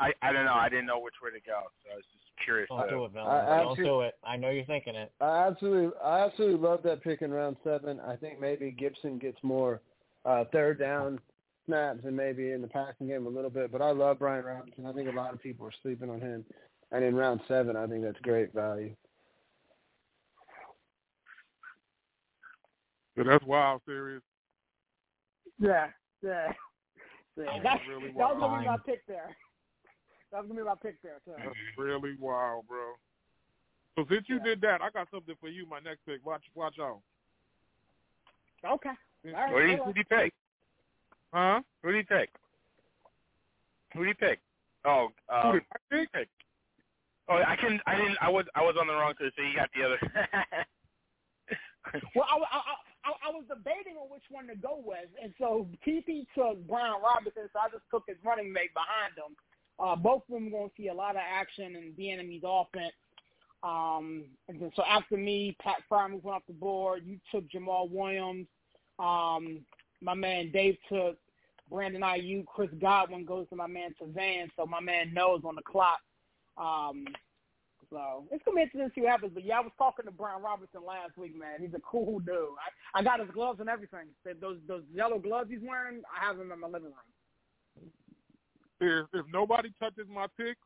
I, 0.00 0.12
I 0.22 0.32
don't 0.32 0.44
know. 0.44 0.54
I 0.54 0.68
didn't 0.68 0.86
know 0.86 0.98
which 0.98 1.14
way 1.22 1.30
to 1.30 1.44
go, 1.46 1.60
so 1.84 1.92
I 1.92 1.96
was 1.96 2.04
just 2.04 2.44
curious. 2.44 2.68
Don't 2.68 2.82
to- 2.84 2.90
do 2.90 3.04
it, 3.04 3.12
Bill. 3.14 3.26
I- 3.26 3.62
Don't 3.62 3.76
do 3.78 4.00
it. 4.02 4.14
I 4.24 4.36
know 4.36 4.50
you're 4.50 4.64
thinking 4.64 4.96
it. 4.96 5.12
I 5.20 5.46
absolutely, 5.46 5.90
I 6.04 6.24
absolutely 6.26 6.58
love 6.60 6.82
that 6.82 7.02
pick 7.02 7.22
in 7.22 7.30
round 7.30 7.56
seven. 7.62 8.00
I 8.00 8.16
think 8.16 8.40
maybe 8.40 8.70
Gibson 8.72 9.18
gets 9.18 9.38
more 9.42 9.80
uh, 10.24 10.44
third 10.52 10.78
down 10.80 11.20
snaps 11.68 12.00
and 12.04 12.16
maybe 12.16 12.50
in 12.50 12.62
the 12.62 12.68
passing 12.68 13.06
game 13.06 13.26
a 13.26 13.28
little 13.28 13.50
bit. 13.50 13.70
But 13.70 13.82
I 13.82 13.90
love 13.90 14.18
Brian 14.18 14.44
Robinson. 14.44 14.86
I 14.86 14.92
think 14.92 15.08
a 15.08 15.12
lot 15.12 15.32
of 15.34 15.42
people 15.42 15.66
are 15.66 15.72
sleeping 15.82 16.10
on 16.10 16.20
him. 16.20 16.44
And 16.90 17.04
in 17.04 17.14
round 17.14 17.40
seven, 17.46 17.76
I 17.76 17.86
think 17.86 18.02
that's 18.02 18.18
great 18.22 18.52
value. 18.54 18.94
But 23.16 23.26
that's 23.26 23.44
wild, 23.44 23.82
serious. 23.84 24.22
Yeah, 25.60 25.88
yeah. 26.22 26.52
yeah. 27.36 27.44
That's 27.62 27.62
That, 27.62 27.80
really 27.88 28.06
that 28.08 28.14
was 28.14 28.36
wild. 28.38 28.40
gonna 28.40 28.60
be 28.60 28.66
my 28.66 28.76
pick 28.86 29.06
there. 29.06 29.36
That 30.32 30.38
was 30.38 30.48
gonna 30.48 30.60
be 30.60 30.64
my 30.66 30.74
pick 30.80 31.02
there 31.02 31.20
too. 31.24 31.32
That's 31.36 31.54
really 31.76 32.16
wild, 32.18 32.66
bro. 32.68 32.92
So 33.96 34.06
since 34.08 34.26
you 34.28 34.40
did 34.40 34.60
that, 34.62 34.80
I 34.80 34.90
got 34.90 35.08
something 35.10 35.34
for 35.40 35.48
you. 35.48 35.68
My 35.68 35.80
next 35.80 36.06
pick. 36.06 36.24
Watch, 36.24 36.44
watch 36.54 36.76
out. 36.80 37.00
Okay. 38.64 38.90
All 39.26 39.32
right. 39.32 39.52
What 39.52 39.60
did 39.60 39.70
you, 39.70 39.78
on. 39.80 39.86
who 39.86 39.92
did 39.92 40.06
you 40.10 40.16
take? 40.16 40.32
Huh? 41.32 41.60
Who 41.82 41.92
do 41.92 41.98
you 41.98 42.04
pick? 42.04 42.30
Who 43.94 44.02
do 44.02 44.08
you 44.08 44.14
pick? 44.14 44.40
Oh, 44.84 45.08
Who 45.42 45.48
um, 45.48 45.52
did 45.54 45.62
I 45.72 46.06
pick? 46.18 46.28
oh, 47.28 47.42
I 47.46 47.56
can. 47.56 47.80
I 47.86 47.96
didn't. 47.96 48.18
I 48.20 48.28
was. 48.28 48.46
I 48.54 48.62
was 48.62 48.76
on 48.80 48.86
the 48.86 48.94
wrong 48.94 49.14
side, 49.20 49.32
so 49.36 49.42
you 49.42 49.56
got 49.56 49.70
the 49.74 49.84
other. 49.84 49.98
Well, 52.14 52.26
I, 52.28 52.36
I, 52.36 52.60
I, 53.04 53.28
I 53.28 53.30
was 53.30 53.44
debating 53.48 53.96
on 53.96 54.10
which 54.10 54.24
one 54.30 54.46
to 54.48 54.56
go 54.56 54.82
with, 54.84 55.08
and 55.22 55.32
so 55.38 55.66
TP 55.86 56.26
took 56.34 56.66
Brian 56.68 57.00
Robinson, 57.02 57.48
so 57.52 57.58
I 57.58 57.68
just 57.70 57.84
took 57.90 58.04
his 58.06 58.18
running 58.24 58.52
mate 58.52 58.74
behind 58.74 59.16
him. 59.16 59.36
Uh, 59.80 59.96
both 59.96 60.22
of 60.28 60.34
them 60.34 60.50
going 60.50 60.68
to 60.68 60.74
see 60.76 60.88
a 60.88 60.94
lot 60.94 61.16
of 61.16 61.22
action 61.24 61.76
in 61.76 61.94
the 61.96 62.10
enemy's 62.10 62.42
offense. 62.44 62.92
Um, 63.62 64.24
and 64.48 64.60
then, 64.60 64.70
so 64.76 64.82
after 64.84 65.16
me, 65.16 65.56
Pat 65.60 65.76
Freiermuth 65.90 66.22
went 66.22 66.36
off 66.36 66.42
the 66.46 66.52
board. 66.52 67.04
You 67.06 67.18
took 67.32 67.48
Jamaal 67.50 67.90
Williams. 67.90 68.46
Um, 68.98 69.60
my 70.00 70.14
man 70.14 70.50
Dave 70.52 70.76
took 70.88 71.16
Brandon 71.70 72.02
Aiyuk. 72.02 72.46
Chris 72.46 72.70
Godwin 72.80 73.24
goes 73.24 73.48
to 73.50 73.56
my 73.56 73.66
man 73.66 73.94
Savan. 73.98 74.50
So 74.56 74.66
my 74.66 74.80
man 74.80 75.12
knows 75.12 75.42
on 75.44 75.54
the 75.54 75.62
clock. 75.62 75.98
Um, 76.56 77.06
so 77.90 78.24
it's 78.30 78.44
gonna 78.44 78.56
be 78.56 78.62
interesting 78.62 78.88
to 78.88 78.94
see 78.94 79.00
what 79.00 79.10
happens. 79.10 79.32
But 79.34 79.44
yeah, 79.44 79.58
I 79.58 79.60
was 79.60 79.72
talking 79.78 80.04
to 80.04 80.10
Brian 80.10 80.42
Robinson 80.42 80.80
last 80.86 81.16
week, 81.16 81.38
man. 81.38 81.60
He's 81.60 81.74
a 81.74 81.80
cool 81.80 82.18
dude. 82.20 82.34
I, 82.94 83.00
I 83.00 83.02
got 83.02 83.20
his 83.20 83.30
gloves 83.30 83.60
and 83.60 83.68
everything. 83.68 84.08
Those 84.40 84.58
those 84.66 84.82
yellow 84.92 85.18
gloves 85.18 85.50
he's 85.50 85.60
wearing, 85.62 86.02
I 86.14 86.26
have 86.26 86.36
them 86.36 86.52
in 86.52 86.60
my 86.60 86.68
living 86.68 86.92
room. 86.92 87.90
If 88.80 89.06
if 89.12 89.26
nobody 89.32 89.70
touches 89.80 90.06
my 90.12 90.26
pick, 90.36 90.58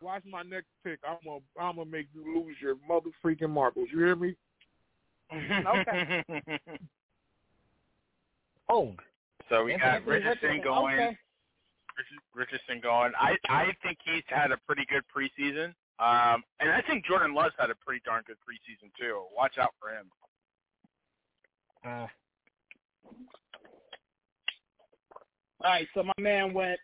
watch 0.00 0.22
my 0.28 0.42
next 0.42 0.68
pick. 0.84 0.98
I'm 1.08 1.18
gonna 1.24 1.40
I'm 1.60 1.76
gonna 1.76 1.90
make 1.90 2.08
you 2.14 2.24
lose 2.34 2.56
your 2.60 2.76
mother 2.88 3.10
freaking 3.24 3.50
marbles. 3.50 3.88
You 3.92 3.98
hear 3.98 4.16
me? 4.16 4.34
Okay. 5.32 6.22
Oh, 8.68 8.94
so 9.48 9.64
we 9.64 9.76
got 9.78 10.04
Richardson 10.06 10.60
going. 10.62 10.94
Okay. 10.94 11.16
Richardson 12.34 12.80
going. 12.82 13.12
I 13.18 13.36
I 13.48 13.66
think 13.82 13.98
he's 14.04 14.22
had 14.26 14.50
a 14.52 14.58
pretty 14.66 14.84
good 14.90 15.02
preseason. 15.14 15.72
Um, 15.98 16.42
and 16.60 16.70
I 16.70 16.82
think 16.86 17.06
Jordan 17.06 17.34
Love's 17.34 17.54
had 17.58 17.70
a 17.70 17.74
pretty 17.74 18.02
darn 18.04 18.22
good 18.26 18.36
preseason 18.36 18.90
too. 19.00 19.22
Watch 19.34 19.56
out 19.58 19.70
for 19.80 19.90
him. 19.90 20.10
uh, 21.86 22.06
All 25.64 25.70
right, 25.70 25.88
so 25.94 26.02
my 26.02 26.12
man 26.18 26.52
went. 26.52 26.78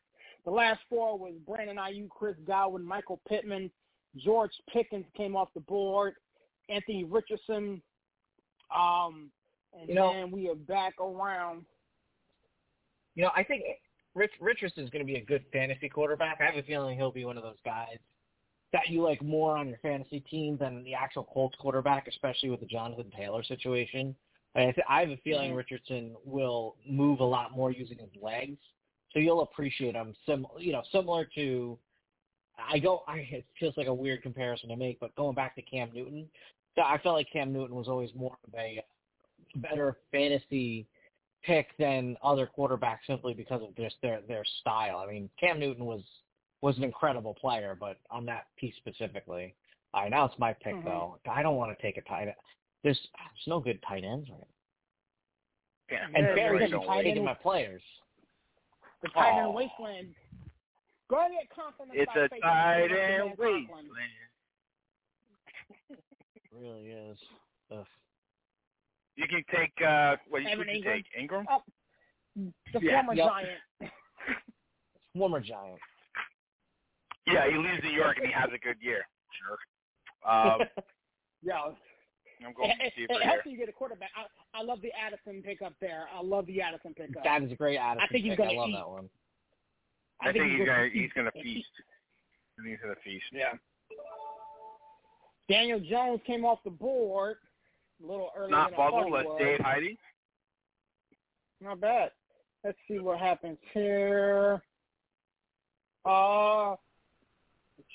The 0.44 0.50
last 0.50 0.80
four 0.88 1.18
was 1.18 1.34
Brandon 1.46 1.76
Aiyuk, 1.76 2.08
Chris 2.08 2.36
Godwin, 2.46 2.84
Michael 2.84 3.20
Pittman, 3.28 3.70
George 4.16 4.50
Pickens 4.72 5.04
came 5.16 5.36
off 5.36 5.48
the 5.54 5.60
board, 5.60 6.14
Anthony 6.68 7.04
Richardson, 7.04 7.82
um, 8.74 9.30
and 9.74 9.88
You 9.88 9.94
know- 9.94 10.12
then 10.12 10.30
we 10.30 10.48
are 10.48 10.54
back 10.54 10.94
around. 11.00 11.64
you 13.14 13.22
know, 13.24 13.30
I 13.34 13.42
think 13.44 13.64
Rich 14.14 14.32
Richardson's 14.40 14.90
going 14.90 15.04
to 15.04 15.10
be 15.10 15.18
a 15.18 15.24
good 15.24 15.44
fantasy 15.52 15.88
quarterback. 15.88 16.40
I 16.40 16.44
have 16.46 16.56
a 16.56 16.62
feeling 16.62 16.96
he'll 16.96 17.10
be 17.12 17.24
one 17.24 17.36
of 17.36 17.42
those 17.42 17.60
guys 17.64 17.98
that 18.72 18.88
you 18.88 19.02
like 19.02 19.20
more 19.22 19.56
on 19.56 19.68
your 19.68 19.78
fantasy 19.78 20.20
team 20.20 20.56
than 20.56 20.82
the 20.84 20.94
actual 20.94 21.24
Colts 21.24 21.56
quarterback, 21.58 22.08
especially 22.08 22.48
with 22.50 22.60
the 22.60 22.66
Jonathan 22.66 23.10
Taylor 23.10 23.42
situation. 23.42 24.14
I, 24.54 24.64
th- 24.72 24.78
I 24.88 25.00
have 25.00 25.10
a 25.10 25.16
feeling 25.18 25.52
Mhm. 25.52 25.56
Richardson 25.56 26.16
will 26.24 26.76
move 26.86 27.20
a 27.20 27.24
lot 27.24 27.52
more 27.52 27.70
using 27.70 27.98
his 27.98 28.14
legs, 28.16 28.58
so 29.10 29.18
you'll 29.18 29.40
appreciate 29.42 29.94
him. 29.94 30.14
Sim, 30.26 30.46
you 30.58 30.72
know, 30.72 30.82
similar 30.90 31.24
to 31.34 31.78
I 32.58 32.78
go. 32.78 33.02
I 33.08 33.20
it 33.20 33.46
feels 33.58 33.76
like 33.78 33.86
a 33.86 33.94
weird 33.94 34.22
comparison 34.22 34.68
to 34.68 34.76
make, 34.76 35.00
but 35.00 35.14
going 35.16 35.34
back 35.34 35.54
to 35.56 35.62
Cam 35.62 35.90
Newton, 35.94 36.30
I 36.76 36.98
felt 36.98 37.14
like 37.16 37.30
Cam 37.30 37.50
Newton 37.52 37.74
was 37.74 37.88
always 37.88 38.14
more 38.14 38.36
of 38.46 38.54
a 38.54 38.82
better 39.56 39.96
fantasy 40.10 40.86
pick 41.42 41.68
than 41.78 42.16
other 42.22 42.48
quarterbacks 42.56 43.04
simply 43.06 43.34
because 43.34 43.62
of 43.62 43.74
just 43.76 43.96
their 44.02 44.20
their 44.28 44.44
style. 44.60 44.98
I 44.98 45.10
mean, 45.10 45.28
Cam 45.38 45.58
Newton 45.58 45.84
was 45.84 46.02
was 46.60 46.76
an 46.78 46.84
incredible 46.84 47.34
player, 47.34 47.76
but 47.78 47.98
on 48.10 48.24
that 48.26 48.46
piece 48.56 48.74
specifically, 48.76 49.54
all 49.92 50.02
right, 50.02 50.10
now 50.10 50.24
it's 50.24 50.38
my 50.38 50.52
pick 50.52 50.74
Mhm. 50.74 50.84
though. 50.84 51.18
I 51.28 51.42
don't 51.42 51.56
want 51.56 51.76
to 51.76 51.82
take 51.82 51.96
a 51.96 52.02
tight 52.02 52.28
end. 52.28 52.36
There's 52.82 53.00
there's 53.14 53.46
no 53.48 53.58
good 53.60 53.82
tight 53.82 54.04
ends 54.04 54.28
right 54.30 54.46
Yeah, 55.90 56.04
And 56.06 56.26
Yeah, 56.28 56.34
Barry's 56.34 56.70
there's 56.70 56.82
a 56.82 56.86
tight 56.86 57.02
taking 57.02 57.16
end- 57.18 57.24
my 57.26 57.34
players. 57.34 57.82
The 59.02 59.08
tight 59.08 59.36
end 59.38 59.46
Aw. 59.48 59.50
wasteland. 59.50 60.14
Go 61.08 61.16
ahead 61.18 61.32
and 61.32 61.40
get 61.40 61.50
confident. 61.50 61.90
It's 61.98 62.12
by 62.14 62.20
a 62.22 62.28
tight 62.88 62.92
end 62.92 63.36
wasteland. 63.36 63.88
Really 66.52 66.90
is. 66.90 67.18
Ugh. 67.70 67.86
You 69.16 69.26
can 69.28 69.44
take 69.54 69.72
uh 69.86 70.16
what 70.28 70.42
you 70.42 70.48
Evan 70.48 70.66
can 70.66 70.76
Engram. 70.76 70.94
take 70.94 71.06
Engram. 71.20 71.44
Oh, 71.50 71.62
the 72.72 72.80
Yeah. 72.80 72.92
former 73.02 73.14
Yep. 73.14 73.28
giant. 73.28 73.92
Former 75.16 75.40
Giant. 75.40 75.78
Yeah, 77.26 77.44
he 77.50 77.56
leaves 77.58 77.82
New 77.82 77.90
York 77.90 78.16
and 78.16 78.26
he 78.26 78.32
has 78.32 78.48
a 78.54 78.58
good 78.58 78.76
year. 78.80 79.04
Sure. 79.38 79.58
Um, 80.32 80.60
Yeah. 81.42 81.58
I'm 82.46 82.54
going 82.54 82.70
It, 82.70 82.76
to 82.78 82.90
see 82.96 83.02
it 83.02 83.10
for 83.12 83.20
helps 83.20 83.44
you 83.46 83.56
get 83.58 83.68
a 83.68 83.72
quarterback. 83.72 84.08
I, 84.16 84.58
I 84.58 84.62
love 84.62 84.80
the 84.80 84.90
Addison 84.92 85.42
pickup 85.42 85.74
there. 85.80 86.06
I 86.12 86.22
love 86.22 86.46
the 86.46 86.60
Addison 86.62 86.94
pickup. 86.94 87.22
that 87.24 87.42
is 87.42 87.52
a 87.52 87.54
great 87.54 87.76
Addison. 87.76 88.06
I 88.08 88.10
think 88.10 88.24
he's 88.24 88.30
pick. 88.32 88.38
gonna 88.38 88.52
I 88.52 88.56
love 88.56 88.68
eat. 88.70 88.74
that 88.76 88.88
one. 88.88 89.10
I, 90.22 90.32
think 90.32 90.44
he's 90.50 90.66
gonna 90.66 90.88
he's 90.92 91.10
gonna 91.14 91.30
feast. 91.32 91.68
I 92.58 92.62
think 92.62 92.70
he's 92.70 92.80
gonna 92.82 92.94
feast. 93.04 93.24
Yeah. 93.32 93.52
Daniel 95.48 95.80
Jones 95.80 96.20
came 96.26 96.44
off 96.44 96.58
the 96.64 96.70
board 96.70 97.36
a 98.02 98.06
little 98.06 98.30
earlier 98.36 98.50
Not 98.50 98.70
than 98.70 98.80
I 98.80 98.90
bubble. 98.90 99.10
Let's 99.10 99.26
was. 99.26 99.38
Dave 99.38 99.60
Heidi. 99.60 99.98
Not 101.60 101.80
bad. 101.80 102.10
Let's 102.64 102.78
see 102.88 102.98
what 102.98 103.18
happens 103.18 103.58
here. 103.72 104.62
Uh, 106.04 106.74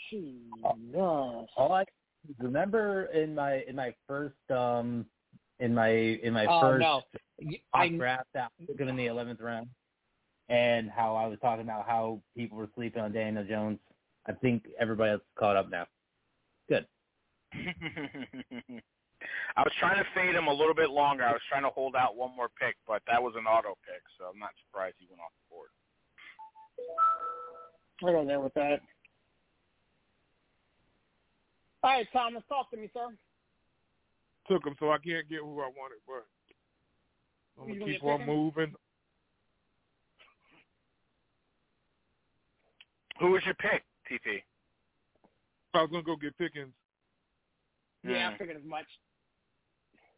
Jesus. 0.10 0.64
All 0.96 1.72
I 1.74 1.86
remember 2.40 3.06
in 3.06 3.36
my 3.36 3.64
in 3.68 3.76
my 3.76 3.94
first 4.08 4.36
um 4.50 5.06
in 5.60 5.74
my 5.74 5.90
in 5.90 6.34
my 6.34 6.46
Oh 6.48 6.60
first 6.62 6.82
no, 6.82 7.02
Y- 7.42 7.62
I 7.74 7.90
mock 7.90 7.98
draft 7.98 8.28
that 8.34 8.52
I 8.62 8.66
took 8.66 8.80
him 8.80 8.88
in 8.90 8.96
the 8.96 9.08
eleventh 9.08 9.42
round, 9.42 9.68
and 10.50 10.90
how 10.90 11.16
I 11.16 11.28
was 11.28 11.38
talking 11.42 11.64
about 11.64 11.86
how 11.86 12.22
people 12.36 12.58
were 12.58 12.70
sleeping 12.76 13.02
on 13.02 13.12
Daniel 13.12 13.44
Jones. 13.44 13.80
I 14.26 14.34
think 14.34 14.66
everybody 14.80 15.12
else 15.12 15.22
caught 15.38 15.56
up 15.56 15.70
now. 15.70 15.88
Good. 16.70 16.86
I 19.56 19.62
was 19.62 19.74
trying 19.80 19.98
to 19.98 20.06
fade 20.14 20.36
him 20.36 20.48
a 20.48 20.54
little 20.54 20.76
bit 20.76 20.90
longer. 20.90 21.24
I 21.24 21.32
was 21.32 21.42
trying 21.50 21.64
to 21.64 21.70
hold 21.70 21.96
out 21.96 22.16
one 22.16 22.36
more 22.36 22.50
pick, 22.50 22.76
but 22.88 23.02
that 23.08 23.22
was 23.22 23.34
an 23.38 23.46
auto 23.46 23.78
pick, 23.86 24.02
so 24.18 24.26
I'm 24.26 24.40
not 24.40 24.52
surprised 24.66 24.96
he 25.00 25.08
went 25.10 25.22
off 25.22 25.34
the 25.34 25.50
board. 25.50 25.70
I 28.04 28.12
go 28.14 28.26
there 28.28 28.40
with 28.40 28.54
that. 28.54 28.82
All 31.84 31.92
right, 31.92 32.08
Thomas, 32.14 32.44
talk 32.48 32.70
to 32.72 32.78
me, 32.78 32.90
sir. 32.94 33.10
Took 34.48 34.66
him, 34.66 34.76
so 34.80 34.92
I 34.92 34.98
can't 34.98 35.28
get 35.30 35.40
who 35.40 35.62
I 35.62 35.70
wanted, 35.74 36.00
but 36.06 36.26
I'm 37.60 37.68
gonna 37.68 37.80
gonna 37.80 37.94
keep 37.94 38.04
on 38.04 38.26
moving. 38.26 38.74
Who 43.20 43.32
was 43.32 43.44
your 43.46 43.56
pick, 43.56 43.84
TP? 44.10 44.44
I 45.74 45.82
was 45.82 45.90
gonna 45.92 46.04
go 46.04 46.16
get 46.16 46.38
Pickens. 46.38 46.74
Yeah, 48.04 48.28
I 48.28 48.32
Hmm. 48.32 48.38
figured 48.38 48.58
as 48.58 48.64
much. 48.64 48.86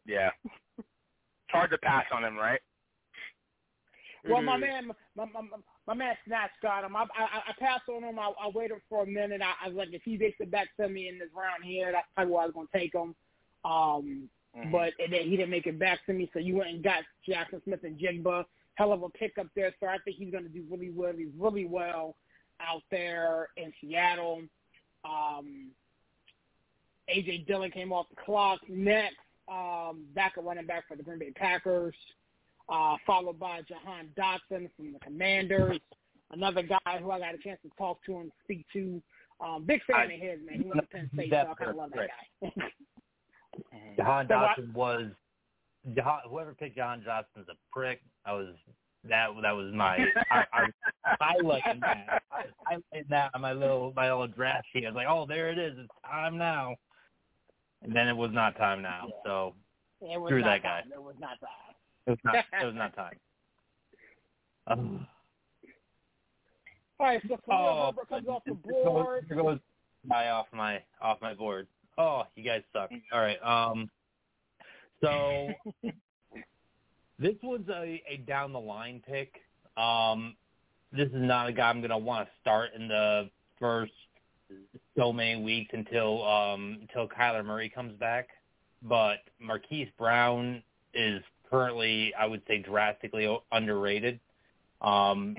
Yeah. 0.10 0.30
it's 0.78 0.88
hard 1.52 1.70
to 1.72 1.78
pass 1.78 2.06
on 2.12 2.24
him, 2.24 2.36
right? 2.36 2.60
Well, 4.28 4.42
my 4.42 4.58
man, 4.58 4.88
my, 4.88 5.26
my, 5.26 5.26
my- 5.42 5.58
my 5.88 5.94
man 5.96 6.14
Snatch 6.28 6.52
got 6.62 6.84
him. 6.84 6.96
I, 6.96 7.02
I, 7.18 7.42
I 7.48 7.54
passed 7.60 7.90
on 7.90 8.04
him. 8.04 8.20
I, 8.20 8.32
I 8.40 8.50
waited 8.54 8.78
for 8.90 9.02
a 9.04 9.08
minute. 9.08 9.42
I, 9.42 9.66
I 9.66 9.70
was 9.70 9.78
like, 9.78 9.88
if 9.92 10.04
he 10.04 10.18
makes 10.18 10.38
it 10.40 10.52
back 10.52 10.68
to 10.80 10.88
me 10.88 11.08
in 11.10 11.18
this 11.18 11.30
round 11.36 11.64
here, 11.64 11.92
that's 11.92 12.06
probably 12.14 12.32
where 12.34 12.44
I 12.44 12.46
was 12.46 12.54
going 12.54 12.68
to 12.72 12.80
take 12.80 12.94
him. 12.94 13.16
Um, 13.66 14.30
Mhm. 14.58 14.72
but 14.72 14.94
and 15.00 15.14
then 15.14 15.24
he 15.24 15.32
didn't 15.38 15.50
make 15.52 15.68
it 15.68 15.78
back 15.80 16.04
to 16.08 16.14
me, 16.14 16.28
so 16.34 16.40
you 16.40 16.56
went 16.58 16.70
and 16.72 16.84
got 16.84 17.04
Jaxon 17.28 17.64
Smith-Njigba. 17.64 18.46
Hell 18.76 18.92
of 18.94 19.04
a 19.04 19.10
pickup 19.10 19.46
there, 19.56 19.72
so 19.80 19.86
I 19.88 19.98
think 20.04 20.18
he's 20.18 20.32
going 20.32 20.44
to 20.44 20.50
do 20.50 20.64
really, 20.72 20.90
really, 20.90 21.28
really 21.38 21.66
well 21.66 22.16
out 22.60 22.82
there 22.90 23.50
in 23.58 23.72
Seattle. 23.80 24.42
Um, 25.06 25.70
AJ 27.16 27.46
Dillon 27.48 27.70
came 27.72 27.92
off 27.94 28.08
the 28.10 28.16
clock 28.24 28.60
next. 28.68 29.18
Um, 29.52 30.06
backup 30.14 30.46
running 30.46 30.66
back 30.68 30.88
for 30.88 30.96
the 30.96 31.04
Green 31.04 31.20
Bay 31.20 31.32
Packers 31.36 31.96
uh, 32.70 32.96
followed 33.06 33.40
by 33.40 33.62
Jahan 33.68 34.10
Dotson 34.18 34.70
from 34.76 34.94
the 34.94 35.00
Commanders, 35.04 35.80
another 36.32 36.62
guy 36.62 37.00
who 37.02 37.10
I 37.10 37.18
got 37.20 37.34
a 37.34 37.38
chance 37.40 37.60
to 37.64 37.70
talk 37.78 37.98
to 38.06 38.20
and 38.20 38.32
speak 38.44 38.66
to. 38.74 39.02
Um, 39.42 39.64
big 39.66 39.82
fan 39.86 40.02
I- 40.02 40.04
of 40.14 40.20
his, 40.20 40.40
man. 40.46 40.62
He 40.62 40.70
went 40.70 40.82
to 40.82 40.88
Penn 40.88 41.10
State, 41.14 41.32
That's 41.32 41.48
so 41.48 41.52
I 41.52 41.56
kind 41.56 41.70
of 41.72 41.76
love 41.78 41.92
that 41.96 42.00
right. 42.00 42.10
guy. 42.56 42.64
Mhm. 43.74 43.96
Jahan 43.98 44.28
So 44.28 44.36
I- 44.36 44.54
Dotson 44.56 44.74
was 44.74 45.08
Jahan, 45.96 46.20
whoever 46.30 46.54
picked 46.54 46.76
Jahan 46.76 47.02
Dotson 47.02 47.42
is 47.42 47.48
a 47.50 47.56
prick. 47.74 48.02
I 48.26 48.34
was 48.34 48.50
that 49.06 49.30
that 49.42 49.52
was 49.52 49.74
my 49.74 49.98
I, 50.30 50.44
I 50.54 51.16
highlighting 51.22 51.80
that. 51.82 52.22
I 52.32 52.44
was 52.46 52.54
highlighting 52.94 53.08
that 53.10 53.32
on 53.34 53.42
my 53.42 53.54
little 53.54 53.92
my 53.96 54.10
little 54.12 54.28
draft 54.28 54.68
sheet. 54.72 54.86
I 54.86 54.90
was 54.90 54.96
like, 54.96 55.08
oh, 55.10 55.26
there 55.26 55.50
it 55.50 55.58
is. 55.58 55.74
It's 55.80 55.90
time 56.06 56.38
now. 56.38 56.76
And 57.82 57.96
then 57.96 58.08
it 58.08 58.16
was 58.16 58.32
not 58.34 58.58
time 58.58 58.82
now. 58.82 59.08
So 59.26 59.54
It 60.02 60.20
was 60.20 60.30
Screw 60.30 60.42
not 60.42 60.48
that 60.48 60.64
guy. 60.64 60.82
time. 60.82 60.92
It 60.94 61.02
was 61.02 61.16
not 61.20 61.40
time. 61.40 61.76
it 62.08 62.10
was 62.12 62.20
not 62.24 62.36
it 62.62 62.66
was 62.66 62.76
not 62.76 62.96
time. 62.96 63.16
Um, 64.68 65.08
All 67.00 67.06
right, 67.08 67.22
so 67.28 67.38
Khalil 67.46 67.94
Oh, 67.98 68.06
comes 68.08 68.28
off 68.28 68.44
the 68.46 68.58
There 68.66 68.74
goes- 68.74 68.84
board. 68.86 69.26
there 69.30 69.38
goes 69.38 69.60
guy 70.08 70.30
off 70.30 70.48
my 70.54 70.82
off 71.02 71.18
my 71.22 71.34
board. 71.34 71.68
Oh, 71.98 72.24
you 72.36 72.44
guys 72.44 72.62
suck. 72.74 72.90
All 73.14 73.20
right. 73.22 73.42
Um. 73.44 73.90
So 75.04 75.50
this 77.20 77.36
was 77.44 77.62
a, 77.70 78.02
a 78.10 78.18
down 78.28 78.52
the 78.54 78.60
line 78.60 79.02
pick. 79.08 79.36
Um. 79.78 80.36
This 80.92 81.08
is 81.10 81.14
not 81.16 81.48
a 81.48 81.52
guy 81.54 81.70
I'm 81.70 81.82
gonna 81.82 81.98
want 81.98 82.28
to 82.28 82.32
start 82.42 82.72
in 82.76 82.88
the 82.88 83.30
first 83.60 83.92
so 85.00 85.14
many 85.14 85.42
weeks 85.42 85.72
until 85.74 86.28
um 86.28 86.80
until 86.82 87.08
Kyler 87.08 87.46
Murray 87.46 87.70
comes 87.70 87.98
back. 88.00 88.28
But 88.82 89.20
Marquise 89.40 89.90
Brown 89.98 90.62
is 90.94 91.22
currently, 91.50 92.14
I 92.18 92.26
would 92.26 92.42
say, 92.48 92.60
drastically 92.60 93.40
underrated. 93.52 94.20
Um, 94.82 95.36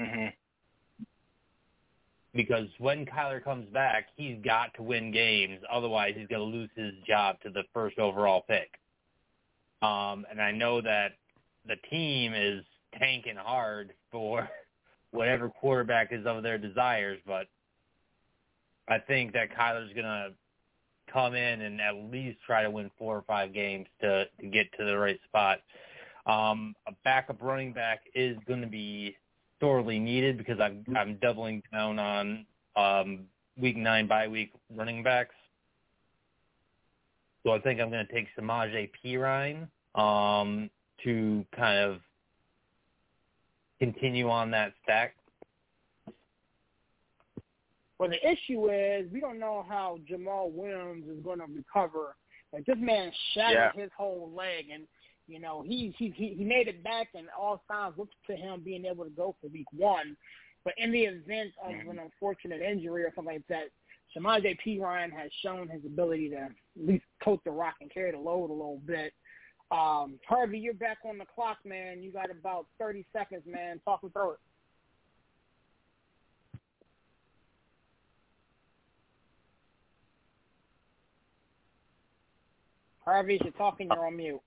because 2.35 2.69
when 2.78 3.07
Kyler 3.07 3.43
comes 3.43 3.66
back, 3.73 4.07
he's 4.16 4.37
got 4.45 4.74
to 4.74 4.82
win 4.82 5.11
games. 5.11 5.61
Otherwise, 5.70 6.15
he's 6.16 6.28
going 6.28 6.41
to 6.51 6.59
lose 6.59 6.70
his 6.77 6.93
job 7.07 7.37
to 7.43 7.51
the 7.51 7.62
first 7.73 7.99
overall 7.99 8.45
pick. 8.47 8.70
Um, 9.82 10.27
and 10.31 10.41
I 10.41 10.53
know 10.53 10.81
that 10.82 11.12
the 11.66 11.77
team 11.89 12.35
is 12.35 12.62
tanking 12.99 13.37
hard 13.37 13.95
for 14.12 14.49
whatever 15.11 15.49
quarterback 15.49 16.12
is 16.12 16.27
of 16.27 16.43
their 16.43 16.59
desires, 16.59 17.19
but 17.27 17.47
I 18.90 18.98
think 18.98 19.32
that 19.32 19.56
Kyler's 19.56 19.92
to 19.94 20.32
come 21.12 21.34
in 21.34 21.62
and 21.62 21.80
at 21.80 21.94
least 22.10 22.38
try 22.44 22.62
to 22.62 22.70
win 22.70 22.90
four 22.98 23.16
or 23.16 23.22
five 23.22 23.52
games 23.52 23.86
to, 24.00 24.26
to 24.40 24.46
get 24.46 24.66
to 24.78 24.84
the 24.84 24.98
right 24.98 25.18
spot. 25.28 25.60
Um, 26.26 26.74
a 26.86 26.92
backup 27.04 27.40
running 27.40 27.72
back 27.72 28.02
is 28.14 28.36
going 28.46 28.60
to 28.60 28.66
be 28.66 29.16
sorely 29.60 29.98
needed 29.98 30.36
because 30.38 30.58
I'm 30.60 30.84
I'm 30.96 31.16
doubling 31.16 31.62
down 31.72 31.98
on 31.98 32.46
um, 32.76 33.20
week 33.56 33.76
nine 33.76 34.06
by 34.06 34.28
week 34.28 34.52
running 34.74 35.02
backs. 35.02 35.34
So 37.42 37.52
I 37.52 37.60
think 37.60 37.80
I'm 37.80 37.90
going 37.90 38.06
to 38.06 38.12
take 38.12 38.26
Samaje 38.38 38.90
Perine 39.02 39.68
um, 39.98 40.68
to 41.04 41.44
kind 41.56 41.78
of 41.78 42.00
continue 43.78 44.28
on 44.28 44.50
that 44.50 44.74
stack. 44.82 45.14
Well, 48.01 48.09
the 48.09 48.27
issue 48.27 48.70
is 48.72 49.12
we 49.12 49.20
don't 49.20 49.39
know 49.39 49.62
how 49.68 49.98
Jamaal 50.10 50.51
Williams 50.52 51.06
is 51.06 51.22
going 51.22 51.39
to 51.39 51.44
recover. 51.44 52.16
Like 52.51 52.64
this 52.64 52.78
man 52.78 53.12
shattered 53.35 53.72
Yeah. 53.77 53.82
his 53.82 53.90
whole 53.94 54.32
leg, 54.35 54.70
and 54.72 54.85
you 55.28 55.39
know 55.39 55.60
he 55.60 55.94
he 55.98 56.09
he 56.09 56.43
made 56.43 56.66
it 56.66 56.82
back, 56.82 57.09
and 57.14 57.27
all 57.39 57.62
signs 57.68 57.98
looked 57.98 58.14
to 58.28 58.35
him 58.35 58.62
being 58.64 58.86
able 58.86 59.05
to 59.05 59.10
go 59.10 59.36
for 59.39 59.48
week 59.48 59.70
one. 59.72 60.16
But 60.64 60.72
in 60.78 60.90
the 60.93 61.02
event 61.02 61.52
of 61.62 61.72
an 61.72 61.98
unfortunate 61.98 62.62
injury 62.62 63.02
or 63.02 63.12
something 63.14 63.35
like 63.35 63.47
that, 63.48 63.68
Samaje 64.16 64.56
Perine 64.64 65.12
has 65.12 65.31
shown 65.43 65.68
his 65.68 65.85
ability 65.85 66.31
to 66.31 66.36
at 66.36 66.52
least 66.77 67.05
tote 67.22 67.44
the 67.44 67.51
rock 67.51 67.74
and 67.82 67.93
carry 67.93 68.12
the 68.12 68.18
load 68.18 68.48
a 68.48 68.52
little 68.55 68.81
bit. 68.86 69.12
Um, 69.70 70.18
Harvey, 70.27 70.59
you're 70.59 70.72
back 70.74 70.98
on 71.05 71.18
the 71.18 71.27
clock, 71.27 71.59
man. 71.66 72.02
You 72.02 72.12
got 72.12 72.31
about 72.31 72.66
30 72.78 73.05
seconds, 73.12 73.43
man. 73.47 73.78
Talk 73.85 74.02
me 74.02 74.10
through 74.10 74.32
it. 74.32 74.39
Harvey, 83.11 83.35
if 83.37 83.43
you're 83.43 83.53
talking, 83.53 83.89
you're 83.93 84.07
on 84.07 84.16
mute. 84.16 84.41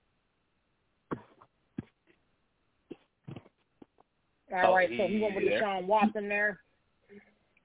All 4.52 4.70
Oh, 4.70 4.74
right, 4.74 4.88
so 4.96 5.06
he 5.06 5.20
went 5.20 5.34
with 5.34 5.44
he 5.44 5.50
there? 5.50 5.62
Deshaun 5.62 5.86
Watson 5.86 6.28
there. 6.28 6.60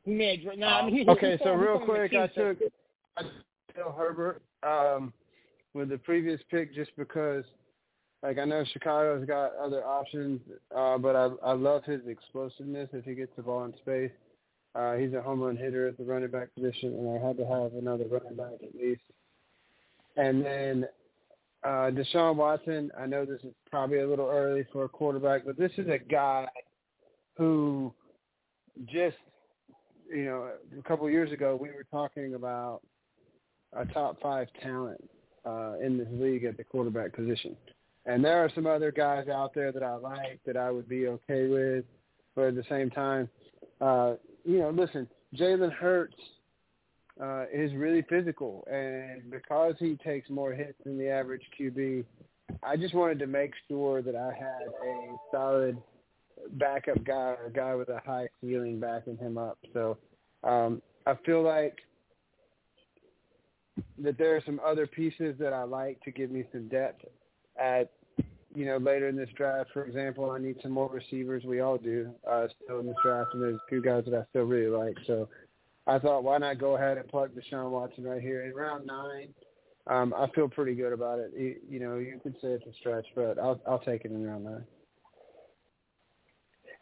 He 0.04 0.12
made 0.12 0.46
no. 0.58 0.68
I 0.68 0.86
mean, 0.86 0.96
he, 0.96 1.04
he, 1.04 1.10
okay, 1.10 1.38
he 1.38 1.44
so 1.44 1.54
real 1.54 1.78
told 1.78 1.82
him 1.84 1.88
to 1.88 2.08
quick, 2.10 2.14
I 2.14 2.28
keep 2.28 2.38
it. 2.38 2.60
took 2.60 2.72
I 3.18 3.22
took 3.76 3.96
Herbert 3.98 4.42
um, 4.64 5.14
with 5.74 5.90
the 5.90 5.98
previous 6.00 6.42
pick 6.50 6.74
just 6.74 6.92
because, 6.98 7.44
like, 8.24 8.40
I 8.40 8.46
know 8.46 8.64
Chicago's 8.74 9.26
got 9.28 9.56
other 9.56 9.86
options, 9.86 10.42
uh, 10.76 10.98
but 10.98 11.16
I 11.16 11.30
I 11.44 11.54
love 11.54 11.84
his 11.86 12.02
explosiveness 12.08 12.90
if 12.94 13.06
he 13.06 13.14
gets 13.14 13.32
the 13.36 13.44
ball 13.44 13.66
in 13.66 13.74
space. 13.78 14.12
Uh, 14.76 14.96
he's 14.96 15.14
a 15.14 15.22
home 15.22 15.42
run 15.42 15.58
hitter 15.58 15.88
at 15.88 15.98
the 15.98 16.04
running 16.04 16.30
back 16.30 16.54
position, 16.56 16.94
and 16.94 17.10
I 17.10 17.26
had 17.28 17.38
to 17.38 17.46
have 17.46 17.74
another 17.74 18.06
running 18.10 18.36
back 18.36 18.64
at 18.64 18.76
least. 18.76 19.02
And 20.20 20.46
then 20.46 20.86
uh, 21.64 21.92
Deshaun 21.92 22.36
Watson, 22.36 22.92
I 23.00 23.06
know 23.06 23.24
this 23.24 23.40
is 23.42 23.54
probably 23.72 24.00
a 24.00 24.08
little 24.08 24.28
early 24.28 24.66
for 24.74 24.84
a 24.84 24.90
quarterback, 24.90 25.46
but 25.46 25.58
this 25.58 25.72
is 25.78 25.88
a 25.88 25.98
guy 25.98 26.46
who 27.38 27.94
just, 28.86 29.16
you 30.14 30.26
know, 30.26 30.52
a 30.78 30.84
couple 30.84 31.06
of 31.06 31.14
years 31.14 31.32
ago 31.32 31.58
we 31.60 31.70
were 31.70 31.86
talking 31.90 32.34
about 32.34 32.82
a 33.72 33.86
top 33.86 34.22
five 34.22 34.48
talent 34.62 35.02
uh, 35.46 35.76
in 35.82 35.98
this 35.98 36.08
league 36.12 36.44
at 36.44 36.58
the 36.58 36.66
quarterback 36.66 37.14
position. 37.14 37.56
And 38.06 38.24
there 38.24 38.44
are 38.44 38.52
some 38.54 38.68
other 38.68 38.92
guys 38.92 39.30
out 39.30 39.54
there 39.56 39.72
that 39.72 39.84
I 39.84 39.96
like 39.96 40.42
that 40.46 40.58
I 40.58 40.70
would 40.70 40.90
be 40.90 41.08
okay 41.08 41.48
with, 41.48 41.86
but 42.36 42.48
at 42.48 42.56
the 42.56 42.66
same 42.68 42.90
time, 42.90 43.30
uh, 43.80 44.16
you 44.44 44.60
know, 44.60 44.70
listen, 44.70 45.08
Jalen 45.34 45.72
Hurts 45.72 46.16
uh, 47.22 47.46
is 47.54 47.74
really 47.74 48.02
physical, 48.04 48.66
and 48.72 49.30
because 49.30 49.76
he 49.80 49.98
takes 50.04 50.30
more 50.30 50.54
hits 50.54 50.78
than 50.86 50.98
the 50.98 51.10
average 51.10 51.44
QB, 51.60 52.06
I 52.64 52.78
just 52.78 52.94
wanted 52.94 53.20
to 53.20 53.28
make 53.28 53.52
sure 53.68 54.02
that 54.02 54.16
I 54.16 54.34
had 54.34 54.68
a 54.68 55.16
solid 55.32 55.78
backup 56.52 57.04
guy 57.04 57.36
or 57.40 57.48
a 57.48 57.52
guy 57.52 57.76
with 57.76 57.90
a 57.90 58.02
high 58.06 58.28
ceiling 58.42 58.80
backing 58.80 59.18
him 59.18 59.38
up. 59.38 59.58
So 59.74 59.98
um, 60.44 60.82
I 61.06 61.16
feel 61.26 61.44
like 61.44 61.78
that 63.98 64.18
there 64.18 64.36
are 64.36 64.42
some 64.46 64.60
other 64.66 64.88
pieces 64.88 65.36
that 65.40 65.54
I 65.54 65.64
like 65.64 66.02
to 66.04 66.12
give 66.12 66.32
me 66.32 66.44
some 66.52 66.68
depth 66.68 67.06
at 67.60 67.92
you 68.56 68.66
know 68.66 68.78
later 68.78 69.08
in 69.08 69.16
this 69.16 69.30
draft. 69.36 69.70
For 69.74 69.86
example, 69.86 70.32
I 70.32 70.40
need 70.40 70.58
some 70.62 70.72
more 70.72 70.90
receivers. 70.90 71.44
We 71.44 71.60
all 71.60 71.78
do 71.78 72.12
uh, 72.30 72.48
still 72.64 72.80
in 72.80 72.88
this 72.88 72.96
draft, 73.04 73.34
and 73.34 73.44
there's 73.44 73.56
a 73.56 73.70
few 73.70 73.82
guys 73.82 74.04
that 74.06 74.16
I 74.16 74.26
still 74.30 74.44
really 74.44 74.70
like. 74.70 74.96
So 75.06 75.28
I 75.88 76.00
thought, 76.00 76.24
why 76.24 76.38
not 76.38 76.60
go 76.60 76.76
ahead 76.76 76.98
and 76.98 77.08
plug 77.08 77.32
Deshaun 77.34 77.72
Watson 77.72 78.04
right 78.04 78.22
here 78.22 78.44
in 78.44 78.54
round 78.54 78.86
nine? 78.86 79.34
Um, 79.88 80.14
I 80.16 80.28
feel 80.36 80.48
pretty 80.48 80.76
good 80.76 80.94
about 80.94 81.20
it. 81.20 81.32
You, 81.36 81.56
you 81.68 81.80
know, 81.80 81.98
you 81.98 82.20
could 82.22 82.36
say 82.36 82.50
it's 82.50 82.66
a 82.68 82.74
stretch, 82.80 83.06
but 83.16 83.40
I'll 83.40 83.60
I'll 83.68 83.80
take 83.80 84.06
it 84.06 84.12
in 84.12 84.26
round 84.26 84.44
nine. 84.44 84.64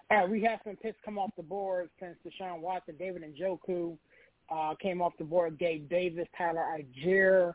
All 0.09 0.17
right, 0.17 0.29
we 0.29 0.41
have 0.43 0.59
some 0.63 0.75
picks 0.77 0.97
come 1.03 1.17
off 1.17 1.31
the 1.37 1.43
board 1.43 1.89
since 1.99 2.15
Deshaun 2.25 2.61
Watson, 2.61 2.95
David 2.97 3.23
Njoku 3.23 3.97
uh, 4.49 4.73
came 4.81 5.01
off 5.01 5.13
the 5.17 5.25
board. 5.25 5.57
Gabe 5.59 5.89
Davis, 5.89 6.27
Tyler 6.37 6.63
Allgeier, 6.77 7.53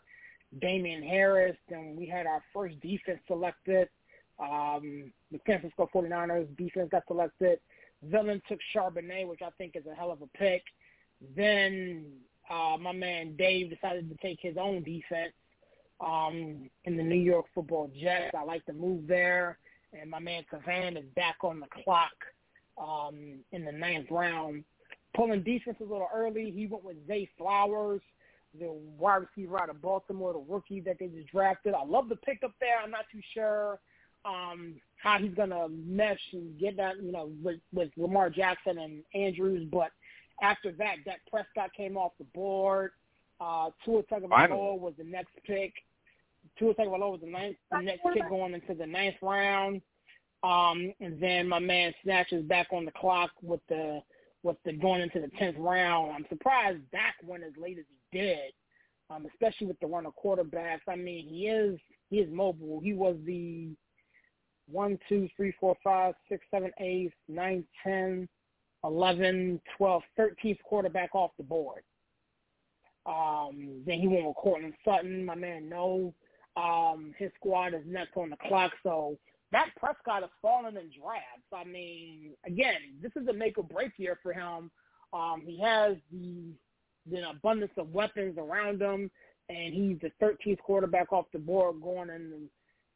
Damien 0.60 1.02
Harris. 1.02 1.56
Then 1.68 1.96
we 1.98 2.06
had 2.06 2.26
our 2.26 2.42
first 2.52 2.78
defense 2.80 3.20
selected. 3.26 3.88
Um, 4.38 5.12
the 5.30 5.40
San 5.46 5.60
Francisco 5.60 5.88
49ers 5.94 6.56
defense 6.56 6.88
got 6.90 7.04
selected. 7.06 7.58
Villain 8.02 8.42
took 8.48 8.58
Charbonnet, 8.74 9.28
which 9.28 9.40
I 9.42 9.50
think 9.56 9.76
is 9.76 9.84
a 9.90 9.94
hell 9.94 10.10
of 10.10 10.20
a 10.22 10.26
pick. 10.36 10.62
Then 11.36 12.06
uh, 12.50 12.76
my 12.80 12.92
man 12.92 13.36
Dave 13.36 13.70
decided 13.70 14.08
to 14.10 14.16
take 14.16 14.38
his 14.40 14.56
own 14.58 14.82
defense 14.82 15.32
um, 16.00 16.68
in 16.84 16.96
the 16.96 17.02
New 17.02 17.20
York 17.20 17.46
Football 17.54 17.90
Jets. 18.00 18.34
I 18.36 18.44
like 18.44 18.64
the 18.66 18.72
move 18.72 19.06
there. 19.06 19.58
And 19.98 20.10
my 20.10 20.18
man 20.18 20.44
Savan 20.50 20.96
is 20.96 21.04
back 21.14 21.36
on 21.42 21.60
the 21.60 21.66
clock 21.84 22.12
um, 22.82 23.40
in 23.52 23.64
the 23.64 23.72
ninth 23.72 24.06
round. 24.10 24.64
Pulling 25.14 25.42
defense 25.42 25.76
a 25.80 25.84
little 25.84 26.08
early. 26.14 26.50
He 26.50 26.66
went 26.66 26.84
with 26.84 26.96
Zay 27.06 27.28
Flowers, 27.36 28.00
the 28.58 28.72
wide 28.98 29.22
receiver 29.36 29.60
out 29.60 29.68
of 29.68 29.82
Baltimore, 29.82 30.32
the 30.32 30.52
rookie 30.52 30.80
that 30.80 30.96
they 30.98 31.08
just 31.08 31.28
drafted. 31.28 31.74
I 31.74 31.84
love 31.84 32.08
the 32.08 32.16
pick 32.16 32.42
up 32.42 32.54
there. 32.60 32.76
I'm 32.82 32.90
not 32.90 33.04
too 33.12 33.20
sure 33.34 33.78
um, 34.24 34.74
how 35.02 35.18
he's 35.18 35.34
to 35.50 35.68
mesh 35.68 36.20
and 36.32 36.58
get 36.58 36.76
that, 36.78 37.02
you 37.02 37.12
know, 37.12 37.30
with, 37.42 37.60
with 37.74 37.90
Lamar 37.98 38.30
Jackson 38.30 38.78
and 38.78 39.02
Andrews. 39.14 39.68
But 39.70 39.90
after 40.42 40.72
that, 40.72 40.96
Dak 41.04 41.20
Prescott 41.30 41.72
came 41.74 41.96
off 41.96 42.12
the 42.18 42.24
board. 42.34 42.90
Uh, 43.40 43.70
Tua 43.84 44.02
Tagovailoa 44.04 44.28
Finally. 44.28 44.78
was 44.78 44.94
the 44.98 45.04
next 45.04 45.32
pick. 45.46 45.72
Tua 46.58 46.74
Tagovailoa 46.74 47.12
was 47.12 47.20
the, 47.22 47.30
ninth, 47.30 47.56
the 47.70 47.80
next 47.80 48.02
pick 48.12 48.28
going 48.28 48.54
into 48.54 48.74
the 48.74 48.86
ninth 48.86 49.16
round. 49.22 49.80
Um, 50.42 50.92
and 51.00 51.20
then 51.20 51.48
my 51.48 51.60
man 51.60 51.94
snatches 52.02 52.44
back 52.44 52.68
on 52.72 52.84
the 52.84 52.90
clock 52.90 53.30
with 53.42 53.60
the 53.68 54.02
with 54.42 54.56
the 54.64 54.72
going 54.72 55.00
into 55.00 55.20
the 55.20 55.30
tenth 55.38 55.56
round. 55.56 56.10
I'm 56.10 56.26
surprised 56.28 56.80
Dak 56.90 57.14
went 57.24 57.44
as 57.44 57.52
late 57.56 57.78
as 57.78 57.84
he 58.10 58.18
did, 58.18 58.52
um, 59.08 59.24
especially 59.32 59.68
with 59.68 59.78
the 59.78 59.86
runner 59.86 60.10
quarterbacks. 60.22 60.80
I 60.88 60.96
mean, 60.96 61.28
he 61.28 61.46
is 61.46 61.78
he 62.10 62.18
is 62.18 62.28
mobile. 62.32 62.80
He 62.82 62.92
was 62.92 63.16
the 63.24 63.68
one, 64.68 64.98
two, 65.08 65.28
three, 65.36 65.54
four, 65.60 65.76
five, 65.84 66.14
six, 66.28 66.44
seven, 66.50 66.72
eight, 66.80 67.12
nine, 67.28 67.64
ten, 67.84 68.28
eleven, 68.84 69.60
twelve, 69.76 70.02
thirteenth 70.16 70.58
quarterback 70.64 71.14
off 71.14 71.30
the 71.36 71.44
board. 71.44 71.82
Um, 73.06 73.82
then 73.86 73.98
he 73.98 74.08
went 74.08 74.26
with 74.26 74.36
Courtland 74.36 74.74
Sutton, 74.84 75.24
my 75.24 75.34
man. 75.34 75.68
No, 75.68 76.14
um, 76.56 77.14
his 77.18 77.30
squad 77.36 77.74
is 77.74 77.82
next 77.86 78.16
on 78.16 78.30
the 78.30 78.36
clock, 78.36 78.72
so 78.82 79.18
that 79.50 79.70
Prescott 79.76 80.22
has 80.22 80.30
fallen 80.40 80.76
in 80.76 80.90
drafts. 80.98 81.52
I 81.54 81.64
mean, 81.64 82.32
again, 82.46 82.96
this 83.00 83.12
is 83.16 83.28
a 83.28 83.32
make 83.32 83.58
or 83.58 83.64
break 83.64 83.92
year 83.96 84.18
for 84.22 84.32
him. 84.32 84.70
Um, 85.12 85.42
he 85.44 85.60
has 85.60 85.96
the 86.10 86.52
the 87.10 87.28
abundance 87.28 87.72
of 87.76 87.92
weapons 87.92 88.38
around 88.38 88.80
him, 88.80 89.10
and 89.48 89.74
he's 89.74 89.98
the 90.00 90.12
13th 90.24 90.60
quarterback 90.60 91.12
off 91.12 91.26
the 91.32 91.38
board 91.38 91.82
going 91.82 92.10
in 92.10 92.48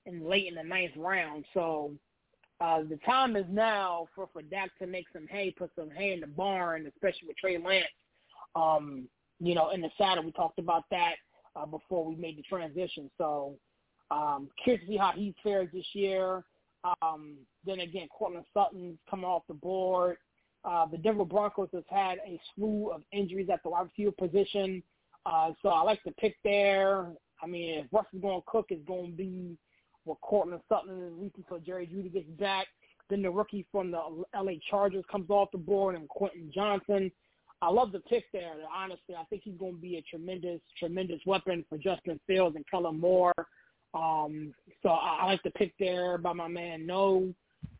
in 0.06 0.24
late 0.24 0.46
in 0.46 0.54
the 0.54 0.62
ninth 0.62 0.96
round. 0.96 1.44
So 1.52 1.92
uh, 2.60 2.82
the 2.88 2.98
time 3.04 3.36
is 3.36 3.44
now 3.50 4.08
for 4.14 4.28
for 4.32 4.42
Dak 4.42 4.70
to 4.78 4.86
make 4.86 5.06
some 5.12 5.26
hay, 5.26 5.50
put 5.50 5.70
some 5.76 5.90
hay 5.90 6.12
in 6.12 6.20
the 6.20 6.26
barn, 6.26 6.86
especially 6.86 7.28
with 7.28 7.36
Trey 7.36 7.58
Lance. 7.58 7.86
Um, 8.54 9.08
you 9.38 9.54
know, 9.54 9.70
in 9.70 9.82
the 9.82 9.90
saddle, 9.98 10.24
we 10.24 10.32
talked 10.32 10.58
about 10.58 10.84
that 10.90 11.14
uh, 11.54 11.66
before 11.66 12.04
we 12.04 12.16
made 12.16 12.38
the 12.38 12.42
transition. 12.42 13.10
So 13.18 13.56
um, 14.10 14.48
curious 14.62 14.84
to 14.86 14.92
see 14.92 14.96
how 14.96 15.12
he 15.12 15.34
fares 15.42 15.68
this 15.72 15.86
year. 15.92 16.44
Um, 17.02 17.36
then 17.66 17.80
again, 17.80 18.08
Courtland 18.16 18.46
Sutton's 18.54 18.98
coming 19.10 19.26
off 19.26 19.42
the 19.48 19.54
board. 19.54 20.16
Uh, 20.64 20.86
the 20.86 20.98
Denver 20.98 21.24
Broncos 21.24 21.68
has 21.72 21.84
had 21.88 22.18
a 22.26 22.40
slew 22.54 22.90
of 22.90 23.02
injuries 23.12 23.48
at 23.52 23.62
the 23.62 23.70
wide 23.70 23.86
receiver 23.86 24.12
position. 24.12 24.82
Uh, 25.24 25.50
so 25.62 25.68
I 25.68 25.82
like 25.82 26.02
the 26.04 26.12
pick 26.12 26.36
there. 26.44 27.08
I 27.42 27.46
mean, 27.46 27.80
if 27.80 27.86
Russ 27.92 28.06
is 28.12 28.20
going 28.20 28.40
to 28.40 28.46
cook, 28.46 28.66
it's 28.70 28.86
going 28.86 29.10
to 29.10 29.16
be 29.16 29.56
with 30.06 30.20
Courtland 30.20 30.62
Sutton, 30.68 31.06
at 31.06 31.20
least 31.20 31.36
until 31.36 31.58
Jerry 31.58 31.86
Jeudy 31.86 32.12
gets 32.12 32.30
back. 32.38 32.66
Then 33.08 33.22
the 33.22 33.30
rookie 33.30 33.66
from 33.70 33.90
the 33.90 34.00
LA 34.34 34.52
Chargers 34.68 35.04
comes 35.10 35.30
off 35.30 35.50
the 35.52 35.58
board, 35.58 35.94
and 35.94 36.08
Quentin 36.08 36.50
Johnston. 36.54 37.10
I 37.62 37.70
love 37.70 37.92
the 37.92 38.00
pick 38.00 38.24
there. 38.32 38.54
Honestly, 38.74 39.14
I 39.18 39.24
think 39.24 39.42
he's 39.44 39.58
going 39.58 39.76
to 39.76 39.80
be 39.80 39.96
a 39.96 40.02
tremendous, 40.02 40.60
tremendous 40.78 41.20
weapon 41.24 41.64
for 41.68 41.78
Justin 41.78 42.20
Fields 42.26 42.56
and 42.56 42.64
Kellen 42.70 43.00
Moore. 43.00 43.34
Um, 43.94 44.52
so 44.82 44.90
I, 44.90 45.20
I 45.22 45.26
like 45.26 45.42
the 45.42 45.50
pick 45.50 45.72
there 45.78 46.18
by 46.18 46.32
my 46.32 46.48
man 46.48 46.86
No. 46.86 47.32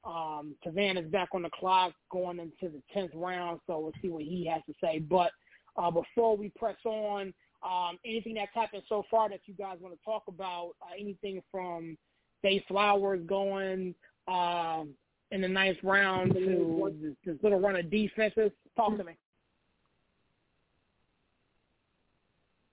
Um, 0.05 0.55
Tavan 0.65 1.03
is 1.03 1.11
back 1.11 1.31
on 1.32 1.43
the 1.43 1.51
clock 1.51 1.93
going 2.11 2.39
into 2.39 2.73
the 2.73 2.81
tenth 2.94 3.11
round, 3.15 3.61
so 3.66 3.81
we'll 3.81 3.93
see 4.01 4.09
what 4.09 4.23
he 4.23 4.47
has 4.47 4.62
to 4.66 4.74
say. 4.81 5.01
But 5.01 5.32
uh, 5.77 5.90
before 5.90 6.36
we 6.36 6.51
press 6.57 6.77
on, 6.85 7.35
um, 7.65 7.98
anything 8.05 8.35
that's 8.35 8.55
happened 8.55 8.85
so 8.89 9.05
far 9.11 9.28
that 9.28 9.40
you 9.47 9.55
guys 9.55 9.78
want 9.81 9.94
to 9.94 10.05
talk 10.05 10.23
about? 10.28 10.73
Uh, 10.81 10.94
anything 10.98 11.43
from 11.51 11.98
Zay 12.47 12.64
Flowers 12.68 13.20
going 13.27 13.94
um, 14.28 14.90
in 15.32 15.40
the 15.40 15.48
ninth 15.48 15.78
round 15.82 16.32
to 16.35 16.93
this, 17.02 17.14
this 17.24 17.36
little 17.43 17.60
run 17.60 17.77
of 17.77 17.90
defenses? 17.90 18.52
Talk 18.77 18.97
to 18.97 19.05
me. 19.05 19.12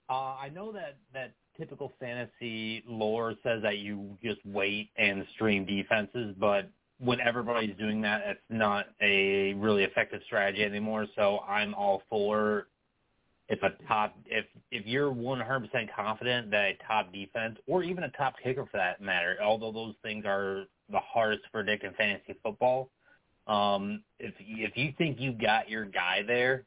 Uh, 0.09 0.35
I 0.39 0.49
know 0.53 0.71
that 0.73 0.97
that 1.13 1.31
typical 1.57 1.91
fantasy 1.99 2.83
lore 2.87 3.33
says 3.41 3.61
that 3.63 3.79
you 3.79 4.17
just 4.23 4.39
wait 4.45 4.89
and 4.97 5.25
stream 5.33 5.65
defenses, 5.65 6.35
but 6.39 6.69
when 6.99 7.19
everybody's 7.19 7.75
doing 7.77 8.01
that, 8.01 8.21
it's 8.25 8.39
not 8.49 8.87
a 9.01 9.53
really 9.53 9.83
effective 9.83 10.21
strategy 10.25 10.63
anymore. 10.63 11.07
So 11.15 11.39
I'm 11.47 11.73
all 11.73 12.03
for 12.09 12.67
if 13.49 13.61
a 13.61 13.71
top 13.87 14.15
if 14.25 14.45
if 14.71 14.85
you're 14.85 15.11
100% 15.11 15.69
confident 15.95 16.49
that 16.51 16.65
a 16.65 16.77
top 16.87 17.11
defense 17.11 17.57
or 17.67 17.83
even 17.83 18.03
a 18.03 18.09
top 18.11 18.35
kicker 18.41 18.65
for 18.65 18.77
that 18.77 19.01
matter, 19.01 19.37
although 19.43 19.71
those 19.71 19.95
things 20.01 20.23
are 20.25 20.65
the 20.89 20.99
hardest 20.99 21.43
to 21.43 21.51
predict 21.51 21.83
in 21.83 21.93
fantasy 21.93 22.35
football, 22.41 22.89
um, 23.47 24.01
if 24.19 24.33
if 24.39 24.77
you 24.77 24.93
think 24.97 25.19
you 25.19 25.33
got 25.33 25.69
your 25.69 25.85
guy 25.85 26.21
there, 26.25 26.63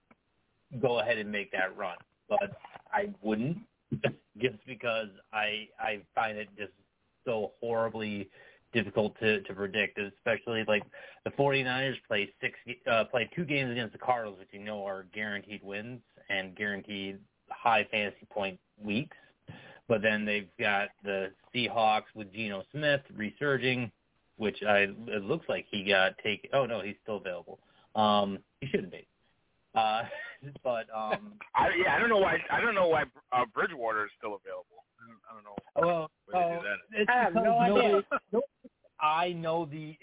go 0.81 1.01
ahead 1.01 1.19
and 1.19 1.31
make 1.31 1.51
that 1.53 1.77
run. 1.77 1.97
But 2.29 2.59
I 2.93 3.09
wouldn't 3.23 3.59
just 4.39 4.59
because 4.67 5.09
I 5.33 5.69
I 5.81 6.01
find 6.15 6.37
it 6.37 6.49
just 6.59 6.73
so 7.25 7.53
horribly 7.61 8.29
difficult 8.75 9.19
to 9.21 9.41
to 9.41 9.55
predict, 9.55 9.99
especially 9.99 10.63
like 10.69 10.83
the 11.25 11.31
49ers 11.31 11.97
play 12.07 12.29
six 12.43 12.59
uh 12.91 13.05
play 13.05 13.31
two 13.35 13.47
games 13.47 13.73
against 13.73 13.95
the 13.95 13.99
Cardinals 13.99 14.39
which 14.39 14.49
you 14.53 14.61
know 14.61 14.85
are 14.85 15.07
guaranteed 15.15 15.63
wins 15.65 16.01
and 16.29 16.55
guaranteed 16.57 17.19
high 17.49 17.87
fantasy 17.91 18.27
point 18.31 18.59
weeks. 18.83 19.17
But 19.89 20.03
then 20.03 20.25
they've 20.25 20.49
got 20.59 20.89
the 21.05 21.31
Seahawks 21.55 22.05
with 22.15 22.33
Geno 22.33 22.65
Smith 22.73 23.03
resurging, 23.15 23.91
which 24.37 24.63
I 24.67 24.89
it 25.07 25.23
looks 25.25 25.49
like 25.49 25.67
he 25.71 25.85
got 25.85 26.19
taken. 26.19 26.51
Oh 26.53 26.67
no, 26.67 26.81
he's 26.81 26.97
still 27.03 27.17
available. 27.19 27.59
Um, 27.95 28.39
he 28.61 28.67
shouldn't 28.67 28.91
be. 28.93 29.07
Uh, 29.75 30.03
but 30.65 30.87
um, 30.95 31.35
I, 31.55 31.69
yeah, 31.85 31.95
I 31.95 32.01
don't 32.01 32.09
know 32.09 32.19
why. 32.19 32.39
I 32.51 32.61
don't 32.61 32.75
know 32.75 32.89
why 32.89 33.05
uh, 33.33 33.45
Bridgewater 33.55 34.05
is 34.07 34.11
still 34.19 34.35
available. 34.35 34.85
I 35.01 35.07
don't, 35.07 35.21
I 35.31 35.35
don't 35.35 35.45
know. 35.45 35.57
Well, 35.89 36.11
why 36.31 36.49
they 36.49 36.61
do 36.61 37.01
it's 37.03 37.11
I 37.13 37.23
have 37.23 37.35
no 37.35 37.59
idea. 37.59 38.03
nobody- 38.33 38.47
I 38.99 39.33
know 39.35 39.67
the 39.67 39.97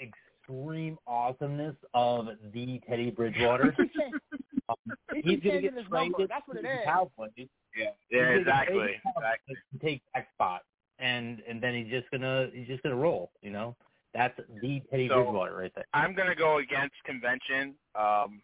extreme 0.48 0.98
awesomeness 1.08 1.76
of 1.94 2.28
the 2.54 2.82
Teddy 2.88 3.12
Bridgewater. 3.12 3.76
um, 4.70 4.76
he's 5.14 5.40
going 5.40 5.56
to 5.56 5.62
get 5.62 5.74
traded 5.90 6.30
That's 6.30 6.48
what 6.48 6.54
to 6.56 6.60
it 6.60 6.64
the 6.64 6.74
is. 6.74 6.86
Cowboys. 6.86 7.30
Yeah, 7.76 7.86
yeah, 8.12 8.20
exactly, 8.30 8.76
traded 8.78 8.96
to 8.96 9.02
the 9.06 9.12
Cowboys 9.12 9.36
exactly. 9.48 9.56
to 9.80 9.86
take 9.86 10.02
that 10.14 10.28
spot, 10.34 10.62
and 11.00 11.42
and 11.48 11.62
then 11.62 11.74
he's 11.76 11.88
just 11.90 12.10
gonna 12.12 12.50
he's 12.54 12.68
just 12.68 12.84
gonna 12.84 12.96
roll. 12.96 13.32
You 13.42 13.52
know, 13.52 13.76
that's 14.14 14.38
the 14.62 14.82
Teddy 14.92 15.08
So- 15.10 15.24
Bridgewater 15.24 15.56
right 15.56 15.72
there. 15.76 15.86
I'm 15.94 16.14
gonna 16.14 16.36
go 16.36 16.58
against 16.60 16.96
convention. 17.06 17.76
Um, 17.96 18.42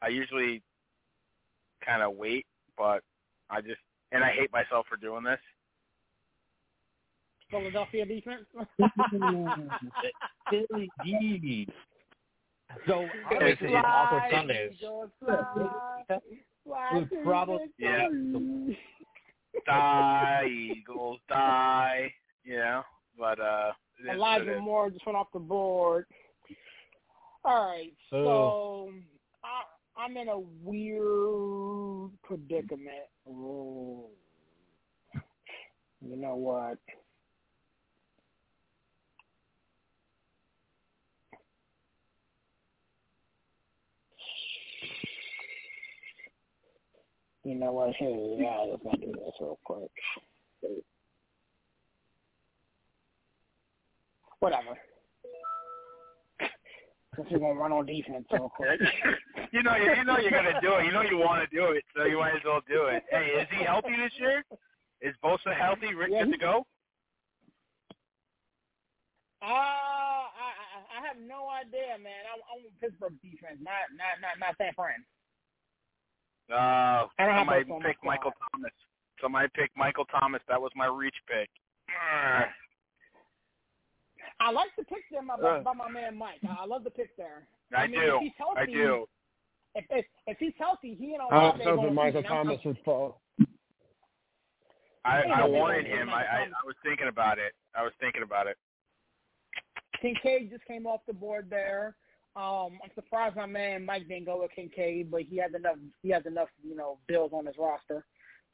I 0.00 0.08
usually 0.08 0.62
kind 1.84 2.02
of 2.02 2.14
wait, 2.16 2.46
but 2.76 3.02
I 3.50 3.60
just 3.60 3.80
and 4.10 4.24
I 4.24 4.30
hate 4.32 4.52
myself 4.52 4.86
for 4.88 4.96
doing 4.96 5.22
this. 5.22 5.38
Philadelphia 7.52 8.04
defense. 8.06 8.46
Philly 10.50 10.90
D. 11.04 11.68
So 12.86 13.06
Gonna 13.30 13.44
make 13.44 13.58
some 13.58 13.68
honestly, 13.68 13.74
awkward 13.76 14.22
Sundays. 14.32 14.72
Go 14.80 15.10
slide, 15.24 16.20
slide 16.66 16.94
Would 16.94 17.10
probably- 17.22 17.66
Yeah. 17.78 18.08
Die, 19.66 20.46
Eagles, 20.48 21.18
die. 21.28 22.10
You 22.44 22.56
know, 22.56 22.82
but 23.18 23.38
uh, 23.38 23.72
it 24.00 24.14
is 24.14 24.18
what 24.18 24.40
it 24.40 24.48
Elijah. 24.48 24.60
Moore 24.60 24.90
just 24.90 25.04
went 25.06 25.16
off 25.16 25.28
the 25.32 25.38
board. 25.38 26.06
All 27.44 27.66
right, 27.70 27.92
so 28.08 28.90
I, 29.44 30.00
I'm 30.02 30.16
in 30.16 30.28
a 30.28 30.38
weird 30.62 32.10
predicament. 32.22 33.06
Ooh. 33.28 34.04
You 36.00 36.16
know 36.16 36.34
what? 36.36 36.78
You 47.44 47.56
know 47.56 47.72
what? 47.72 47.94
Hey, 47.96 48.36
yeah, 48.38 48.64
let's 48.70 48.84
not 48.84 49.00
do 49.00 49.06
this 49.06 49.34
real 49.40 49.58
quick. 49.64 49.90
Whatever. 54.38 54.78
Since 57.16 57.28
we're 57.30 57.38
gonna 57.38 57.60
run 57.60 57.72
on 57.72 57.86
defense 57.86 58.26
real 58.32 58.48
quick. 58.48 58.80
you 59.52 59.62
know, 59.62 59.76
you, 59.76 59.92
you 59.96 60.04
know 60.04 60.18
you're 60.18 60.30
gonna 60.30 60.60
do 60.62 60.74
it. 60.76 60.86
You 60.86 60.92
know 60.92 61.02
you 61.02 61.18
want 61.18 61.48
to 61.48 61.54
do 61.54 61.72
it, 61.72 61.84
so 61.94 62.04
you 62.04 62.18
might 62.18 62.34
as 62.34 62.42
well 62.44 62.62
do 62.68 62.86
it. 62.86 63.02
Hey, 63.10 63.42
is 63.42 63.48
he 63.50 63.64
healthy 63.64 63.92
this 63.96 64.12
year? 64.18 64.44
Is 65.02 65.14
Bosa 65.22 65.54
healthy? 65.54 65.94
Rick, 65.94 66.10
Yeah, 66.12 66.24
good 66.24 66.32
to 66.32 66.38
go? 66.38 66.66
Uh, 69.42 69.50
I, 69.50 70.48
I 70.54 70.98
I 71.02 71.06
have 71.06 71.18
no 71.18 71.50
idea, 71.50 71.98
man. 71.98 72.22
I'm, 72.30 72.40
I'm 72.46 72.64
on 72.64 72.72
Pittsburgh 72.80 73.18
defense, 73.20 73.58
not 73.58 73.90
not 73.98 74.22
not 74.22 74.38
not 74.38 74.56
San 74.56 74.72
Fran. 74.72 75.02
Uh, 76.50 76.54
I 76.54 77.06
don't 77.18 77.30
have 77.30 77.38
somebody 77.40 77.64
Bosa 77.64 77.72
on 77.74 77.82
my 77.82 77.88
picked 77.88 78.04
Michael 78.04 78.32
Thomas. 78.52 78.72
Somebody 79.20 79.48
picked 79.54 79.76
Michael 79.76 80.04
Thomas. 80.06 80.42
That 80.48 80.60
was 80.60 80.72
my 80.74 80.86
reach 80.86 81.14
pick. 81.28 81.48
Ugh. 81.88 82.44
I 84.40 84.50
like 84.50 84.70
the 84.76 84.84
pick 84.84 85.04
there 85.10 85.22
by, 85.22 85.34
Uh. 85.34 85.60
by 85.60 85.72
my 85.72 85.88
man 85.88 86.16
Mike. 86.16 86.40
I 86.48 86.64
love 86.66 86.84
the 86.84 86.90
pick 86.90 87.16
there. 87.16 87.46
I, 87.76 87.86
mean, 87.86 88.00
do. 88.00 88.18
He's 88.20 88.32
healthy, 88.36 88.60
I 88.60 88.66
do. 88.66 89.06
If 89.74 89.84
if, 89.90 90.04
if 90.26 90.38
he's 90.38 90.52
healthy, 90.58 90.94
he 90.98 91.14
and 91.14 91.22
I 91.22 91.26
Olave 91.26 91.64
don't 91.64 91.76
know 91.76 91.76
gonna 91.76 91.88
if 91.88 91.94
Michael 91.94 92.22
see, 92.22 92.26
and 92.28 92.34
I'm- 92.36 92.46
Thomas' 92.58 93.46
I, 95.04 95.22
I 95.22 95.46
they 95.46 95.58
wanted 95.58 95.86
him. 95.86 96.10
I, 96.10 96.22
I 96.22 96.38
I 96.44 96.64
was 96.64 96.76
thinking 96.84 97.08
about 97.08 97.38
it. 97.38 97.54
I 97.74 97.82
was 97.82 97.92
thinking 98.00 98.22
about 98.22 98.46
it. 98.46 98.56
Kincaid 100.00 100.50
just 100.50 100.64
came 100.66 100.86
off 100.86 101.00
the 101.06 101.12
board 101.12 101.46
there. 101.50 101.96
Um, 102.34 102.78
I'm 102.82 102.90
surprised 102.94 103.36
my 103.36 103.46
man 103.46 103.84
Mike 103.84 104.08
didn't 104.08 104.24
go 104.26 104.40
with 104.40 104.52
Kincaid, 104.52 105.10
but 105.10 105.22
he 105.22 105.36
has 105.36 105.52
enough. 105.54 105.76
He 106.02 106.10
has 106.10 106.24
enough, 106.24 106.48
you 106.66 106.74
know, 106.74 106.98
bills 107.06 107.32
on 107.34 107.46
his 107.46 107.56
roster. 107.58 108.06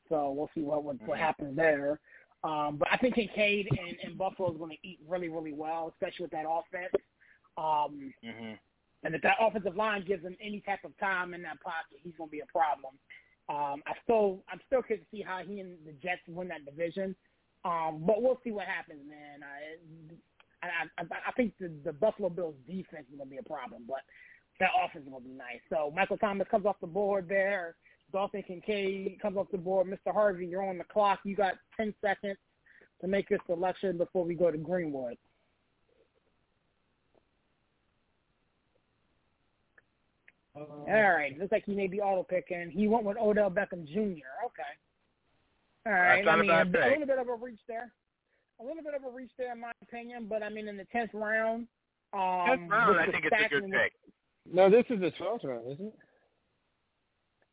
So 0.09 0.33
we'll 0.33 0.51
see 0.55 0.63
what 0.63 0.83
what, 0.83 1.01
what 1.03 1.19
Mhm. 1.19 1.21
happens 1.21 1.57
there. 1.57 2.01
Um, 2.45 2.77
but 2.77 2.89
I 2.93 2.97
think 2.97 3.15
Kincaid 3.15 3.69
and, 3.79 3.99
and 4.03 4.19
Buffalo 4.19 4.53
is 4.53 4.59
going 4.59 4.71
to 4.71 4.89
eat 4.89 5.01
really, 5.07 5.29
really 5.29 5.53
well, 5.53 5.89
especially 5.89 6.25
with 6.25 6.33
that 6.33 6.47
offense. 6.49 6.95
Um, 7.57 8.15
hmm 8.23 8.55
and 9.05 9.15
if 9.15 9.23
that 9.23 9.37
offensive 9.41 9.77
line 9.77 10.05
gives 10.05 10.25
him 10.25 10.37
any 10.41 10.61
type 10.61 10.85
of 10.85 10.97
time 10.99 11.33
in 11.33 11.43
that 11.43 11.61
pocket, 11.61 11.99
he's 12.03 12.15
going 12.17 12.29
to 12.29 12.33
be 12.33 12.41
a 12.41 12.47
problem. 12.47 12.95
Um, 13.49 13.83
I 13.87 13.95
still, 14.03 14.43
I'm 14.51 14.61
still 14.67 14.83
curious 14.83 15.07
to 15.11 15.17
see 15.17 15.23
how 15.23 15.39
he 15.39 15.61
and 15.61 15.79
the 15.87 15.93
Jets 15.93 16.23
win 16.27 16.49
that 16.49 16.65
division. 16.65 17.15
Um, 17.65 18.03
but 18.05 18.23
we'll 18.23 18.41
see 18.43 18.51
what 18.51 18.67
happens, 18.67 19.01
man. 19.09 19.41
I, 19.43 20.15
I, 20.63 21.03
I, 21.03 21.05
I 21.29 21.33
think 21.33 21.55
the, 21.61 21.71
the 21.85 21.93
Buffalo 21.93 22.29
Bills 22.29 22.55
defense 22.67 23.07
is 23.11 23.17
going 23.17 23.29
to 23.29 23.35
be 23.35 23.39
a 23.39 23.43
problem, 23.43 23.85
but 23.87 24.01
that 24.61 24.71
offense 24.85 25.05
is 25.05 25.13
gonna 25.13 25.25
be 25.25 25.31
nice. 25.31 25.61
So 25.71 25.93
Michael 25.95 26.19
Thomas 26.19 26.47
comes 26.51 26.67
off 26.67 26.77
the 26.81 26.87
board 26.87 27.27
there. 27.29 27.77
Dalton 28.13 28.43
Kincaid 28.43 29.19
comes 29.21 29.37
off 29.37 29.47
the 29.53 29.59
board. 29.59 29.87
Mr. 29.87 30.13
Harvey, 30.13 30.47
you're 30.47 30.69
on 30.69 30.79
the 30.79 30.85
clock. 30.85 31.21
You 31.25 31.37
got 31.37 31.55
ten 31.77 31.95
seconds 32.01 32.39
to 33.01 33.07
make 33.07 33.31
your 33.31 33.39
selection 33.47 33.99
before 33.99 34.25
we 34.25 34.35
go 34.35 34.51
to 34.51 34.59
Greenwood. 34.59 35.17
Um, 40.57 40.65
All 40.89 41.13
right. 41.13 41.39
Looks 41.39 41.53
like 41.53 41.65
he 41.65 41.75
may 41.75 41.87
be 41.87 42.01
auto 42.01 42.25
picking. 42.25 42.71
He 42.71 42.89
went 42.89 43.05
with 43.05 43.17
Odell 43.17 43.51
Beckham 43.51 43.87
Jr. 43.87 44.27
Okay. 44.47 44.73
All 45.87 45.93
right. 45.93 46.25
That's 46.25 46.27
not 46.27 46.51
I 46.51 46.61
a 46.63 46.65
mean, 46.65 46.73
bad 46.73 46.83
a, 46.83 46.91
little 46.91 47.07
bit 47.07 47.19
of 47.19 47.29
a 47.29 47.35
reach 47.35 47.61
there. 47.69 47.93
A 48.61 48.65
little 48.65 48.83
bit 48.83 48.95
of 48.95 49.05
a 49.05 49.15
reach 49.15 49.31
there, 49.39 49.53
in 49.53 49.61
my 49.61 49.73
opinion. 49.83 50.27
But 50.29 50.43
I 50.43 50.49
mean, 50.49 50.69
in 50.69 50.77
the 50.77 50.85
tenth 50.87 51.11
round, 51.15 51.67
um, 52.13 52.47
Tenth 52.47 52.71
round, 52.71 52.99
I 53.01 53.05
think 53.11 53.25
it's 53.25 53.33
a 53.35 53.39
stacking 53.39 53.59
good 53.61 53.71
with- 53.71 53.73
pick. 53.73 53.93
No, 54.51 54.71
this 54.71 54.85
is 54.91 55.01
the 55.01 55.11
twelfth 55.13 55.45
round, 55.45 55.71
isn't 55.73 55.87
it? 55.89 55.95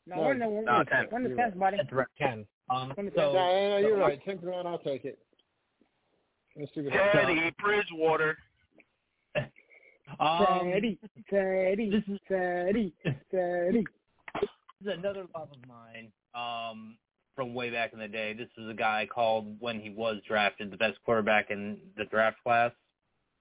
No, 0.07 0.15
No, 0.15 0.21
we're 0.21 0.31
in 0.33 0.39
the, 0.39 0.45
no, 0.45 0.83
10th. 0.83 1.11
we're 1.11 1.17
in 1.17 1.23
the 1.29 1.35
tenth, 1.35 1.57
buddy. 1.59 1.77
That's 1.77 1.91
right, 1.91 2.07
Ken. 2.17 2.45
Um, 2.69 2.93
so, 2.95 3.01
no, 3.01 3.09
no, 3.33 3.33
no, 3.33 3.77
you're 3.79 3.97
so- 3.97 4.01
right. 4.01 4.23
Tenth 4.23 4.43
round, 4.43 4.67
I'll 4.67 4.79
take 4.79 5.03
it. 5.05 5.19
Let's 6.55 6.73
see 6.73 6.81
what. 6.81 6.93
Teddy 6.93 7.51
Bridgewater. 7.59 8.37
Um, 10.19 10.71
Teddy, 10.71 10.99
Teddy, 11.29 11.89
this 11.89 12.03
is 12.07 12.19
Teddy, 12.27 12.93
Teddy. 13.31 13.83
this 14.39 14.49
is 14.81 14.87
another 14.87 15.25
love 15.35 15.49
of 15.51 15.67
mine 15.67 16.11
um, 16.35 16.95
from 17.35 17.53
way 17.53 17.69
back 17.69 17.93
in 17.93 17.99
the 17.99 18.07
day. 18.07 18.33
This 18.33 18.47
was 18.57 18.69
a 18.69 18.73
guy 18.73 19.07
called 19.13 19.55
when 19.59 19.79
he 19.79 19.89
was 19.89 20.17
drafted 20.27 20.71
the 20.71 20.77
best 20.77 20.97
quarterback 21.05 21.51
in 21.51 21.77
the 21.97 22.05
draft 22.05 22.37
class. 22.43 22.71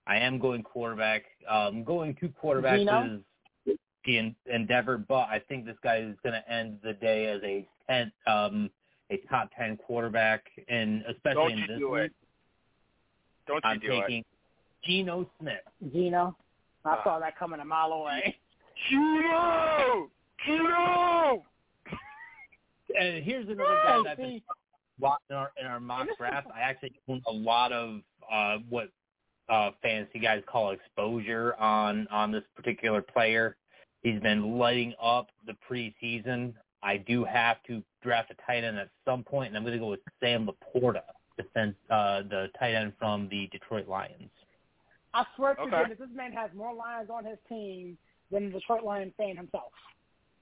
I 0.07 0.17
am 0.19 0.39
going 0.39 0.63
quarterback. 0.63 1.25
Um, 1.49 1.85
going 1.85 2.15
two 2.21 2.31
quarterbacks 2.43 2.79
Geno? 2.79 3.21
is 3.67 3.77
the 4.05 4.19
en- 4.19 4.37
endeavor, 4.53 4.99
but 4.99 5.29
I 5.31 5.41
think 5.49 5.65
this 5.65 5.77
guy 5.83 5.97
is 5.99 6.17
going 6.23 6.35
to 6.35 6.53
end 6.53 6.79
the 6.83 6.93
day 6.95 7.27
as 7.27 7.41
a 7.43 7.67
ten, 7.89 8.13
um, 8.27 8.71
a 9.11 9.17
top 9.31 9.51
ten 9.57 9.77
quarterback, 9.79 10.45
and 10.69 11.03
especially 11.09 11.35
Don't 11.35 11.53
in 11.53 11.59
you 11.59 11.67
this 11.69 11.79
do 11.79 11.95
league, 11.95 12.05
it. 12.05 12.13
Don't 13.47 13.65
you 13.65 13.71
I'm 13.71 13.79
do 13.79 13.93
it. 13.93 14.01
taking 14.01 14.25
Geno 14.83 15.31
Smith. 15.41 15.55
Geno. 15.93 16.37
I 16.85 16.97
Ah. 16.97 17.01
saw 17.05 17.19
that 17.21 17.39
coming 17.39 17.61
a 17.61 17.65
mile 17.65 17.93
away. 17.93 18.37
Geno! 18.91 20.11
Geno! 20.47 21.45
And 22.99 23.25
here's 23.25 23.47
another 23.49 23.81
guy 23.85 23.97
Hey, 23.97 24.03
that's 24.05 24.21
been 24.21 24.31
see, 24.31 24.43
in 25.31 25.37
our 25.37 25.51
in 25.61 25.67
our 25.67 25.81
mock 25.81 26.09
draft. 26.19 26.49
I 26.55 26.61
actually 26.61 26.93
own 27.09 27.23
a 27.27 27.33
lot 27.33 27.73
of 27.73 28.01
uh, 28.31 28.59
what 28.69 28.89
uh, 29.49 29.71
fantasy 29.83 30.19
guys 30.19 30.43
call 30.47 30.71
exposure 30.71 31.55
on 31.57 32.07
on 32.11 32.33
this 32.33 32.45
particular 32.55 33.03
player. 33.03 33.57
He's 34.03 34.21
been 34.21 34.59
lighting 34.59 34.95
up 35.03 35.29
the 35.47 35.57
preseason. 35.69 36.53
I 36.83 36.99
do 36.99 37.25
have 37.25 37.63
to 37.67 37.83
draft 38.03 38.31
a 38.31 38.35
tight 38.47 38.63
end 38.63 38.79
at 38.79 38.91
some 39.07 39.25
point, 39.25 39.49
and 39.49 39.57
I'm 39.57 39.63
going 39.63 39.73
to 39.73 39.79
go 39.79 39.89
with 39.89 40.01
Sam 40.21 40.47
LaPorta, 40.47 41.01
defense, 41.39 41.75
uh, 41.91 42.23
the 42.23 42.49
tight 42.59 42.75
end 42.75 42.93
from 42.99 43.27
the 43.31 43.49
Detroit 43.51 43.89
Lions. 43.89 44.31
I 45.15 45.25
swear 45.37 45.55
to 45.55 45.63
Okay. 45.63 45.79
goodness, 45.79 45.99
this 45.99 46.09
man 46.15 46.33
has 46.33 46.51
more 46.55 46.75
lions 46.75 47.09
on 47.09 47.25
his 47.25 47.39
team 47.49 47.97
than 48.31 48.53
the 48.53 48.59
Detroit 48.59 48.85
Lions 48.85 49.15
fan 49.17 49.37
himself. 49.37 49.73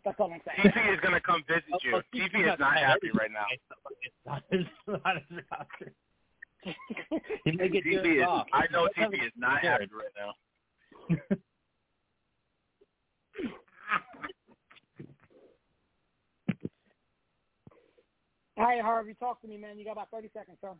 That's 0.05 0.19
all 0.19 0.33
I'm 0.33 0.41
saying. 0.45 0.73
TP 0.74 0.95
is 0.95 1.01
going 1.01 1.15
to 1.15 1.20
come 1.20 1.45
visit 1.47 1.65
oh, 1.73 1.79
you. 1.85 1.97
Oh, 1.97 2.03
TP 2.15 2.53
is 2.53 2.59
not 2.59 2.77
happy 2.77 3.11
right 3.16 3.31
now. 3.31 3.47
It's 3.53 3.62
not 4.27 4.43
his, 4.51 4.66
not 4.89 5.15
his 5.16 5.39
roster. 5.51 5.93
He 7.45 7.53
may 7.53 7.69
get 7.69 7.85
TP 7.85 8.19
is, 8.20 8.27
off. 8.27 8.47
I 8.53 8.66
know 8.73 8.89
TP 8.99 9.15
is 9.15 9.33
not 9.37 9.61
happy 9.62 9.89
right 9.93 10.12
now. 10.16 11.37
All 18.59 18.65
right, 18.65 18.83
Harvey, 18.83 19.15
talk 19.15 19.41
to 19.43 19.49
me, 19.49 19.57
man. 19.57 19.79
You 19.79 19.85
got 19.85 19.93
about 19.93 20.11
30 20.11 20.31
seconds, 20.35 20.59
sir. 20.61 20.73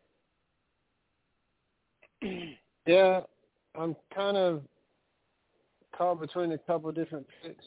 Yeah, 2.87 3.21
I'm 3.75 3.97
kind 4.15 4.37
of 4.37 4.63
caught 5.97 6.21
between 6.21 6.53
a 6.53 6.59
couple 6.59 6.91
of 6.91 6.95
different 6.95 7.27
picks. 7.43 7.65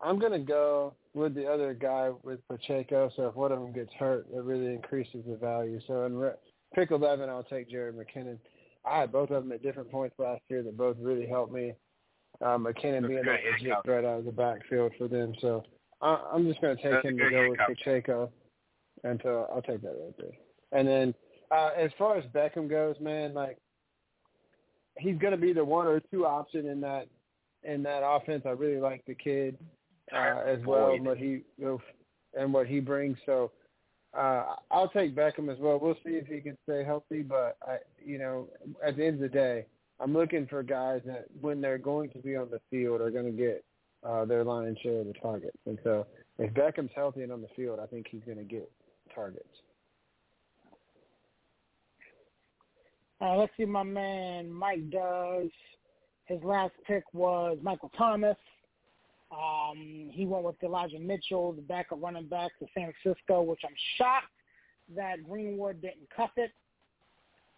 I'm 0.00 0.18
gonna 0.18 0.38
go 0.38 0.94
with 1.14 1.34
the 1.34 1.46
other 1.46 1.72
guy 1.74 2.10
with 2.22 2.46
Pacheco. 2.48 3.10
So 3.16 3.28
if 3.28 3.34
one 3.34 3.52
of 3.52 3.60
them 3.60 3.72
gets 3.72 3.92
hurt, 3.94 4.26
it 4.32 4.42
really 4.42 4.66
increases 4.66 5.24
the 5.26 5.36
value. 5.36 5.80
So 5.86 6.04
in 6.04 6.16
re- 6.16 6.32
pick 6.74 6.90
11, 6.90 7.28
I'll 7.28 7.42
take 7.42 7.70
Jerick 7.70 7.94
McKinnon. 7.94 8.38
I 8.84 9.00
had 9.00 9.10
both 9.10 9.30
of 9.30 9.42
them 9.42 9.52
at 9.52 9.62
different 9.62 9.90
points 9.90 10.14
last 10.18 10.42
year 10.48 10.62
that 10.62 10.76
both 10.76 10.96
really 11.00 11.26
helped 11.26 11.52
me. 11.52 11.72
Uh, 12.42 12.58
McKinnon 12.58 13.02
That's 13.02 13.06
being 13.06 13.26
a 13.26 13.30
legit 13.30 13.44
handcuff. 13.60 13.84
threat 13.84 14.04
out 14.04 14.18
of 14.18 14.24
the 14.26 14.32
backfield 14.32 14.92
for 14.98 15.08
them. 15.08 15.34
So 15.40 15.64
I, 16.02 16.22
I'm 16.32 16.46
just 16.46 16.60
going 16.60 16.76
to 16.76 16.82
take 16.82 16.92
That's 16.92 17.06
him 17.06 17.16
to 17.16 17.30
go 17.30 17.50
with. 17.50 17.58
Pacheco, 17.66 18.30
and 19.04 19.18
so 19.24 19.48
I'll 19.52 19.62
take 19.62 19.80
that 19.82 19.88
right 19.88 20.14
there. 20.18 20.32
And 20.72 20.86
then 20.86 21.14
uh, 21.50 21.70
as 21.76 21.90
far 21.98 22.18
as 22.18 22.24
Beckham 22.26 22.68
goes, 22.68 22.96
man, 23.00 23.32
like 23.32 23.56
he's 24.98 25.16
going 25.16 25.32
to 25.32 25.38
be 25.38 25.54
the 25.54 25.64
one 25.64 25.86
or 25.86 26.00
two 26.12 26.26
option 26.26 26.66
in 26.66 26.80
that 26.82 27.06
in 27.64 27.82
that 27.84 28.02
offense. 28.04 28.42
I 28.44 28.50
really 28.50 28.80
like 28.80 29.02
the 29.06 29.14
kid 29.14 29.56
uh, 30.12 30.40
as 30.46 30.58
well, 30.64 30.92
and 30.92 31.04
what 31.04 31.18
he 31.18 31.40
and 32.38 32.52
what 32.52 32.66
he 32.66 32.80
brings. 32.80 33.16
So 33.26 33.50
uh, 34.16 34.54
I'll 34.70 34.88
take 34.88 35.14
Beckham 35.14 35.52
as 35.52 35.58
well. 35.58 35.78
We'll 35.80 35.96
see 36.04 36.12
if 36.12 36.26
he 36.26 36.40
can 36.40 36.56
stay 36.64 36.84
healthy, 36.84 37.22
but 37.22 37.56
I, 37.66 37.78
you 38.04 38.18
know, 38.18 38.48
at 38.86 38.96
the 38.96 39.04
end 39.04 39.16
of 39.16 39.20
the 39.20 39.28
day, 39.28 39.66
I'm 40.00 40.12
looking 40.12 40.46
for 40.46 40.62
guys 40.62 41.00
that 41.06 41.26
when 41.40 41.60
they're 41.60 41.78
going 41.78 42.10
to 42.10 42.18
be 42.18 42.36
on 42.36 42.48
the 42.50 42.60
field 42.70 43.00
are 43.00 43.10
going 43.10 43.26
to 43.26 43.30
get 43.30 43.64
uh, 44.04 44.24
their 44.24 44.44
lion's 44.44 44.78
share 44.78 45.00
of 45.00 45.06
the 45.06 45.14
targets. 45.14 45.56
And 45.66 45.78
so 45.82 46.06
if 46.38 46.52
Beckham's 46.54 46.90
healthy 46.94 47.22
and 47.22 47.32
on 47.32 47.40
the 47.40 47.48
field, 47.56 47.78
I 47.82 47.86
think 47.86 48.06
he's 48.10 48.22
going 48.24 48.38
to 48.38 48.44
get 48.44 48.70
targets. 49.14 49.44
Uh, 53.20 53.36
let's 53.36 53.52
see, 53.56 53.64
my 53.64 53.82
man 53.82 54.50
Mike 54.50 54.90
does. 54.90 55.48
His 56.26 56.42
last 56.42 56.72
pick 56.86 57.04
was 57.14 57.56
Michael 57.62 57.90
Thomas. 57.96 58.36
Um, 59.30 60.08
he 60.12 60.24
went 60.24 60.44
with 60.44 60.62
Elijah 60.62 60.98
Mitchell, 61.00 61.52
the 61.52 61.62
backup 61.62 62.00
running 62.00 62.28
back 62.28 62.52
to 62.58 62.66
San 62.74 62.92
Francisco, 63.02 63.42
which 63.42 63.60
I'm 63.64 63.74
shocked 63.96 64.26
that 64.94 65.24
Greenwood 65.28 65.80
didn't 65.82 66.08
cuff 66.14 66.30
it. 66.36 66.52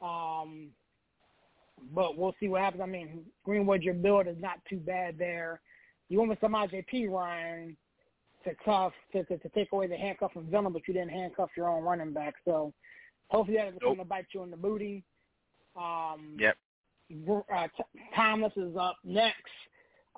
Um, 0.00 0.68
but 1.94 2.16
we'll 2.16 2.34
see 2.40 2.48
what 2.48 2.62
happens. 2.62 2.82
I 2.82 2.86
mean, 2.86 3.24
Greenwood, 3.44 3.82
your 3.82 3.94
build 3.94 4.26
is 4.26 4.36
not 4.40 4.58
too 4.68 4.78
bad 4.78 5.18
there. 5.18 5.60
You 6.08 6.18
went 6.18 6.30
with 6.30 6.40
Samaje 6.40 6.84
Perine 6.92 7.76
to 8.44 8.54
cuff 8.64 8.92
to, 9.12 9.24
to, 9.24 9.36
to 9.38 9.48
take 9.50 9.68
away 9.72 9.86
the 9.86 9.96
handcuff 9.96 10.32
from 10.32 10.50
Venom, 10.50 10.72
but 10.72 10.82
you 10.88 10.94
didn't 10.94 11.10
handcuff 11.10 11.50
your 11.56 11.68
own 11.68 11.82
running 11.82 12.12
back. 12.12 12.34
So 12.44 12.72
hopefully 13.28 13.58
that 13.58 13.68
isn't 13.68 13.82
Nope. 13.82 13.96
going 13.96 13.98
to 13.98 14.04
bite 14.04 14.26
you 14.32 14.42
in 14.42 14.50
the 14.50 14.56
booty. 14.56 15.04
Um, 15.76 16.36
Yep. 16.38 16.56
uh, 17.52 17.68
T- 17.76 18.00
Thomas 18.14 18.52
is 18.56 18.74
up 18.76 18.96
next. 19.04 19.36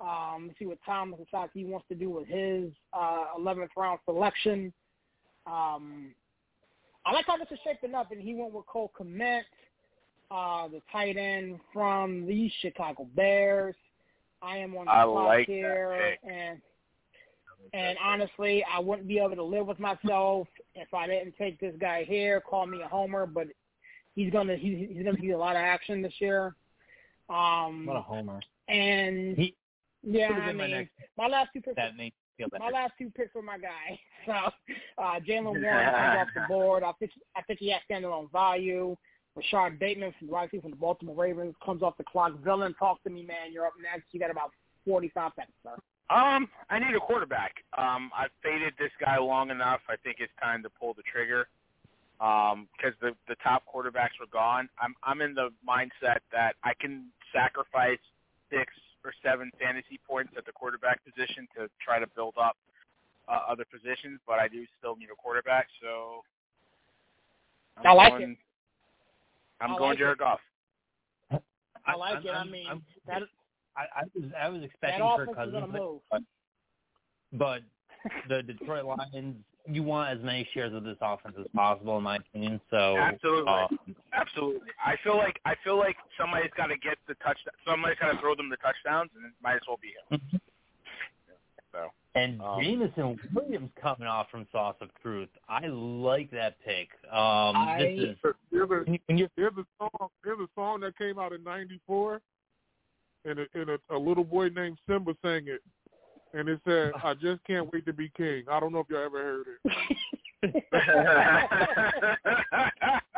Um, 0.01 0.45
let's 0.47 0.57
see 0.59 0.65
what 0.65 0.79
Thomas 0.85 1.19
decides 1.19 1.51
he 1.53 1.63
wants 1.63 1.87
to 1.89 1.95
do 1.95 2.09
with 2.09 2.27
his 2.27 2.71
uh, 2.91 3.25
11th 3.39 3.69
round 3.77 3.99
selection. 4.05 4.73
Um, 5.45 6.13
I 7.05 7.13
like 7.13 7.25
how 7.27 7.37
this 7.37 7.47
is 7.51 7.59
shaping 7.63 7.93
up, 7.95 8.11
and 8.11 8.21
he 8.21 8.33
went 8.33 8.53
with 8.53 8.65
Cole 8.65 8.91
Kmet, 8.99 9.41
uh, 10.31 10.67
the 10.69 10.81
tight 10.91 11.17
end 11.17 11.59
from 11.73 12.25
the 12.25 12.49
Chicago 12.61 13.07
Bears. 13.15 13.75
I 14.41 14.57
am 14.57 14.75
on 14.75 14.85
the 14.85 14.91
I 14.91 15.03
clock 15.03 15.27
like 15.27 15.47
that 15.47 15.53
here, 15.53 16.17
pick. 16.23 16.31
and 16.31 16.61
and 17.73 17.97
honestly, 18.03 18.65
I 18.71 18.79
wouldn't 18.79 19.07
be 19.07 19.19
able 19.19 19.35
to 19.35 19.43
live 19.43 19.67
with 19.67 19.79
myself 19.79 20.47
if 20.73 20.93
I 20.93 21.05
didn't 21.07 21.35
take 21.37 21.59
this 21.59 21.75
guy 21.79 22.03
here. 22.05 22.41
Call 22.41 22.65
me 22.65 22.81
a 22.81 22.87
homer, 22.87 23.25
but 23.27 23.47
he's 24.15 24.31
gonna 24.31 24.55
he's, 24.55 24.89
he's 24.89 25.03
gonna 25.05 25.19
see 25.21 25.31
a 25.31 25.37
lot 25.37 25.55
of 25.55 25.61
action 25.61 26.01
this 26.01 26.13
year. 26.19 26.55
Um, 27.29 27.85
What 27.85 27.97
a 27.97 28.01
homer. 28.01 28.41
and 28.67 29.37
He 29.37 29.55
yeah, 30.03 30.29
I 30.31 30.47
been 30.47 30.57
my 30.57 30.67
mean, 30.67 30.71
next 30.71 30.91
my 31.17 31.27
last 31.27 31.49
two 31.53 31.61
picks, 31.61 31.75
that 31.75 31.95
makes 31.95 32.15
me 32.15 32.43
feel 32.43 32.49
better. 32.49 32.63
my 32.63 32.71
last 32.71 32.93
two 32.97 33.11
picks 33.11 33.33
were 33.35 33.41
my 33.41 33.57
guy. 33.57 33.99
So 34.27 34.33
uh, 34.33 35.19
Jaylen 35.27 35.45
Warren 35.45 35.63
comes 35.63 36.19
off 36.19 36.27
the 36.35 36.41
board. 36.47 36.83
I 36.83 36.91
think 36.99 37.11
I 37.35 37.41
think 37.41 37.57
he 37.59 37.71
has 37.71 37.81
standalone 37.89 38.31
value. 38.31 38.95
Rashod 39.35 39.79
Bateman 39.79 40.13
from 40.19 40.27
the 40.27 40.33
wide 40.33 40.49
from 40.49 40.69
the 40.69 40.77
Baltimore 40.77 41.15
Ravens 41.15 41.55
comes 41.65 41.81
off 41.81 41.97
the 41.97 42.03
clock. 42.03 42.33
Villain, 42.43 42.75
talk 42.77 43.01
to 43.03 43.09
me, 43.09 43.23
man. 43.23 43.51
You're 43.51 43.65
up 43.65 43.73
next. 43.81 44.05
You 44.11 44.19
got 44.19 44.29
about 44.29 44.51
45 44.85 45.31
seconds, 45.35 45.55
sir. 45.63 45.75
Um, 46.15 46.49
I 46.69 46.77
need 46.79 46.93
a 46.95 46.99
quarterback. 46.99 47.53
Um, 47.77 48.11
I've 48.15 48.29
faded 48.43 48.73
this 48.77 48.91
guy 48.99 49.17
long 49.17 49.49
enough. 49.49 49.79
I 49.89 49.95
think 50.03 50.17
it's 50.19 50.33
time 50.41 50.61
to 50.63 50.69
pull 50.69 50.93
the 50.93 51.03
trigger. 51.11 51.47
Um, 52.19 52.67
because 52.77 52.93
the 53.01 53.15
the 53.27 53.35
top 53.43 53.63
quarterbacks 53.65 54.19
were 54.19 54.29
gone. 54.31 54.69
I'm 54.79 54.93
I'm 55.03 55.21
in 55.21 55.33
the 55.33 55.49
mindset 55.67 56.19
that 56.31 56.53
I 56.63 56.73
can 56.79 57.05
sacrifice 57.33 57.97
six 58.51 58.71
or 59.03 59.13
seven 59.23 59.51
fantasy 59.59 59.99
points 60.07 60.33
at 60.37 60.45
the 60.45 60.51
quarterback 60.51 60.99
position 61.03 61.47
to 61.57 61.67
try 61.83 61.99
to 61.99 62.07
build 62.15 62.35
up 62.41 62.55
uh, 63.27 63.39
other 63.49 63.65
positions, 63.65 64.19
but 64.27 64.39
I 64.39 64.47
do 64.47 64.65
still 64.77 64.95
need 64.95 65.09
a 65.11 65.15
quarterback. 65.15 65.67
So 65.81 66.21
I'm 67.77 67.87
I 67.87 67.91
like 67.93 68.11
going, 68.13 68.31
it. 68.31 68.37
I'm 69.61 69.71
I 69.71 69.77
going 69.77 69.89
like 69.91 69.97
Jared 69.99 70.17
Goff. 70.19 70.39
I 71.85 71.95
like 71.95 72.23
it. 72.25 72.29
I 72.29 72.33
I'm- 72.39 72.51
mean, 72.51 72.67
I'm- 72.67 72.85
that 73.07 73.23
I, 73.77 74.01
I 74.01 74.03
was 74.13 74.31
I 74.39 74.49
was 74.49 74.63
expecting 74.63 74.99
Kirk 75.15 75.29
offense 75.29 75.37
Cousins, 75.53 76.01
but 76.11 76.21
but 77.33 77.61
the 78.27 78.43
Detroit 78.43 78.85
Lions, 78.85 79.37
you 79.67 79.83
want 79.83 80.17
as 80.17 80.23
many 80.23 80.47
shares 80.53 80.73
of 80.73 80.83
this 80.83 80.97
offense 81.01 81.35
as 81.39 81.45
possible, 81.55 81.97
in 81.97 82.03
my 82.03 82.17
opinion. 82.17 82.59
So 82.69 82.97
Absolutely. 82.97 83.51
uh, 83.51 83.67
Absolutely. 84.13 84.69
I 84.83 84.95
feel 85.03 85.17
like 85.17 85.39
I 85.45 85.55
feel 85.63 85.77
like 85.77 85.95
somebody's 86.19 86.51
got 86.57 86.67
to 86.67 86.77
get 86.77 86.97
the 87.07 87.13
touchdown. 87.15 87.53
Somebody's 87.67 87.97
got 87.99 88.11
to 88.13 88.19
throw 88.19 88.35
them 88.35 88.49
the 88.49 88.57
touchdowns, 88.57 89.11
and 89.15 89.25
it 89.25 89.31
might 89.43 89.55
as 89.55 89.61
well 89.67 89.79
be 89.81 89.93
him. 90.09 90.41
So. 91.71 91.89
And 92.15 92.41
Um, 92.41 92.61
Jameson 92.61 93.17
Williams 93.33 93.69
coming 93.81 94.07
off 94.07 94.29
from 94.29 94.45
Sauce 94.51 94.75
of 94.81 94.89
Truth. 95.01 95.29
I 95.47 95.67
like 95.67 96.29
that 96.31 96.57
pick. 96.65 96.89
Um, 97.09 97.55
I- 97.55 97.77
this 97.97 98.09
is 98.09 98.17
There's 98.51 98.69
a, 98.69 99.29
there's 99.37 99.53
a 99.57 99.65
song. 99.79 100.09
There's 100.23 100.39
a 100.39 100.49
song 100.55 100.81
that 100.81 100.97
came 100.97 101.17
out 101.17 101.31
in 101.31 101.43
'94, 101.43 102.19
and 103.25 103.39
a, 103.39 103.45
and 103.53 103.69
a, 103.69 103.79
a 103.89 103.97
little 103.97 104.25
boy 104.25 104.49
named 104.49 104.77
Simba 104.87 105.15
sang 105.21 105.47
it, 105.47 105.61
and 106.33 106.49
it 106.49 106.59
said, 106.65 106.91
"I 107.03 107.13
just 107.13 107.43
can't 107.45 107.71
wait 107.71 107.85
to 107.85 107.93
be 107.93 108.09
king." 108.15 108.43
I 108.49 108.59
don't 108.59 108.71
know 108.73 108.79
if 108.79 108.89
y'all 108.89 109.05
ever 109.05 109.21
heard 109.21 109.47
it. 110.43 110.63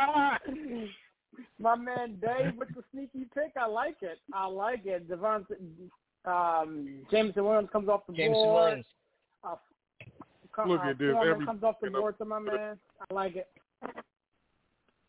My 1.60 1.76
man 1.76 2.20
Dave 2.22 2.56
with 2.58 2.70
the 2.70 2.84
sneaky 2.92 3.26
pick. 3.34 3.54
I 3.60 3.68
like 3.68 3.98
it. 4.02 4.20
I 4.34 4.46
like 4.48 4.86
it. 4.86 5.08
Devon, 5.08 5.46
um, 6.26 6.90
Jameson 7.10 7.44
Williams 7.46 7.70
comes 7.72 7.88
off 7.88 8.06
the 8.08 8.14
Jameson 8.14 8.34
board. 8.44 8.64
Williams. 8.64 8.86
Uh, 9.44 9.56
co- 10.52 10.66
Look 10.68 10.82
uh, 10.82 10.90
at 10.90 10.98
this, 10.98 11.12
Foreman 11.12 11.34
every- 11.34 11.46
comes 11.46 11.64
off 11.64 11.76
the 11.82 11.90
board 11.90 12.18
to 12.18 12.26
my 12.26 12.40
man. 12.40 12.78
I 13.10 13.14
like 13.14 13.36
it. 13.36 13.48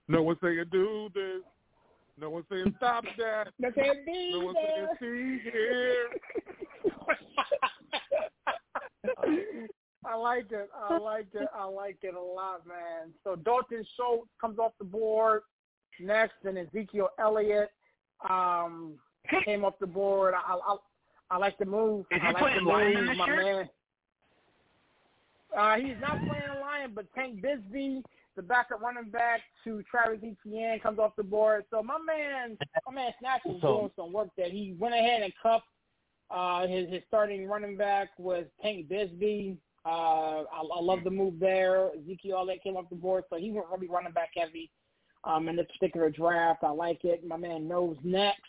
No 0.07 0.23
one 0.23 0.37
saying 0.43 0.65
do 0.71 1.09
this. 1.15 1.43
No 2.19 2.31
one 2.31 2.45
saying 2.51 2.75
stop 2.77 3.05
that. 3.19 3.49
No 3.59 3.71
saying 3.77 4.05
No 4.33 4.47
one 4.47 4.55
saying 4.55 4.87
see 5.01 5.51
here. 5.51 6.09
I 10.07 10.15
like 10.17 10.53
it. 10.53 10.69
I 10.89 10.99
like 10.99 11.29
it. 11.35 11.49
I 11.55 11.65
like 11.65 11.99
it 12.03 12.15
a 12.15 12.21
lot, 12.21 12.67
man. 12.67 13.13
So 13.25 13.37
Dalton 13.37 13.85
Schultz 13.97 14.29
comes 14.41 14.59
off 14.59 14.73
the 14.79 14.85
board 14.85 15.43
next, 15.99 16.35
and 16.45 16.59
Ezekiel 16.59 17.09
Elliott 17.19 17.71
um, 18.29 18.95
came 19.45 19.65
off 19.65 19.75
the 19.81 19.87
board. 19.87 20.35
I, 20.35 20.55
I, 20.55 20.77
I 21.31 21.39
like 21.39 21.59
the 21.59 21.65
move. 21.65 22.07
Is 22.11 22.21
I 22.23 22.27
he 22.29 22.33
like 22.33 22.43
playing 22.43 22.65
the 22.65 22.71
lineman 22.71 23.07
move, 23.07 23.17
my 23.17 23.27
year? 23.27 23.43
man. 23.57 23.69
Uh, 25.57 25.77
he's 25.77 25.97
not 26.01 26.19
playing 26.19 26.61
lion, 26.61 26.93
but 26.95 27.07
Tank 27.15 27.41
Bigsby, 27.41 28.03
the 28.37 28.43
backup 28.43 28.81
running 28.81 29.11
back 29.11 29.41
to 29.65 29.83
Travis 29.91 30.21
Etienne, 30.23 30.81
comes 30.81 30.99
off 30.99 31.13
the 31.17 31.23
board. 31.23 31.65
So 31.71 31.83
my 31.83 31.99
man, 31.99 32.57
my 32.87 32.95
man 32.95 33.13
Snatch 33.21 33.43
is 33.47 33.61
doing 33.61 33.91
some 33.97 34.13
work 34.13 34.29
that 34.37 34.51
he 34.51 34.75
went 34.79 34.95
ahead 34.95 35.23
and 35.23 35.33
cuffed 35.43 35.67
uh, 36.31 36.67
his 36.67 36.89
his 36.91 37.03
starting 37.07 37.47
running 37.47 37.77
back 37.77 38.09
was 38.19 38.45
Tank 38.63 38.89
Bigsby. 38.89 39.57
Uh, 39.87 40.43
I, 40.43 40.63
I 40.77 40.81
love 40.81 41.01
the 41.05 41.11
move 41.11 41.39
there. 41.39 41.91
Ezekiel 42.03 42.39
Elliott 42.39 42.63
came 42.63 42.77
off 42.77 42.89
the 42.89 42.97
board, 42.97 43.25
so 43.31 43.37
he 43.37 43.51
went 43.51 43.67
really 43.71 43.89
running 43.89 44.13
back 44.13 44.31
heavy 44.35 44.71
um, 45.25 45.49
in 45.49 45.57
this 45.57 45.67
particular 45.79 46.11
draft. 46.11 46.65
I 46.65 46.71
like 46.71 47.05
it. 47.05 47.27
My 47.27 47.37
man 47.37 47.69
knows 47.69 47.97
next. 48.03 48.41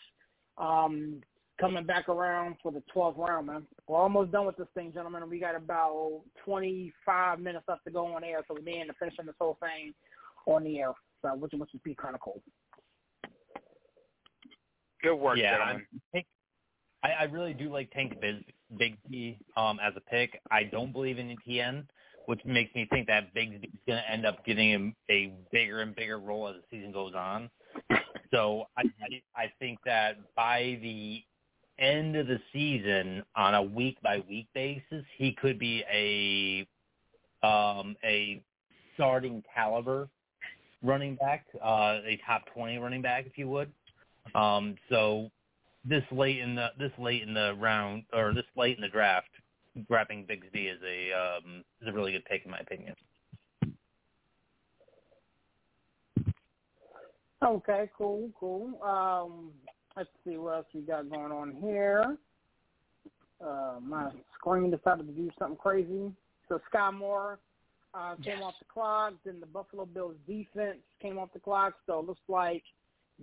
Um, 0.56 1.20
coming 1.60 1.84
back 1.84 2.08
around 2.08 2.56
for 2.62 2.72
the 2.72 2.82
12th 2.94 3.18
round, 3.18 3.46
man. 3.46 3.66
We're 3.88 3.98
almost 3.98 4.32
done 4.32 4.46
with 4.46 4.56
this 4.56 4.66
thing, 4.74 4.92
gentlemen. 4.92 5.28
We 5.28 5.38
got 5.38 5.54
about 5.54 6.22
25 6.44 7.40
minutes 7.40 7.64
left 7.68 7.84
to 7.84 7.90
go 7.90 8.06
on 8.14 8.24
air, 8.24 8.42
so 8.46 8.54
we 8.54 8.62
may 8.62 8.80
end 8.80 8.90
up 8.90 8.96
finishing 8.98 9.26
this 9.26 9.34
whole 9.38 9.58
thing 9.60 9.94
on 10.46 10.64
the 10.64 10.78
air, 10.78 10.92
so 11.22 11.34
which, 11.36 11.52
which 11.54 11.70
would 11.72 11.82
be 11.82 11.94
kind 11.94 12.14
of 12.14 12.20
cool. 12.20 12.42
Good 15.02 15.16
work, 15.16 15.38
yeah, 15.38 15.58
gentlemen. 15.58 15.86
I, 16.14 16.24
I, 17.02 17.10
I 17.10 17.22
really 17.24 17.54
do 17.54 17.72
like 17.72 17.90
Tank 17.92 18.14
Biz, 18.20 18.36
Bigsby 18.74 19.38
um, 19.56 19.78
as 19.82 19.92
a 19.96 20.00
pick. 20.00 20.40
I 20.50 20.64
don't 20.64 20.92
believe 20.92 21.18
in 21.18 21.30
Etienne, 21.30 21.86
which 22.26 22.40
makes 22.44 22.74
me 22.74 22.86
think 22.90 23.06
that 23.06 23.34
Bigsby's 23.34 23.70
going 23.86 24.02
to 24.02 24.10
end 24.10 24.26
up 24.26 24.44
getting 24.44 24.70
him 24.70 24.96
a 25.10 25.32
bigger 25.52 25.80
and 25.80 25.94
bigger 25.94 26.18
role 26.18 26.48
as 26.48 26.56
the 26.56 26.76
season 26.76 26.92
goes 26.92 27.14
on. 27.14 27.50
So 28.32 28.64
I, 28.76 28.82
I, 28.82 29.42
I 29.42 29.52
think 29.60 29.78
that 29.84 30.16
by 30.34 30.78
the 30.82 31.22
end 31.78 32.16
of 32.16 32.26
the 32.26 32.40
season, 32.52 33.22
on 33.34 33.54
a 33.54 33.62
week 33.62 33.96
by 34.02 34.22
week 34.28 34.48
basis, 34.54 35.04
he 35.16 35.32
could 35.32 35.58
be 35.58 35.84
a 35.92 36.66
um, 37.46 37.96
a 38.04 38.42
starting 38.94 39.42
caliber 39.54 40.08
running 40.82 41.16
back, 41.16 41.46
uh, 41.62 41.98
a 42.04 42.18
top 42.26 42.42
twenty 42.54 42.78
running 42.78 43.02
back, 43.02 43.26
if 43.26 43.36
you 43.36 43.48
would. 43.48 43.70
Um, 44.34 44.76
so 44.88 45.30
this 45.84 46.04
late 46.10 46.38
in 46.38 46.54
the 46.54 46.68
this 46.78 46.92
late 46.98 47.22
in 47.22 47.34
the 47.34 47.54
round 47.58 48.04
or 48.12 48.34
this 48.34 48.44
late 48.56 48.76
in 48.76 48.82
the 48.82 48.88
draft, 48.88 49.28
grabbing 49.86 50.24
Bigsby 50.24 50.72
is 50.72 50.80
a 50.82 51.12
um, 51.12 51.64
is 51.80 51.88
a 51.88 51.92
really 51.92 52.12
good 52.12 52.24
pick 52.24 52.44
in 52.44 52.50
my 52.50 52.58
opinion. 52.58 52.94
Okay, 57.44 57.90
cool, 57.96 58.30
cool. 58.40 58.80
Um, 58.82 59.50
let's 59.96 60.08
see 60.24 60.36
what 60.36 60.54
else 60.56 60.66
we 60.74 60.82
got 60.82 61.10
going 61.10 61.32
on 61.32 61.56
here. 61.60 62.16
Uh, 63.44 63.74
my 63.82 64.10
screen 64.38 64.70
decided 64.70 65.06
to 65.06 65.12
do 65.12 65.30
something 65.38 65.56
crazy. 65.56 66.12
So 66.48 66.60
Skyy 66.72 66.92
Moore 66.94 67.38
uh, 67.94 68.14
came 68.16 68.38
Yes. 68.38 68.42
off 68.44 68.54
the 68.58 68.64
clock. 68.66 69.14
Then 69.24 69.40
the 69.40 69.46
Buffalo 69.46 69.86
Bills 69.86 70.16
defense 70.26 70.78
came 71.00 71.18
off 71.18 71.32
the 71.32 71.40
clock. 71.40 71.74
So 71.86 71.98
it 72.00 72.06
looks 72.06 72.20
like 72.28 72.62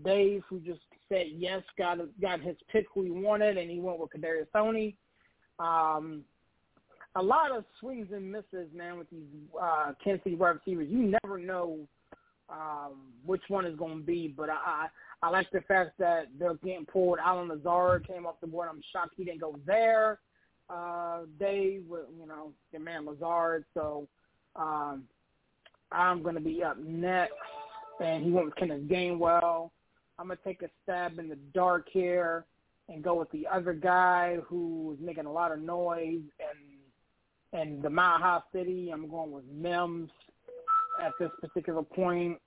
Dave, 0.04 0.44
who 0.50 0.60
just 0.60 0.82
said 1.10 1.28
yes, 1.36 1.62
got 1.78 2.00
got 2.20 2.42
his 2.42 2.56
pick 2.72 2.86
who 2.94 3.04
he 3.04 3.12
wanted, 3.12 3.58
and 3.58 3.70
he 3.70 3.80
went 3.80 4.00
with 4.00 4.10
Kadarius 4.12 4.48
Toney. 4.54 4.96
Um, 5.60 6.24
a 7.16 7.22
lot 7.22 7.52
of 7.52 7.64
swings 7.80 8.08
and 8.12 8.32
misses, 8.32 8.68
man, 8.74 8.98
with 8.98 9.10
these 9.12 9.22
uh, 9.60 9.94
Kansas 10.04 10.24
City 10.24 10.36
wide 10.36 10.56
receivers. 10.66 10.88
You 10.90 11.16
never 11.24 11.38
know 11.38 11.88
um, 12.50 13.14
which 13.26 13.44
one 13.48 13.66
is 13.66 13.76
going 13.76 14.00
to 14.00 14.04
be, 14.04 14.34
but 14.36 14.50
I, 14.50 14.54
I 14.54 14.88
I 15.24 15.30
like 15.30 15.50
the 15.52 15.62
fact 15.62 15.92
that 16.00 16.28
they're 16.38 16.56
getting 16.56 16.86
pulled. 16.86 17.18
Allen 17.24 17.48
Lazard 17.48 18.06
came 18.06 18.26
off 18.26 18.42
the 18.42 18.48
board. 18.48 18.68
I'm 18.70 18.82
shocked 18.92 19.14
he 19.16 19.24
didn't 19.24 19.40
go 19.40 19.58
there. 19.66 20.20
Uh, 20.70 21.22
with, 21.40 22.06
you 22.20 22.28
know, 22.28 22.52
your 22.74 22.82
man 22.82 23.06
Lazard. 23.06 23.64
So 23.74 24.08
um, 24.58 25.04
I'm 25.94 26.24
going 26.24 26.36
to 26.36 26.42
be 26.42 26.62
up 26.62 26.78
next, 26.78 27.34
and 28.04 28.24
he 28.24 28.32
went 28.32 28.48
with 28.48 28.56
Kenneth 28.56 28.90
Gainwell. 28.90 29.70
I'm 30.20 30.28
going 30.28 30.38
to 30.38 30.44
take 30.44 30.62
a 30.62 30.70
stab 30.84 31.20
in 31.20 31.30
the 31.30 31.38
dark 31.54 31.88
here 31.90 32.46
and 32.90 33.02
go 33.02 33.14
with 33.14 33.32
the 33.32 33.48
other 33.48 33.74
guy 33.74 34.38
who's 34.46 34.98
making 35.00 35.26
a 35.26 35.32
lot 35.32 35.54
of 35.54 35.62
noise 35.62 36.22
and 36.40 37.62
and 37.62 37.84
the 37.84 37.90
Mile 37.90 38.44
City. 38.52 38.90
I'm 38.92 39.08
going 39.08 39.32
with 39.32 39.46
Mims 39.46 40.10
at 41.02 41.14
this 41.20 41.30
particular 41.42 41.84
point. 41.84 42.38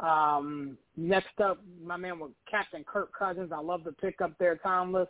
Um, 0.00 0.78
next 0.96 1.40
up, 1.42 1.58
my 1.82 1.96
man 1.96 2.18
was 2.18 2.30
Captain 2.50 2.84
Kirk 2.84 3.10
Cousins. 3.16 3.52
I 3.54 3.60
love 3.60 3.84
the 3.84 3.92
pick 3.92 4.20
up 4.20 4.32
there, 4.38 4.56
Timeless. 4.56 5.08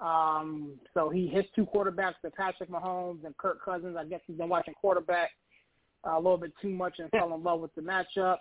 Um, 0.00 0.78
so 0.94 1.10
he 1.10 1.26
his 1.26 1.44
two 1.56 1.66
quarterbacks, 1.66 2.14
the 2.22 2.30
Patrick 2.30 2.70
Mahomes 2.70 3.24
and 3.24 3.36
Kirk 3.36 3.64
Cousins. 3.64 3.96
I 3.98 4.04
guess 4.04 4.20
he's 4.26 4.36
been 4.36 4.48
watching 4.48 4.74
quarterback 4.74 5.30
uh, 6.06 6.16
a 6.16 6.20
little 6.20 6.38
bit 6.38 6.52
too 6.62 6.70
much 6.70 6.94
and 6.98 7.10
fell 7.10 7.34
in 7.34 7.42
love 7.42 7.60
with 7.60 7.74
the 7.74 7.82
matchup. 7.82 8.38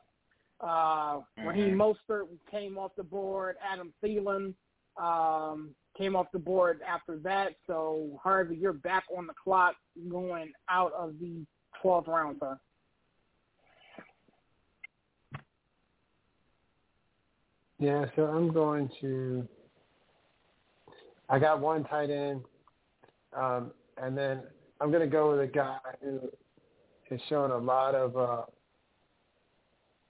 Uh, 0.60 1.22
Raheem 1.46 1.76
Mostert 1.76 2.28
came 2.50 2.78
off 2.78 2.92
the 2.96 3.04
board. 3.04 3.56
Adam 3.68 3.92
Thielen 4.04 4.54
um, 5.02 5.72
came 5.98 6.16
off 6.16 6.28
the 6.32 6.40
board 6.40 6.80
after 6.88 7.18
that. 7.20 7.56
So 7.66 8.20
Harvey, 8.22 8.56
you're 8.56 8.74
back 8.74 9.06
on 9.16 9.28
the 9.28 9.34
clock 9.34 9.76
going 10.10 10.52
out 10.70 10.94
of 10.94 11.16
the 11.20 11.46
12th 11.84 12.08
round, 12.08 12.38
sir. 12.40 12.60
Yeah, 17.80 18.06
so 18.16 18.24
I'm 18.24 18.52
going 18.52 18.90
to. 19.02 19.48
I 21.30 21.40
got 21.40 21.60
one 21.60 21.84
tight 21.84 22.10
end, 22.10 22.44
um, 23.36 23.72
and 24.02 24.18
then 24.18 24.42
I'm 24.82 24.90
going 24.90 25.02
to 25.02 25.08
go 25.08 25.32
with 25.32 25.42
a 25.42 25.48
guy 25.48 25.78
who 26.02 26.20
has 27.10 27.20
shown 27.30 27.52
a 27.52 27.58
lot 27.58 27.94
of. 27.94 28.18
Uh, 28.18 28.42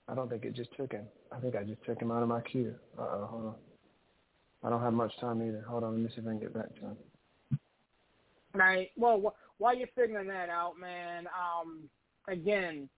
I 0.08 0.14
don't 0.14 0.30
think 0.30 0.44
it 0.44 0.54
just 0.54 0.70
took 0.76 0.92
him. 0.92 1.04
I 1.30 1.40
think 1.40 1.56
I 1.56 1.64
just 1.64 1.84
took 1.84 2.00
him 2.00 2.10
out 2.10 2.22
of 2.22 2.28
my 2.28 2.40
queue. 2.40 2.74
Uh 2.98 3.02
oh, 3.02 3.28
hold 3.30 3.46
on. 3.46 3.54
I 4.64 4.70
don't 4.70 4.80
have 4.80 4.94
much 4.94 5.12
time 5.20 5.42
either. 5.46 5.64
Hold 5.68 5.84
on, 5.84 5.92
let 5.92 6.02
me 6.02 6.08
see 6.08 6.22
if 6.22 6.26
I 6.26 6.30
can 6.30 6.40
get 6.40 6.54
back 6.54 6.74
to 6.76 6.80
him. 6.80 6.96
Right. 8.54 8.90
Well, 8.96 9.20
wh- 9.20 9.60
while 9.60 9.76
you're 9.76 9.88
figuring 9.94 10.26
that 10.28 10.48
out, 10.48 10.78
man, 10.80 11.26
um, 11.26 11.82
again, 12.28 12.88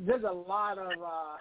there's 0.00 0.24
a 0.24 0.32
lot 0.32 0.78
of. 0.78 0.90
Uh, 1.00 1.36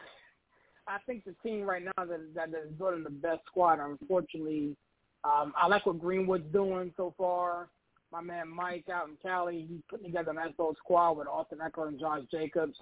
I 0.89 0.97
think 1.05 1.23
the 1.23 1.35
team 1.43 1.63
right 1.63 1.83
now 1.83 2.05
that 2.05 2.33
that 2.33 2.49
is 2.49 2.71
building 2.77 3.03
the 3.03 3.11
best 3.11 3.41
squad. 3.45 3.79
Unfortunately, 3.79 4.75
um, 5.23 5.53
I 5.55 5.67
like 5.67 5.85
what 5.85 5.99
Greenwood's 5.99 6.51
doing 6.51 6.91
so 6.97 7.13
far. 7.17 7.69
My 8.11 8.21
man 8.21 8.47
Mike 8.49 8.85
out 8.91 9.07
in 9.07 9.15
Cali, 9.21 9.67
he's 9.69 9.81
putting 9.87 10.07
together 10.07 10.31
a 10.31 10.33
nice 10.33 10.53
little 10.57 10.75
squad 10.83 11.11
with 11.11 11.27
Austin 11.27 11.59
Ekeler 11.59 11.89
and 11.89 11.99
Josh 11.99 12.21
Jacobs. 12.31 12.75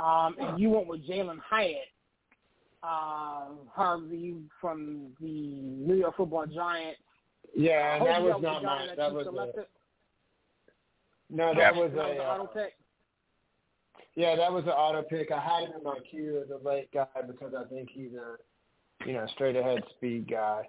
Um, 0.00 0.36
and 0.40 0.58
you 0.58 0.70
went 0.70 0.86
with 0.86 1.06
Jalin 1.06 1.38
Hyatt, 1.38 1.88
uh, 2.82 3.48
Harvey 3.70 4.36
from 4.60 5.08
the 5.20 5.26
New 5.26 5.96
York 5.96 6.16
Football 6.16 6.46
Giants. 6.46 7.00
Yeah, 7.54 8.02
that 8.02 8.22
was 8.22 8.40
not 8.42 8.62
the 8.62 8.66
my. 8.66 8.86
that 8.86 8.96
That 8.96 9.14
was 9.14 9.26
selected. 9.26 9.66
No, 11.30 11.54
that 11.54 11.74
was 11.74 11.90
That 11.94 12.08
was 12.08 12.16
a 12.18 12.22
uh, 12.22 12.34
auto 12.34 12.46
pick. 12.46 12.72
Yeah, 14.16 14.36
that 14.36 14.52
was 14.52 14.64
an 14.64 14.70
auto 14.70 15.02
pick. 15.02 15.30
I 15.32 15.40
had 15.40 15.68
him 15.68 15.78
in 15.78 15.82
my 15.82 15.98
queue 16.08 16.42
as 16.44 16.50
a 16.50 16.66
late 16.66 16.90
guy 16.92 17.06
because 17.26 17.52
I 17.58 17.64
think 17.64 17.88
he's 17.92 18.12
a 18.12 18.36
you 19.06 19.14
know 19.14 19.26
straight 19.34 19.56
ahead 19.56 19.82
speed 19.96 20.30
guy. 20.30 20.62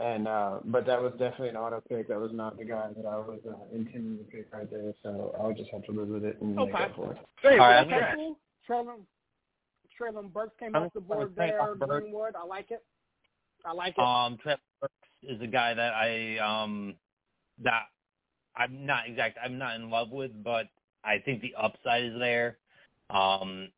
And 0.00 0.28
uh 0.28 0.58
but 0.64 0.86
that 0.86 1.02
was 1.02 1.12
definitely 1.12 1.50
an 1.50 1.56
auto 1.56 1.80
pick. 1.88 2.08
That 2.08 2.20
was 2.20 2.32
not 2.32 2.58
the 2.58 2.64
guy 2.64 2.88
that 2.96 3.06
I 3.06 3.16
was 3.16 3.40
uh, 3.48 3.74
intending 3.74 4.18
to 4.18 4.24
pick 4.24 4.52
right 4.52 4.70
there. 4.70 4.92
So 5.02 5.34
I'll 5.40 5.52
just 5.54 5.70
have 5.70 5.84
to 5.84 5.92
live 5.92 6.08
with 6.08 6.24
it 6.24 6.40
and 6.40 6.54
make 6.54 6.74
Okay. 6.74 6.84
up 6.84 6.96
for 6.96 7.12
it. 7.12 7.18
Hey, 7.42 7.58
All 7.58 7.68
right, 7.68 7.86
well, 7.86 7.96
Okay, 7.96 8.12
cool. 8.14 8.38
Treylon, 8.68 9.00
Treylon 9.98 10.32
Burks 10.32 10.54
came 10.60 10.76
I'm 10.76 10.84
off 10.84 10.92
the 10.94 11.00
board 11.00 11.32
there. 11.36 11.74
Greenwood, 11.76 12.34
I 12.36 12.44
like 12.44 12.70
it. 12.70 12.84
I 13.64 13.72
like 13.72 13.94
it. 13.98 14.02
Um, 14.02 14.38
Trevor 14.42 14.60
Burks 14.80 14.94
is 15.22 15.40
a 15.40 15.46
guy 15.46 15.74
that 15.74 15.92
I 15.92 16.38
um 16.38 16.94
that 17.62 17.82
I'm 18.56 18.86
not 18.86 19.08
exact. 19.08 19.38
I'm 19.42 19.58
not 19.58 19.76
in 19.76 19.90
love 19.90 20.10
with, 20.10 20.30
but 20.42 20.68
I 21.04 21.18
think 21.18 21.42
the 21.42 21.54
upside 21.60 22.04
is 22.04 22.18
there. 22.18 22.58
Um, 23.12 23.70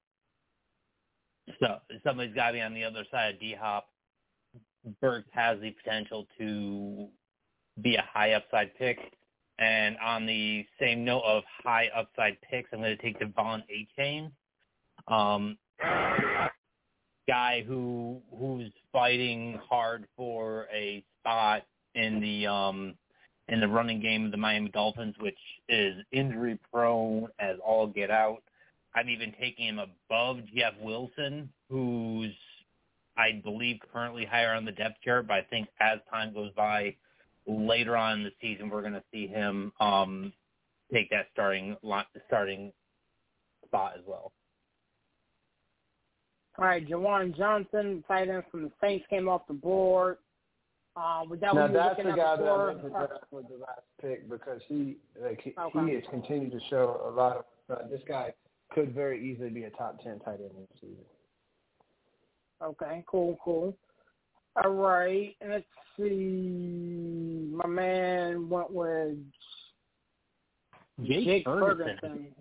so 1.61 1.79
somebody's 2.05 2.35
got 2.35 2.49
to 2.49 2.53
be 2.55 2.61
on 2.61 2.75
the 2.75 2.85
other 2.85 3.05
side 3.11 3.35
of 3.35 3.41
D 3.41 3.55
Hop. 3.59 3.89
Burks 5.01 5.29
has 5.33 5.61
the 5.61 5.71
potential 5.71 6.27
to 6.39 7.09
be 7.81 7.97
a 7.97 8.05
high 8.13 8.33
upside 8.33 8.77
pick. 8.77 8.99
And 9.59 9.97
on 9.99 10.27
the 10.27 10.67
same 10.81 11.05
note 11.05 11.23
of 11.25 11.45
high 11.63 11.89
upside 11.97 12.37
picks, 12.43 12.69
I'm 12.73 12.81
going 12.81 12.97
to 12.97 13.03
take 13.03 13.19
Devon 13.19 13.63
A 13.71 13.87
Chain. 13.97 14.33
Um, 15.09 15.57
guy 17.29 17.63
who 17.67 18.21
who's 18.37 18.71
fighting 18.93 19.61
hard 19.69 20.07
for 20.17 20.67
a 20.75 21.05
spot 21.21 21.63
in 21.95 22.21
the 22.21 22.47
um 22.47 22.95
in 23.49 23.61
the 23.61 23.69
running 23.69 24.01
game 24.01 24.25
of 24.25 24.31
the 24.31 24.37
Miami 24.37 24.71
Dolphins, 24.71 25.15
which 25.21 25.39
is 25.69 25.97
injury 26.13 26.59
prone 26.73 27.29
as 27.39 27.57
all 27.65 27.87
get 27.87 28.11
out. 28.11 28.43
I'm 28.95 29.09
even 29.09 29.33
taking 29.41 29.67
him 29.67 29.79
above 29.79 30.39
Jeff 30.55 30.75
Wilson, 30.81 31.49
who's 31.71 32.33
I 33.17 33.41
believe 33.45 33.79
currently 33.93 34.25
higher 34.25 34.55
on 34.55 34.65
the 34.65 34.73
depth 34.73 34.97
chart, 35.05 35.27
but 35.27 35.35
I 35.35 35.43
think 35.43 35.69
as 35.81 35.99
time 36.11 36.33
goes 36.33 36.51
by, 36.57 36.95
later 37.47 37.97
on 37.97 38.19
in 38.19 38.25
the 38.25 38.31
season, 38.41 38.69
we're 38.71 38.81
going 38.83 38.93
to 38.95 39.03
see 39.13 39.27
him 39.27 39.73
um 39.81 40.33
take 40.93 41.09
that 41.11 41.27
starting 41.33 41.77
starting 42.27 42.73
spot 43.67 43.95
as 43.97 44.03
well. 44.07 44.33
All 46.59 46.67
right, 46.67 46.87
Juwan 46.87 47.35
Johnson, 47.37 48.05
tight 48.07 48.29
end 48.29 48.43
from 48.51 48.65
the 48.65 48.71
Saints, 48.81 49.07
came 49.09 49.27
off 49.29 49.47
the 49.49 49.55
board. 49.55 50.19
Uh, 50.95 51.23
with 51.29 51.41
that 51.41 51.55
now 51.55 51.63
one, 51.63 51.71
you 51.73 51.77
were 51.79 51.83
that's 51.83 51.99
looking 51.99 52.05
the 52.05 52.11
at 52.13 52.17
guy 52.19 52.37
that 52.37 52.43
I 52.43 52.45
before. 52.45 52.67
meant 52.67 52.83
to 52.83 52.89
draft 52.91 53.13
with 53.31 53.49
the 53.49 53.57
last 53.57 53.81
pick 54.03 54.29
because 54.29 54.61
he 54.69 54.99
like 55.23 55.41
he, 55.41 55.55
Okay. 55.59 55.87
he 55.89 55.95
has 55.95 56.05
continued 56.11 56.53
to 56.53 56.61
show 56.69 57.01
a 57.07 57.11
lot 57.11 57.37
of. 57.39 57.45
Uh, 57.71 57.89
this 57.89 58.03
guy 58.07 58.35
could 58.75 58.95
very 58.95 59.31
easily 59.31 59.51
be 59.51 59.65
a 59.65 59.71
top 59.71 60.03
ten 60.03 60.19
tight 60.21 60.41
end 60.41 60.51
this 60.57 60.81
season. 60.81 61.05
Okay, 62.63 63.05
cool, 63.09 63.39
cool. 63.45 63.77
All 64.63 64.73
right, 64.73 65.35
let's 65.47 65.65
see. 65.97 67.51
My 67.53 67.67
man 67.67 68.49
went 68.49 68.71
with 68.71 69.17
Jake, 71.03 71.25
Jake 71.25 71.45
Ferguson. 71.45 71.99
Ferguson. 72.01 72.35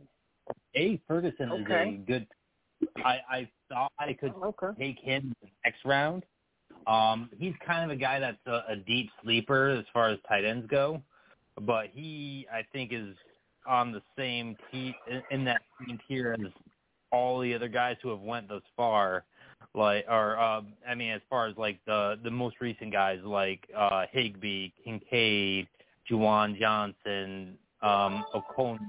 Jake 0.75 1.01
Ferguson 1.07 1.51
is 1.51 1.65
Okay. 1.65 2.01
a 2.03 2.05
good. 2.05 2.27
I 2.97 3.19
I 3.29 3.49
thought 3.69 3.91
I 3.99 4.13
could 4.13 4.33
Okay. 4.35 4.67
take 4.77 4.99
him 4.99 5.33
in 5.41 5.47
the 5.47 5.49
next 5.63 5.85
round. 5.85 6.23
Um, 6.87 7.29
he's 7.37 7.53
kind 7.65 7.89
of 7.89 7.95
a 7.95 7.99
guy 7.99 8.19
that's 8.19 8.45
a, 8.47 8.63
a 8.69 8.75
deep 8.75 9.09
sleeper 9.23 9.69
as 9.69 9.85
far 9.93 10.09
as 10.09 10.19
tight 10.27 10.45
ends 10.45 10.67
go, 10.69 11.01
but 11.61 11.87
he 11.93 12.47
I 12.51 12.63
think 12.73 12.91
is 12.91 13.15
on 13.67 13.91
the 13.91 14.01
same 14.17 14.55
te- 14.71 14.95
in- 15.29 15.45
that 15.45 15.61
same 15.79 15.99
tier 16.07 16.35
as 16.39 16.51
all 17.11 17.39
the 17.39 17.53
other 17.53 17.67
guys 17.67 17.97
who 18.01 18.09
have 18.09 18.21
went 18.21 18.47
thus 18.47 18.63
far. 18.75 19.25
Like, 19.73 20.05
or 20.09 20.37
uh, 20.37 20.61
I 20.87 20.95
mean, 20.95 21.11
as 21.11 21.21
far 21.29 21.47
as 21.47 21.55
like 21.57 21.79
the 21.85 22.19
the 22.23 22.31
most 22.31 22.57
recent 22.59 22.91
guys 22.91 23.19
like 23.23 23.69
uh, 23.75 24.05
Higbee, 24.11 24.71
Kincaid, 24.83 25.67
Juwan 26.09 26.59
Johnson, 26.59 27.57
um, 27.81 28.25
O'Connor 28.33 28.79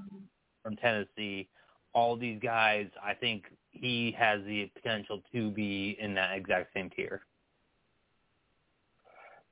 from 0.62 0.76
Tennessee, 0.76 1.48
all 1.92 2.16
these 2.16 2.40
guys, 2.42 2.86
I 3.02 3.14
think 3.14 3.44
he 3.70 4.14
has 4.18 4.40
the 4.44 4.70
potential 4.74 5.22
to 5.32 5.50
be 5.50 5.96
in 6.00 6.14
that 6.14 6.36
exact 6.36 6.72
same 6.74 6.90
tier. 6.90 7.22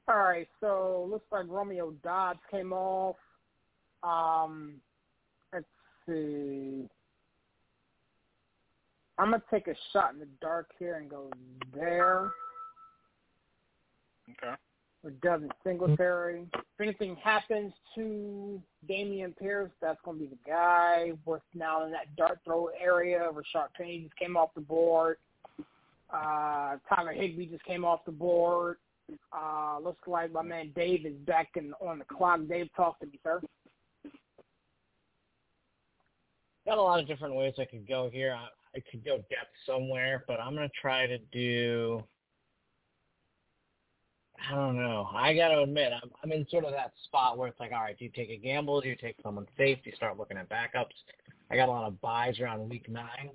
All 0.09 0.19
right, 0.19 0.49
so 0.61 1.07
looks 1.09 1.27
like 1.31 1.47
Romeo 1.49 1.93
Doubs 2.03 2.41
came 2.51 2.73
off. 2.73 3.17
Um, 4.03 4.75
see. 6.07 6.89
I'm 9.19 9.31
gonna 9.33 9.43
take 9.51 9.67
a 9.67 9.75
shot 9.93 10.15
in 10.15 10.19
the 10.19 10.29
dark 10.41 10.71
here 10.79 10.97
and 10.97 11.11
go 11.11 11.31
there 11.75 12.31
Okay. 14.31 14.55
with 15.03 15.21
Devin 15.21 15.51
Singletary. 15.63 16.49
If 16.55 16.81
anything 16.81 17.17
happens 17.17 17.75
to 17.97 18.63
Dameon 18.89 19.37
Pierce, 19.37 19.71
that's 19.83 20.01
gonna 20.05 20.19
be 20.19 20.27
the 20.27 20.39
guy. 20.47 21.13
Worth 21.27 21.43
now 21.55 21.85
in 21.85 21.93
that 21.93 22.17
dart 22.17 22.41
throw 22.45 22.69
area. 22.69 23.29
Rashaad 23.31 23.75
Penny 23.75 24.01
just 24.01 24.17
came 24.17 24.37
off 24.37 24.55
the 24.55 24.63
board. 24.63 25.19
Uh, 26.11 26.77
Tyler 26.89 27.13
Higbee 27.13 27.47
just 27.47 27.65
came 27.65 27.85
off 27.85 28.05
the 28.07 28.13
board. 28.13 28.79
Uh, 29.33 29.79
looks 29.83 30.07
like 30.07 30.33
my 30.33 30.43
man 30.43 30.73
Dave 30.75 31.05
is 31.05 31.17
back 31.27 31.51
in, 31.57 31.75
on 31.81 31.99
the 31.99 32.05
clock. 32.05 32.41
Dave, 32.49 32.69
talk 32.75 32.99
to 33.01 33.07
me, 33.07 33.19
sir. 33.23 33.41
Got 36.71 36.79
a 36.79 36.83
lot 36.83 37.01
of 37.01 37.09
different 37.09 37.35
ways 37.35 37.55
I 37.59 37.65
could 37.65 37.89
go 37.89 38.09
here. 38.13 38.33
I, 38.33 38.47
I 38.79 38.83
could 38.89 39.05
go 39.05 39.17
depth 39.17 39.51
somewhere, 39.67 40.23
but 40.29 40.39
I'm 40.39 40.55
gonna 40.55 40.71
try 40.81 41.05
to 41.05 41.19
do. 41.33 42.01
I 44.49 44.55
don't 44.55 44.77
know. 44.77 45.09
I 45.13 45.35
got 45.35 45.49
to 45.49 45.63
admit, 45.63 45.93
I'm 45.93 46.13
I'm 46.23 46.31
in 46.31 46.47
sort 46.49 46.65
of 46.65 46.71
that 46.71 46.93
spot 47.07 47.37
where 47.37 47.49
it's 47.49 47.59
like, 47.59 47.73
all 47.73 47.81
right, 47.81 47.99
do 47.99 48.05
you 48.05 48.11
take 48.15 48.31
a 48.31 48.37
gamble? 48.37 48.81
Do 48.81 48.89
you 48.89 48.95
take 48.95 49.17
someone 49.21 49.49
safe? 49.59 49.79
Do 49.83 49.91
you 49.91 49.97
start 49.97 50.17
looking 50.17 50.37
at 50.37 50.49
backups? 50.49 50.95
I 51.51 51.57
got 51.57 51.69
a 51.69 51.73
lot 51.73 51.89
of 51.89 52.01
byes 52.01 52.39
around 52.39 52.71
week 52.71 52.89
nine, 52.89 53.31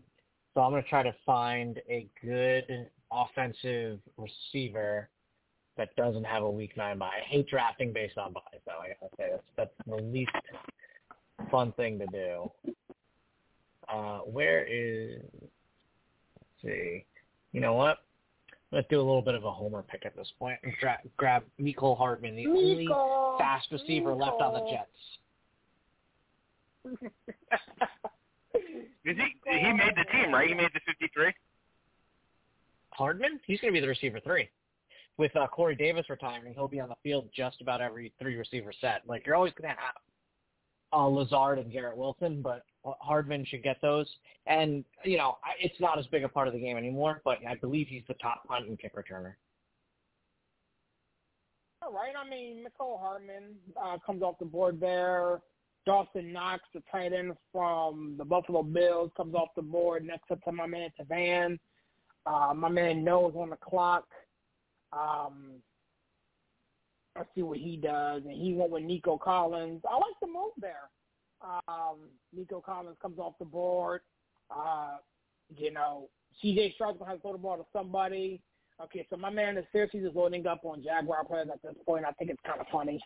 so 0.53 0.61
I'm 0.61 0.71
gonna 0.71 0.83
try 0.83 1.03
to 1.03 1.13
find 1.25 1.81
a 1.89 2.07
good 2.23 2.87
offensive 3.11 3.99
receiver 4.17 5.09
that 5.75 5.93
doesn't 5.97 6.23
have 6.23 6.43
a 6.43 6.49
week 6.49 6.77
nine 6.77 6.99
bye. 6.99 7.07
I 7.07 7.27
hate 7.27 7.49
drafting 7.49 7.91
based 7.91 8.17
on 8.17 8.31
byes, 8.31 8.61
though. 8.65 8.79
I 8.79 8.93
gotta 8.97 9.13
say 9.17 9.27
that's 9.29 9.43
that's 9.57 9.87
the 9.87 10.01
least 10.01 10.31
fun 11.51 11.73
thing 11.73 11.99
to 11.99 12.05
do. 12.05 12.49
Uh, 13.91 14.19
where 14.19 14.65
is? 14.65 15.21
Let's 16.39 16.61
see. 16.63 17.05
You 17.51 17.61
know 17.61 17.73
what? 17.73 17.99
Let's 18.71 18.87
do 18.89 18.97
a 18.97 19.03
little 19.03 19.21
bit 19.21 19.35
of 19.35 19.43
a 19.45 19.51
homer 19.51 19.83
pick 19.83 20.05
at 20.05 20.15
this 20.15 20.31
point 20.37 20.59
and 20.63 20.73
dra- 20.81 20.99
grab 21.17 21.43
Mecole 21.59 21.97
Hardman, 21.97 22.35
the 22.35 22.47
only 22.47 22.87
fast 23.37 23.71
receiver 23.71 24.13
left 24.13 24.41
on 24.41 24.53
the 24.53 24.69
Jets. 24.69 24.89
Is 29.05 29.15
he? 29.17 29.35
He 29.45 29.73
made 29.73 29.93
the 29.95 30.05
team, 30.11 30.33
right? 30.33 30.47
He 30.47 30.55
made 30.55 30.71
the 30.73 30.81
53. 30.85 31.33
Hardman, 32.91 33.39
he's 33.45 33.59
going 33.59 33.73
to 33.73 33.77
be 33.77 33.81
the 33.81 33.87
receiver 33.87 34.19
three. 34.19 34.49
With 35.17 35.35
uh, 35.35 35.47
Corey 35.47 35.75
Davis 35.75 36.09
retiring, 36.09 36.53
he'll 36.53 36.67
be 36.67 36.79
on 36.79 36.89
the 36.89 36.95
field 37.03 37.29
just 37.33 37.61
about 37.61 37.81
every 37.81 38.11
three 38.19 38.35
receiver 38.35 38.73
set. 38.81 39.03
Like 39.07 39.25
you're 39.25 39.35
always 39.35 39.53
going 39.53 39.73
to 39.73 39.81
have 39.81 39.95
uh, 40.93 41.05
Lazard 41.05 41.59
and 41.59 41.71
Garrett 41.71 41.97
Wilson, 41.97 42.41
but 42.41 42.63
Hardman 42.83 43.45
should 43.45 43.63
get 43.63 43.81
those. 43.81 44.07
And 44.47 44.83
you 45.03 45.17
know, 45.17 45.37
it's 45.59 45.79
not 45.79 45.99
as 45.99 46.05
big 46.07 46.23
a 46.23 46.29
part 46.29 46.47
of 46.47 46.53
the 46.53 46.59
game 46.59 46.77
anymore, 46.77 47.21
but 47.25 47.39
I 47.47 47.55
believe 47.55 47.87
he's 47.87 48.03
the 48.07 48.13
top 48.15 48.47
punt 48.47 48.67
and 48.67 48.79
kick 48.79 48.95
returner. 48.95 49.33
All 51.81 51.91
right. 51.91 52.13
I 52.17 52.27
mean, 52.27 52.63
Mecole 52.63 52.99
Hardman 52.99 53.55
uh, 53.81 53.97
comes 54.03 54.23
off 54.23 54.39
the 54.39 54.45
board 54.45 54.79
there. 54.79 55.41
Dawson 55.85 56.33
Knox, 56.33 56.63
the 56.73 56.81
tight 56.91 57.13
end 57.13 57.33
from 57.51 58.15
the 58.17 58.25
Buffalo 58.25 58.63
Bills, 58.63 59.11
comes 59.15 59.35
off 59.35 59.49
the 59.55 59.61
board 59.61 60.03
next 60.03 60.31
up 60.31 60.43
to 60.43 60.51
my 60.51 60.65
man 60.65 60.89
Tavan. 60.99 61.59
Uh, 62.25 62.53
my 62.55 62.69
man 62.69 63.03
Noah's 63.03 63.35
on 63.35 63.51
the 63.51 63.57
clock. 63.57 64.05
Um, 64.91 65.61
let's 67.15 67.29
see 67.35 67.43
what 67.43 67.57
he 67.57 67.77
does. 67.77 68.23
And 68.25 68.33
he 68.33 68.53
went 68.53 68.71
with 68.71 68.83
Nico 68.83 69.17
Collins. 69.17 69.81
I 69.89 69.95
like 69.95 70.15
the 70.21 70.27
move 70.27 70.51
there. 70.59 70.89
Um, 71.41 72.09
Nico 72.35 72.61
Collins 72.61 72.97
comes 73.01 73.19
off 73.19 73.33
the 73.39 73.45
board. 73.45 74.01
Uh, 74.49 74.97
you 75.55 75.71
know, 75.71 76.09
CJ 76.43 76.73
Stroud's 76.75 76.99
to 76.99 77.05
have 77.05 77.15
to 77.17 77.21
throw 77.21 77.31
the 77.33 77.37
ball 77.37 77.57
to 77.57 77.65
somebody. 77.71 78.41
Okay, 78.81 79.07
so 79.09 79.15
my 79.15 79.29
man 79.29 79.57
is 79.57 79.65
seriously 79.71 80.01
just 80.01 80.15
loading 80.15 80.45
up 80.47 80.61
on 80.65 80.83
Jaguar 80.83 81.23
players 81.23 81.47
at 81.51 81.61
this 81.61 81.75
point. 81.85 82.03
I 82.05 82.11
think 82.11 82.29
it's 82.29 82.41
kind 82.45 82.59
of 82.59 82.67
funny. 82.71 82.99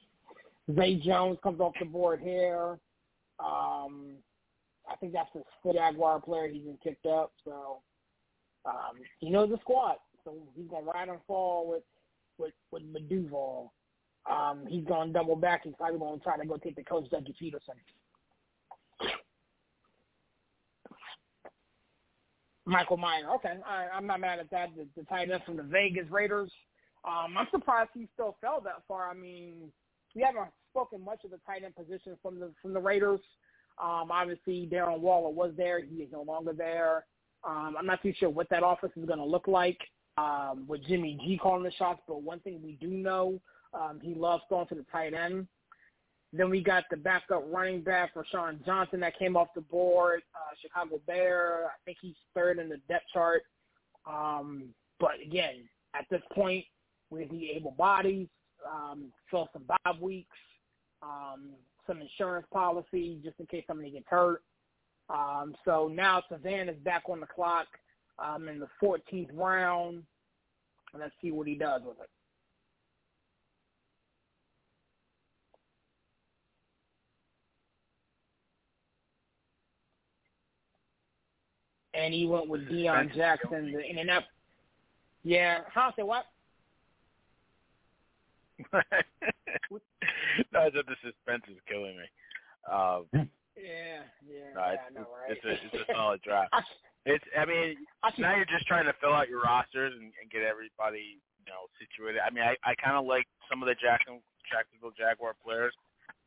Zay 0.76 0.96
Jones 0.96 1.38
comes 1.44 1.60
off 1.60 1.74
the 1.80 1.86
board 1.86 2.20
here. 2.22 2.80
Um, 3.40 4.18
I 4.90 4.96
think 5.00 5.14
that's 5.14 5.30
his 5.34 5.44
fifth 5.64 5.76
Jaguar 5.76 6.22
player 6.22 6.48
he's 6.48 6.64
been 6.64 6.78
picked 6.84 7.06
up. 7.06 7.32
So 7.46 7.82
um, 8.66 8.98
he 9.20 9.30
knows 9.30 9.50
the 9.50 9.58
squad. 9.62 9.98
So 10.24 10.36
he's 10.56 10.68
gonna 10.70 10.86
ride 10.86 11.10
and 11.10 11.20
fall 11.28 11.70
with 11.70 11.84
with 12.38 12.54
with 12.72 13.10
Duval. 13.10 13.72
Um, 14.30 14.66
he's 14.68 14.86
going 14.86 15.08
to 15.08 15.14
double 15.14 15.36
back. 15.36 15.62
He's 15.64 15.74
probably 15.78 16.00
going 16.00 16.20
to 16.20 16.24
try 16.24 16.38
to 16.38 16.46
go 16.46 16.58
take 16.58 16.76
the 16.76 16.84
coach, 16.84 17.10
Dougie 17.12 17.36
Pederson. 17.42 17.76
Michael 22.66 22.98
Miner. 22.98 23.32
Okay, 23.36 23.56
I, 23.66 23.98
am 23.98 24.06
not 24.06 24.20
mad 24.22 24.40
at 24.40 24.52
that. 24.52 24.70
The, 24.78 24.86
the 24.96 25.04
tight 25.08 25.32
end 25.32 25.42
from 25.46 25.58
the 25.58 25.64
Vegas 25.64 26.06
Raiders. 26.12 26.52
Um, 27.04 27.36
I'm 27.38 27.48
surprised 27.50 27.90
he 27.96 28.08
still 28.14 28.38
fell 28.42 28.62
that 28.62 28.84
far. 28.88 29.10
I 29.10 29.16
mean, 29.16 29.72
we 30.16 30.22
haven't 30.22 30.50
spoken 30.72 31.04
much 31.04 31.24
of 31.26 31.32
the 31.32 31.40
tight 31.48 31.64
end 31.64 31.76
position 31.76 32.16
from 32.22 32.40
the 32.40 32.52
from 32.62 32.74
the 32.74 32.80
Raiders. 32.80 33.22
Um, 33.82 34.12
obviously, 34.12 34.70
Darren 34.72 35.00
Waller 35.00 35.34
was 35.34 35.52
there. 35.58 35.84
He 35.84 36.04
is 36.04 36.12
no 36.12 36.22
longer 36.22 36.54
there. 36.54 37.06
Um, 37.44 37.76
I'm 37.80 37.86
not 37.86 38.04
too 38.04 38.14
sure 38.20 38.30
what 38.30 38.50
that 38.50 38.62
office 38.62 38.92
is 38.96 39.06
going 39.06 39.20
to 39.20 39.26
look 39.26 39.48
like 39.48 39.80
um, 40.18 40.66
with 40.68 40.86
Jimmy 40.86 41.18
G 41.26 41.40
calling 41.42 41.64
the 41.64 41.72
shots. 41.72 42.02
But 42.08 42.22
one 42.22 42.40
thing 42.42 42.62
we 42.62 42.74
do 42.82 42.90
know 42.90 43.40
um, 43.74 44.00
he 44.02 44.14
loves 44.14 44.44
going 44.50 44.68
to 44.68 44.76
the 44.76 44.86
tight 44.92 45.14
end. 45.14 45.48
Then 46.32 46.50
we 46.50 46.62
got 46.62 46.84
the 46.92 46.98
backup 46.98 47.44
running 47.48 47.82
back 47.82 48.12
Sean 48.32 48.60
Johnson 48.66 49.00
that 49.00 49.18
came 49.18 49.36
off 49.36 49.48
the 49.56 49.62
board. 49.62 50.22
Uh, 50.36 50.56
Chicago 50.62 51.02
Bear. 51.08 51.66
I 51.66 51.78
think 51.86 51.98
he's 52.02 52.16
third 52.36 52.60
in 52.60 52.70
the 52.70 52.78
depth 52.88 53.06
chart. 53.12 53.44
Um, 54.06 54.66
but 55.00 55.14
again, 55.26 55.68
at 55.96 56.06
this 56.12 56.22
point, 56.34 56.66
we 57.10 57.26
need 57.26 57.52
able 57.56 57.72
bodies, 57.72 58.28
um, 58.70 59.12
fill 59.32 59.50
some 59.54 59.64
Bob 59.66 60.00
weeks, 60.00 60.38
um, 61.02 61.50
some 61.88 62.02
insurance 62.02 62.46
policy 62.54 63.20
just 63.24 63.40
in 63.40 63.48
case 63.48 63.64
somebody 63.66 63.92
gets 63.92 64.06
hurt. 64.08 64.44
Um, 65.10 65.56
so 65.66 65.88
now 65.92 66.22
Savan 66.30 66.70
is 66.70 66.78
back 66.84 67.04
on 67.10 67.20
the 67.20 67.26
clock 67.26 67.66
um, 68.20 68.48
in 68.48 68.60
the 68.60 68.68
14th 68.82 69.30
round. 69.34 70.04
Let's 70.98 71.14
see 71.22 71.32
what 71.32 71.48
he 71.48 71.56
does 71.56 71.82
with 71.84 71.98
it. 72.00 72.10
And 82.00 82.14
he 82.14 82.26
went 82.26 82.48
with 82.48 82.62
Deion 82.70 83.14
Jackson, 83.14 83.74
the 83.74 83.80
in 83.90 83.98
and 83.98 84.10
out. 84.10 84.24
Yeah, 85.24 85.60
huh? 85.74 85.92
Say 85.98 86.04
what? 86.04 86.26
no, 88.74 88.82
the 90.72 90.84
suspense 91.04 91.44
is 91.50 91.58
killing 91.68 91.98
me. 91.98 92.08
Um, 92.72 93.06
yeah, 93.58 94.04
yeah, 94.24 94.54
no, 94.56 94.62
yeah, 94.62 94.72
it's, 94.72 94.82
I 94.88 94.94
know, 94.94 95.08
right? 95.12 95.32
it's, 95.32 95.46
a, 95.46 95.52
it's 95.78 95.90
a 95.90 95.94
solid 95.94 96.22
draft. 96.22 96.54
It's, 97.06 97.24
I 97.32 97.46
mean, 97.48 97.78
now 98.20 98.36
you're 98.36 98.46
just 98.46 98.68
trying 98.68 98.84
to 98.86 98.94
fill 99.00 99.14
out 99.16 99.30
your 99.30 99.40
rosters 99.42 99.94
and, 99.96 100.12
and 100.20 100.28
get 100.30 100.44
everybody, 100.44 101.18
you 101.40 101.46
know, 101.48 101.72
situated. 101.80 102.20
I 102.20 102.30
mean, 102.30 102.44
I, 102.44 102.60
I 102.68 102.76
kind 102.76 103.00
of 103.00 103.08
like 103.08 103.24
some 103.50 103.64
of 103.64 103.72
the 103.72 103.74
Jackson, 103.80 104.20
Jacksonville 104.52 104.92
Jaguar 105.00 105.32
players. 105.40 105.72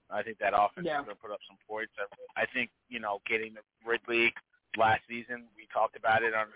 I 0.09 0.24
think 0.24 0.40
that 0.40 0.57
offense 0.57 0.89
Yeah. 0.89 1.05
is 1.05 1.05
going 1.05 1.15
to 1.15 1.23
put 1.23 1.31
up 1.31 1.44
some 1.44 1.61
points. 1.69 1.93
I, 2.01 2.09
I 2.40 2.44
think, 2.57 2.73
you 2.89 3.05
know, 3.05 3.20
getting 3.28 3.55
Ridley 3.85 4.32
last 4.77 5.03
season, 5.09 5.49
we 5.57 5.69
talked 5.73 5.97
about 5.97 6.23
it 6.23 6.35
on 6.35 6.47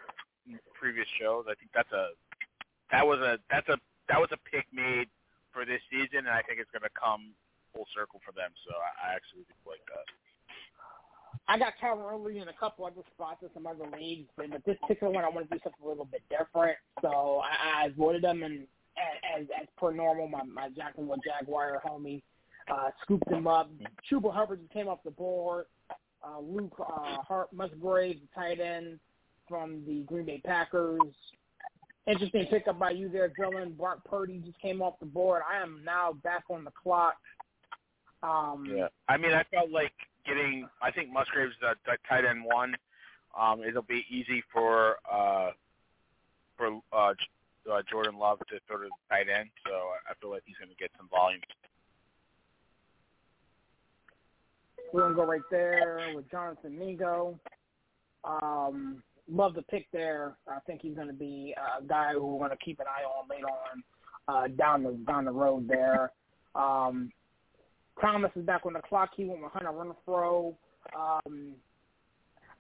previous 0.75 1.07
shows. 1.21 1.45
I 1.49 1.55
think 1.55 1.71
that's 1.75 1.91
a, 1.93 2.15
that 2.91 3.07
was 3.07 3.19
a, 3.21 3.39
that's 3.51 3.69
a, 3.69 3.77
that 4.09 4.21
was 4.21 4.31
a 4.33 4.41
pick 4.49 4.67
made 4.73 5.09
for 5.53 5.65
this 5.65 5.81
season, 5.91 6.29
and 6.29 6.35
I 6.35 6.43
think 6.43 6.61
it's 6.61 6.71
going 6.71 6.87
to 6.87 6.95
come 6.95 7.35
full 7.75 7.87
circle 7.95 8.21
for 8.25 8.33
them. 8.33 8.51
So 8.69 8.77
I, 8.77 9.11
I 9.11 9.17
actually 9.17 9.45
like 9.67 9.83
that. 9.91 10.07
I 11.49 11.59
got 11.59 11.75
Calvin 11.81 12.05
Ridley 12.05 12.39
in 12.39 12.49
a 12.49 12.53
couple 12.53 12.85
other 12.85 13.03
spots 13.15 13.43
in 13.43 13.49
some 13.55 13.67
other 13.67 13.85
leagues, 13.97 14.29
but 14.37 14.51
but 14.51 14.65
this 14.65 14.77
particular 14.81 15.13
one 15.13 15.25
I 15.25 15.29
want 15.29 15.49
to 15.49 15.57
do 15.57 15.61
something 15.63 15.85
a 15.85 15.89
little 15.89 16.05
bit 16.05 16.23
different. 16.29 16.77
So 17.03 17.43
I, 17.45 17.85
I 17.85 17.87
avoided 17.87 18.23
them, 18.23 18.43
and 18.43 18.67
as 19.37 19.47
as 19.61 19.69
per 19.79 19.93
normal, 19.93 20.29
my 20.29 20.43
my 20.43 20.69
Jacksonville 20.71 21.21
Jaguar 21.25 21.81
homie 21.87 22.23
uh, 22.71 22.91
scooped 23.03 23.31
him 23.31 23.47
up. 23.47 23.71
Chuba 24.11 24.35
Hubbard 24.35 24.61
just 24.61 24.73
came 24.73 24.89
off 24.89 24.99
the 25.05 25.11
board. 25.11 25.67
Uh, 26.27 26.40
Luke 26.40 26.74
uh, 26.81 27.23
Hart 27.23 27.53
Musgrave, 27.53 28.20
tight 28.35 28.59
end 28.61 28.98
from 29.48 29.82
the 29.86 30.03
Green 30.03 30.27
Bay 30.27 30.40
Packers. 30.44 31.01
Interesting 32.07 32.47
pickup 32.47 32.78
by 32.78 32.90
you 32.90 33.09
there, 33.09 33.32
Dylan. 33.39 33.77
Brock 33.77 34.05
Purdy 34.05 34.40
just 34.44 34.61
came 34.61 34.81
off 34.81 34.94
the 35.01 35.07
board. 35.07 35.43
I 35.48 35.62
am 35.62 35.82
now 35.85 36.12
back 36.24 36.44
on 36.51 36.65
the 36.65 36.70
clock. 36.70 37.16
Um, 38.23 38.66
Yeah, 38.74 38.89
I 39.09 39.16
mean, 39.16 39.32
I 39.32 39.44
felt 39.53 39.70
like 39.70 39.93
getting. 40.24 40.69
I 40.82 40.90
think 40.90 41.12
Musgrave's 41.12 41.55
the, 41.61 41.74
the 41.85 41.97
tight 42.09 42.24
end 42.24 42.44
one. 42.44 42.74
Um, 43.39 43.62
it'll 43.62 43.82
be 43.82 44.05
easy 44.09 44.43
for 44.53 44.97
uh, 45.11 45.51
for 46.57 46.81
uh, 46.93 47.12
uh, 47.70 47.82
Jordan 47.90 48.19
Love 48.19 48.39
to 48.39 48.59
throw 48.66 48.78
to 48.78 48.89
tight 49.11 49.27
end, 49.28 49.51
so 49.66 49.73
I 50.09 50.15
feel 50.20 50.31
like 50.31 50.43
he's 50.47 50.57
going 50.57 50.70
to 50.70 50.77
get 50.77 50.90
some 50.97 51.09
volume. 51.09 51.40
We're 54.93 55.03
gonna 55.03 55.15
go 55.15 55.27
right 55.27 55.41
there 55.51 56.01
with 56.15 56.31
Jonathan 56.31 56.79
Mingo. 56.79 57.39
Um, 58.25 59.03
love 59.31 59.55
the 59.55 59.63
pick 59.63 59.87
there. 59.93 60.37
I 60.49 60.59
think 60.67 60.83
he's 60.83 60.97
gonna 60.97 61.13
be 61.13 61.55
a 61.57 61.85
guy 61.85 62.13
who 62.13 62.27
we're 62.27 62.47
gonna 62.47 62.57
keep 62.65 62.81
an 62.81 62.87
eye 62.87 63.05
on 63.05 63.29
later 63.29 63.47
on 63.47 63.83
uh, 64.29 64.49
down 64.57 64.83
the 64.83 64.93
down 65.07 65.25
the 65.25 65.33
road 65.33 65.69
there. 65.69 66.13
Um, 66.55 67.11
Thomas 68.01 68.31
is 68.37 68.45
back 68.45 68.67
on 68.67 68.75
the 68.75 68.81
clock. 68.81 69.11
He 69.17 69.25
went 69.25 69.43
with 69.43 69.53
Hunter 69.53 69.71
Renfrow. 69.71 70.55
Um, 70.97 71.55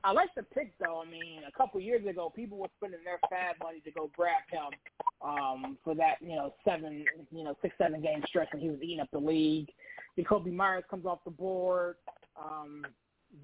I 0.06 0.12
like 0.12 0.32
the 0.36 0.44
pick 0.44 0.72
though. 0.78 1.02
I 1.04 1.10
mean, 1.10 1.40
a 1.48 1.50
couple 1.50 1.80
years 1.80 2.06
ago, 2.06 2.32
people 2.34 2.58
were 2.58 2.68
spending 2.76 3.00
their 3.04 3.18
fab 3.28 3.56
money 3.60 3.80
to 3.80 3.90
go 3.90 4.08
grab 4.16 4.44
him 4.48 4.70
um, 5.20 5.76
for 5.82 5.96
that, 5.96 6.18
you 6.20 6.36
know, 6.36 6.54
seven, 6.64 7.04
you 7.32 7.42
know, 7.42 7.56
six, 7.60 7.74
seven 7.76 8.00
game 8.00 8.22
stretch 8.28 8.46
when 8.52 8.62
he 8.62 8.68
was 8.68 8.78
eating 8.80 9.00
up 9.00 9.10
the 9.12 9.18
league. 9.18 9.68
Jakobi 10.16 10.52
Meyers 10.52 10.84
comes 10.88 11.06
off 11.06 11.18
the 11.24 11.32
board. 11.32 11.96
Um, 12.40 12.86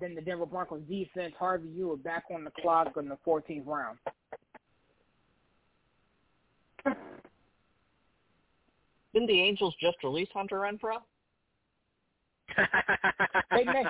then 0.01 0.15
the 0.15 0.21
Denver 0.21 0.47
Broncos 0.47 0.83
defense, 0.89 1.35
Harvey, 1.37 1.69
you 1.69 1.89
were 1.89 1.97
back 1.97 2.27
on 2.33 2.45
the 2.45 2.53
clock 2.63 2.93
in 2.97 3.09
the 3.09 3.19
14th 3.27 3.67
round. 3.67 3.99
Didn't 9.13 9.27
the 9.27 9.41
Angels 9.41 9.75
just 9.81 9.97
release 10.05 10.29
Hunter 10.33 10.61
Renfrow? 10.61 10.99
they 13.51 13.65
they, 13.65 13.85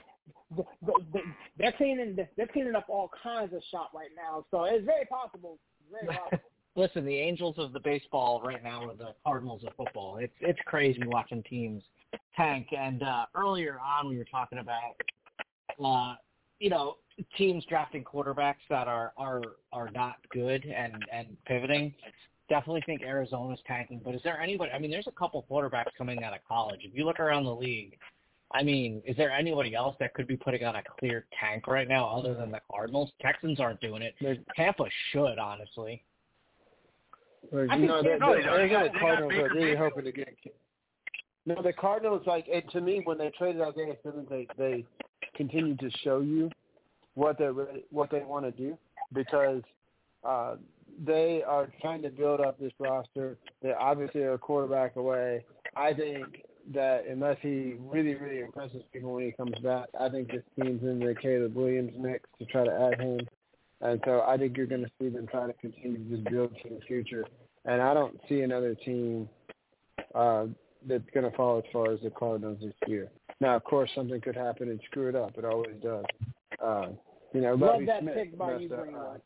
they're 1.59 1.73
cleaning 1.73 2.17
they're 2.37 2.47
cleaning 2.47 2.75
up 2.75 2.87
all 2.89 3.11
kinds 3.23 3.53
of 3.55 3.63
shop 3.71 3.91
right 3.95 4.11
now, 4.17 4.45
so 4.51 4.65
it's 4.65 4.85
very 4.85 5.05
possible. 5.07 5.59
Very 5.91 6.07
possible. 6.17 6.39
Listen, 6.75 7.05
the 7.05 7.15
Angels 7.15 7.57
of 7.59 7.75
the 7.75 7.81
baseball 7.81 8.41
right 8.43 8.63
now 8.63 8.89
are 8.89 8.95
the 8.95 9.15
Cardinals 9.27 9.63
of 9.65 9.75
football. 9.77 10.17
It's 10.17 10.33
it's 10.41 10.59
crazy 10.67 11.03
watching 11.07 11.43
teams 11.43 11.83
tank. 12.37 12.69
And 12.77 13.03
uh, 13.03 13.27
earlier 13.35 13.79
on, 13.79 14.09
we 14.09 14.17
were 14.17 14.25
talking 14.25 14.59
about 14.59 14.95
uh, 15.85 16.17
you 16.59 16.71
know 16.71 16.97
teams 17.37 17.65
drafting 17.69 18.05
quarterbacks 18.05 18.65
that 18.71 18.89
are 18.89 19.13
are 19.19 19.43
are 19.73 19.91
not 19.91 20.17
good 20.31 20.65
and 20.65 20.95
and 21.13 21.37
pivoting. 21.47 21.95
Definitely 22.49 22.83
think 22.87 23.03
Arizona's 23.03 23.61
tanking. 23.67 24.01
But 24.05 24.15
is 24.15 24.23
there 24.25 24.41
anybody? 24.41 24.73
I 24.73 24.79
mean, 24.79 24.91
there's 24.91 25.07
a 25.07 25.13
couple 25.13 25.45
quarterbacks 25.51 25.93
coming 25.97 26.25
out 26.25 26.35
of 26.35 26.41
college. 26.47 26.81
If 26.83 26.95
you 26.95 27.05
look 27.05 27.21
around 27.21 27.45
the 27.45 27.55
league, 27.55 27.99
I 28.55 28.63
mean, 28.63 29.03
is 29.07 29.17
there 29.17 29.31
anybody 29.31 29.75
else 29.75 29.97
that 30.01 30.13
could 30.15 30.27
be 30.27 30.37
putting 30.37 30.65
on 30.65 30.77
a 30.77 30.83
clear 30.99 31.27
tank 31.41 31.67
right 31.67 31.89
now 31.89 32.07
other 32.09 32.35
than 32.35 32.51
the 32.51 32.61
Cardinals? 32.71 33.11
Texans 33.21 33.61
aren't 33.61 33.81
doing 33.81 34.03
it. 34.03 34.15
Tampa 34.55 34.85
should, 35.11 35.39
honestly. 35.39 36.03
Well, 37.51 37.67
I 37.71 37.75
you 37.77 37.81
think 37.81 37.89
know, 37.89 38.03
they- 38.03 38.09
the, 38.11 38.19
no, 38.19 38.37
the, 38.37 38.43
they 38.43 38.49
I 38.65 38.69
got- 38.69 38.93
the 38.93 38.99
Cardinals 38.99 39.33
are 39.35 39.55
really 39.55 39.75
hoping 39.77 40.05
to 40.05 40.13
get. 40.13 40.29
No, 41.45 41.61
the 41.61 41.73
Cardinals 41.73 42.23
like 42.27 42.45
it, 42.47 42.71
to 42.71 42.81
me 42.81 43.01
when 43.05 43.19
they 43.19 43.31
traded 43.37 43.63
out 43.63 43.73
Isaiah 43.77 43.97
Simmons, 44.05 44.29
they 44.31 44.47
they 44.57 44.85
continue 45.35 45.77
to 45.77 45.91
show 46.05 46.21
you 46.21 46.51
what 47.15 47.37
they 47.39 47.45
are 47.47 47.53
what 47.91 48.11
they 48.11 48.21
want 48.21 48.45
to 48.45 48.53
do 48.53 48.79
because 49.13 49.63
uh, 50.25 50.55
they 51.05 51.43
are 51.45 51.69
trying 51.81 52.01
to 52.03 52.11
build 52.11 52.41
up 52.41 52.61
this 52.61 52.73
roster. 52.79 53.39
They 53.61 53.73
obviously 53.73 54.23
are 54.23 54.35
a 54.35 54.39
quarterback 54.39 54.95
away. 54.97 55.45
I 55.75 55.93
think 55.95 56.45
that 56.75 57.05
unless 57.11 57.37
he 57.41 57.75
really 57.81 58.15
really 58.15 58.41
impresses 58.41 58.83
people 58.93 59.13
when 59.15 59.25
he 59.25 59.33
comes 59.33 59.59
back, 59.63 59.89
I 59.99 60.09
think 60.09 60.31
this 60.31 60.43
team's 60.57 60.83
in 60.83 61.01
the 61.01 61.15
Caleb 61.21 61.55
Williams 61.55 61.93
mix 61.99 62.29
to 62.39 62.45
try 62.47 62.65
to 62.65 62.73
add 62.93 63.01
him. 63.01 63.21
And 63.81 64.01
so 64.05 64.23
I 64.27 64.37
think 64.37 64.57
you're 64.57 64.67
going 64.67 64.85
to 64.85 64.91
see 65.01 65.09
them 65.09 65.27
try 65.27 65.47
to 65.47 65.53
continue 65.55 65.99
to 65.99 66.17
just 66.17 66.25
build 66.31 66.55
for 66.63 66.69
the 66.69 66.81
future. 66.87 67.27
And 67.65 67.83
I 67.83 67.93
don't 67.95 68.19
see 68.29 68.43
another 68.43 68.77
team 68.77 69.29
uh, 70.15 70.47
that's 70.87 71.05
going 71.13 71.29
to 71.29 71.37
fall 71.37 71.59
as 71.59 71.65
far 71.73 71.91
as 71.91 72.01
the 72.01 72.11
Cardinals 72.11 72.59
this 72.61 72.75
year. 72.87 73.09
Now, 73.41 73.57
of 73.57 73.65
course, 73.65 73.91
something 73.95 74.21
could 74.21 74.37
happen 74.37 74.69
and 74.69 74.81
screw 74.89 75.09
it 75.09 75.17
up. 75.17 75.37
It 75.37 75.45
always 75.45 75.75
does. 75.83 76.05
Uh, 76.63 76.89
you 77.33 77.41
know, 77.41 77.55
Love 77.55 77.75
Lovie 77.75 77.87
that 77.87 78.03
Smith 78.03 78.15
pick 78.15 78.39
by 78.39 78.59
you, 78.59 78.69
Greenwood. 78.69 79.21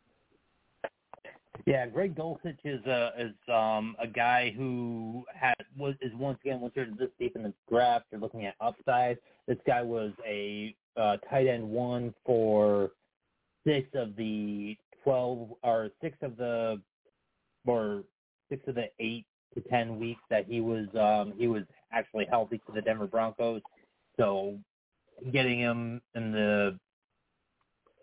Yeah, 1.66 1.84
Greg 1.88 2.14
Dulcich 2.14 2.58
is 2.64 2.84
a 2.86 3.10
is 3.18 3.34
um 3.52 3.96
a 4.00 4.06
guy 4.06 4.52
who 4.56 5.24
had 5.34 5.56
was 5.76 5.94
is 6.00 6.12
once 6.14 6.38
again 6.44 6.60
once 6.60 6.74
you're 6.76 6.86
this 6.86 7.10
deep 7.18 7.34
in 7.34 7.42
the 7.42 7.52
draft, 7.68 8.06
you're 8.12 8.20
looking 8.20 8.46
at 8.46 8.54
upside. 8.60 9.18
This 9.48 9.58
guy 9.66 9.82
was 9.82 10.12
a 10.24 10.76
uh, 10.96 11.16
tight 11.28 11.48
end 11.48 11.68
one 11.68 12.14
for 12.24 12.92
six 13.66 13.88
of 13.94 14.14
the 14.14 14.76
twelve 15.02 15.54
or 15.64 15.90
six 16.00 16.16
of 16.22 16.36
the 16.36 16.80
or 17.66 18.04
six 18.48 18.62
of 18.68 18.76
the 18.76 18.88
eight 19.00 19.26
to 19.54 19.60
ten 19.62 19.98
weeks 19.98 20.22
that 20.30 20.46
he 20.46 20.60
was 20.60 20.86
um 20.94 21.34
he 21.36 21.48
was 21.48 21.64
actually 21.92 22.26
healthy 22.30 22.60
for 22.64 22.70
the 22.72 22.80
Denver 22.80 23.08
Broncos. 23.08 23.60
So 24.16 24.56
getting 25.32 25.58
him 25.58 26.00
in 26.14 26.30
the 26.30 26.78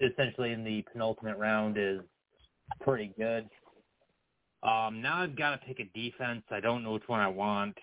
essentially 0.02 0.52
in 0.52 0.66
the 0.66 0.84
penultimate 0.92 1.38
round 1.38 1.78
is 1.78 2.02
pretty 2.82 3.14
good. 3.18 3.50
Um, 4.64 5.02
now 5.02 5.22
I've 5.22 5.38
got 5.38 5.52
to 5.52 5.58
pick 5.66 5.80
a 5.80 5.86
defense. 5.98 6.44
I 6.50 6.60
don't 6.60 6.84
know 6.84 6.94
which 6.94 7.08
one 7.08 7.20
I 7.20 7.28
want. 7.28 7.78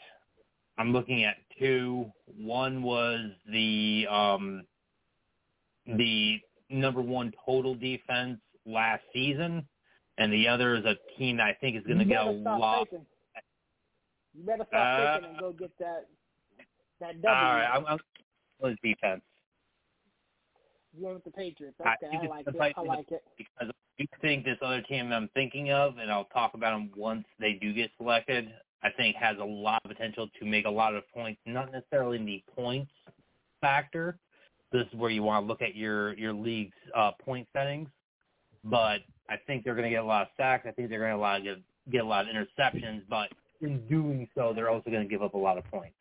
I'm 0.79 0.93
looking 0.93 1.25
at 1.25 1.37
two. 1.59 2.11
One 2.39 2.83
was 2.83 3.31
the 3.51 4.07
um, 4.11 4.67
the 5.87 6.39
number 6.71 7.03
one 7.03 7.33
total 7.45 7.75
defense 7.75 8.41
last 8.65 9.03
season, 9.13 9.69
and 10.19 10.33
the 10.33 10.49
other 10.49 10.77
is 10.77 10.85
a 10.85 10.97
team 11.19 11.37
that 11.37 11.49
I 11.49 11.55
think 11.61 11.77
is 11.77 11.83
going 11.85 11.99
to 11.99 12.05
get 12.05 12.27
a 12.27 12.31
lot. 12.31 12.89
Faking. 12.89 13.07
You 14.35 14.45
better 14.45 14.65
stop 14.69 14.81
Uh, 15.01 15.15
faking 15.17 15.31
and 15.31 15.41
go 15.41 15.53
get 15.53 15.73
that 15.79 16.07
that 17.01 17.15
All 17.17 17.21
W. 17.23 17.27
right, 17.27 17.67
I'm, 17.67 17.87
I'm 18.63 18.77
defense 18.83 19.23
You 20.97 21.05
went 21.05 21.17
with 21.17 21.25
the 21.25 21.31
Patriots. 21.31 21.77
I 21.85 21.95
Okay, 22.03 22.11
think 22.11 22.25
I, 22.25 22.27
like 22.29 22.47
it. 22.47 22.57
I 22.77 22.81
like 22.83 23.11
it. 23.13 23.25
because 23.39 23.69
I 23.71 24.03
do 24.03 24.07
think 24.21 24.45
this 24.45 24.59
other 24.63 24.83
team 24.83 25.13
I'm 25.13 25.29
thinking 25.35 25.71
of, 25.71 25.99
and 25.99 26.11
I'll 26.11 26.25
talk 26.27 26.55
about 26.55 26.73
them 26.73 26.91
once 26.97 27.25
they 27.39 27.55
do 27.55 27.73
get 27.73 27.91
selected. 27.99 28.53
I 28.83 28.91
think 28.97 29.17
has 29.17 29.37
a 29.39 29.45
lot 29.45 29.83
of 29.85 29.91
potential 29.91 30.29
to 30.41 30.47
make 30.47 30.65
a 30.65 30.71
lot 30.71 30.95
of 30.95 31.05
points, 31.13 31.41
not 31.47 31.71
necessarily 31.71 32.17
in 32.17 32.25
the 32.25 32.43
points 32.57 32.91
factor. 33.61 34.19
This 34.73 34.87
is 34.93 34.99
where 34.99 35.11
you 35.11 35.23
want 35.23 35.45
to 35.45 35.49
look 35.49 35.63
at 35.63 35.75
your 35.77 36.15
your 36.15 36.33
league's 36.33 36.77
uh, 36.97 37.13
point 37.23 37.47
settings, 37.53 37.89
but 38.65 39.01
I 39.29 39.37
think 39.47 39.65
they're 39.65 39.75
going 39.75 39.85
to 39.85 39.91
get 39.91 40.03
a 40.03 40.07
lot 40.07 40.23
of 40.23 40.29
sacks. 40.37 40.67
I 40.69 40.73
think 40.73 40.89
they're 40.91 40.99
going 41.01 41.13
to 41.13 41.17
a 41.17 41.21
lot 41.21 41.43
get, 41.43 41.59
get 41.91 42.05
a 42.05 42.07
lot 42.07 42.27
of 42.29 42.35
interceptions, 42.35 43.03
but 43.09 43.29
in 43.61 43.87
doing 43.89 44.29
so, 44.35 44.53
they're 44.55 44.71
also 44.71 44.91
going 44.91 45.03
to 45.03 45.09
give 45.09 45.23
up 45.23 45.35
a 45.35 45.39
lot 45.39 45.59
of 45.59 45.65
points. 45.67 45.97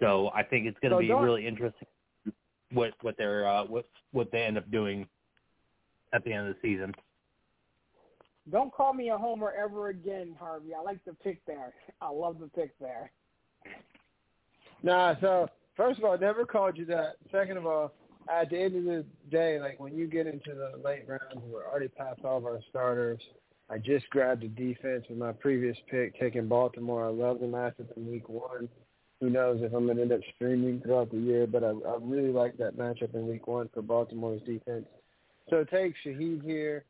So 0.00 0.30
I 0.34 0.42
think 0.42 0.66
it's 0.66 0.78
going 0.80 0.90
to 0.92 0.96
So 0.96 1.00
be 1.00 1.12
really 1.24 1.46
interesting 1.46 1.86
what 2.72 2.92
what 3.02 3.16
they're 3.16 3.46
uh, 3.46 3.64
what 3.64 3.88
what 4.12 4.30
they 4.32 4.42
end 4.42 4.58
up 4.58 4.70
doing 4.70 5.06
at 6.12 6.24
the 6.24 6.32
end 6.32 6.48
of 6.48 6.54
the 6.54 6.68
season. 6.68 6.94
Don't 8.50 8.72
call 8.72 8.94
me 8.94 9.08
a 9.08 9.18
homer 9.18 9.52
ever 9.52 9.88
again, 9.88 10.36
Harvey. 10.38 10.72
I 10.72 10.80
like 10.80 11.04
the 11.04 11.14
pick 11.14 11.44
there. 11.46 11.72
I 12.00 12.10
love 12.10 12.38
the 12.38 12.46
pick 12.48 12.78
there. 12.78 13.10
Nah, 14.82 15.14
so 15.20 15.48
first 15.76 15.98
of 15.98 16.04
all, 16.04 16.12
I 16.12 16.16
never 16.16 16.44
called 16.44 16.76
you 16.76 16.84
that. 16.86 17.16
Second 17.32 17.56
of 17.56 17.66
all, 17.66 17.92
at 18.32 18.50
the 18.50 18.58
end 18.58 18.76
of 18.76 18.84
the 18.84 19.04
day, 19.30 19.60
like 19.60 19.80
when 19.80 19.96
you 19.96 20.06
get 20.06 20.26
into 20.26 20.54
the 20.54 20.80
late 20.84 21.08
rounds, 21.08 21.44
we're 21.44 21.66
already 21.66 21.88
past 21.88 22.20
all 22.24 22.38
of 22.38 22.44
our 22.44 22.60
starters. 22.70 23.20
I 23.68 23.78
just 23.78 24.08
grabbed 24.10 24.44
a 24.44 24.48
defense 24.48 25.06
with 25.08 25.18
my 25.18 25.32
previous 25.32 25.76
pick, 25.90 26.18
taking 26.20 26.46
Baltimore. 26.46 27.06
I 27.06 27.10
love 27.10 27.40
the 27.40 27.46
matchup 27.46 27.96
in 27.96 28.08
week 28.08 28.28
one. 28.28 28.68
Who 29.20 29.30
knows 29.30 29.60
if 29.62 29.72
I'm 29.72 29.86
going 29.86 29.96
to 29.96 30.02
end 30.02 30.12
up 30.12 30.20
streaming 30.34 30.80
throughout 30.80 31.10
the 31.10 31.18
year, 31.18 31.46
but 31.46 31.64
I, 31.64 31.68
I 31.68 31.96
really 32.00 32.32
like 32.32 32.56
that 32.58 32.76
matchup 32.76 33.14
in 33.14 33.26
week 33.26 33.46
one 33.46 33.70
for 33.72 33.82
Baltimore's 33.82 34.42
defense. 34.42 34.86
So 35.48 35.64
take 35.64 35.94
Shaheed 36.04 36.44
here, 36.44 36.84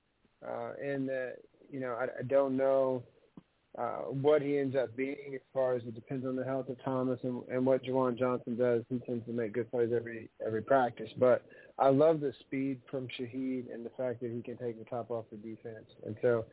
uh, 0.47 0.73
and 0.83 1.09
uh, 1.11 1.27
you 1.71 1.81
know 1.81 1.93
I, 1.93 2.05
I 2.05 2.23
don't 2.27 2.57
know 2.57 3.03
uh, 3.79 3.99
what 4.09 4.41
he 4.41 4.59
ends 4.59 4.75
up 4.75 4.97
being 4.97 5.35
as 5.35 5.41
far 5.53 5.75
as 5.75 5.83
it 5.83 5.95
depends 5.95 6.25
on 6.27 6.35
the 6.35 6.45
health 6.45 6.69
of 6.69 6.83
Thomas 6.83 7.19
and, 7.23 7.43
and 7.51 7.67
what 7.67 7.85
Juwan 7.85 8.19
Johnson 8.19 8.57
does. 8.57 8.83
He 8.89 8.99
tends 9.01 9.27
to 9.27 9.33
make 9.33 9.53
good 9.53 9.71
plays 9.71 9.91
every 9.95 10.31
every 10.45 10.63
practice, 10.63 11.11
but 11.19 11.43
I 11.79 11.89
love 11.89 12.21
the 12.21 12.33
speed 12.41 12.81
from 12.91 13.07
Shaheed 13.19 13.73
and 13.73 13.85
the 13.85 13.91
fact 13.97 14.21
that 14.23 14.31
he 14.31 14.41
can 14.41 14.57
take 14.57 14.79
the 14.79 14.89
top 14.89 15.11
off 15.11 15.27
the 15.31 15.37
defense. 15.37 15.87
And 16.07 16.17
so, 16.23 16.47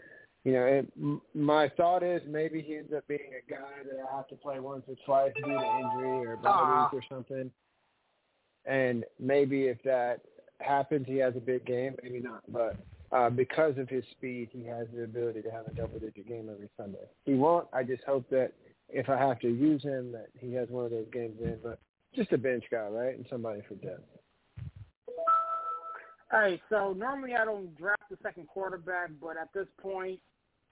you 0.43 0.53
know, 0.53 0.65
it, 0.65 0.91
m- 0.97 1.21
my 1.33 1.69
thought 1.77 2.03
is 2.03 2.21
maybe 2.27 2.61
he 2.61 2.75
ends 2.77 2.91
up 2.95 3.07
being 3.07 3.31
a 3.37 3.49
guy 3.51 3.83
that 3.85 3.97
I 4.11 4.15
have 4.15 4.27
to 4.27 4.35
play 4.35 4.59
once 4.59 4.83
or 4.87 4.95
twice 5.05 5.31
due 5.35 5.43
to 5.43 5.49
injury 5.51 6.25
or 6.27 6.37
bye 6.37 6.49
Ah. 6.51 6.89
week 6.91 7.01
or 7.01 7.05
something. 7.15 7.49
And 8.65 9.03
maybe 9.19 9.63
if 9.67 9.81
that 9.83 10.21
happens, 10.59 11.05
he 11.07 11.17
has 11.17 11.35
a 11.35 11.39
big 11.39 11.65
game. 11.65 11.95
Maybe 12.03 12.19
not, 12.19 12.41
but 12.51 12.77
uh, 13.11 13.29
because 13.29 13.77
of 13.77 13.89
his 13.89 14.03
speed, 14.11 14.49
he 14.51 14.63
has 14.65 14.87
the 14.93 15.03
ability 15.03 15.41
to 15.43 15.51
have 15.51 15.67
a 15.67 15.73
double-digit 15.73 16.27
game 16.27 16.49
every 16.51 16.69
Sunday. 16.77 17.05
He 17.25 17.33
won't. 17.35 17.67
I 17.73 17.83
just 17.83 18.03
hope 18.05 18.29
that 18.31 18.53
if 18.89 19.09
I 19.09 19.17
have 19.17 19.39
to 19.41 19.47
use 19.49 19.83
him, 19.83 20.11
that 20.13 20.27
he 20.39 20.53
has 20.53 20.67
one 20.69 20.85
of 20.85 20.91
those 20.91 21.07
games 21.11 21.35
in. 21.41 21.57
But 21.63 21.79
just 22.15 22.31
a 22.31 22.37
bench 22.37 22.63
guy, 22.71 22.87
right, 22.87 23.15
and 23.15 23.25
somebody 23.29 23.61
for 23.67 23.75
depth. 23.75 24.03
All 26.31 26.39
right, 26.39 26.59
so 26.69 26.93
normally 26.93 27.35
I 27.35 27.45
don't 27.45 27.75
draft 27.77 28.03
the 28.09 28.17
second 28.23 28.47
quarterback, 28.47 29.09
but 29.21 29.37
at 29.37 29.49
this 29.53 29.67
point, 29.79 30.19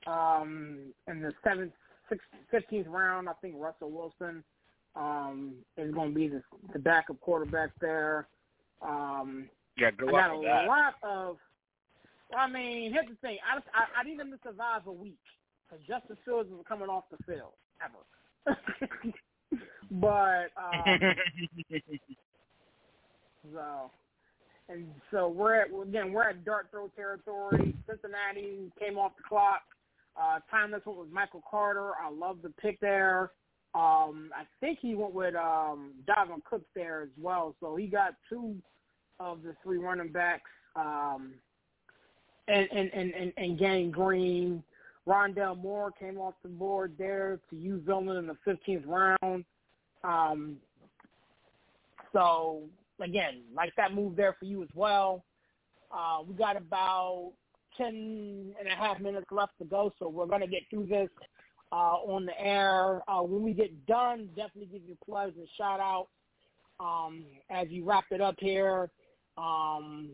um, 0.07 0.93
in 1.07 1.21
the 1.21 1.31
seventh, 1.43 1.73
sixth, 2.09 2.25
fifteenth 2.49 2.87
round, 2.87 3.29
I 3.29 3.33
think 3.41 3.55
Russell 3.57 3.91
Wilson 3.91 4.43
um, 4.95 5.55
is 5.77 5.93
going 5.93 6.09
to 6.09 6.15
be 6.15 6.27
the, 6.27 6.41
the 6.73 6.79
backup 6.79 7.19
quarterback 7.21 7.71
there. 7.79 8.27
Um, 8.81 9.49
Yeah, 9.77 9.91
good 9.91 10.09
I 10.09 10.11
luck 10.11 10.21
got 10.27 10.35
a 10.35 10.41
that. 10.41 10.67
lot 10.67 10.95
of. 11.03 11.37
I 12.35 12.49
mean, 12.49 12.93
here's 12.93 13.07
the 13.09 13.15
thing. 13.15 13.37
I 13.49 13.57
just, 13.57 13.67
I, 13.73 13.99
I 13.99 14.03
need 14.03 14.19
him 14.19 14.31
to 14.31 14.39
survive 14.43 14.87
a 14.87 14.91
week 14.91 15.19
because 15.69 15.85
Justin 15.85 16.17
Fields 16.23 16.49
is 16.49 16.65
coming 16.67 16.87
off 16.87 17.03
the 17.11 17.17
field 17.25 17.53
ever. 17.83 18.55
but 19.91 20.51
um, 20.57 21.15
so 23.53 23.91
and 24.69 24.87
so 25.11 25.27
we're 25.27 25.61
at 25.61 25.67
again 25.87 26.13
we're 26.13 26.29
at 26.29 26.43
dart 26.45 26.67
throw 26.71 26.87
territory. 26.89 27.75
Cincinnati 27.87 28.71
came 28.79 28.97
off 28.97 29.11
the 29.17 29.23
clock. 29.27 29.61
Uh, 30.19 30.39
timeless 30.49 30.81
went 30.85 30.99
with 30.99 31.11
Michael 31.11 31.43
Carter. 31.49 31.91
I 32.01 32.11
love 32.11 32.39
the 32.41 32.49
pick 32.49 32.79
there. 32.79 33.31
Um, 33.73 34.31
I 34.35 34.43
think 34.59 34.79
he 34.81 34.95
went 34.95 35.13
with 35.13 35.35
um, 35.35 35.93
Dalvin 36.07 36.43
Cook 36.43 36.63
there 36.75 37.03
as 37.03 37.09
well. 37.17 37.55
So 37.61 37.75
he 37.75 37.87
got 37.87 38.15
two 38.29 38.55
of 39.19 39.43
the 39.43 39.55
three 39.63 39.77
running 39.77 40.11
backs. 40.11 40.49
Um, 40.75 41.33
and 42.47 42.67
and 42.71 42.91
and 42.93 43.13
and, 43.13 43.33
and 43.37 43.59
Gang 43.59 43.91
Green, 43.91 44.63
Rondale 45.07 45.57
Moore 45.57 45.91
came 45.91 46.17
off 46.17 46.33
the 46.43 46.49
board 46.49 46.93
there 46.97 47.39
to 47.49 47.55
use 47.55 47.81
Zillman 47.85 48.19
in 48.19 48.27
the 48.27 48.37
15th 48.45 48.85
round. 48.85 49.45
Um, 50.03 50.57
so 52.13 52.63
again, 52.99 53.41
like 53.55 53.73
that 53.77 53.93
move 53.93 54.15
there 54.15 54.35
for 54.37 54.45
you 54.45 54.63
as 54.63 54.69
well. 54.73 55.23
Uh, 55.91 56.23
we 56.27 56.33
got 56.35 56.57
about 56.57 57.33
10 57.77 58.53
and 58.59 58.67
a 58.67 58.75
half 58.75 58.99
minutes 58.99 59.27
left 59.31 59.53
to 59.59 59.65
go, 59.65 59.91
so 59.99 60.09
we're 60.09 60.25
going 60.25 60.41
to 60.41 60.47
get 60.47 60.63
through 60.69 60.87
this 60.87 61.09
uh, 61.71 61.95
on 62.05 62.25
the 62.25 62.39
air. 62.39 63.01
Uh, 63.07 63.21
when 63.21 63.43
we 63.43 63.53
get 63.53 63.85
done, 63.85 64.27
definitely 64.35 64.69
give 64.71 64.87
you 64.87 64.97
plugs 65.03 65.33
and 65.37 65.47
shout 65.57 65.79
outs 65.79 66.09
um, 66.79 67.23
as 67.49 67.67
you 67.69 67.85
wrap 67.85 68.05
it 68.11 68.21
up 68.21 68.35
here. 68.39 68.89
Um, 69.37 70.09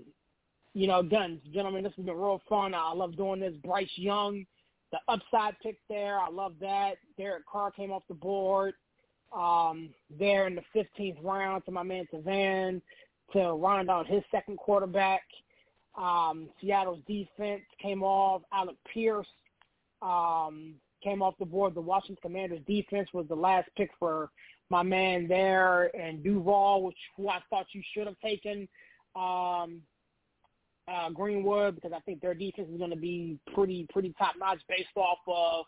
you 0.73 0.87
know, 0.87 0.99
again, 0.99 1.41
gentlemen, 1.53 1.83
this 1.83 1.93
has 1.95 2.05
been 2.05 2.15
real 2.15 2.41
fun. 2.47 2.73
I 2.75 2.93
love 2.93 3.17
doing 3.17 3.39
this. 3.39 3.55
Bryce 3.63 3.89
Young, 3.95 4.45
the 4.91 4.99
upside 5.07 5.55
pick 5.61 5.77
there. 5.89 6.19
I 6.19 6.29
love 6.29 6.53
that. 6.61 6.95
Derek 7.17 7.45
Carr 7.47 7.71
came 7.71 7.91
off 7.91 8.03
the 8.07 8.13
board 8.13 8.73
um, 9.35 9.89
there 10.19 10.47
in 10.47 10.55
the 10.55 10.63
15th 10.75 11.23
round 11.23 11.65
to 11.65 11.71
my 11.71 11.83
man 11.83 12.05
Tavan 12.13 12.81
to 13.33 13.53
round 13.53 13.89
out 13.89 14.07
his 14.07 14.23
second 14.31 14.57
quarterback. 14.57 15.23
Um, 15.97 16.49
Seattle's 16.61 17.01
defense 17.07 17.63
came 17.81 18.03
off. 18.03 18.43
Alec 18.53 18.75
Pierce 18.93 19.27
um, 20.01 20.75
came 21.03 21.21
off 21.21 21.33
the 21.39 21.45
board. 21.45 21.73
The 21.73 21.81
Washington 21.81 22.17
Commanders 22.21 22.61
defense 22.67 23.09
was 23.13 23.27
the 23.27 23.35
last 23.35 23.69
pick 23.75 23.89
for 23.99 24.29
my 24.69 24.83
man 24.83 25.27
there, 25.27 25.95
and 25.95 26.23
Duval, 26.23 26.83
which 26.83 26.97
who 27.15 27.29
I 27.29 27.39
thought 27.49 27.65
you 27.71 27.81
should 27.93 28.05
have 28.05 28.19
taken 28.19 28.67
um, 29.15 29.81
uh, 30.87 31.09
Greenwood 31.13 31.75
because 31.75 31.91
I 31.93 31.99
think 32.01 32.21
their 32.21 32.33
defense 32.33 32.69
is 32.71 32.77
going 32.77 32.91
to 32.91 32.97
be 32.97 33.39
pretty 33.53 33.87
pretty 33.91 34.13
top 34.17 34.35
notch 34.37 34.61
based 34.69 34.89
off 34.95 35.19
of 35.27 35.65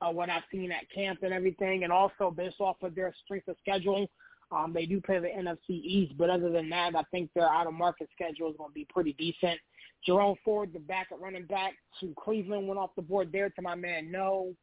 uh, 0.00 0.12
what 0.12 0.30
I've 0.30 0.42
seen 0.52 0.70
at 0.72 0.90
camp 0.94 1.20
and 1.22 1.32
everything, 1.32 1.84
and 1.84 1.92
also 1.92 2.30
based 2.30 2.60
off 2.60 2.76
of 2.82 2.94
their 2.94 3.14
strength 3.24 3.48
of 3.48 3.56
schedule. 3.60 4.08
Um, 4.54 4.72
they 4.72 4.86
do 4.86 5.00
play 5.00 5.18
the 5.18 5.28
NFC 5.28 5.70
East, 5.70 6.14
but 6.16 6.30
other 6.30 6.50
than 6.50 6.68
that, 6.70 6.94
I 6.94 7.02
think 7.10 7.30
their 7.34 7.48
out 7.48 7.66
of 7.66 7.74
market 7.74 8.08
schedule 8.14 8.50
is 8.50 8.56
going 8.56 8.70
to 8.70 8.74
be 8.74 8.86
pretty 8.88 9.14
decent. 9.14 9.58
Jerome 10.06 10.36
Ford, 10.44 10.70
the 10.72 10.78
backup 10.78 11.20
running 11.20 11.46
back 11.46 11.72
to 12.00 12.14
Cleveland, 12.22 12.68
went 12.68 12.78
off 12.78 12.90
the 12.94 13.02
board 13.02 13.30
there 13.32 13.50
to 13.50 13.62
my 13.62 13.74
man 13.74 14.10
No. 14.12 14.54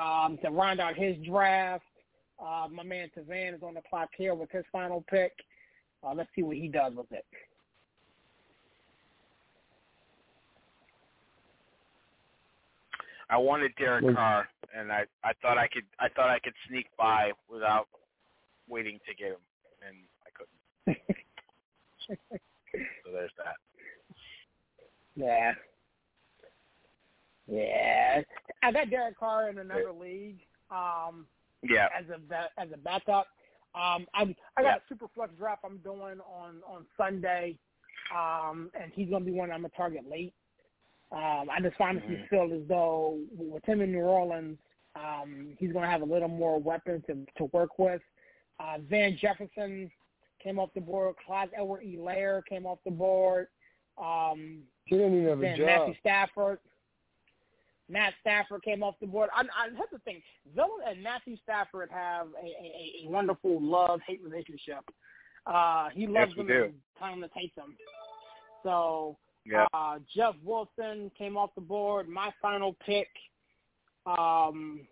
Um, 0.00 0.38
to 0.44 0.50
round 0.50 0.78
out 0.78 0.94
his 0.94 1.16
draft, 1.26 1.84
uh, 2.38 2.68
my 2.70 2.82
man 2.82 3.10
Tavan 3.16 3.54
is 3.54 3.62
on 3.62 3.74
the 3.74 3.80
clock 3.88 4.10
here 4.16 4.34
with 4.34 4.50
his 4.50 4.64
final 4.70 5.04
pick. 5.10 5.32
Uh, 6.04 6.14
let's 6.14 6.28
see 6.36 6.42
what 6.42 6.56
he 6.56 6.68
does 6.68 6.92
with 6.94 7.10
it. 7.10 7.24
I 13.30 13.36
wanted 13.36 13.72
Derek 13.76 14.14
Carr, 14.14 14.48
and 14.76 14.92
I 14.92 15.04
I 15.24 15.32
thought 15.40 15.56
I 15.56 15.66
could 15.68 15.84
I 15.98 16.08
thought 16.08 16.30
I 16.30 16.40
could 16.40 16.52
sneak 16.68 16.86
by 16.98 17.32
without 17.48 17.88
waiting 18.70 18.98
to 19.06 19.14
get 19.14 19.28
him, 19.32 19.42
and 19.86 19.96
I 20.26 20.30
couldn't. 20.36 21.06
so 23.04 23.12
there's 23.12 23.32
that. 23.38 23.56
Yeah. 25.16 25.52
Yeah. 27.46 28.22
I 28.62 28.72
got 28.72 28.90
Derek 28.90 29.18
Carr 29.18 29.50
in 29.50 29.58
another 29.58 29.92
league. 29.92 30.38
Um 30.70 31.26
Yeah. 31.62 31.88
as 31.98 32.04
a 32.08 32.60
as 32.60 32.68
a 32.72 32.76
backup. 32.76 33.26
Um 33.74 34.06
I 34.14 34.34
I 34.56 34.62
got 34.62 34.78
a 34.78 34.82
super 34.88 35.06
flex 35.14 35.32
draft 35.36 35.62
I'm 35.64 35.78
doing 35.78 36.20
on 36.20 36.62
on 36.66 36.86
Sunday. 36.96 37.58
Um 38.14 38.70
and 38.80 38.92
he's 38.94 39.10
gonna 39.10 39.24
be 39.24 39.32
one 39.32 39.50
I'm 39.50 39.62
gonna 39.62 39.72
target 39.76 40.08
late. 40.08 40.32
Um, 41.12 41.50
I 41.50 41.60
just 41.60 41.74
honestly 41.80 42.14
Mhm. 42.16 42.28
feel 42.28 42.52
as 42.52 42.68
though 42.68 43.18
with 43.36 43.64
him 43.64 43.80
in 43.80 43.90
New 43.90 44.02
Orleans, 44.04 44.60
um, 44.94 45.56
he's 45.58 45.72
going 45.72 45.82
to 45.84 45.90
have 45.90 46.02
a 46.02 46.04
little 46.04 46.28
more 46.28 46.60
weapons 46.60 47.04
to, 47.08 47.26
to 47.36 47.44
work 47.46 47.80
with. 47.80 48.00
Uh, 48.60 48.78
Van 48.88 49.16
Jefferson 49.20 49.90
came 50.42 50.58
off 50.58 50.70
the 50.74 50.80
board. 50.80 51.14
Clyde 51.24 51.50
Edwards-Helaire 51.56 52.42
came 52.46 52.66
off 52.66 52.78
the 52.84 52.90
board. 52.90 53.46
Um, 54.02 54.58
He 54.84 54.96
didn't 54.96 55.22
even 55.22 55.28
have 55.28 55.42
a 55.42 55.56
job. 55.56 55.66
Matthew 55.66 55.94
Stafford. 56.00 56.58
Matt 57.88 58.14
Stafford 58.20 58.62
came 58.62 58.82
off 58.82 58.94
the 59.00 59.06
board. 59.06 59.30
I, 59.34 59.40
I, 59.40 59.68
here's 59.74 59.90
the 59.92 59.98
thing: 60.00 60.22
Villain 60.54 60.70
and 60.88 61.02
Matthew 61.02 61.36
Stafford 61.42 61.90
have 61.90 62.28
a, 62.40 62.46
a, 62.46 63.06
a 63.06 63.10
wonderful 63.10 63.60
love-hate 63.60 64.20
relationship. 64.22 64.84
Uh, 65.46 65.88
he 65.92 66.06
loves 66.06 66.32
Yes, 66.36 66.46
them 66.46 66.50
and 66.50 66.74
Thomas 66.98 67.30
hates 67.34 67.56
them. 67.56 67.76
So 68.62 69.16
Yeah. 69.44 69.66
uh, 69.74 69.98
Jeff 70.14 70.34
Wilson 70.44 71.10
came 71.18 71.36
off 71.36 71.50
the 71.56 71.62
board. 71.62 72.08
My 72.08 72.30
final 72.40 72.76
pick. 72.86 73.08
Um, 74.06 74.86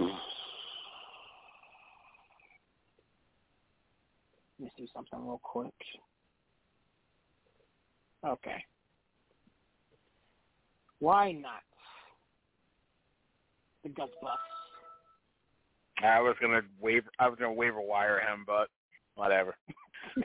let 0.00 0.10
me 4.58 4.70
do 4.76 4.86
something 4.92 5.18
real 5.26 5.40
quick. 5.42 5.72
Okay. 8.26 8.64
Why 10.98 11.32
not? 11.32 11.62
The 13.82 13.88
Gus 13.90 14.10
Bus. 14.22 14.38
I 16.02 16.20
was 16.20 16.36
gonna 16.40 16.62
waiver. 16.80 17.10
I 17.18 17.28
was 17.28 17.38
gonna 17.38 17.52
waiver 17.52 17.80
wire 17.80 18.20
him, 18.20 18.44
but 18.46 18.68
whatever. 19.14 19.56
With 20.16 20.24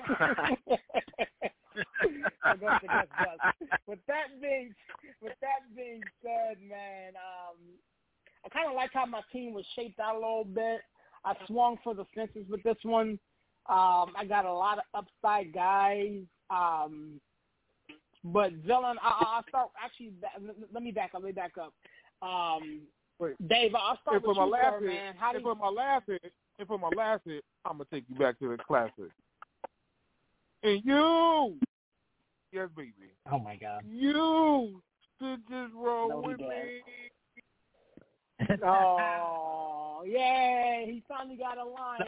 the 2.81 2.88
Gus 2.88 3.07
Bus. 3.18 3.69
With 3.88 3.99
that 4.07 4.41
being, 4.41 4.76
with 5.22 5.34
that 5.41 5.76
being 5.76 6.02
said, 6.22 6.57
man, 6.68 7.14
um, 7.15 7.57
I 8.45 8.49
kind 8.49 8.69
of 8.69 8.76
like 8.76 8.91
how 8.93 9.05
my 9.05 9.22
team 9.31 9.53
was 9.53 9.65
shaped 9.76 9.99
out 9.99 10.15
a 10.15 10.19
little 10.19 10.45
bit. 10.45 10.81
I 11.23 11.34
swung 11.47 11.77
for 11.84 11.95
the 11.95 12.05
fences 12.13 12.45
with 12.49 12.61
this 12.63 12.77
one. 12.84 13.17
Um, 13.67 14.13
I 14.15 14.26
got 14.27 14.45
a 14.45 14.53
lot 14.53 14.77
of 14.77 14.84
upside 15.23 15.51
guys. 15.53 16.19
Um, 16.51 17.19
but 18.23 18.53
villain, 18.53 18.97
I, 19.01 19.07
I- 19.07 19.35
I'll 19.38 19.43
start. 19.49 19.69
Actually, 19.84 20.11
ba- 20.22 20.53
let 20.72 20.84
me 20.84 20.91
back 20.91 21.11
up. 21.15 21.22
Let 21.22 21.23
me 21.23 21.31
back 21.31 21.53
up. 21.59 21.73
Um, 22.22 22.81
Dave, 23.47 23.73
I'll 23.76 23.97
start 24.01 24.17
And 24.17 24.26
with 24.27 24.38
my 24.38 24.45
you, 24.45 24.51
last 24.51 24.73
sir, 24.73 24.80
hit, 24.81 24.88
man. 24.89 25.15
How 25.17 25.31
do 25.31 25.38
and 25.38 25.45
you, 25.45 25.51
for 25.53 25.55
my 25.55 25.69
last 25.69 26.03
hit, 26.07 26.34
and 26.59 26.67
for 26.67 26.77
my 26.77 26.89
last 26.95 27.22
hit, 27.26 27.43
I'm 27.65 27.73
gonna 27.73 27.85
take 27.91 28.03
you 28.09 28.15
back 28.19 28.38
to 28.39 28.49
the 28.49 28.57
classic. 28.63 29.11
And 30.63 30.81
you, 30.84 31.57
yes, 32.51 32.69
baby, 32.76 32.93
Oh 33.31 33.39
my 33.39 33.55
god. 33.55 33.84
you 33.88 34.81
should 35.19 35.41
just 35.49 35.73
roll 35.73 36.09
No, 36.09 36.22
he 36.22 36.27
with 36.30 36.38
does. 36.39 36.49
me. 36.49 36.81
Oh, 38.64 40.03
yeah, 40.06 40.86
he 40.86 41.03
finally 41.07 41.38
got 41.38 41.57
a 41.57 41.64
lion. 41.64 42.06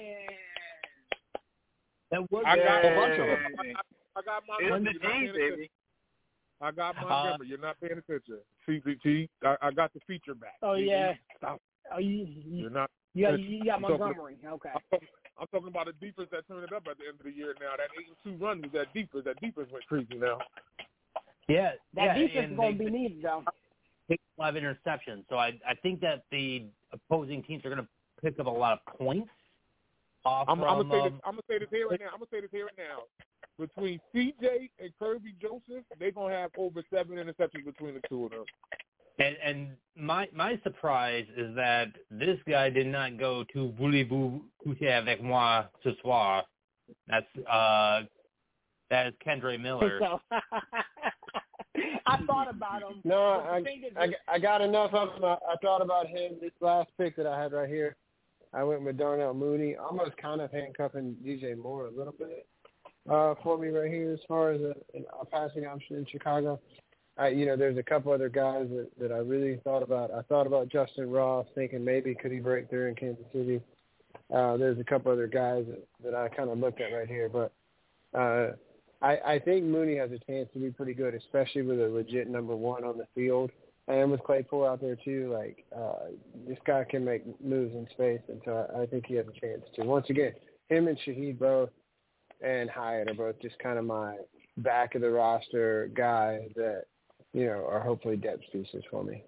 That 2.12 2.32
was 2.32 2.44
I 2.45 2.56
got 2.58 2.86
a 2.86 2.95
bunch 2.95 3.20
of 3.20 3.28
them. 3.28 3.38
I 3.60 3.74
got, 3.74 3.86
I 4.16 4.22
got 4.22 4.44
my 4.48 4.56
It's 4.60 4.70
number. 4.70 4.91
the 4.94 4.99
G, 4.99 5.32
baby. 5.38 5.72
I 6.62 6.72
got 6.72 6.98
Uh, 6.98 7.02
Montgomery. 7.08 7.48
You're 7.49 7.60
not 7.60 7.80
paying 7.80 7.98
attention. 7.99 8.40
See, 8.66 8.82
see, 8.86 8.95
see, 9.04 9.30
I, 9.44 9.56
I 9.62 9.72
got 9.72 9.94
the 9.94 9.99
feature 10.08 10.34
back. 10.36 10.56
Oh, 10.62 10.76
See, 10.76 10.84
yeah. 10.90 11.14
Stop. 11.38 11.62
Oh, 11.94 11.99
you, 11.99 12.26
you, 12.26 12.62
You're 12.64 12.70
not. 12.70 12.90
you, 13.14 13.26
got, 13.28 13.40
you 13.40 13.64
got 13.66 13.76
I'm 13.76 13.82
Montgomery. 13.84 14.38
Okay. 14.45 14.70
I'm 14.74 14.82
talking, 14.91 15.08
I'm 15.40 15.48
talking 15.48 15.68
about 15.68 15.88
a 15.88 15.94
defense 15.94 16.30
that 16.32 16.48
turned 16.48 16.64
it 16.64 16.74
up 16.74 16.84
at 16.90 16.98
the 16.98 17.06
end 17.08 17.20
of 17.20 17.26
the 17.26 17.32
year. 17.32 17.54
Now 17.62 17.78
that 17.78 17.90
eight 17.99 18.08
and 18.08 18.18
two 18.40 18.44
run 18.44 18.62
was 18.62 18.72
that 18.74 18.94
defense. 18.94 19.24
That 19.26 19.40
defense 19.40 19.70
went 19.72 19.86
crazy 19.88 20.16
now. 20.18 20.40
Yeah, 21.48 21.72
That 21.95 22.06
yeah, 22.06 22.14
defense 22.16 22.52
is 22.52 22.58
going 22.58 22.78
to 22.78 22.84
be 22.84 22.90
needed, 22.90 23.22
though. 23.24 23.44
Pick 24.09 24.19
a 24.38 24.41
lot 24.41 24.55
of 24.55 24.63
interceptions. 24.63 25.25
So 25.29 25.38
I 25.38 25.59
I 25.67 25.75
think 25.81 25.99
that 26.01 26.23
the 26.31 26.65
opposing 26.91 27.43
teams 27.43 27.65
are 27.65 27.69
going 27.69 27.81
to 27.81 27.88
pick 28.21 28.39
up 28.39 28.47
a 28.47 28.49
lot 28.49 28.73
of 28.73 28.97
points 28.97 29.29
off 30.25 30.47
I'm, 30.49 30.63
I'm 30.63 30.88
gonna 30.88 30.89
say 30.89 31.03
this. 31.03 31.13
um, 31.13 31.21
I'm 31.25 31.31
gonna 31.34 31.41
say 31.49 31.59
this 31.59 31.67
here 31.71 31.88
right 31.88 31.99
now. 31.99 32.07
I'm 32.07 32.19
gonna 32.19 32.25
say 32.31 32.41
this 32.41 32.49
here 32.51 32.65
right 32.65 32.77
now. 32.77 33.03
Between 33.59 33.99
CJ 34.13 34.69
and 34.79 34.91
Kerby 35.01 35.39
Joseph, 35.41 35.84
they're 35.99 36.11
gonna 36.11 36.35
have 36.35 36.51
over 36.57 36.84
seven 36.93 37.17
interceptions 37.17 37.65
between 37.65 37.95
the 37.95 38.01
two 38.09 38.25
of 38.25 38.31
them. 38.31 38.45
and 39.19 39.35
and 39.43 39.69
my 39.95 40.27
my 40.34 40.59
surprise 40.63 41.25
is 41.35 41.55
that 41.55 41.88
this 42.11 42.38
guy 42.47 42.69
did 42.69 42.88
not 42.88 43.17
go 43.17 43.43
to 43.53 43.73
Voulez-vous 43.79 44.41
coucher 44.63 44.91
avec 44.91 45.21
moi 45.21 45.65
ce 45.84 45.91
soir. 46.01 46.43
That's 47.07 47.25
uh 47.49 48.01
that 48.89 49.07
is 49.07 49.13
Kendre 49.25 49.59
Miller. 49.59 49.99
I 52.06 52.18
thought 52.26 52.49
about 52.49 52.82
him. 52.82 53.02
No, 53.04 53.18
I, 53.18 53.64
I, 53.98 54.08
I 54.28 54.40
got 54.40 54.62
enough 54.62 54.94
of 54.94 55.16
him. 55.16 55.24
I, 55.24 55.34
I 55.34 55.56
thought 55.62 55.82
about 55.82 56.08
him. 56.08 56.34
This 56.41 56.52
last 56.62 56.90
pick 56.98 57.16
that 57.18 57.28
I 57.28 57.41
had 57.41 57.52
right 57.52 57.70
here, 57.70 57.95
I 58.54 58.64
went 58.64 58.84
with 58.84 58.98
Darnell 58.98 59.34
Mooney, 59.34 59.76
almost 59.76 60.18
kind 60.18 60.41
of 60.41 60.52
handcuffing 60.52 61.18
DJ 61.26 61.58
Moore 61.58 61.88
a 61.88 61.91
little 61.91 62.16
bit 62.18 62.48
uh, 63.10 63.36
for 63.44 63.58
me 63.58 63.70
right 63.70 63.91
here 63.91 64.14
as 64.14 64.20
far 64.28 64.52
as 64.52 64.62
a, 64.62 64.74
a 65.20 65.26
passing 65.26 65.66
option 65.66 65.98
in 65.98 66.06
Chicago. 66.12 66.60
I, 67.18 67.30
you 67.30 67.45
know, 67.45 67.56
there's 67.56 67.78
a 67.78 67.84
couple 67.84 68.12
other 68.12 68.30
guys 68.30 68.68
that, 68.70 68.90
that 68.99 69.12
I 69.12 69.18
really 69.18 69.60
thought 69.64 69.82
about. 69.82 70.12
I 70.12 70.22
thought 70.24 70.45
about 70.45 70.70
Justyn 70.70 71.12
Ross, 71.12 71.48
thinking 71.56 71.84
maybe 71.84 72.14
could 72.14 72.32
he 72.32 72.40
break 72.40 72.70
through 72.70 72.90
in 72.90 72.95
Kansas 72.95 73.26
City. 73.34 73.60
Uh, 74.34 74.58
there's 74.58 74.80
a 74.80 74.84
couple 74.84 75.12
other 75.12 75.28
guys 75.28 75.66
that, 75.68 75.88
that 76.04 76.16
I 76.16 76.28
kind 76.30 76.49
of 76.49 76.60
looked 76.60 76.80
at 76.80 76.94
right 76.94 77.08
here, 77.08 77.30
but 77.30 77.52
uh, 78.18 78.52
I, 79.02 79.18
I 79.26 79.40
think 79.40 79.64
Mooney 79.64 79.98
has 79.98 80.11
a 80.11 80.19
chance 80.19 80.49
to 80.53 80.60
be 80.60 80.72
pretty 80.72 80.94
good, 80.94 81.14
especially 81.14 81.61
with 81.61 81.80
a 81.80 81.88
legit 81.88 82.30
number 82.30 82.56
one 82.56 82.84
on 82.84 82.98
the 82.98 83.07
field. 83.14 83.52
And 83.88 84.11
with 84.11 84.24
Claypool 84.24 84.65
out 84.65 84.82
there 84.82 84.98
too, 84.98 85.32
like 85.32 85.64
uh, 85.76 86.11
this 86.45 86.57
guy 86.65 86.86
can 86.90 87.06
make 87.06 87.24
moves 87.41 87.74
in 87.74 87.88
space, 87.91 88.19
and 88.28 88.41
so 88.44 88.68
I, 88.76 88.82
I 88.82 88.86
think 88.86 89.06
he 89.06 89.14
has 89.15 89.26
a 89.28 89.40
chance 89.40 89.61
to. 89.76 89.86
Once 89.86 90.07
again, 90.10 90.34
him 90.68 90.90
and 90.90 90.98
Shaheed 90.99 91.40
both, 91.40 91.69
and 92.41 92.69
Hyatt 92.69 93.10
are 93.10 93.14
both 93.14 93.41
just 93.41 93.57
kind 93.60 93.80
of 93.80 93.86
my 93.86 94.18
back 94.57 94.95
of 94.95 95.02
the 95.02 95.10
roster 95.10 95.90
guys 95.95 96.49
that 96.57 96.84
you 97.32 97.45
know 97.45 97.65
are 97.65 97.80
hopefully 97.80 98.18
depth 98.18 98.44
pieces 98.52 98.84
for 98.91 99.06
me. 99.06 99.24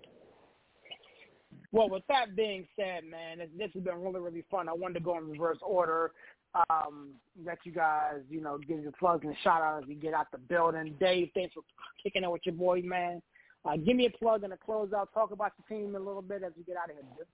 Well, 1.72 1.90
with 1.90 2.04
that 2.10 2.36
being 2.36 2.68
said, 2.76 3.04
man, 3.10 3.38
this, 3.38 3.50
this 3.58 3.70
has 3.76 3.84
been 3.84 4.02
really, 4.02 4.20
really 4.20 4.44
fun. 4.50 4.68
I 4.68 4.74
wanted 4.74 4.96
to 4.96 5.00
go 5.02 5.18
in 5.18 5.30
reverse 5.30 5.60
order. 5.62 6.12
Um, 6.56 7.12
let 7.46 7.60
you 7.64 7.72
guys, 7.72 8.22
you 8.30 8.42
know, 8.42 8.58
give 8.58 8.82
your 8.82 8.92
plugs 8.94 9.26
and 9.26 9.36
shout 9.44 9.62
out 9.62 9.84
as 9.84 9.88
we 9.88 9.96
get 9.96 10.14
out 10.14 10.32
the 10.32 10.40
building. 10.40 10.96
Dave, 11.00 11.30
thanks 11.34 11.54
for 11.54 11.62
kicking 12.02 12.24
it 12.24 12.32
with 12.32 12.42
your 12.44 12.56
boy, 12.56 12.82
man. 12.84 13.22
Uh, 13.66 13.78
give 13.78 13.96
me 13.96 14.08
a 14.08 14.18
plug 14.18 14.44
and 14.44 14.54
a 14.54 14.58
closeout. 14.58 15.14
Talk 15.14 15.32
about 15.32 15.52
your 15.60 15.80
team 15.80 15.96
a 15.96 16.00
little 16.00 16.22
bit 16.22 16.44
as 16.44 16.54
we 16.58 16.64
get 16.64 16.78
out 16.78 16.90
of 16.90 16.96
here. 16.96 17.26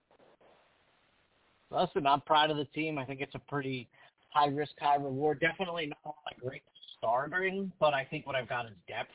Listen, 1.72 2.06
I'm 2.08 2.22
proud 2.22 2.52
of 2.52 2.58
the 2.58 2.66
team. 2.66 2.98
I 2.98 3.06
think 3.06 3.22
it's 3.22 3.36
a 3.36 3.40
pretty 3.40 3.88
high 4.30 4.48
risk, 4.48 4.74
high 4.80 4.96
reward. 4.96 5.40
Definitely 5.40 5.94
not 6.04 6.16
a 6.30 6.40
great 6.40 6.64
starting, 6.98 7.72
but 7.80 7.94
I 7.94 8.06
think 8.06 8.28
what 8.28 8.36
I've 8.36 8.50
got 8.50 8.66
is 8.66 8.74
depth. 8.88 9.12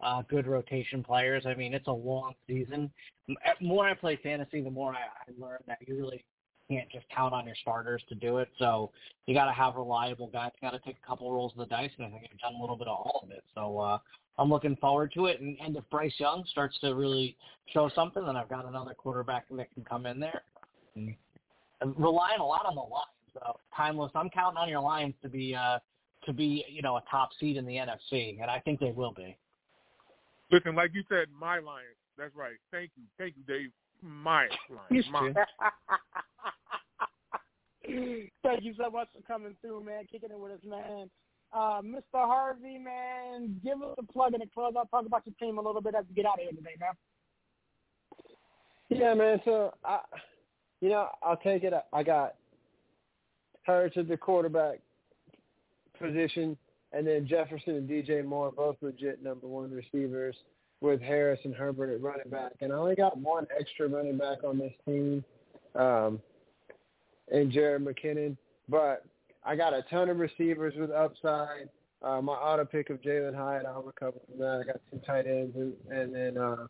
Uh, 0.00 0.22
good 0.30 0.46
rotation 0.46 1.02
players. 1.02 1.44
I 1.44 1.54
mean, 1.54 1.74
it's 1.74 1.88
a 1.88 1.92
long 1.92 2.32
season. 2.46 2.90
The 3.28 3.36
more 3.60 3.86
I 3.86 3.94
play 3.94 4.18
fantasy, 4.22 4.62
the 4.62 4.70
more 4.70 4.92
I, 4.92 5.00
I 5.28 5.32
learn 5.38 5.58
that 5.66 5.78
you 5.86 5.98
really 5.98 6.24
can't 6.70 6.90
just 6.90 7.06
count 7.14 7.34
on 7.34 7.46
your 7.46 7.56
starters 7.60 8.02
to 8.08 8.14
do 8.14 8.38
it. 8.38 8.48
So 8.58 8.90
you 9.26 9.34
got 9.34 9.46
to 9.46 9.52
have 9.52 9.74
reliable 9.74 10.28
guys. 10.28 10.52
You 10.60 10.70
got 10.70 10.76
to 10.76 10.84
take 10.84 10.96
a 11.02 11.06
couple 11.06 11.30
rolls 11.32 11.52
of 11.52 11.58
the 11.58 11.66
dice, 11.66 11.90
and 11.98 12.06
I 12.06 12.10
think 12.10 12.30
I've 12.32 12.38
done 12.38 12.54
a 12.54 12.60
little 12.60 12.76
bit 12.76 12.86
of 12.88 12.96
all 12.96 13.20
of 13.24 13.30
it. 13.30 13.42
So 13.54 13.78
uh, 13.78 13.98
I'm 14.38 14.48
looking 14.48 14.76
forward 14.76 15.12
to 15.14 15.26
it. 15.26 15.40
And, 15.40 15.56
and 15.62 15.76
if 15.76 15.84
Bryce 15.90 16.14
Young 16.18 16.44
starts 16.50 16.78
to 16.80 16.94
really 16.94 17.36
show 17.72 17.90
something, 17.94 18.24
then 18.24 18.36
I've 18.36 18.48
got 18.48 18.66
another 18.66 18.94
quarterback 18.94 19.46
that 19.50 19.74
can 19.74 19.84
come 19.84 20.06
in 20.06 20.20
there. 20.20 20.42
And 20.94 21.14
relying 21.96 22.40
a 22.40 22.46
lot 22.46 22.66
on 22.66 22.74
the 22.74 22.80
Lions, 22.80 23.32
though. 23.34 23.58
Timeless. 23.76 24.12
I'm 24.14 24.30
counting 24.30 24.58
on 24.58 24.68
your 24.68 24.80
Lions 24.80 25.14
to 25.22 25.28
be 25.28 25.54
uh, 25.54 25.78
to 26.26 26.32
be 26.32 26.64
you 26.68 26.82
know 26.82 26.96
a 26.96 27.02
top 27.10 27.30
seed 27.38 27.56
in 27.56 27.66
the 27.66 27.74
NFC, 27.74 28.40
and 28.40 28.50
I 28.50 28.60
think 28.60 28.80
they 28.80 28.92
will 28.92 29.12
be. 29.12 29.36
Listen, 30.50 30.74
like 30.74 30.90
you 30.94 31.04
said, 31.08 31.28
my 31.38 31.58
Lions. 31.58 31.96
That's 32.18 32.34
right. 32.34 32.56
Thank 32.70 32.90
you, 32.96 33.04
thank 33.18 33.34
you, 33.36 33.42
Dave. 33.46 33.70
My 34.02 34.48
Lions. 34.90 35.06
My. 35.10 35.32
Thank 38.42 38.64
you 38.64 38.74
so 38.78 38.90
much 38.90 39.08
for 39.14 39.22
coming 39.26 39.56
through, 39.60 39.84
man. 39.84 40.04
Kicking 40.10 40.30
it 40.30 40.38
with 40.38 40.52
us, 40.52 40.58
man. 40.64 41.10
Uh, 41.52 41.82
Mr. 41.82 42.02
Harvey, 42.14 42.78
man, 42.78 43.60
give 43.64 43.82
us 43.82 43.96
a 43.98 44.12
plug 44.12 44.34
and 44.34 44.42
a 44.42 44.46
close. 44.46 44.72
I'll 44.76 44.86
talk 44.86 45.06
about 45.06 45.22
your 45.26 45.34
team 45.40 45.58
a 45.58 45.62
little 45.62 45.80
bit 45.80 45.96
as 45.96 46.04
we 46.08 46.14
get 46.14 46.26
out 46.26 46.34
of 46.34 46.40
here 46.40 46.52
today, 46.52 46.76
man. 46.78 46.90
Yeah, 48.88 49.14
man. 49.14 49.40
So 49.44 49.74
I, 49.84 50.00
you 50.80 50.90
know, 50.90 51.08
I'll 51.22 51.36
take 51.36 51.64
it. 51.64 51.72
I 51.92 52.02
got 52.02 52.34
Hurts 53.66 53.96
at 53.96 54.08
the 54.08 54.16
quarterback 54.16 54.78
position, 55.98 56.56
and 56.92 57.06
then 57.06 57.26
Jefferson 57.26 57.76
and 57.76 57.88
DJ 57.88 58.24
Moore, 58.24 58.52
both 58.52 58.76
legit 58.80 59.22
number 59.22 59.46
one 59.46 59.70
receivers, 59.70 60.36
with 60.80 61.00
Harris 61.00 61.40
and 61.44 61.54
Herbert 61.54 61.92
at 61.92 62.00
running 62.00 62.30
back. 62.30 62.52
And 62.60 62.72
I 62.72 62.76
only 62.76 62.94
got 62.94 63.18
one 63.18 63.46
extra 63.58 63.88
running 63.88 64.16
back 64.16 64.44
on 64.44 64.58
this 64.58 64.72
team, 64.86 65.24
um, 65.74 66.20
and 67.30 67.52
Jerick 67.52 67.84
McKinnon. 67.84 68.36
But 68.68 69.04
I 69.44 69.56
got 69.56 69.72
a 69.72 69.82
ton 69.90 70.08
of 70.08 70.18
receivers 70.18 70.74
with 70.76 70.90
upside. 70.90 71.68
Uh, 72.02 72.22
my 72.22 72.32
auto 72.32 72.64
pick 72.64 72.90
of 72.90 73.00
Jalin 73.02 73.34
Hyatt, 73.34 73.66
I'll 73.66 73.82
recover 73.82 74.16
from 74.26 74.38
that. 74.38 74.62
I 74.62 74.66
got 74.66 74.80
two 74.90 75.00
tight 75.06 75.26
ends, 75.26 75.54
and, 75.54 75.74
and 75.90 76.14
then, 76.14 76.38
uh, 76.38 76.66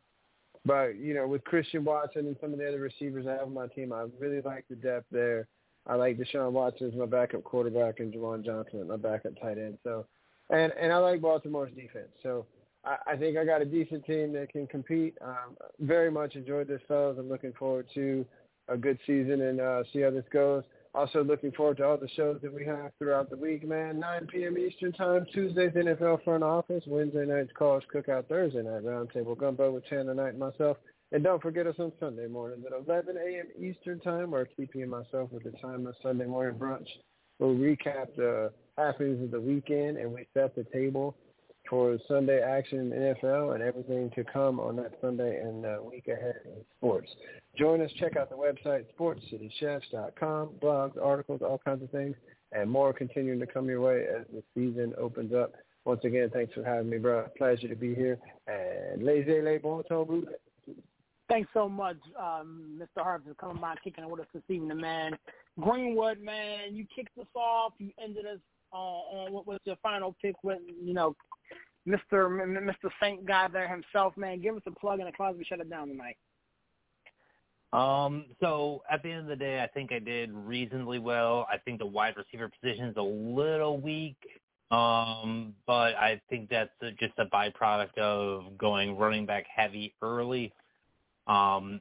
but 0.64 0.96
you 0.96 1.14
know, 1.14 1.26
with 1.28 1.44
Christian 1.44 1.84
Watson 1.84 2.26
and 2.26 2.36
some 2.40 2.52
of 2.52 2.58
the 2.58 2.66
other 2.66 2.80
receivers 2.80 3.26
I 3.28 3.32
have 3.32 3.42
on 3.42 3.54
my 3.54 3.68
team, 3.68 3.92
I 3.92 4.06
really 4.18 4.40
like 4.40 4.64
the 4.68 4.74
depth 4.76 5.06
there. 5.12 5.46
I 5.86 5.94
like 5.94 6.18
Deshaun 6.18 6.52
Watson 6.52 6.88
as 6.88 6.94
my 6.94 7.06
backup 7.06 7.44
quarterback 7.44 8.00
and 8.00 8.12
Juwan 8.12 8.44
Johnson 8.44 8.80
as 8.80 8.88
my 8.88 8.96
backup 8.96 9.40
tight 9.40 9.58
end. 9.58 9.78
So, 9.84 10.06
and 10.50 10.72
and 10.80 10.92
I 10.92 10.96
like 10.98 11.20
Baltimore's 11.20 11.72
defense. 11.74 12.10
So 12.22 12.46
I, 12.84 12.96
I 13.12 13.16
think 13.16 13.38
I 13.38 13.44
got 13.44 13.62
a 13.62 13.64
decent 13.64 14.04
team 14.04 14.32
that 14.32 14.50
can 14.50 14.66
compete. 14.66 15.16
Um, 15.24 15.56
very 15.80 16.10
much 16.10 16.34
enjoyed 16.34 16.68
this, 16.68 16.82
fellas. 16.88 17.16
I'm 17.18 17.28
looking 17.28 17.52
forward 17.58 17.86
to 17.94 18.26
a 18.68 18.76
good 18.76 18.98
season 19.06 19.42
and 19.42 19.60
uh, 19.60 19.82
see 19.92 20.00
how 20.00 20.10
this 20.10 20.24
goes. 20.32 20.62
Also 20.94 21.22
looking 21.22 21.52
forward 21.52 21.76
to 21.76 21.84
all 21.84 21.96
the 21.96 22.08
shows 22.16 22.40
that 22.42 22.52
we 22.52 22.64
have 22.64 22.90
throughout 22.98 23.30
the 23.30 23.36
week, 23.36 23.66
man. 23.66 24.00
9 24.00 24.26
p.m. 24.26 24.58
Eastern 24.58 24.92
Time, 24.92 25.24
Tuesdays 25.32 25.70
NFL 25.72 26.24
Front 26.24 26.42
Office, 26.42 26.82
Wednesday 26.86 27.24
nights 27.24 27.52
College 27.56 27.84
Cookout, 27.94 28.26
Thursday 28.26 28.62
night 28.62 28.84
Roundtable 28.84 29.38
Gumbo 29.38 29.70
with 29.70 29.86
Chandler 29.86 30.14
Knight 30.14 30.30
and 30.30 30.38
myself. 30.40 30.78
And 31.12 31.22
don't 31.22 31.42
forget 31.42 31.66
us 31.66 31.76
on 31.78 31.92
Sunday 32.00 32.26
morning 32.26 32.64
at 32.66 32.86
11 32.88 33.16
a.m. 33.16 33.46
Eastern 33.60 34.00
Time, 34.00 34.34
or 34.34 34.48
3 34.56 34.66
p.m. 34.66 34.90
myself 34.90 35.30
with 35.32 35.44
the 35.44 35.52
time 35.58 35.86
of 35.86 35.94
Sunday 36.02 36.26
morning 36.26 36.58
brunch. 36.58 36.86
We'll 37.38 37.54
recap 37.54 38.14
the 38.16 38.52
happenings 38.76 39.22
of 39.22 39.30
the 39.30 39.40
weekend, 39.40 39.96
and 39.96 40.12
we 40.12 40.26
set 40.34 40.54
the 40.54 40.64
table 40.72 41.16
for 41.70 41.97
Sunday 42.09 42.40
action 42.42 42.92
in 42.92 43.14
NFL 43.14 43.55
and 43.55 43.62
everything 43.62 44.10
to 44.16 44.24
come 44.24 44.59
on 44.59 44.76
that 44.76 44.92
Sunday 45.01 45.40
and 45.40 45.64
week 45.84 46.09
ahead 46.09 46.40
in 46.44 46.64
sports. 46.76 47.09
Join 47.56 47.80
us. 47.80 47.90
Check 47.98 48.16
out 48.16 48.28
the 48.28 48.36
website, 48.36 48.84
sportscitychefs.com, 48.98 50.51
blogs, 50.60 51.01
articles, 51.02 51.40
all 51.42 51.60
kinds 51.64 51.82
of 51.82 51.90
things, 51.90 52.16
and 52.52 52.68
more 52.68 52.92
continuing 52.92 53.38
to 53.38 53.47
come 53.47 53.68
your 53.68 53.80
way 53.80 54.05
as 54.05 54.26
the 54.32 54.42
season 54.55 54.92
opens 54.98 55.32
up. 55.32 55.52
Once 55.84 56.01
again, 56.05 56.28
thanks 56.32 56.52
for 56.52 56.64
having 56.64 56.90
me, 56.90 56.98
bro. 56.98 57.26
Pleasure 57.38 57.68
to 57.68 57.76
be 57.76 57.94
here. 57.94 58.18
And 58.48 59.02
laissez 59.02 59.40
les 59.40 59.59
bon 59.59 59.82
temps 59.84 60.06
Thanks 61.28 61.48
so 61.55 61.68
much, 61.68 61.97
um, 62.18 62.76
Mr. 62.76 63.05
Harvey, 63.05 63.28
for 63.28 63.34
coming 63.34 63.60
by 63.60 63.76
kicking 63.84 64.02
it 64.02 64.10
with 64.10 64.20
us 64.20 64.26
this 64.34 64.42
evening, 64.48 64.80
man. 64.80 65.16
Greenwood, 65.60 66.20
man, 66.20 66.74
you 66.74 66.84
kicked 66.94 67.16
us 67.18 67.26
off. 67.36 67.72
You 67.78 67.92
ended 68.02 68.26
us 68.26 68.40
uh, 68.72 68.76
on 68.76 69.32
what 69.32 69.47
was 69.47 69.60
your 69.64 69.76
final 69.80 70.16
pick 70.20 70.34
with, 70.42 70.59
you 70.82 70.92
know, 70.92 71.14
Mr. 71.89 72.28
Mr. 72.28 72.90
Saint 73.02 73.24
guy 73.27 73.48
there 73.48 73.69
himself, 73.69 74.16
man. 74.16 74.40
Give 74.40 74.57
us 74.57 74.62
a 74.66 74.70
plug 74.70 75.01
in 75.01 75.07
the 75.07 75.12
closet. 75.12 75.39
We 75.39 75.44
shut 75.44 75.61
it 75.61 75.70
down 75.70 75.89
tonight. 75.89 76.16
Um, 77.73 78.27
so 78.40 78.82
at 78.90 79.02
the 79.02 79.11
end 79.11 79.20
of 79.20 79.27
the 79.27 79.36
day, 79.36 79.62
I 79.62 79.69
think 79.69 79.93
I 79.93 80.01
did 80.01 80.32
reasonably 80.32 80.98
well. 80.98 81.47
I 81.51 81.57
think 81.59 81.78
the 81.78 81.86
wide 81.86 82.15
receiver 82.16 82.51
position 82.61 82.86
is 82.86 82.97
a 82.97 83.02
little 83.02 83.78
weak, 83.78 84.16
um, 84.73 85.55
but 85.66 85.94
I 85.94 86.20
think 86.28 86.51
that's 86.51 86.70
just 86.98 87.15
a 87.19 87.27
byproduct 87.27 87.97
of 87.98 88.59
going 88.59 88.97
running 88.97 89.24
back 89.24 89.44
heavy 89.55 89.94
early. 90.02 90.52
Um, 91.28 91.81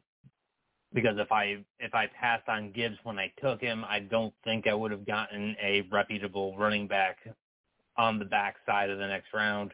because 0.93 1.15
if 1.17 1.31
I 1.31 1.57
if 1.79 1.93
I 1.93 2.07
passed 2.19 2.47
on 2.47 2.71
Gibbs 2.71 2.97
when 3.03 3.19
I 3.19 3.31
took 3.41 3.61
him, 3.61 3.83
I 3.87 3.99
don't 3.99 4.33
think 4.43 4.67
I 4.67 4.73
would 4.73 4.91
have 4.91 5.05
gotten 5.05 5.55
a 5.61 5.87
reputable 5.91 6.55
running 6.57 6.87
back 6.87 7.17
on 7.97 8.17
the 8.17 8.25
backside 8.25 8.89
of 8.89 8.97
the 8.97 9.07
next 9.07 9.27
round. 9.33 9.71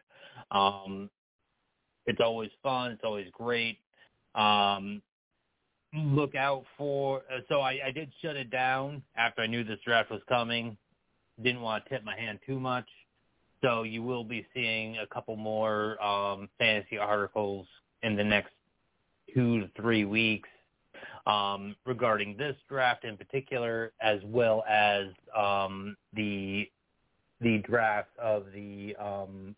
Um, 0.50 1.10
it's 2.06 2.20
always 2.20 2.50
fun. 2.62 2.92
It's 2.92 3.02
always 3.04 3.26
great. 3.32 3.78
Um, 4.34 5.02
look 5.94 6.34
out 6.34 6.64
for. 6.76 7.22
Uh, 7.32 7.40
so 7.48 7.60
I, 7.60 7.78
I 7.86 7.90
did 7.90 8.12
shut 8.22 8.36
it 8.36 8.50
down 8.50 9.02
after 9.16 9.42
I 9.42 9.46
knew 9.46 9.64
this 9.64 9.78
draft 9.84 10.10
was 10.10 10.20
coming. 10.28 10.76
Didn't 11.42 11.60
want 11.60 11.84
to 11.84 11.90
tip 11.90 12.04
my 12.04 12.16
hand 12.16 12.38
too 12.46 12.60
much. 12.60 12.86
So 13.62 13.82
you 13.82 14.02
will 14.02 14.24
be 14.24 14.46
seeing 14.54 14.98
a 14.98 15.06
couple 15.06 15.36
more 15.36 16.02
um, 16.02 16.48
fantasy 16.58 16.98
articles 16.98 17.66
in 18.02 18.16
the 18.16 18.24
next 18.24 18.52
two 19.34 19.60
to 19.60 19.70
three 19.76 20.04
weeks 20.04 20.48
um, 21.26 21.74
regarding 21.84 22.36
this 22.36 22.54
draft 22.68 23.04
in 23.04 23.16
particular, 23.16 23.92
as 24.00 24.20
well 24.24 24.62
as 24.68 25.06
um, 25.36 25.96
the 26.12 26.70
the 27.40 27.58
draft 27.58 28.10
of 28.18 28.46
the 28.54 28.96
um, 28.96 29.54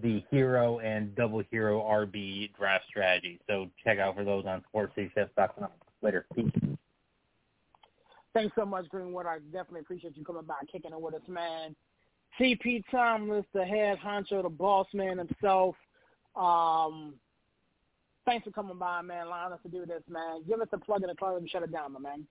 the 0.00 0.22
hero 0.30 0.78
and 0.78 1.14
double 1.14 1.42
hero 1.50 1.80
RB 1.80 2.54
draft 2.56 2.84
strategy. 2.88 3.40
So 3.46 3.68
check 3.84 3.98
out 3.98 4.16
for 4.16 4.24
those 4.24 4.44
on 4.46 4.62
sportscchefs.com. 4.74 5.68
Later. 6.00 6.26
Peace. 6.34 6.50
Thanks 8.34 8.54
so 8.56 8.64
much, 8.64 8.88
Greenwood. 8.88 9.26
I 9.26 9.38
definitely 9.52 9.80
appreciate 9.80 10.16
you 10.16 10.24
coming 10.24 10.44
by 10.44 10.54
kicking 10.70 10.92
it 10.92 11.00
with 11.00 11.14
us, 11.14 11.20
man. 11.28 11.76
CP 12.40 12.82
Thomas, 12.90 13.44
the 13.52 13.64
head 13.64 13.98
honcho, 13.98 14.42
the 14.42 14.48
boss 14.48 14.86
man 14.94 15.18
himself. 15.18 15.76
Um, 16.34 17.14
thanks 18.24 18.44
for 18.44 18.52
coming 18.52 18.78
by, 18.78 19.02
man, 19.02 19.26
allowing 19.26 19.52
us 19.52 19.58
to 19.64 19.68
do 19.68 19.84
this, 19.84 20.02
man. 20.08 20.42
Give 20.48 20.60
us 20.60 20.68
a 20.72 20.78
plug 20.78 21.02
in 21.02 21.08
the 21.08 21.14
club 21.14 21.36
and 21.36 21.50
shut 21.50 21.62
it 21.62 21.70
down, 21.70 21.92
my 21.92 22.00
man. 22.00 22.26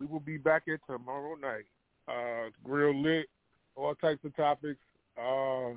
We 0.00 0.06
will 0.06 0.20
be 0.20 0.38
back 0.38 0.62
here 0.64 0.80
tomorrow 0.86 1.34
night. 1.34 1.66
Uh, 2.08 2.50
real 2.64 2.94
lit, 3.00 3.26
all 3.74 3.94
types 3.94 4.24
of 4.24 4.34
topics. 4.34 4.80
Uh, 5.18 5.72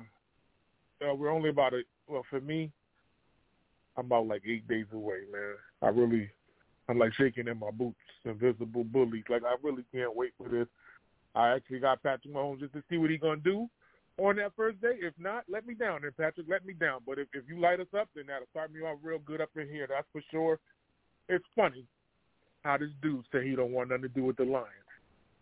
uh, 1.02 1.14
we're 1.14 1.30
only 1.30 1.50
about 1.50 1.74
a 1.74 1.82
well 2.06 2.24
for 2.30 2.40
me. 2.40 2.70
I'm 3.96 4.06
about 4.06 4.26
like 4.26 4.42
eight 4.46 4.66
days 4.68 4.86
away, 4.92 5.20
man. 5.32 5.54
I 5.82 5.88
really, 5.88 6.30
I'm 6.88 6.98
like 6.98 7.12
shaking 7.14 7.48
in 7.48 7.58
my 7.58 7.70
boots, 7.70 7.98
invisible 8.24 8.84
bullies. 8.84 9.24
Like 9.28 9.42
I 9.44 9.56
really 9.62 9.84
can't 9.92 10.14
wait 10.14 10.32
for 10.38 10.48
this. 10.48 10.68
I 11.34 11.50
actually 11.50 11.80
got 11.80 12.02
Patrick 12.02 12.34
Mahomes 12.34 12.60
just 12.60 12.72
to 12.74 12.82
see 12.88 12.96
what 12.96 13.10
he's 13.10 13.20
gonna 13.20 13.40
do 13.40 13.68
on 14.18 14.36
that 14.36 14.52
first 14.56 14.80
day. 14.80 14.98
If 15.00 15.14
not, 15.18 15.44
let 15.48 15.66
me 15.66 15.74
down. 15.74 16.02
Then 16.02 16.12
Patrick, 16.16 16.46
let 16.48 16.64
me 16.64 16.72
down. 16.72 17.00
But 17.06 17.18
if 17.18 17.28
if 17.32 17.44
you 17.48 17.60
light 17.60 17.80
us 17.80 17.86
up, 17.98 18.08
then 18.14 18.24
that'll 18.28 18.48
start 18.50 18.72
me 18.72 18.80
off 18.80 18.98
real 19.02 19.18
good 19.18 19.40
up 19.40 19.50
in 19.56 19.68
here. 19.68 19.86
That's 19.88 20.06
for 20.12 20.22
sure. 20.30 20.58
It's 21.28 21.44
funny 21.54 21.84
how 22.62 22.76
this 22.76 22.90
dude 23.02 23.24
said 23.32 23.44
he 23.44 23.56
don't 23.56 23.72
want 23.72 23.90
nothing 23.90 24.02
to 24.02 24.08
do 24.08 24.24
with 24.24 24.36
the 24.36 24.44
Lions, 24.44 24.68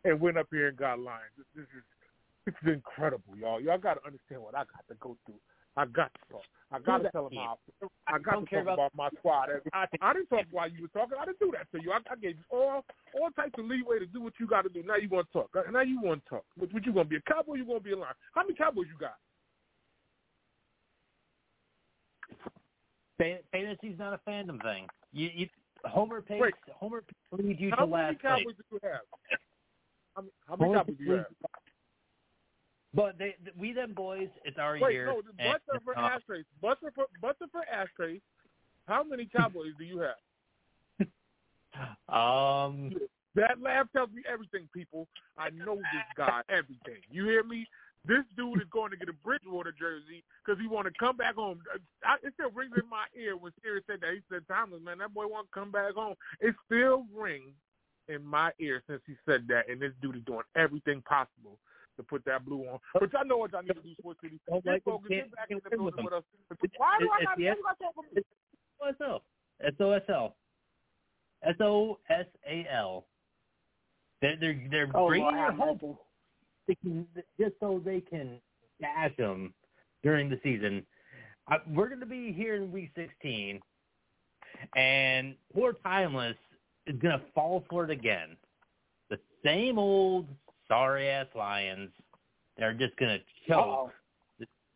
and 0.05 0.21
went 0.21 0.39
up 0.39 0.49
here 0.51 0.69
and 0.69 0.77
got 0.77 0.99
Lions. 0.99 1.33
This, 1.37 1.47
this 1.57 1.67
is 1.77 1.85
it's 2.49 2.57
incredible, 2.67 3.37
y'all. 3.37 3.61
Y'all 3.61 3.79
got 3.79 3.95
to 3.95 4.07
understand 4.07 4.43
what 4.43 4.55
I 4.55 4.65
got 4.65 4.85
to 4.89 4.95
go 5.01 5.17
through. 5.27 5.41
I 5.77 5.87
got 5.87 6.11
to 6.13 6.21
talk. 6.33 6.43
I 6.73 6.79
got 6.81 6.99
to 6.99 7.11
tell 7.11 7.29
them 7.29 7.39
how. 7.39 7.59
I 8.09 8.19
got 8.19 8.41
to 8.41 8.47
talk 8.47 8.63
about, 8.63 8.75
about 8.75 8.93
my 8.97 9.09
squad. 9.19 9.49
I, 9.73 9.87
I 10.03 10.13
didn't 10.13 10.27
talk 10.27 10.45
while 10.51 10.69
you 10.69 10.83
were 10.83 10.89
talking. 10.89 11.17
I 11.21 11.25
didn't 11.25 11.39
do 11.39 11.53
that 11.55 11.71
to 11.71 11.83
you. 11.83 11.93
I, 11.93 11.99
I 12.11 12.17
gave 12.17 12.37
you 12.37 12.45
all 12.51 12.85
all 13.15 13.31
types 13.37 13.55
of 13.59 13.65
leeway 13.65 14.01
to 14.01 14.07
do 14.07 14.21
what 14.21 14.33
you 14.41 14.47
got 14.49 14.63
to 14.63 14.69
do. 14.69 14.83
Now 14.83 14.97
you 14.97 15.09
want 15.09 15.29
to 15.29 15.33
talk. 15.33 15.51
Now 15.73 15.83
you 15.83 16.01
want 16.03 16.25
to 16.25 16.31
talk. 16.31 16.45
What, 16.57 16.73
what 16.73 16.85
you 16.85 16.93
going 16.93 17.07
to 17.07 17.11
be 17.11 17.17
a 17.17 17.21
cowboy? 17.33 17.55
You 17.55 17.65
going 17.65 17.79
to 17.79 17.85
be 17.85 17.93
a 17.93 17.99
lion? 17.99 18.15
How 18.35 18.43
many 18.43 18.55
cowboys 18.55 18.87
you 18.89 18.99
got? 18.99 19.15
Fantasy's 23.53 23.99
not 23.99 24.15
a 24.15 24.31
fandom 24.31 24.63
thing. 24.63 24.87
You, 25.13 25.31
you 25.35 25.49
Homer 25.85 26.21
picks. 26.21 26.41
Wait, 26.41 26.55
Homer 26.73 27.05
leads 27.33 27.61
you 27.61 27.71
how 27.71 27.85
to 27.85 27.85
last 27.85 28.07
many 28.07 28.19
cowboys 28.23 28.45
place. 28.45 28.57
do 28.57 28.65
you 28.73 28.81
have? 28.83 29.01
How 30.15 30.23
many, 30.23 30.33
how 30.49 30.57
many 30.57 30.75
cowboys 30.75 30.97
do 30.99 31.05
you 31.05 31.13
have? 31.13 31.27
But 32.95 33.19
they, 33.19 33.37
we 33.59 33.73
them 33.73 33.93
boys, 33.93 34.29
it's 34.45 34.59
our 34.59 34.79
Wait, 34.81 34.95
year. 34.95 35.07
no, 35.07 35.21
Buster 35.37 35.81
for 35.85 35.99
uh, 35.99 36.09
ashtrays. 36.09 36.45
Buster 36.63 36.91
for 36.95 37.05
Buster 37.21 37.47
for 37.53 37.63
ashtrays. 37.73 38.21
How 38.87 39.05
many 39.05 39.27
Cowboys 39.27 39.73
do 39.79 39.85
you 39.85 39.99
have? 40.01 40.17
Um, 42.09 42.91
that 43.37 43.63
laugh 43.63 43.87
tells 43.95 44.11
me 44.11 44.23
everything, 44.27 44.69
people. 44.75 45.07
I 45.37 45.51
know 45.51 45.77
this 45.77 46.09
guy, 46.17 46.41
everything. 46.49 47.03
You 47.09 47.25
hear 47.25 47.45
me? 47.45 47.67
This 48.05 48.25
dude 48.37 48.61
is 48.61 48.67
going 48.73 48.91
to 48.91 48.97
get 48.97 49.09
a 49.09 49.13
Bridgewater 49.13 49.73
jersey 49.79 50.25
because 50.45 50.61
he 50.61 50.67
want 50.67 50.87
to 50.89 50.93
come 50.99 51.17
back 51.17 51.37
home. 51.37 51.61
I, 52.05 52.17
it 52.27 52.33
still 52.35 52.51
rings 52.51 52.73
in 52.77 52.89
my 52.89 53.05
ear 53.17 53.37
when 53.37 53.53
Serious 53.63 53.85
said 53.87 54.01
that. 54.01 54.15
He 54.15 54.21
said, 54.33 54.43
Thomas, 54.49 54.81
man, 54.83 54.99
that 54.99 55.15
boy 55.15 55.27
want 55.29 55.47
to 55.47 55.61
come 55.61 55.71
back 55.71 55.95
home. 55.95 56.15
It 56.41 56.57
still 56.67 57.05
rings 57.15 57.53
in 58.09 58.25
my 58.25 58.51
ear 58.59 58.83
since 58.89 59.03
he 59.07 59.15
said 59.29 59.47
that, 59.49 59.69
and 59.71 59.81
this 59.81 59.93
dude 60.03 60.17
is 60.17 60.23
doing 60.27 60.49
everything 60.57 61.03
possible 61.03 61.59
to 61.99 62.03
put 62.03 62.25
that 62.25 62.45
blue 62.47 62.63
on. 62.67 62.79
But 62.95 63.11
I 63.19 63.23
know 63.25 63.37
what 63.37 63.55
I 63.55 63.61
need 63.61 63.69
to 63.69 63.75
do, 63.83 63.95
Sports 63.99 64.21
City. 64.23 64.41
Don't 64.49 64.65
Get 64.65 64.73
like 64.73 64.85
focused, 64.85 65.11
get 65.11 65.31
back 65.37 65.51
in 65.51 65.61
the 65.63 65.69
building 65.71 65.85
with 65.85 65.95
with 66.05 66.13
us. 66.15 66.23
Why 66.79 66.97
do 66.99 67.09
I 67.13 67.19
It's 67.19 67.27
got 67.27 67.37
the- 67.37 67.45
to 67.45 67.55
talk 67.55 67.93
about 67.93 68.15
this? 68.15 68.25
SOSL. 68.81 69.21
SOSL. 69.79 70.33
S-O-S-A-L. 71.45 73.05
They're, 74.21 74.37
they're, 74.41 74.63
they're 74.71 74.91
Oh, 74.95 75.09
bringing 75.09 75.27
Lord, 75.27 75.37
it 75.37 75.39
have 75.39 75.55
home 75.55 75.99
they 76.67 76.75
can, 76.77 77.07
just 77.41 77.55
so 77.61 77.81
they 77.85 78.01
can 78.01 78.41
dash 78.81 79.17
them 79.17 79.55
during 80.03 80.29
the 80.29 80.39
season. 80.43 80.85
I, 81.49 81.59
we're 81.69 81.89
going 81.89 82.01
to 82.01 82.07
be 82.07 82.33
here 82.33 82.57
in 82.57 82.71
week 82.73 82.91
16, 82.95 83.61
and 84.77 85.35
poor 85.55 85.73
Timeless 85.85 86.37
is 86.87 86.97
going 87.01 87.19
to 87.19 87.25
fall 87.35 87.65
for 87.71 87.85
it 87.85 87.91
again. 87.91 88.37
The 89.11 89.19
same 89.45 89.79
old 89.79 90.27
sorry-ass 90.69 91.27
Lions. 91.35 91.91
They're 92.57 92.75
just 92.75 92.97
going 92.97 93.19
to 93.19 93.25
choke. 93.47 93.59
Uh-oh. 93.59 93.91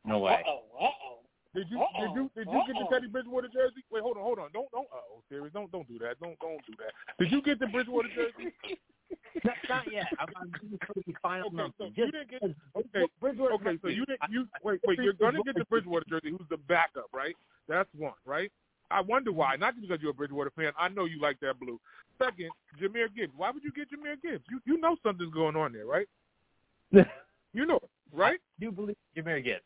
No 0.04 0.18
way. 0.18 0.42
Uh-oh. 0.46 0.84
Uh-oh. 0.84 1.12
Did 1.54 1.66
you 1.70 1.80
Uh-oh. 1.80 2.06
did 2.06 2.14
you 2.16 2.30
did 2.34 2.46
you 2.48 2.62
get 2.66 2.76
the 2.80 2.88
Teddy 2.90 3.08
Bridgewater 3.08 3.48
jersey? 3.48 3.84
Wait, 3.90 4.02
hold 4.02 4.16
on, 4.16 4.22
hold 4.22 4.38
on. 4.38 4.48
Don't 4.54 4.70
don't 4.72 4.88
uh 4.88 5.04
oh, 5.12 5.22
serious. 5.28 5.52
Don't 5.52 5.70
don't 5.70 5.86
do 5.86 5.98
that. 5.98 6.18
Don't 6.18 6.38
don't 6.40 6.64
do 6.66 6.72
that. 6.78 6.92
Did 7.18 7.30
you 7.30 7.42
get 7.42 7.60
the 7.60 7.66
Bridgewater 7.66 8.08
jersey? 8.08 8.54
not, 9.44 9.56
not 9.68 9.92
yet. 9.92 10.06
I'm, 10.18 10.28
I'm 10.40 10.50
just 10.50 11.06
the 11.06 11.12
final 11.20 11.48
okay, 11.48 11.56
number. 11.56 11.74
so 11.76 11.84
Just 11.88 11.98
you 11.98 12.06
didn't 12.10 12.30
get 12.30 12.40
because 12.40 12.56
okay. 12.96 13.06
Bridgewater 13.20 13.54
Okay, 13.54 13.78
so 13.82 13.88
you 13.88 14.06
didn't 14.06 14.20
you 14.30 14.48
wait 14.64 14.80
wait. 14.86 14.98
You're 14.98 15.12
gonna 15.12 15.42
get 15.44 15.54
the 15.54 15.66
Bridgewater 15.66 16.06
jersey. 16.08 16.30
Who's 16.30 16.48
the 16.48 16.56
backup, 16.56 17.12
right? 17.12 17.36
That's 17.68 17.88
one, 17.98 18.16
right? 18.24 18.50
I 18.92 19.00
wonder 19.00 19.32
why. 19.32 19.56
Not 19.56 19.74
just 19.74 19.88
because 19.88 20.02
you're 20.02 20.10
a 20.10 20.14
Bridgewater 20.14 20.52
fan. 20.54 20.72
I 20.78 20.88
know 20.88 21.04
you 21.04 21.20
like 21.20 21.40
that 21.40 21.58
blue. 21.58 21.80
Second, 22.18 22.50
Jahmyr 22.80 23.08
Gibbs. 23.14 23.32
Why 23.36 23.50
would 23.50 23.64
you 23.64 23.72
get 23.72 23.88
Jahmyr 23.90 24.20
Gibbs? 24.22 24.44
You 24.50 24.60
you 24.64 24.78
know 24.78 24.96
something's 25.02 25.32
going 25.32 25.56
on 25.56 25.72
there, 25.72 25.86
right? 25.86 26.06
you 26.92 27.66
know 27.66 27.76
it, 27.76 27.90
right? 28.12 28.38
I 28.38 28.64
do 28.64 28.72
believe 28.72 28.96
Jahmyr 29.16 29.42
Gibbs. 29.44 29.64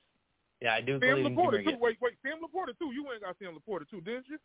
Yeah, 0.61 0.75
I 0.75 0.81
do 0.81 0.99
Sam 1.01 1.23
believe 1.23 1.27
LaPorta 1.27 1.37
Jahmyr 1.37 1.65
too. 1.65 1.71
Gibbs. 1.71 1.81
Wait, 1.81 1.97
wait, 2.01 2.15
Sam 2.23 2.39
LaPorta 2.39 2.79
too. 2.79 2.93
You 2.95 3.07
and 3.13 3.21
got 3.21 3.37
Sam 3.39 3.59
LaPorta 3.59 3.89
too, 3.91 4.01
didn't 4.01 4.27
you? 4.29 4.39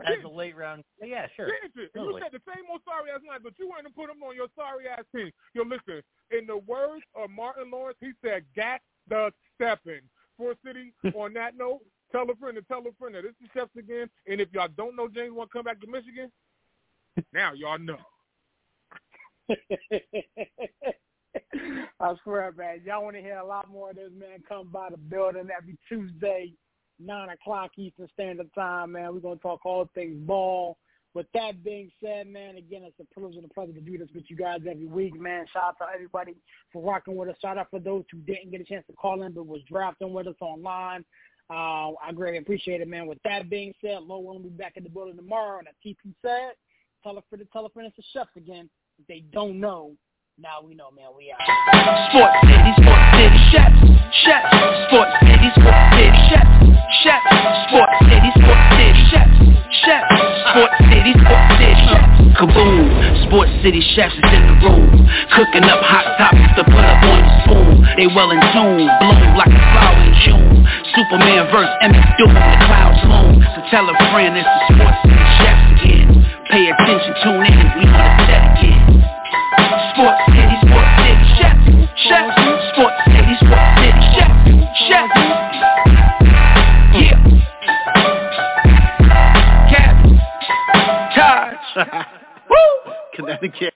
As 0.00 0.24
a 0.24 0.28
late 0.28 0.56
round. 0.56 0.82
Oh, 1.02 1.04
yeah, 1.04 1.26
sure. 1.36 1.46
Didn't 1.46 1.76
you? 1.76 1.88
And 1.94 2.04
you 2.06 2.18
said 2.22 2.32
the 2.32 2.40
same 2.48 2.64
old 2.70 2.80
sorry 2.86 3.10
ass 3.10 3.20
line, 3.28 3.40
but 3.42 3.52
you 3.58 3.68
went 3.68 3.84
and 3.84 3.94
put 3.94 4.08
him 4.08 4.22
on 4.22 4.34
your 4.34 4.48
sorry 4.56 4.88
ass 4.88 5.04
team. 5.14 5.30
Yo, 5.52 5.62
listen. 5.62 6.00
In 6.30 6.46
the 6.46 6.56
words 6.56 7.04
of 7.14 7.28
Martin 7.28 7.70
Lawrence, 7.70 7.98
he 8.00 8.12
said, 8.24 8.44
"Gat 8.54 8.80
the 9.08 9.30
stepping." 9.56 10.00
For 10.40 10.54
City. 10.64 10.94
on 11.14 11.34
that 11.34 11.54
note, 11.54 11.80
tell 12.12 12.30
a 12.30 12.34
friend 12.36 12.56
to 12.56 12.62
tell 12.62 12.80
a 12.80 12.92
friend 12.98 13.14
that 13.14 13.22
this 13.22 13.32
is 13.42 13.48
Chefs 13.54 13.70
again. 13.76 14.08
And 14.26 14.40
if 14.40 14.48
y'all 14.52 14.68
don't 14.76 14.96
know 14.96 15.08
James 15.08 15.32
want 15.32 15.50
to 15.50 15.58
come 15.58 15.64
back 15.64 15.80
to 15.80 15.86
Michigan, 15.86 16.30
now 17.32 17.52
y'all 17.52 17.78
know. 17.78 17.98
I 22.00 22.14
swear, 22.22 22.52
man, 22.56 22.80
y'all 22.84 23.04
want 23.04 23.16
to 23.16 23.22
hear 23.22 23.38
a 23.38 23.46
lot 23.46 23.70
more 23.70 23.90
of 23.90 23.96
this, 23.96 24.10
man, 24.16 24.42
come 24.48 24.68
by 24.72 24.88
the 24.90 24.96
building 24.96 25.48
every 25.56 25.78
Tuesday, 25.88 26.52
9 26.98 27.28
o'clock 27.30 27.70
Eastern 27.76 28.08
Standard 28.12 28.52
Time, 28.54 28.92
man. 28.92 29.12
We're 29.14 29.20
going 29.20 29.38
to 29.38 29.42
talk 29.42 29.64
all 29.64 29.88
things 29.94 30.16
ball. 30.26 30.78
With 31.12 31.26
that 31.34 31.64
being 31.64 31.90
said, 32.02 32.28
man, 32.28 32.56
again, 32.56 32.82
it's 32.84 32.94
a 33.00 33.04
privilege 33.12 33.34
and 33.34 33.44
a 33.44 33.48
pleasure 33.48 33.72
to 33.72 33.80
do 33.80 33.98
this 33.98 34.08
with 34.14 34.24
you 34.28 34.36
guys 34.36 34.60
every 34.68 34.86
week, 34.86 35.20
man. 35.20 35.44
Shout 35.52 35.64
out 35.64 35.78
to 35.78 35.86
everybody 35.92 36.36
for 36.72 36.82
rocking 36.82 37.16
with 37.16 37.28
us. 37.28 37.36
Shout 37.42 37.58
out 37.58 37.66
for 37.68 37.80
those 37.80 38.04
who 38.12 38.18
didn't 38.18 38.52
get 38.52 38.60
a 38.60 38.64
chance 38.64 38.86
to 38.86 38.92
call 38.92 39.22
in 39.24 39.32
but 39.32 39.46
was 39.46 39.60
drafting 39.68 40.12
with 40.12 40.28
us 40.28 40.36
online. 40.40 41.04
Uh, 41.50 41.98
I 42.00 42.12
greatly 42.14 42.38
appreciate 42.38 42.80
it, 42.80 42.86
man. 42.86 43.06
With 43.06 43.18
that 43.24 43.50
being 43.50 43.74
said, 43.80 44.02
Low 44.02 44.20
will 44.20 44.38
be 44.38 44.50
back 44.50 44.76
in 44.76 44.84
the 44.84 44.88
building 44.90 45.16
tomorrow. 45.16 45.58
And 45.58 45.66
as 45.66 45.74
TP 45.84 46.14
said, 46.22 46.52
tell 47.02 47.18
a 47.18 47.22
friend 47.28 47.44
to 47.44 47.52
tell 47.52 47.66
a 47.66 47.70
friend 47.70 47.88
it's 47.88 47.96
the 47.96 48.04
chefs 48.12 48.30
again. 48.36 48.70
If 49.00 49.06
they 49.08 49.24
don't 49.32 49.58
know, 49.58 49.96
now 50.38 50.62
we 50.62 50.74
know, 50.74 50.90
man. 50.92 51.10
We 51.16 51.34
out. 51.34 51.42
Sports 52.14 52.38
City, 52.46 52.72
Sports 52.78 53.06
City, 53.18 53.40
Chefs, 53.50 53.82
Chefs, 54.22 54.46
Sports 54.86 55.16
City, 55.26 55.48
Sports 55.58 55.84
City, 55.90 56.20
Chefs, 56.30 56.54
Chefs, 57.02 57.28
Sports 57.66 57.98
City, 58.06 58.30
Sports 58.38 58.66
City, 58.78 58.94
Chefs, 59.10 59.36
Chefs, 59.82 60.06
Sports 60.54 60.78
City, 60.86 61.12
Sports 61.18 61.50
City, 61.58 61.76
Chefs. 61.90 62.10
Kaboom, 62.38 62.86
Sports 63.26 63.52
City 63.66 63.82
Chefs 63.98 64.14
is 64.14 64.30
in 64.30 64.42
the 64.46 64.56
room, 64.70 64.86
cooking 65.34 65.66
up 65.66 65.82
hot 65.82 66.14
topics 66.14 66.54
to 66.56 66.62
put 66.62 66.84
up 66.86 67.02
on 67.02 67.39
fool. 67.50 67.82
They 67.98 68.06
well 68.06 68.30
in 68.30 68.38
tune, 68.54 68.86
bloom 69.02 69.34
like 69.34 69.50
a 69.50 69.62
flower 69.74 69.98
in 70.06 70.14
June. 70.22 70.62
Superman 70.94 71.50
verse 71.50 71.70
M. 71.82 71.90
S. 71.90 72.06
Doom, 72.18 72.30
the 72.30 72.58
clouds 72.70 73.02
loom. 73.10 73.42
So 73.42 73.58
tell 73.70 73.90
a 73.90 73.94
friend 74.14 74.38
it's 74.38 74.46
the 74.46 74.60
sports 74.74 75.00
and 75.02 75.18
the 75.18 75.26
chefs 75.42 75.66
again. 75.74 76.08
Pay 76.46 76.70
attention, 76.70 77.12
tune 77.22 77.46
in, 77.46 77.58
we 77.74 77.84
on 77.90 77.98
the 77.98 78.24
set 78.30 78.42
again. 78.54 79.02
Sports 79.94 80.22
City, 80.30 80.56
Sports 80.62 80.92
City, 81.02 81.26
chefs, 81.38 81.66
chefs. 82.06 82.34
Sports 82.70 83.00
City, 83.10 83.34
Sports 83.42 83.70
City, 83.82 84.02
chefs, 84.14 84.38
chefs. 84.86 85.18
Yeah. 86.94 87.18
Cap. 89.70 89.94
Taj. 91.14 91.58
Woo! 92.50 92.92
Connecticut. 93.14 93.69